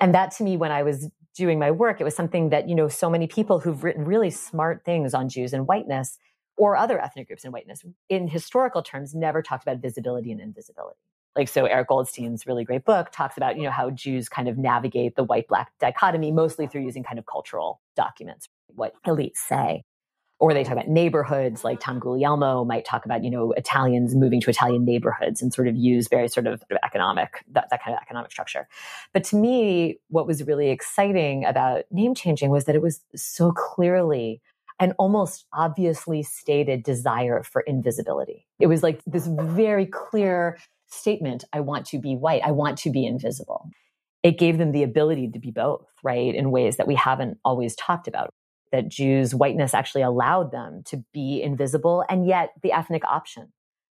And 0.00 0.14
that 0.14 0.30
to 0.36 0.42
me, 0.42 0.56
when 0.56 0.72
I 0.72 0.82
was 0.82 1.10
doing 1.36 1.58
my 1.58 1.70
work, 1.70 2.00
it 2.00 2.04
was 2.04 2.16
something 2.16 2.48
that, 2.48 2.66
you 2.66 2.74
know, 2.74 2.88
so 2.88 3.10
many 3.10 3.26
people 3.26 3.60
who've 3.60 3.84
written 3.84 4.06
really 4.06 4.30
smart 4.30 4.86
things 4.86 5.12
on 5.12 5.28
Jews 5.28 5.52
and 5.52 5.66
whiteness 5.66 6.16
or 6.56 6.76
other 6.76 7.00
ethnic 7.00 7.26
groups 7.26 7.44
in 7.44 7.52
whiteness 7.52 7.84
in 8.08 8.28
historical 8.28 8.82
terms 8.82 9.14
never 9.14 9.42
talked 9.42 9.62
about 9.62 9.78
visibility 9.78 10.32
and 10.32 10.40
invisibility. 10.40 10.98
Like 11.34 11.48
so 11.48 11.66
Eric 11.66 11.88
Goldstein's 11.88 12.46
really 12.46 12.64
great 12.64 12.84
book 12.84 13.10
talks 13.12 13.36
about, 13.36 13.56
you 13.56 13.64
know, 13.64 13.70
how 13.70 13.90
Jews 13.90 14.28
kind 14.28 14.48
of 14.48 14.56
navigate 14.56 15.16
the 15.16 15.24
white 15.24 15.46
black 15.48 15.70
dichotomy 15.78 16.32
mostly 16.32 16.66
through 16.66 16.82
using 16.82 17.02
kind 17.02 17.18
of 17.18 17.26
cultural 17.26 17.80
documents 17.94 18.48
what 18.68 18.94
elites 19.06 19.36
say. 19.36 19.84
Or 20.38 20.52
they 20.52 20.64
talk 20.64 20.74
about 20.74 20.88
neighborhoods, 20.88 21.64
like 21.64 21.80
Tom 21.80 21.98
Guglielmo 21.98 22.62
might 22.64 22.84
talk 22.84 23.06
about, 23.06 23.24
you 23.24 23.30
know, 23.30 23.52
Italians 23.52 24.14
moving 24.14 24.38
to 24.42 24.50
Italian 24.50 24.84
neighborhoods 24.84 25.40
and 25.40 25.52
sort 25.52 25.66
of 25.66 25.76
use 25.76 26.08
very 26.08 26.28
sort 26.28 26.46
of 26.46 26.62
economic, 26.84 27.42
that, 27.52 27.68
that 27.70 27.82
kind 27.82 27.96
of 27.96 28.02
economic 28.02 28.30
structure. 28.30 28.68
But 29.14 29.24
to 29.24 29.36
me, 29.36 29.98
what 30.08 30.26
was 30.26 30.42
really 30.46 30.68
exciting 30.68 31.46
about 31.46 31.84
name 31.90 32.14
changing 32.14 32.50
was 32.50 32.66
that 32.66 32.74
it 32.74 32.82
was 32.82 33.00
so 33.14 33.50
clearly 33.50 34.42
an 34.78 34.92
almost 34.98 35.46
obviously 35.52 36.22
stated 36.22 36.82
desire 36.82 37.42
for 37.42 37.62
invisibility. 37.62 38.46
It 38.60 38.66
was 38.66 38.82
like 38.82 39.00
this 39.06 39.26
very 39.26 39.86
clear 39.86 40.58
statement 40.88 41.44
I 41.52 41.60
want 41.60 41.86
to 41.86 41.98
be 41.98 42.14
white, 42.14 42.42
I 42.44 42.52
want 42.52 42.78
to 42.78 42.90
be 42.90 43.06
invisible. 43.06 43.70
It 44.22 44.38
gave 44.38 44.58
them 44.58 44.72
the 44.72 44.82
ability 44.82 45.30
to 45.30 45.38
be 45.38 45.50
both, 45.50 45.86
right, 46.02 46.34
in 46.34 46.50
ways 46.50 46.76
that 46.76 46.86
we 46.86 46.94
haven't 46.94 47.38
always 47.44 47.76
talked 47.76 48.08
about 48.08 48.30
that 48.72 48.88
Jews' 48.88 49.34
whiteness 49.34 49.74
actually 49.74 50.02
allowed 50.02 50.50
them 50.50 50.82
to 50.86 51.04
be 51.12 51.40
invisible 51.42 52.04
and 52.08 52.26
yet 52.26 52.50
the 52.62 52.72
ethnic 52.72 53.04
option 53.04 53.52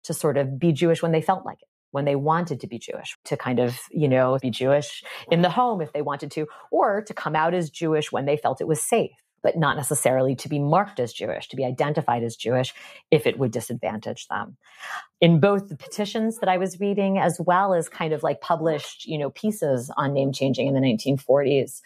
to 0.04 0.14
sort 0.14 0.36
of 0.36 0.58
be 0.58 0.72
Jewish 0.72 1.02
when 1.02 1.12
they 1.12 1.22
felt 1.22 1.44
like 1.44 1.60
it, 1.62 1.68
when 1.90 2.04
they 2.04 2.16
wanted 2.16 2.60
to 2.60 2.66
be 2.66 2.78
Jewish, 2.78 3.16
to 3.24 3.36
kind 3.36 3.58
of, 3.58 3.78
you 3.90 4.08
know, 4.08 4.38
be 4.40 4.50
Jewish 4.50 5.02
in 5.30 5.42
the 5.42 5.50
home 5.50 5.80
if 5.80 5.92
they 5.92 6.02
wanted 6.02 6.30
to, 6.32 6.46
or 6.70 7.02
to 7.02 7.14
come 7.14 7.34
out 7.34 7.54
as 7.54 7.70
Jewish 7.70 8.12
when 8.12 8.26
they 8.26 8.36
felt 8.36 8.60
it 8.60 8.68
was 8.68 8.82
safe, 8.82 9.10
but 9.42 9.56
not 9.56 9.76
necessarily 9.76 10.34
to 10.36 10.48
be 10.48 10.58
marked 10.58 11.00
as 11.00 11.12
Jewish, 11.12 11.48
to 11.48 11.56
be 11.56 11.64
identified 11.64 12.22
as 12.22 12.36
Jewish 12.36 12.74
if 13.10 13.26
it 13.26 13.38
would 13.38 13.50
disadvantage 13.50 14.28
them. 14.28 14.56
In 15.20 15.40
both 15.40 15.68
the 15.68 15.76
petitions 15.76 16.38
that 16.38 16.48
I 16.48 16.58
was 16.58 16.80
reading, 16.80 17.18
as 17.18 17.40
well 17.44 17.74
as 17.74 17.88
kind 17.88 18.12
of 18.12 18.22
like 18.22 18.40
published, 18.40 19.06
you 19.06 19.18
know, 19.18 19.30
pieces 19.30 19.90
on 19.96 20.12
name 20.12 20.32
changing 20.32 20.66
in 20.66 20.74
the 20.74 20.80
1940s, 20.80 21.80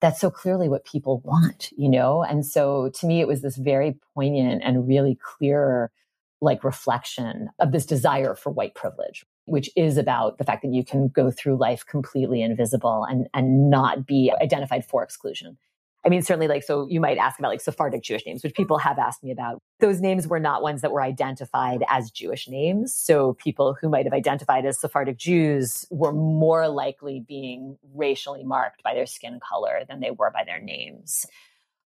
that's 0.00 0.20
so 0.20 0.30
clearly 0.30 0.68
what 0.68 0.84
people 0.84 1.20
want, 1.24 1.70
you 1.76 1.88
know? 1.88 2.22
And 2.22 2.44
so 2.44 2.90
to 2.90 3.06
me, 3.06 3.20
it 3.20 3.28
was 3.28 3.42
this 3.42 3.56
very 3.56 3.98
poignant 4.14 4.62
and 4.64 4.86
really 4.86 5.18
clear, 5.22 5.90
like 6.40 6.64
reflection 6.64 7.48
of 7.58 7.72
this 7.72 7.86
desire 7.86 8.34
for 8.34 8.50
white 8.50 8.74
privilege, 8.74 9.24
which 9.46 9.70
is 9.74 9.96
about 9.96 10.38
the 10.38 10.44
fact 10.44 10.62
that 10.62 10.72
you 10.72 10.84
can 10.84 11.08
go 11.08 11.30
through 11.30 11.56
life 11.56 11.84
completely 11.86 12.42
invisible 12.42 13.04
and, 13.04 13.26
and 13.32 13.70
not 13.70 14.06
be 14.06 14.30
identified 14.40 14.84
for 14.84 15.02
exclusion. 15.02 15.56
I 16.06 16.08
mean, 16.08 16.22
certainly 16.22 16.46
like, 16.46 16.62
so 16.62 16.86
you 16.88 17.00
might 17.00 17.18
ask 17.18 17.36
about 17.38 17.48
like 17.48 17.60
Sephardic 17.60 18.02
Jewish 18.02 18.24
names, 18.24 18.44
which 18.44 18.54
people 18.54 18.78
have 18.78 18.96
asked 18.96 19.24
me 19.24 19.32
about. 19.32 19.60
Those 19.80 20.00
names 20.00 20.28
were 20.28 20.38
not 20.38 20.62
ones 20.62 20.80
that 20.82 20.92
were 20.92 21.02
identified 21.02 21.82
as 21.88 22.12
Jewish 22.12 22.48
names. 22.48 22.94
So 22.94 23.34
people 23.34 23.76
who 23.80 23.88
might 23.88 24.06
have 24.06 24.12
identified 24.12 24.64
as 24.64 24.78
Sephardic 24.80 25.16
Jews 25.16 25.84
were 25.90 26.12
more 26.12 26.68
likely 26.68 27.24
being 27.26 27.76
racially 27.92 28.44
marked 28.44 28.84
by 28.84 28.94
their 28.94 29.06
skin 29.06 29.40
color 29.40 29.80
than 29.88 29.98
they 29.98 30.12
were 30.12 30.30
by 30.30 30.44
their 30.44 30.60
names. 30.60 31.26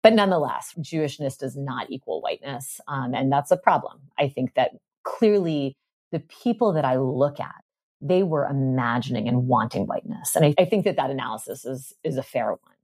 But 0.02 0.14
nonetheless, 0.14 0.74
Jewishness 0.80 1.38
does 1.38 1.56
not 1.56 1.88
equal 1.88 2.20
whiteness. 2.20 2.80
Um, 2.88 3.14
and 3.14 3.30
that's 3.30 3.52
a 3.52 3.56
problem. 3.56 4.00
I 4.18 4.28
think 4.28 4.54
that 4.54 4.72
clearly 5.04 5.76
the 6.10 6.20
people 6.20 6.72
that 6.72 6.84
I 6.84 6.96
look 6.96 7.38
at, 7.38 7.62
they 8.00 8.24
were 8.24 8.46
imagining 8.46 9.28
and 9.28 9.46
wanting 9.46 9.86
whiteness. 9.86 10.34
And 10.34 10.44
I, 10.44 10.54
I 10.58 10.64
think 10.64 10.86
that 10.86 10.96
that 10.96 11.10
analysis 11.10 11.64
is, 11.64 11.92
is 12.02 12.16
a 12.16 12.22
fair 12.22 12.50
one 12.50 12.77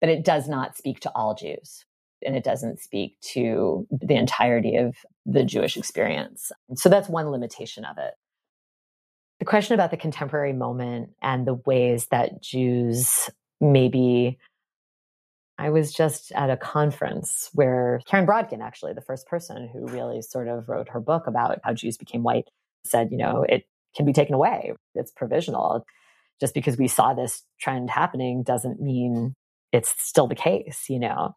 but 0.00 0.10
it 0.10 0.24
does 0.24 0.48
not 0.48 0.76
speak 0.76 1.00
to 1.00 1.12
all 1.14 1.34
Jews. 1.34 1.84
And 2.24 2.36
it 2.36 2.44
doesn't 2.44 2.80
speak 2.80 3.18
to 3.32 3.86
the 3.90 4.14
entirety 4.14 4.76
of 4.76 4.94
the 5.24 5.42
Jewish 5.42 5.76
experience. 5.76 6.52
So 6.74 6.88
that's 6.88 7.08
one 7.08 7.30
limitation 7.30 7.84
of 7.84 7.96
it. 7.96 8.12
The 9.38 9.46
question 9.46 9.72
about 9.72 9.90
the 9.90 9.96
contemporary 9.96 10.52
moment 10.52 11.10
and 11.22 11.46
the 11.46 11.54
ways 11.54 12.08
that 12.08 12.42
Jews 12.42 13.30
maybe 13.60 14.38
I 15.60 15.68
was 15.68 15.92
just 15.92 16.32
at 16.32 16.48
a 16.48 16.56
conference 16.56 17.50
where 17.52 18.00
Karen 18.06 18.26
Brodkin, 18.26 18.62
actually, 18.62 18.94
the 18.94 19.02
first 19.02 19.26
person 19.26 19.68
who 19.70 19.86
really 19.88 20.22
sort 20.22 20.48
of 20.48 20.66
wrote 20.70 20.88
her 20.88 21.00
book 21.00 21.26
about 21.26 21.60
how 21.62 21.74
Jews 21.74 21.98
became 21.98 22.22
white, 22.22 22.48
said, 22.86 23.10
you 23.10 23.18
know, 23.18 23.44
it 23.46 23.66
can 23.94 24.06
be 24.06 24.14
taken 24.14 24.34
away. 24.34 24.72
It's 24.94 25.10
provisional. 25.10 25.84
Just 26.40 26.54
because 26.54 26.78
we 26.78 26.88
saw 26.88 27.12
this 27.12 27.42
trend 27.60 27.90
happening 27.90 28.42
doesn't 28.42 28.80
mean 28.80 29.34
it's 29.72 29.94
still 29.98 30.26
the 30.26 30.34
case, 30.34 30.86
you 30.88 30.98
know. 30.98 31.36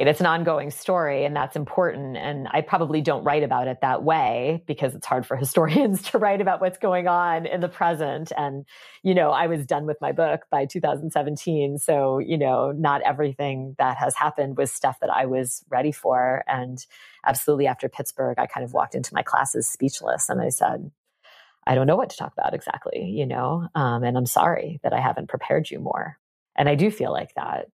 And 0.00 0.08
it's 0.08 0.20
an 0.20 0.24
ongoing 0.24 0.70
story, 0.70 1.26
and 1.26 1.36
that's 1.36 1.56
important. 1.56 2.16
And 2.16 2.48
I 2.52 2.62
probably 2.62 3.02
don't 3.02 3.22
write 3.22 3.42
about 3.42 3.68
it 3.68 3.82
that 3.82 4.02
way 4.02 4.64
because 4.66 4.94
it's 4.94 5.06
hard 5.06 5.26
for 5.26 5.36
historians 5.44 6.00
to 6.10 6.18
write 6.18 6.40
about 6.40 6.62
what's 6.62 6.78
going 6.78 7.06
on 7.06 7.44
in 7.44 7.60
the 7.60 7.68
present. 7.68 8.32
And, 8.34 8.64
you 9.02 9.14
know, 9.14 9.30
I 9.30 9.46
was 9.46 9.66
done 9.66 9.84
with 9.84 9.98
my 10.00 10.12
book 10.12 10.46
by 10.50 10.64
2017. 10.64 11.76
So, 11.76 12.18
you 12.18 12.38
know, 12.38 12.72
not 12.72 13.02
everything 13.02 13.74
that 13.76 13.98
has 13.98 14.14
happened 14.16 14.56
was 14.56 14.72
stuff 14.72 14.98
that 15.00 15.10
I 15.10 15.26
was 15.26 15.62
ready 15.68 15.92
for. 15.92 16.44
And 16.48 16.78
absolutely 17.26 17.66
after 17.66 17.90
Pittsburgh, 17.90 18.38
I 18.38 18.46
kind 18.46 18.64
of 18.64 18.72
walked 18.72 18.94
into 18.94 19.12
my 19.12 19.22
classes 19.22 19.68
speechless 19.68 20.30
and 20.30 20.40
I 20.40 20.48
said, 20.48 20.90
I 21.66 21.74
don't 21.74 21.86
know 21.86 21.96
what 21.96 22.08
to 22.08 22.16
talk 22.16 22.32
about 22.32 22.54
exactly, 22.54 23.04
you 23.04 23.26
know, 23.26 23.68
um, 23.74 24.02
and 24.02 24.16
I'm 24.16 24.24
sorry 24.24 24.80
that 24.82 24.94
I 24.94 25.00
haven't 25.00 25.28
prepared 25.28 25.70
you 25.70 25.78
more. 25.78 26.16
And 26.56 26.68
I 26.68 26.74
do 26.74 26.90
feel 26.90 27.12
like 27.12 27.34
that. 27.34 27.66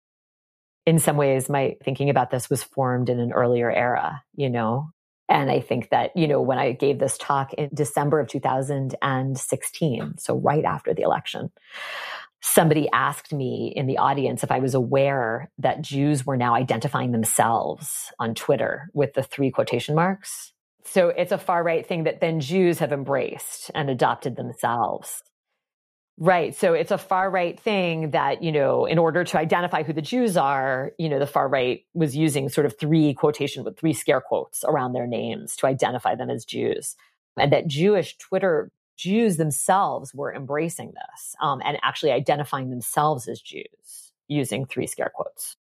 In 0.86 0.99
some 0.99 1.17
ways, 1.17 1.49
my 1.49 1.76
thinking 1.84 2.09
about 2.09 2.30
this 2.30 2.49
was 2.49 2.63
formed 2.63 3.09
in 3.09 3.19
an 3.19 3.34
earlier 3.34 3.71
era, 3.71 4.23
you 4.36 4.49
know? 4.49 4.89
And 5.28 5.49
I 5.49 5.59
think 5.59 5.89
that, 5.89 6.15
you 6.15 6.28
know, 6.28 6.41
when 6.41 6.59
I 6.59 6.71
gave 6.71 6.99
this 6.99 7.17
talk 7.17 7.53
in 7.53 7.69
December 7.73 8.19
of 8.19 8.28
2016, 8.28 10.17
so 10.19 10.38
right 10.38 10.63
after 10.63 10.93
the 10.93 11.01
election, 11.01 11.51
somebody 12.41 12.88
asked 12.93 13.34
me 13.34 13.73
in 13.76 13.88
the 13.88 13.97
audience 13.97 14.43
if 14.43 14.51
I 14.51 14.59
was 14.59 14.76
aware 14.76 15.49
that 15.57 15.82
Jews 15.82 16.28
were 16.28 16.38
now 16.38 16.53
identifying 16.53 17.11
themselves 17.11 18.13
on 18.19 18.36
Twitter 18.36 18.91
with 18.93 19.13
the 19.13 19.23
three 19.23 19.49
quotation 19.49 19.95
marks. 19.95 20.53
So 20.84 21.09
it's 21.09 21.32
a 21.32 21.39
far 21.39 21.63
right 21.63 21.86
thing 21.86 22.03
that 22.03 22.21
then 22.21 22.39
Jews 22.39 22.78
have 22.78 22.93
embraced 22.93 23.71
and 23.73 23.89
adopted 23.89 24.36
themselves. 24.36 25.23
Right. 26.18 26.55
So 26.55 26.74
it's 26.74 26.91
a 26.91 26.97
far 26.97 27.30
right 27.30 27.59
thing 27.59 28.11
that, 28.11 28.41
you 28.41 28.51
know, 28.53 28.86
in 28.86 28.97
order 28.97 29.26
to 29.26 29.38
identify 29.38 29.84
who 29.84 29.91
the 29.91 30.01
Jews 30.01 30.38
are, 30.38 30.93
you 30.97 31.09
know, 31.09 31.20
the 31.20 31.28
far 31.28 31.49
right 31.49 31.86
was 31.93 32.16
using 32.16 32.47
sort 32.47 32.66
of 32.66 32.80
three 32.80 33.13
quotation 33.13 33.66
with 33.66 33.78
three 33.78 33.91
scare 33.91 34.22
quotes 34.22 34.63
around 34.63 34.93
their 34.93 35.07
names 35.07 35.57
to 35.57 35.68
identify 35.68 36.16
them 36.16 36.30
as 36.30 36.45
Jews. 36.45 36.95
And 37.38 37.51
that 37.51 37.68
Jewish 37.68 38.18
Twitter 38.18 38.72
Jews 38.95 39.36
themselves 39.36 40.13
were 40.13 40.34
embracing 40.34 40.93
this 40.93 41.36
um, 41.41 41.61
and 41.66 41.78
actually 41.84 42.13
identifying 42.13 42.70
themselves 42.70 43.28
as 43.28 43.41
Jews 43.41 44.13
using 44.30 44.66
three 44.66 44.88
scare 44.88 45.11
quotes. 45.13 45.57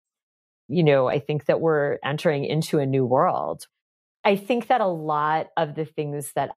You 0.66 0.82
know, 0.82 1.06
I 1.08 1.20
think 1.20 1.44
that 1.46 1.60
we're 1.60 1.98
entering 2.04 2.44
into 2.44 2.80
a 2.80 2.86
new 2.86 3.06
world. 3.06 3.68
I 4.24 4.34
think 4.34 4.66
that 4.66 4.80
a 4.80 4.86
lot 4.86 5.50
of 5.56 5.76
the 5.76 5.84
things 5.84 6.32
that 6.32 6.50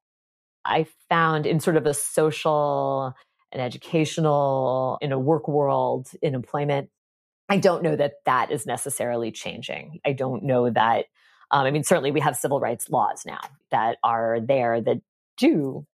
I 0.64 0.86
found 1.08 1.46
in 1.46 1.60
sort 1.60 1.76
of 1.76 1.86
a 1.86 1.94
social 1.94 3.14
an 3.54 3.60
educational, 3.60 4.98
in 5.00 5.12
a 5.12 5.18
work 5.18 5.48
world, 5.48 6.08
in 6.20 6.34
employment. 6.34 6.90
I 7.48 7.58
don't 7.58 7.82
know 7.82 7.96
that 7.96 8.14
that 8.24 8.50
is 8.50 8.66
necessarily 8.66 9.30
changing. 9.30 10.00
I 10.04 10.12
don't 10.12 10.44
know 10.44 10.70
that. 10.70 11.06
Um, 11.50 11.66
I 11.66 11.70
mean, 11.70 11.84
certainly 11.84 12.10
we 12.10 12.20
have 12.20 12.36
civil 12.36 12.58
rights 12.58 12.90
laws 12.90 13.22
now 13.26 13.40
that 13.70 13.98
are 14.02 14.40
there 14.40 14.80
that 14.80 14.98
do 15.36 15.86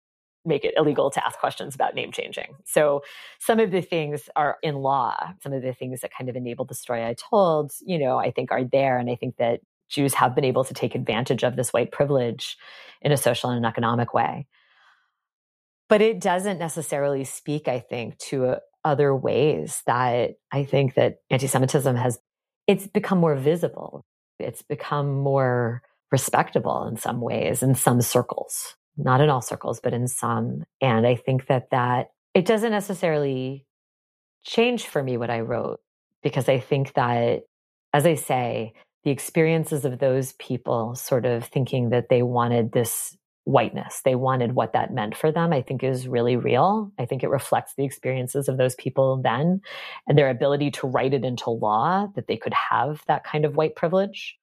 make 0.44 0.64
it 0.64 0.74
illegal 0.76 1.11
to 1.11 1.24
ask 1.24 1.38
questions 1.38 1.74
about 1.74 1.94
name 1.94 2.12
changing. 2.12 2.54
So 2.64 3.02
some 3.38 3.61
of 3.61 3.70
the 3.70 3.82
things 3.82 4.28
are 4.36 4.56
in 4.62 4.76
law. 4.76 5.34
Some 5.42 5.52
of 5.52 5.62
the 5.62 5.74
things 5.74 6.00
that 6.00 6.14
kind 6.16 6.30
of 6.30 6.36
enable 6.36 6.64
the 6.64 6.74
story 6.74 7.04
I 7.04 7.14
told, 7.14 7.72
you 7.84 7.98
know, 7.98 8.16
I 8.16 8.30
think 8.30 8.50
are 8.50 8.64
there. 8.64 8.98
And 8.98 9.11
I 9.11 9.16
think 9.16 9.36
that 9.36 9.61
Jews 9.90 10.14
have 10.14 10.34
been 10.34 10.44
able 10.44 10.64
to 10.64 10.72
take 10.72 10.94
advantage 10.94 11.42
of 11.42 11.56
this 11.56 11.72
white 11.72 11.92
privilege 11.92 12.56
in 13.02 13.12
a 13.12 13.16
social 13.16 13.50
and 13.50 13.58
an 13.58 13.68
economic 13.68 14.14
way. 14.14 14.46
But 15.91 16.01
it 16.01 16.20
doesn't 16.20 16.59
necessarily 16.59 17.24
speak, 17.24 17.68
I 17.68 17.80
think, 17.80 18.16
to 18.30 18.47
uh, 18.47 18.59
other 18.82 19.14
ways 19.14 19.82
that 19.86 20.30
I 20.51 20.64
think 20.64 20.95
that 20.95 21.16
anti-Semitism 21.28 21.95
has 21.97 22.18
it's 22.66 22.86
become 22.86 23.18
more 23.18 23.36
visible. 23.36 24.07
It's 24.38 24.62
become 24.62 25.12
more 25.12 25.82
respectable 26.11 26.86
in 26.86 26.97
some 26.97 27.20
ways 27.20 27.62
in 27.62 27.74
some 27.74 28.01
circles 28.01 28.76
not 28.97 29.20
in 29.20 29.30
all 29.30 29.41
circles, 29.41 29.80
but 29.80 29.93
in 29.93 30.07
some. 30.07 30.64
And 30.80 31.07
I 31.07 31.16
think 31.16 31.47
that 31.47 31.70
that 31.70 32.09
it 32.34 32.47
doesn't 32.47 32.70
necessarily 32.70 33.66
change 34.45 34.86
for 34.86 35.03
me 35.03 35.16
what 35.16 35.30
I 35.30 35.41
wrote 35.41 35.80
because 36.22 36.49
I 36.49 36.59
think 36.59 36.95
that, 36.95 37.41
as 37.93 38.07
I 38.07 38.14
say, 38.14 38.74
the 39.05 39.11
experiences 39.11 39.84
of 39.84 39.99
those 39.99 40.32
people 40.34 40.95
sort 40.95 41.24
of 41.26 41.45
thinking 41.45 41.91
that 41.91 42.09
they 42.09 42.22
wanted 42.22 42.72
this 42.72 43.16
whiteness, 43.51 44.01
they 44.05 44.14
wanted 44.14 44.55
what 44.55 44.72
that 44.72 44.92
meant 44.92 45.16
for 45.16 45.32
them, 45.32 45.53
I 45.53 45.62
think 45.62 45.82
is 45.82 46.09
really 46.09 46.36
real. 46.36 46.92
I 46.98 47.07
think 47.07 47.22
it 47.22 47.30
reflects 47.30 47.74
the 47.74 47.84
experiences 47.84 48.48
of 48.48 48.57
those 48.57 48.74
people 48.76 49.20
then 49.22 49.61
and 50.07 50.16
their 50.16 50.30
ability 50.30 50.70
to 50.72 50.86
write 50.86 51.14
it 51.14 51.24
into 51.24 51.51
law 51.51 52.09
that 52.14 52.26
they 52.26 52.36
could 52.36 52.55
have 52.55 53.03
that 53.07 53.24
kind 53.24 53.44
of 53.44 53.57
white 53.57 53.76
privilege, 53.76 54.36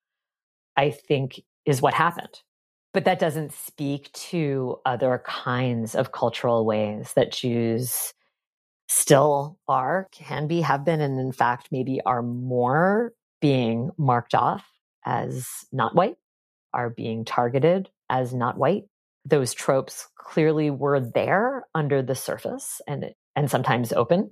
I 0.76 0.91
think 0.91 1.41
is 1.66 1.82
what 1.82 1.93
happened 1.93 2.41
but 2.97 3.05
that 3.05 3.20
doesn't 3.20 3.53
speak 3.53 4.12
to 4.14 4.80
other 4.84 5.22
kinds 5.24 5.93
of 5.93 6.14
cultural 6.14 6.66
ways 6.66 7.14
that 7.14 7.32
Jews 7.32 8.12
still 8.88 9.60
are, 9.68 10.08
can 10.12 10.47
be, 10.47 10.62
have 10.62 10.84
been, 10.84 10.99
and 10.99 11.20
in 11.20 11.32
fact, 11.32 11.68
maybe 11.72 12.01
are 12.08 12.24
more 12.24 13.14
being 13.39 13.91
marked 13.99 14.34
off 14.34 14.66
as 15.05 15.45
not 15.72 15.93
white, 15.93 16.16
are 16.74 16.89
being 16.89 17.24
targeted 17.24 17.88
as 18.10 18.34
not 18.34 18.58
white. 18.58 18.86
Those 19.28 19.54
tropes 19.54 20.08
clearly 20.16 20.70
were 20.70 21.00
there 21.00 21.66
under 21.76 22.02
the 22.02 22.16
surface 22.16 22.82
and, 22.88 23.06
and 23.36 23.52
sometimes 23.52 23.92
open. 23.92 24.32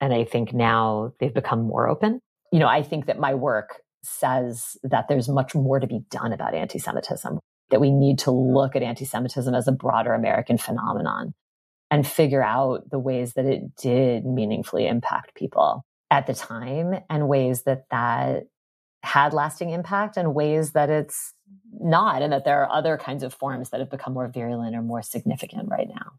And 0.00 0.14
I 0.14 0.24
think 0.24 0.54
now 0.54 1.12
they've 1.20 1.34
become 1.34 1.62
more 1.62 1.88
open. 1.88 2.20
You 2.50 2.58
know, 2.58 2.66
I 2.66 2.82
think 2.82 3.06
that 3.06 3.18
my 3.18 3.34
work 3.34 3.82
says 4.02 4.78
that 4.82 5.08
there's 5.08 5.28
much 5.28 5.54
more 5.54 5.78
to 5.78 5.86
be 5.86 6.00
done 6.10 6.32
about 6.32 6.54
anti 6.54 6.78
Semitism 6.78 7.38
that 7.70 7.80
we 7.80 7.90
need 7.90 8.18
to 8.20 8.30
look 8.30 8.74
at 8.74 8.82
anti 8.82 9.04
Semitism 9.04 9.54
as 9.54 9.68
a 9.68 9.72
broader 9.72 10.14
American 10.14 10.56
phenomenon 10.56 11.34
and 11.90 12.06
figure 12.06 12.42
out 12.42 12.88
the 12.90 12.98
ways 12.98 13.34
that 13.34 13.44
it 13.44 13.76
did 13.76 14.24
meaningfully 14.24 14.86
impact 14.86 15.34
people 15.34 15.84
at 16.10 16.26
the 16.26 16.34
time 16.34 16.94
and 17.10 17.28
ways 17.28 17.62
that 17.64 17.84
that 17.90 18.44
had 19.02 19.32
lasting 19.32 19.70
impact 19.70 20.16
and 20.16 20.34
ways 20.34 20.72
that 20.72 20.90
it's 20.90 21.34
not 21.72 22.22
and 22.22 22.32
that 22.32 22.44
there 22.44 22.62
are 22.62 22.70
other 22.70 22.96
kinds 22.96 23.22
of 23.22 23.32
forms 23.32 23.70
that 23.70 23.80
have 23.80 23.90
become 23.90 24.12
more 24.12 24.28
virulent 24.28 24.76
or 24.76 24.82
more 24.82 25.02
significant 25.02 25.68
right 25.68 25.88
now 25.88 26.12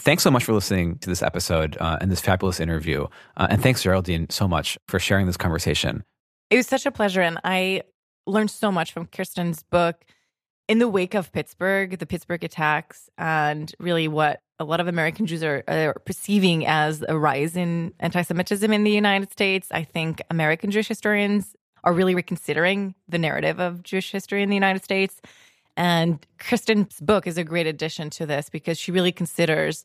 Thanks 0.00 0.22
so 0.22 0.30
much 0.30 0.44
for 0.44 0.54
listening 0.54 0.96
to 1.00 1.10
this 1.10 1.22
episode 1.22 1.76
uh, 1.78 1.98
and 2.00 2.10
this 2.10 2.22
fabulous 2.22 2.58
interview. 2.58 3.06
Uh, 3.36 3.48
and 3.50 3.62
thanks, 3.62 3.82
Geraldine, 3.82 4.30
so 4.30 4.48
much 4.48 4.78
for 4.88 4.98
sharing 4.98 5.26
this 5.26 5.36
conversation. 5.36 6.04
It 6.48 6.56
was 6.56 6.66
such 6.66 6.86
a 6.86 6.90
pleasure. 6.90 7.20
And 7.20 7.38
I 7.44 7.82
learned 8.26 8.50
so 8.50 8.72
much 8.72 8.92
from 8.92 9.06
Kirsten's 9.06 9.62
book 9.62 10.02
in 10.70 10.78
the 10.78 10.88
wake 10.88 11.14
of 11.14 11.32
Pittsburgh, 11.32 11.98
the 11.98 12.06
Pittsburgh 12.06 12.44
attacks, 12.44 13.10
and 13.18 13.74
really 13.80 14.06
what 14.06 14.40
a 14.60 14.64
lot 14.64 14.78
of 14.78 14.86
American 14.86 15.26
Jews 15.26 15.42
are, 15.42 15.64
are, 15.66 15.94
perceiving 16.04 16.64
as 16.64 17.04
a 17.08 17.18
rise 17.18 17.56
in 17.56 17.92
anti 17.98 18.22
Semitism 18.22 18.72
in 18.72 18.84
the 18.84 18.92
United 18.92 19.32
States. 19.32 19.66
I 19.72 19.82
think 19.82 20.22
American 20.30 20.70
Jewish 20.70 20.86
historians 20.86 21.56
are 21.82 21.92
really 21.92 22.14
reconsidering 22.14 22.94
the 23.08 23.18
narrative 23.18 23.58
of 23.58 23.82
Jewish 23.82 24.12
history 24.12 24.44
in 24.44 24.48
the 24.48 24.54
United 24.54 24.84
States. 24.84 25.20
And 25.76 26.24
Kirsten's 26.38 27.00
book 27.00 27.26
is 27.26 27.36
a 27.36 27.42
great 27.42 27.66
addition 27.66 28.08
to 28.10 28.24
this 28.24 28.48
because 28.48 28.78
she 28.78 28.92
really 28.92 29.10
considers 29.10 29.84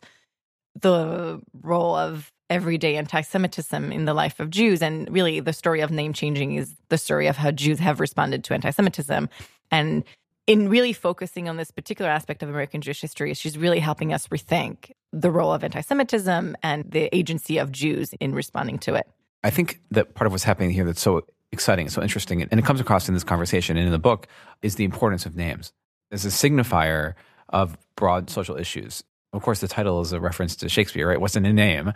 the 0.80 1.42
role 1.64 1.96
of 1.96 2.32
everyday 2.52 2.96
anti 2.96 3.22
Semitism 3.22 3.92
in 3.92 4.06
the 4.06 4.14
life 4.14 4.40
of 4.40 4.52
Jews. 4.52 4.84
And 4.84 5.12
really, 5.12 5.40
the 5.40 5.52
story 5.52 5.82
of 5.82 5.90
name 5.90 6.14
changing 6.14 6.58
is 6.58 6.76
the 6.90 7.00
story 7.00 7.26
of 7.26 7.38
how 7.38 7.50
Jews 7.50 7.80
have 7.80 8.00
responded 8.00 8.44
to 8.44 8.54
anti 8.54 8.70
Semitism. 8.70 9.30
And 9.72 10.04
in 10.48 10.70
really 10.70 10.94
focusing 10.94 11.50
on 11.50 11.58
this 11.58 11.72
particular 11.72 12.10
aspect 12.10 12.44
of 12.44 12.50
American 12.50 12.82
Jewish 12.82 13.02
history, 13.02 13.34
she's 13.34 13.58
really 13.58 13.80
helping 13.80 14.14
us 14.14 14.28
rethink 14.28 14.92
the 15.12 15.32
role 15.32 15.54
of 15.54 15.64
anti 15.64 15.82
Semitism 15.82 16.56
and 16.62 16.92
the 16.92 17.16
agency 17.16 17.58
of 17.58 17.72
Jews 17.72 18.14
in 18.20 18.34
responding 18.34 18.78
to 18.80 18.96
it. 18.96 19.08
I 19.44 19.50
think 19.50 19.80
that 19.92 20.16
part 20.16 20.26
of 20.26 20.32
what's 20.32 20.44
happening 20.44 20.72
here 20.72 20.86
that's 20.86 21.02
so 21.02 21.26
exciting, 21.52 21.90
so 21.90 22.02
interesting, 22.02 22.42
and 22.42 22.60
it 22.60 22.66
comes 22.66 22.80
across 22.80 23.08
in 23.08 23.14
this 23.14 23.24
conversation 23.24 23.78
and 23.78 23.86
in 23.86 23.92
the 23.92 24.00
book 24.00 24.28
is 24.62 24.76
the 24.76 24.84
importance 24.84 25.26
of 25.26 25.36
names 25.36 25.72
as 26.12 26.26
a 26.26 26.30
signifier 26.30 27.14
of 27.50 27.78
broad 27.96 28.30
social 28.30 28.58
issues. 28.58 29.04
Of 29.34 29.42
course, 29.42 29.60
the 29.60 29.68
title 29.68 30.02
is 30.02 30.14
a 30.14 30.20
reference 30.20 30.56
to 30.58 30.70
Shakespeare, 30.70 31.08
right? 31.08 31.20
What's 31.20 31.36
in 31.36 31.46
a 31.46 31.54
name? 31.54 31.94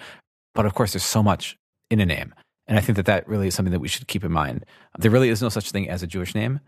But 0.55 0.65
of 0.65 0.73
course, 0.73 0.93
there's 0.93 1.03
so 1.03 1.23
much 1.23 1.57
in 1.89 1.99
a 1.99 2.05
name. 2.05 2.33
And 2.67 2.77
I 2.77 2.81
think 2.81 2.97
that 2.97 3.05
that 3.07 3.27
really 3.27 3.47
is 3.47 3.55
something 3.55 3.71
that 3.71 3.79
we 3.79 3.87
should 3.87 4.07
keep 4.07 4.23
in 4.23 4.31
mind. 4.31 4.65
There 4.97 5.09
really 5.09 5.29
is 5.29 5.41
no 5.41 5.49
such 5.49 5.71
thing 5.71 5.89
as 5.89 6.03
a 6.03 6.07
Jewish 6.07 6.35
name, 6.35 6.59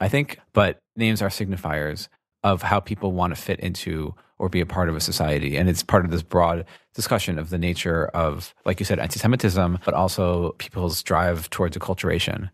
I 0.00 0.08
think, 0.08 0.38
but 0.52 0.78
names 0.96 1.22
are 1.22 1.28
signifiers 1.28 2.08
of 2.42 2.62
how 2.62 2.80
people 2.80 3.12
want 3.12 3.34
to 3.34 3.40
fit 3.40 3.60
into 3.60 4.14
or 4.38 4.48
be 4.48 4.60
a 4.60 4.66
part 4.66 4.88
of 4.88 4.96
a 4.96 5.00
society. 5.00 5.56
And 5.56 5.68
it's 5.68 5.82
part 5.82 6.06
of 6.06 6.10
this 6.10 6.22
broad 6.22 6.64
discussion 6.94 7.38
of 7.38 7.50
the 7.50 7.58
nature 7.58 8.06
of, 8.06 8.54
like 8.64 8.80
you 8.80 8.86
said, 8.86 8.98
anti 8.98 9.18
Semitism, 9.18 9.78
but 9.84 9.92
also 9.94 10.52
people's 10.52 11.02
drive 11.02 11.50
towards 11.50 11.76
acculturation, 11.76 12.48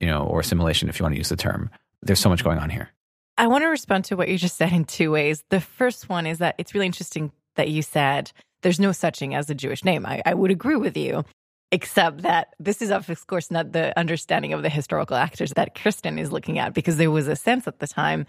you 0.00 0.08
know, 0.08 0.24
or 0.24 0.40
assimilation, 0.40 0.88
if 0.88 0.98
you 0.98 1.04
want 1.04 1.14
to 1.14 1.18
use 1.18 1.28
the 1.28 1.36
term. 1.36 1.70
There's 2.02 2.18
so 2.18 2.28
much 2.28 2.42
going 2.42 2.58
on 2.58 2.70
here. 2.70 2.90
I 3.36 3.46
want 3.46 3.62
to 3.62 3.68
respond 3.68 4.04
to 4.06 4.16
what 4.16 4.28
you 4.28 4.36
just 4.36 4.56
said 4.56 4.72
in 4.72 4.84
two 4.84 5.12
ways. 5.12 5.44
The 5.50 5.60
first 5.60 6.08
one 6.08 6.26
is 6.26 6.38
that 6.38 6.56
it's 6.58 6.74
really 6.74 6.86
interesting 6.86 7.30
that 7.54 7.68
you 7.68 7.82
said 7.82 8.32
there's 8.62 8.80
no 8.80 8.90
such 8.90 9.20
thing 9.20 9.34
as 9.36 9.48
a 9.48 9.54
Jewish 9.54 9.84
name. 9.84 10.04
I, 10.04 10.22
I 10.26 10.34
would 10.34 10.50
agree 10.50 10.74
with 10.74 10.96
you, 10.96 11.24
except 11.70 12.22
that 12.22 12.54
this 12.58 12.80
is, 12.80 12.90
of 12.90 13.26
course, 13.26 13.50
not 13.50 13.72
the 13.72 13.98
understanding 13.98 14.52
of 14.52 14.62
the 14.62 14.68
historical 14.68 15.16
actors 15.16 15.52
that 15.54 15.74
Kirsten 15.74 16.18
is 16.18 16.32
looking 16.32 16.58
at, 16.58 16.74
because 16.74 16.96
there 16.96 17.10
was 17.10 17.28
a 17.28 17.36
sense 17.36 17.66
at 17.66 17.78
the 17.78 17.86
time 17.86 18.26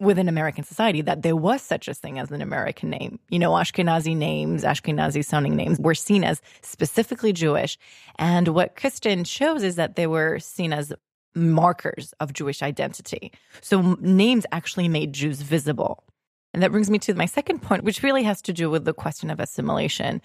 within 0.00 0.28
American 0.28 0.64
society 0.64 1.00
that 1.02 1.22
there 1.22 1.36
was 1.36 1.62
such 1.62 1.86
a 1.86 1.94
thing 1.94 2.18
as 2.18 2.30
an 2.32 2.42
American 2.42 2.90
name. 2.90 3.20
You 3.30 3.38
know, 3.38 3.52
Ashkenazi 3.52 4.16
names, 4.16 4.64
Ashkenazi 4.64 5.24
sounding 5.24 5.54
names 5.54 5.78
were 5.78 5.94
seen 5.94 6.24
as 6.24 6.42
specifically 6.62 7.32
Jewish. 7.32 7.78
And 8.18 8.48
what 8.48 8.74
Kirsten 8.74 9.22
shows 9.22 9.62
is 9.62 9.76
that 9.76 9.94
they 9.94 10.08
were 10.08 10.40
seen 10.40 10.72
as 10.72 10.92
markers 11.36 12.12
of 12.18 12.32
Jewish 12.32 12.60
identity. 12.60 13.32
So 13.60 13.96
names 14.00 14.46
actually 14.50 14.88
made 14.88 15.12
Jews 15.12 15.42
visible. 15.42 16.04
And 16.52 16.62
that 16.62 16.72
brings 16.72 16.90
me 16.90 16.98
to 17.00 17.14
my 17.14 17.26
second 17.26 17.62
point, 17.62 17.84
which 17.84 18.02
really 18.02 18.24
has 18.24 18.42
to 18.42 18.52
do 18.52 18.70
with 18.70 18.84
the 18.84 18.94
question 18.94 19.30
of 19.30 19.40
assimilation. 19.40 20.20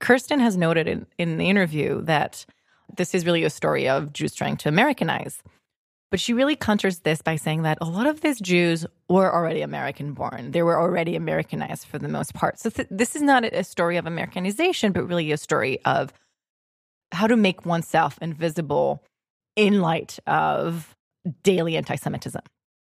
Kirsten 0.00 0.40
has 0.40 0.56
noted 0.56 0.86
in, 0.86 1.06
in 1.18 1.38
the 1.38 1.48
interview 1.48 2.02
that 2.02 2.46
this 2.96 3.14
is 3.14 3.26
really 3.26 3.44
a 3.44 3.50
story 3.50 3.88
of 3.88 4.12
Jews 4.12 4.34
trying 4.34 4.56
to 4.58 4.68
Americanize. 4.68 5.42
But 6.10 6.20
she 6.20 6.32
really 6.32 6.56
counters 6.56 7.00
this 7.00 7.20
by 7.20 7.36
saying 7.36 7.62
that 7.62 7.78
a 7.80 7.84
lot 7.84 8.06
of 8.06 8.22
these 8.22 8.40
Jews 8.40 8.86
were 9.10 9.32
already 9.32 9.60
American 9.60 10.14
born. 10.14 10.52
They 10.52 10.62
were 10.62 10.80
already 10.80 11.16
Americanized 11.16 11.86
for 11.86 11.98
the 11.98 12.08
most 12.08 12.32
part. 12.32 12.58
So 12.58 12.70
th- 12.70 12.88
this 12.90 13.14
is 13.14 13.20
not 13.20 13.44
a 13.44 13.62
story 13.62 13.98
of 13.98 14.06
Americanization, 14.06 14.92
but 14.92 15.06
really 15.06 15.32
a 15.32 15.36
story 15.36 15.84
of 15.84 16.12
how 17.12 17.26
to 17.26 17.36
make 17.36 17.66
oneself 17.66 18.18
invisible 18.22 19.02
in 19.54 19.82
light 19.82 20.18
of 20.26 20.96
daily 21.42 21.76
anti 21.76 21.96
Semitism. 21.96 22.42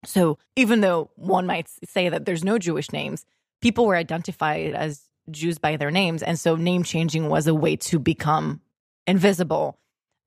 So 0.05 0.39
even 0.55 0.81
though 0.81 1.11
one 1.17 1.47
might 1.47 1.69
say 1.85 2.09
that 2.09 2.27
there's 2.27 2.45
no 2.45 2.59
Jewish 2.59 2.93
names, 2.93 3.25
people 3.61 3.87
were 3.87 3.97
identified 3.97 4.73
as 4.75 5.10
Jews 5.33 5.59
by 5.59 5.77
their 5.77 5.91
names. 5.91 6.23
And 6.23 6.39
so 6.39 6.57
name 6.57 6.83
changing 6.83 7.29
was 7.29 7.47
a 7.47 7.55
way 7.55 7.77
to 7.77 7.99
become 7.99 8.61
invisible 9.07 9.79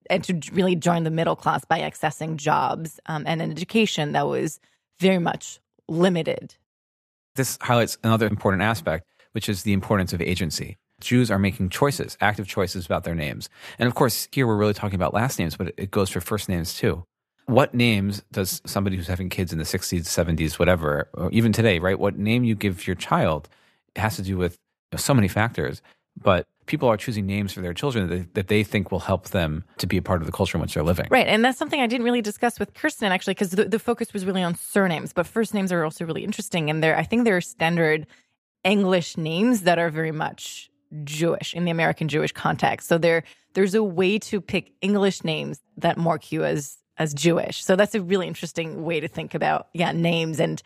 and 0.09 0.23
to 0.25 0.39
really 0.51 0.75
join 0.75 1.03
the 1.03 1.11
middle 1.11 1.35
class 1.35 1.63
by 1.65 1.79
accessing 1.79 2.35
jobs 2.35 2.99
um, 3.05 3.23
and 3.25 3.41
an 3.41 3.51
education 3.51 4.11
that 4.13 4.27
was 4.27 4.59
very 4.99 5.19
much 5.19 5.59
limited. 5.87 6.55
This 7.35 7.57
highlights 7.61 7.97
another 8.03 8.27
important 8.27 8.63
aspect, 8.63 9.07
which 9.31 9.49
is 9.49 9.63
the 9.63 9.73
importance 9.73 10.13
of 10.13 10.21
agency. 10.21 10.77
Jews 11.01 11.31
are 11.31 11.39
making 11.39 11.69
choices, 11.69 12.17
active 12.21 12.47
choices 12.47 12.85
about 12.85 13.03
their 13.03 13.15
names. 13.15 13.49
And 13.79 13.87
of 13.87 13.95
course, 13.95 14.27
here 14.31 14.45
we're 14.47 14.55
really 14.55 14.73
talking 14.73 14.95
about 14.95 15.13
last 15.13 15.39
names, 15.39 15.55
but 15.55 15.73
it 15.77 15.91
goes 15.91 16.09
for 16.09 16.21
first 16.21 16.47
names 16.47 16.73
too 16.73 17.05
what 17.45 17.73
names 17.73 18.23
does 18.31 18.61
somebody 18.65 18.95
who's 18.95 19.07
having 19.07 19.29
kids 19.29 19.51
in 19.51 19.59
the 19.59 19.65
60s, 19.65 20.01
70s, 20.01 20.57
whatever, 20.59 21.09
or 21.13 21.29
even 21.31 21.51
today, 21.51 21.79
right? 21.79 21.99
What 21.99 22.17
name 22.17 22.43
you 22.43 22.55
give 22.55 22.87
your 22.87 22.95
child 22.95 23.49
has 23.95 24.15
to 24.15 24.21
do 24.21 24.37
with 24.37 24.57
so 24.97 25.13
many 25.13 25.27
factors. 25.27 25.81
but 26.21 26.47
people 26.65 26.87
are 26.87 26.97
choosing 26.97 27.25
names 27.25 27.51
for 27.51 27.61
their 27.61 27.73
children 27.73 28.07
that 28.07 28.15
they, 28.15 28.21
that 28.33 28.47
they 28.47 28.63
think 28.63 28.91
will 28.91 28.99
help 28.99 29.29
them 29.29 29.63
to 29.77 29.87
be 29.87 29.97
a 29.97 30.01
part 30.01 30.21
of 30.21 30.25
the 30.25 30.31
culture 30.31 30.57
in 30.57 30.61
which 30.61 30.73
they're 30.73 30.83
living. 30.83 31.07
Right. 31.09 31.27
And 31.27 31.43
that's 31.43 31.57
something 31.57 31.81
I 31.81 31.87
didn't 31.87 32.05
really 32.05 32.21
discuss 32.21 32.59
with 32.59 32.73
Kirsten, 32.73 33.11
actually, 33.11 33.33
because 33.33 33.51
the, 33.51 33.65
the 33.65 33.79
focus 33.79 34.13
was 34.13 34.25
really 34.25 34.43
on 34.43 34.55
surnames, 34.55 35.11
but 35.13 35.27
first 35.27 35.53
names 35.53 35.71
are 35.71 35.83
also 35.83 36.05
really 36.05 36.23
interesting. 36.23 36.69
And 36.69 36.81
they're, 36.81 36.97
I 36.97 37.03
think 37.03 37.25
they're 37.25 37.41
standard 37.41 38.07
English 38.63 39.17
names 39.17 39.61
that 39.61 39.77
are 39.77 39.89
very 39.89 40.11
much 40.11 40.69
Jewish 41.03 41.53
in 41.53 41.65
the 41.65 41.71
American 41.71 42.07
Jewish 42.07 42.31
context. 42.31 42.87
So 42.87 42.97
there, 42.97 43.23
there's 43.55 43.75
a 43.75 43.83
way 43.83 44.17
to 44.19 44.39
pick 44.39 44.71
English 44.81 45.23
names 45.23 45.59
that 45.77 45.97
mark 45.97 46.31
you 46.31 46.43
as 46.43 46.77
as 46.99 47.11
Jewish. 47.11 47.63
So 47.63 47.75
that's 47.75 47.95
a 47.95 48.01
really 48.03 48.27
interesting 48.27 48.83
way 48.83 48.99
to 48.99 49.07
think 49.07 49.33
about 49.33 49.67
yeah 49.73 49.91
names 49.91 50.39
and 50.39 50.61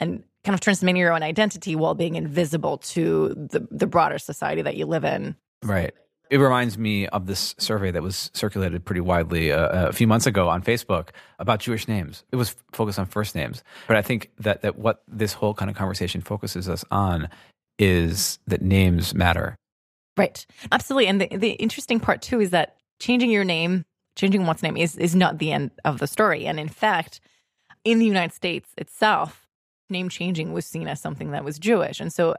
and 0.00 0.22
kind 0.44 0.54
of 0.54 0.60
transmitting 0.60 0.96
your 0.96 1.12
own 1.12 1.22
identity 1.22 1.76
while 1.76 1.94
being 1.94 2.14
invisible 2.14 2.78
to 2.78 3.28
the, 3.34 3.66
the 3.70 3.86
broader 3.86 4.18
society 4.18 4.62
that 4.62 4.76
you 4.76 4.86
live 4.86 5.04
in. 5.04 5.36
Right. 5.62 5.94
It 6.30 6.38
reminds 6.38 6.76
me 6.76 7.06
of 7.08 7.26
this 7.26 7.54
survey 7.58 7.90
that 7.90 8.02
was 8.02 8.30
circulated 8.34 8.84
pretty 8.84 9.00
widely 9.00 9.50
uh, 9.50 9.88
a 9.88 9.92
few 9.92 10.06
months 10.06 10.26
ago 10.26 10.48
on 10.48 10.62
Facebook 10.62 11.08
about 11.38 11.60
Jewish 11.60 11.88
names. 11.88 12.24
It 12.30 12.36
was 12.36 12.54
focused 12.72 12.98
on 12.98 13.06
first 13.06 13.34
names, 13.34 13.62
but 13.86 13.96
I 13.96 14.02
think 14.02 14.30
that 14.38 14.60
that 14.60 14.78
what 14.78 15.02
this 15.08 15.32
whole 15.32 15.54
kind 15.54 15.70
of 15.70 15.76
conversation 15.76 16.20
focuses 16.20 16.68
us 16.68 16.84
on 16.90 17.30
is 17.78 18.38
that 18.46 18.60
names 18.60 19.14
matter. 19.14 19.56
Right. 20.18 20.44
Absolutely. 20.70 21.06
And 21.06 21.20
the, 21.20 21.36
the 21.36 21.52
interesting 21.52 21.98
part 21.98 22.20
too 22.20 22.40
is 22.40 22.50
that 22.50 22.76
changing 22.98 23.30
your 23.30 23.44
name, 23.44 23.86
changing 24.16 24.44
one's 24.44 24.62
name 24.62 24.76
is 24.76 24.96
is 24.98 25.14
not 25.14 25.38
the 25.38 25.52
end 25.52 25.70
of 25.84 25.98
the 25.98 26.06
story. 26.06 26.44
And 26.44 26.60
in 26.60 26.68
fact, 26.68 27.20
in 27.84 28.00
the 28.00 28.06
United 28.06 28.34
States 28.34 28.68
itself, 28.76 29.47
name 29.90 30.08
changing 30.08 30.52
was 30.52 30.66
seen 30.66 30.88
as 30.88 31.00
something 31.00 31.30
that 31.32 31.44
was 31.44 31.58
Jewish. 31.58 32.00
And 32.00 32.12
so, 32.12 32.34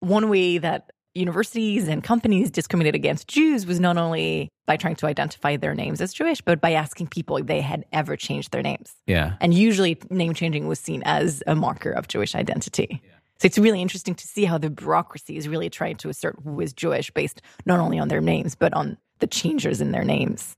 one 0.00 0.28
way 0.28 0.58
that 0.58 0.90
universities 1.14 1.88
and 1.88 2.02
companies 2.02 2.50
discriminated 2.50 2.94
against 2.94 3.28
Jews 3.28 3.66
was 3.66 3.78
not 3.78 3.98
only 3.98 4.48
by 4.66 4.76
trying 4.76 4.96
to 4.96 5.06
identify 5.06 5.56
their 5.56 5.74
names 5.74 6.00
as 6.00 6.12
Jewish, 6.12 6.40
but 6.40 6.60
by 6.60 6.72
asking 6.72 7.08
people 7.08 7.36
if 7.36 7.46
they 7.46 7.60
had 7.60 7.84
ever 7.92 8.16
changed 8.16 8.50
their 8.52 8.62
names. 8.62 8.94
Yeah. 9.06 9.34
And 9.40 9.52
usually, 9.52 9.98
name 10.10 10.34
changing 10.34 10.66
was 10.68 10.78
seen 10.78 11.02
as 11.04 11.42
a 11.46 11.54
marker 11.54 11.90
of 11.90 12.08
Jewish 12.08 12.34
identity. 12.34 13.00
Yeah. 13.04 13.10
So 13.38 13.46
it's 13.46 13.58
really 13.58 13.82
interesting 13.82 14.14
to 14.14 14.26
see 14.26 14.44
how 14.44 14.56
the 14.56 14.70
bureaucracy 14.70 15.36
is 15.36 15.48
really 15.48 15.68
trying 15.68 15.96
to 15.96 16.08
assert 16.08 16.36
who 16.44 16.60
is 16.60 16.72
Jewish 16.72 17.10
based 17.10 17.42
not 17.66 17.80
only 17.80 17.98
on 17.98 18.06
their 18.06 18.20
names, 18.20 18.54
but 18.54 18.72
on 18.72 18.96
the 19.18 19.26
changes 19.26 19.80
in 19.80 19.90
their 19.90 20.04
names. 20.04 20.56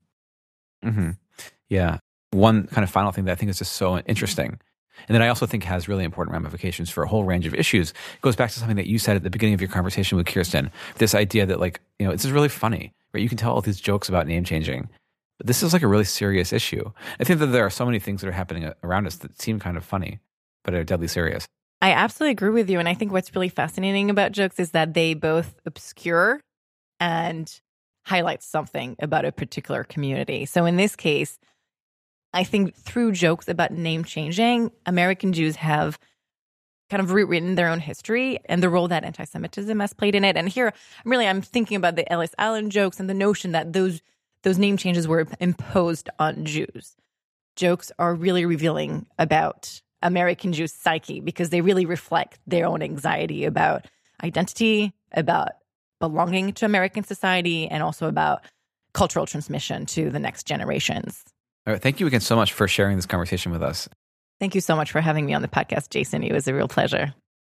Mm-hmm. 0.85 1.12
Yeah. 1.70 1.99
One 2.32 2.66
kind 2.66 2.85
of 2.85 2.91
final 2.91 3.11
thing 3.11 3.24
that 3.24 3.32
I 3.32 3.35
think 3.36 3.49
is 3.49 3.59
just 3.59 3.73
so 3.73 3.99
interesting 4.01 4.61
and 5.09 5.15
that 5.15 5.23
I 5.23 5.29
also 5.29 5.47
think 5.47 5.65
has 5.65 5.89
really 5.89 6.05
important 6.05 6.33
ramifications 6.33 6.91
for 6.91 7.03
a 7.03 7.09
whole 7.09 7.25
range 7.25 7.47
of 7.47 7.55
issues. 7.55 7.91
It 7.91 8.21
goes 8.23 8.37
back 8.37 8.51
to 8.51 8.59
something 8.59 8.77
that 8.77 8.87
you 8.87 8.99
said 8.99 9.16
at 9.16 9.23
the 9.23 9.31
beginning 9.31 9.55
of 9.55 9.61
your 9.61 9.71
conversation 9.71 10.16
with 10.16 10.27
Kirsten. 10.27 10.71
This 10.97 11.15
idea 11.15 11.47
that 11.47 11.61
like, 11.61 11.81
you 11.99 12.07
know, 12.07 12.12
this 12.12 12.25
is 12.25 12.33
really 12.33 12.49
funny, 12.49 12.93
right? 13.12 13.23
You 13.23 13.29
can 13.29 13.39
tell 13.39 13.53
all 13.53 13.61
these 13.61 13.81
jokes 13.81 14.09
about 14.09 14.27
name 14.27 14.45
changing, 14.45 14.89
but 15.39 15.47
this 15.47 15.62
is 15.62 15.73
like 15.73 15.83
a 15.83 15.89
really 15.89 16.05
serious 16.05 16.53
issue. 16.53 16.91
I 17.21 17.25
think 17.25 17.41
that 17.41 17.47
there 17.47 17.66
are 17.66 17.71
so 17.71 17.87
many 17.87 17.99
things 17.99 18.21
that 18.21 18.29
are 18.29 18.33
happening 18.33 18.73
around 18.83 19.07
us 19.07 19.16
that 19.16 19.41
seem 19.41 19.59
kind 19.59 19.77
of 19.77 19.85
funny, 19.85 20.21
but 20.65 20.75
are 20.75 20.85
deadly 20.85 21.09
serious. 21.09 21.47
I 21.83 21.93
absolutely 21.93 22.33
agree 22.33 22.51
with 22.51 22.71
you. 22.71 22.79
And 22.79 22.89
I 22.89 22.95
think 22.95 23.12
what's 23.12 23.35
really 23.35 23.51
fascinating 23.51 24.09
about 24.09 24.33
jokes 24.33 24.59
is 24.59 24.71
that 24.71 24.95
they 24.95 25.12
both 25.12 25.55
obscure 25.66 26.41
and 26.99 27.53
highlight 28.07 28.43
something 28.43 28.97
about 29.01 29.25
a 29.25 29.33
particular 29.33 29.85
community. 29.85 30.47
So 30.47 30.65
in 30.65 30.77
this 30.77 30.97
case, 30.97 31.39
I 32.35 32.44
think 32.44 32.74
through 32.74 33.12
jokes 33.12 33.48
about 33.48 33.70
name 33.70 34.05
changing, 34.05 34.73
American 34.85 35.32
Jews 35.32 35.56
have 35.56 35.98
kind 36.90 37.01
of 37.01 37.12
rewritten 37.12 37.55
their 37.55 37.69
own 37.69 37.81
history 37.81 38.40
and 38.47 38.62
the 38.62 38.69
role 38.69 38.89
that 38.89 39.05
anti-Semitism 39.05 39.81
has 39.81 39.93
played 39.94 40.15
in 40.15 40.24
it. 40.24 40.36
And 40.36 40.48
here, 40.48 40.73
really, 41.05 41.27
I'm 41.27 41.40
thinking 41.40 41.77
about 41.77 41.97
the 41.97 42.11
Ellis 42.12 42.35
Island 42.39 42.73
jokes 42.73 43.01
and 43.01 43.09
the 43.09 43.15
notion 43.15 43.52
that 43.52 43.73
those 43.73 44.02
those 44.43 44.59
name 44.59 44.77
changes 44.77 45.09
were 45.09 45.27
imposed 45.40 46.11
on 46.19 46.44
Jews. 46.44 46.97
Jokes 47.56 47.90
are 47.98 48.15
really 48.15 48.44
revealing 48.44 49.06
about 49.19 49.81
American 50.02 50.52
Jews' 50.52 50.74
psyche 50.74 51.20
because 51.20 51.48
they 51.48 51.62
really 51.62 51.86
reflect 51.86 52.39
their 52.47 52.66
own 52.66 52.82
anxiety 52.82 53.47
about 53.47 53.86
identity, 54.23 54.93
about 55.12 55.52
belonging 55.98 56.52
to 56.55 56.66
American 56.66 57.05
society, 57.05 57.69
and 57.69 57.82
also 57.82 58.06
about 58.06 58.44
cultural 58.93 59.24
transmission 59.24 59.86
to 59.86 60.11
the 60.11 60.19
next 60.19 60.47
generations. 60.47 61.24
All 61.66 61.73
right. 61.73 61.82
Thank 61.82 62.01
you 62.01 62.07
again 62.07 62.20
so 62.20 62.36
much 62.36 62.53
for 62.53 62.69
sharing 62.69 62.97
this 62.97 63.07
conversation 63.07 63.53
with 63.53 63.62
us. 63.62 63.89
Thank 64.41 64.55
you 64.55 64.61
so 64.61 64.77
much 64.77 64.93
for 64.93 65.01
having 65.01 65.24
me 65.24 65.32
on 65.35 65.43
the 65.43 65.49
podcast, 65.49 65.91
Jason. 65.91 66.23
It 66.23 66.32
was 66.32 66.49
a 66.49 66.55
real 66.55 66.69
pleasure. 66.69 67.15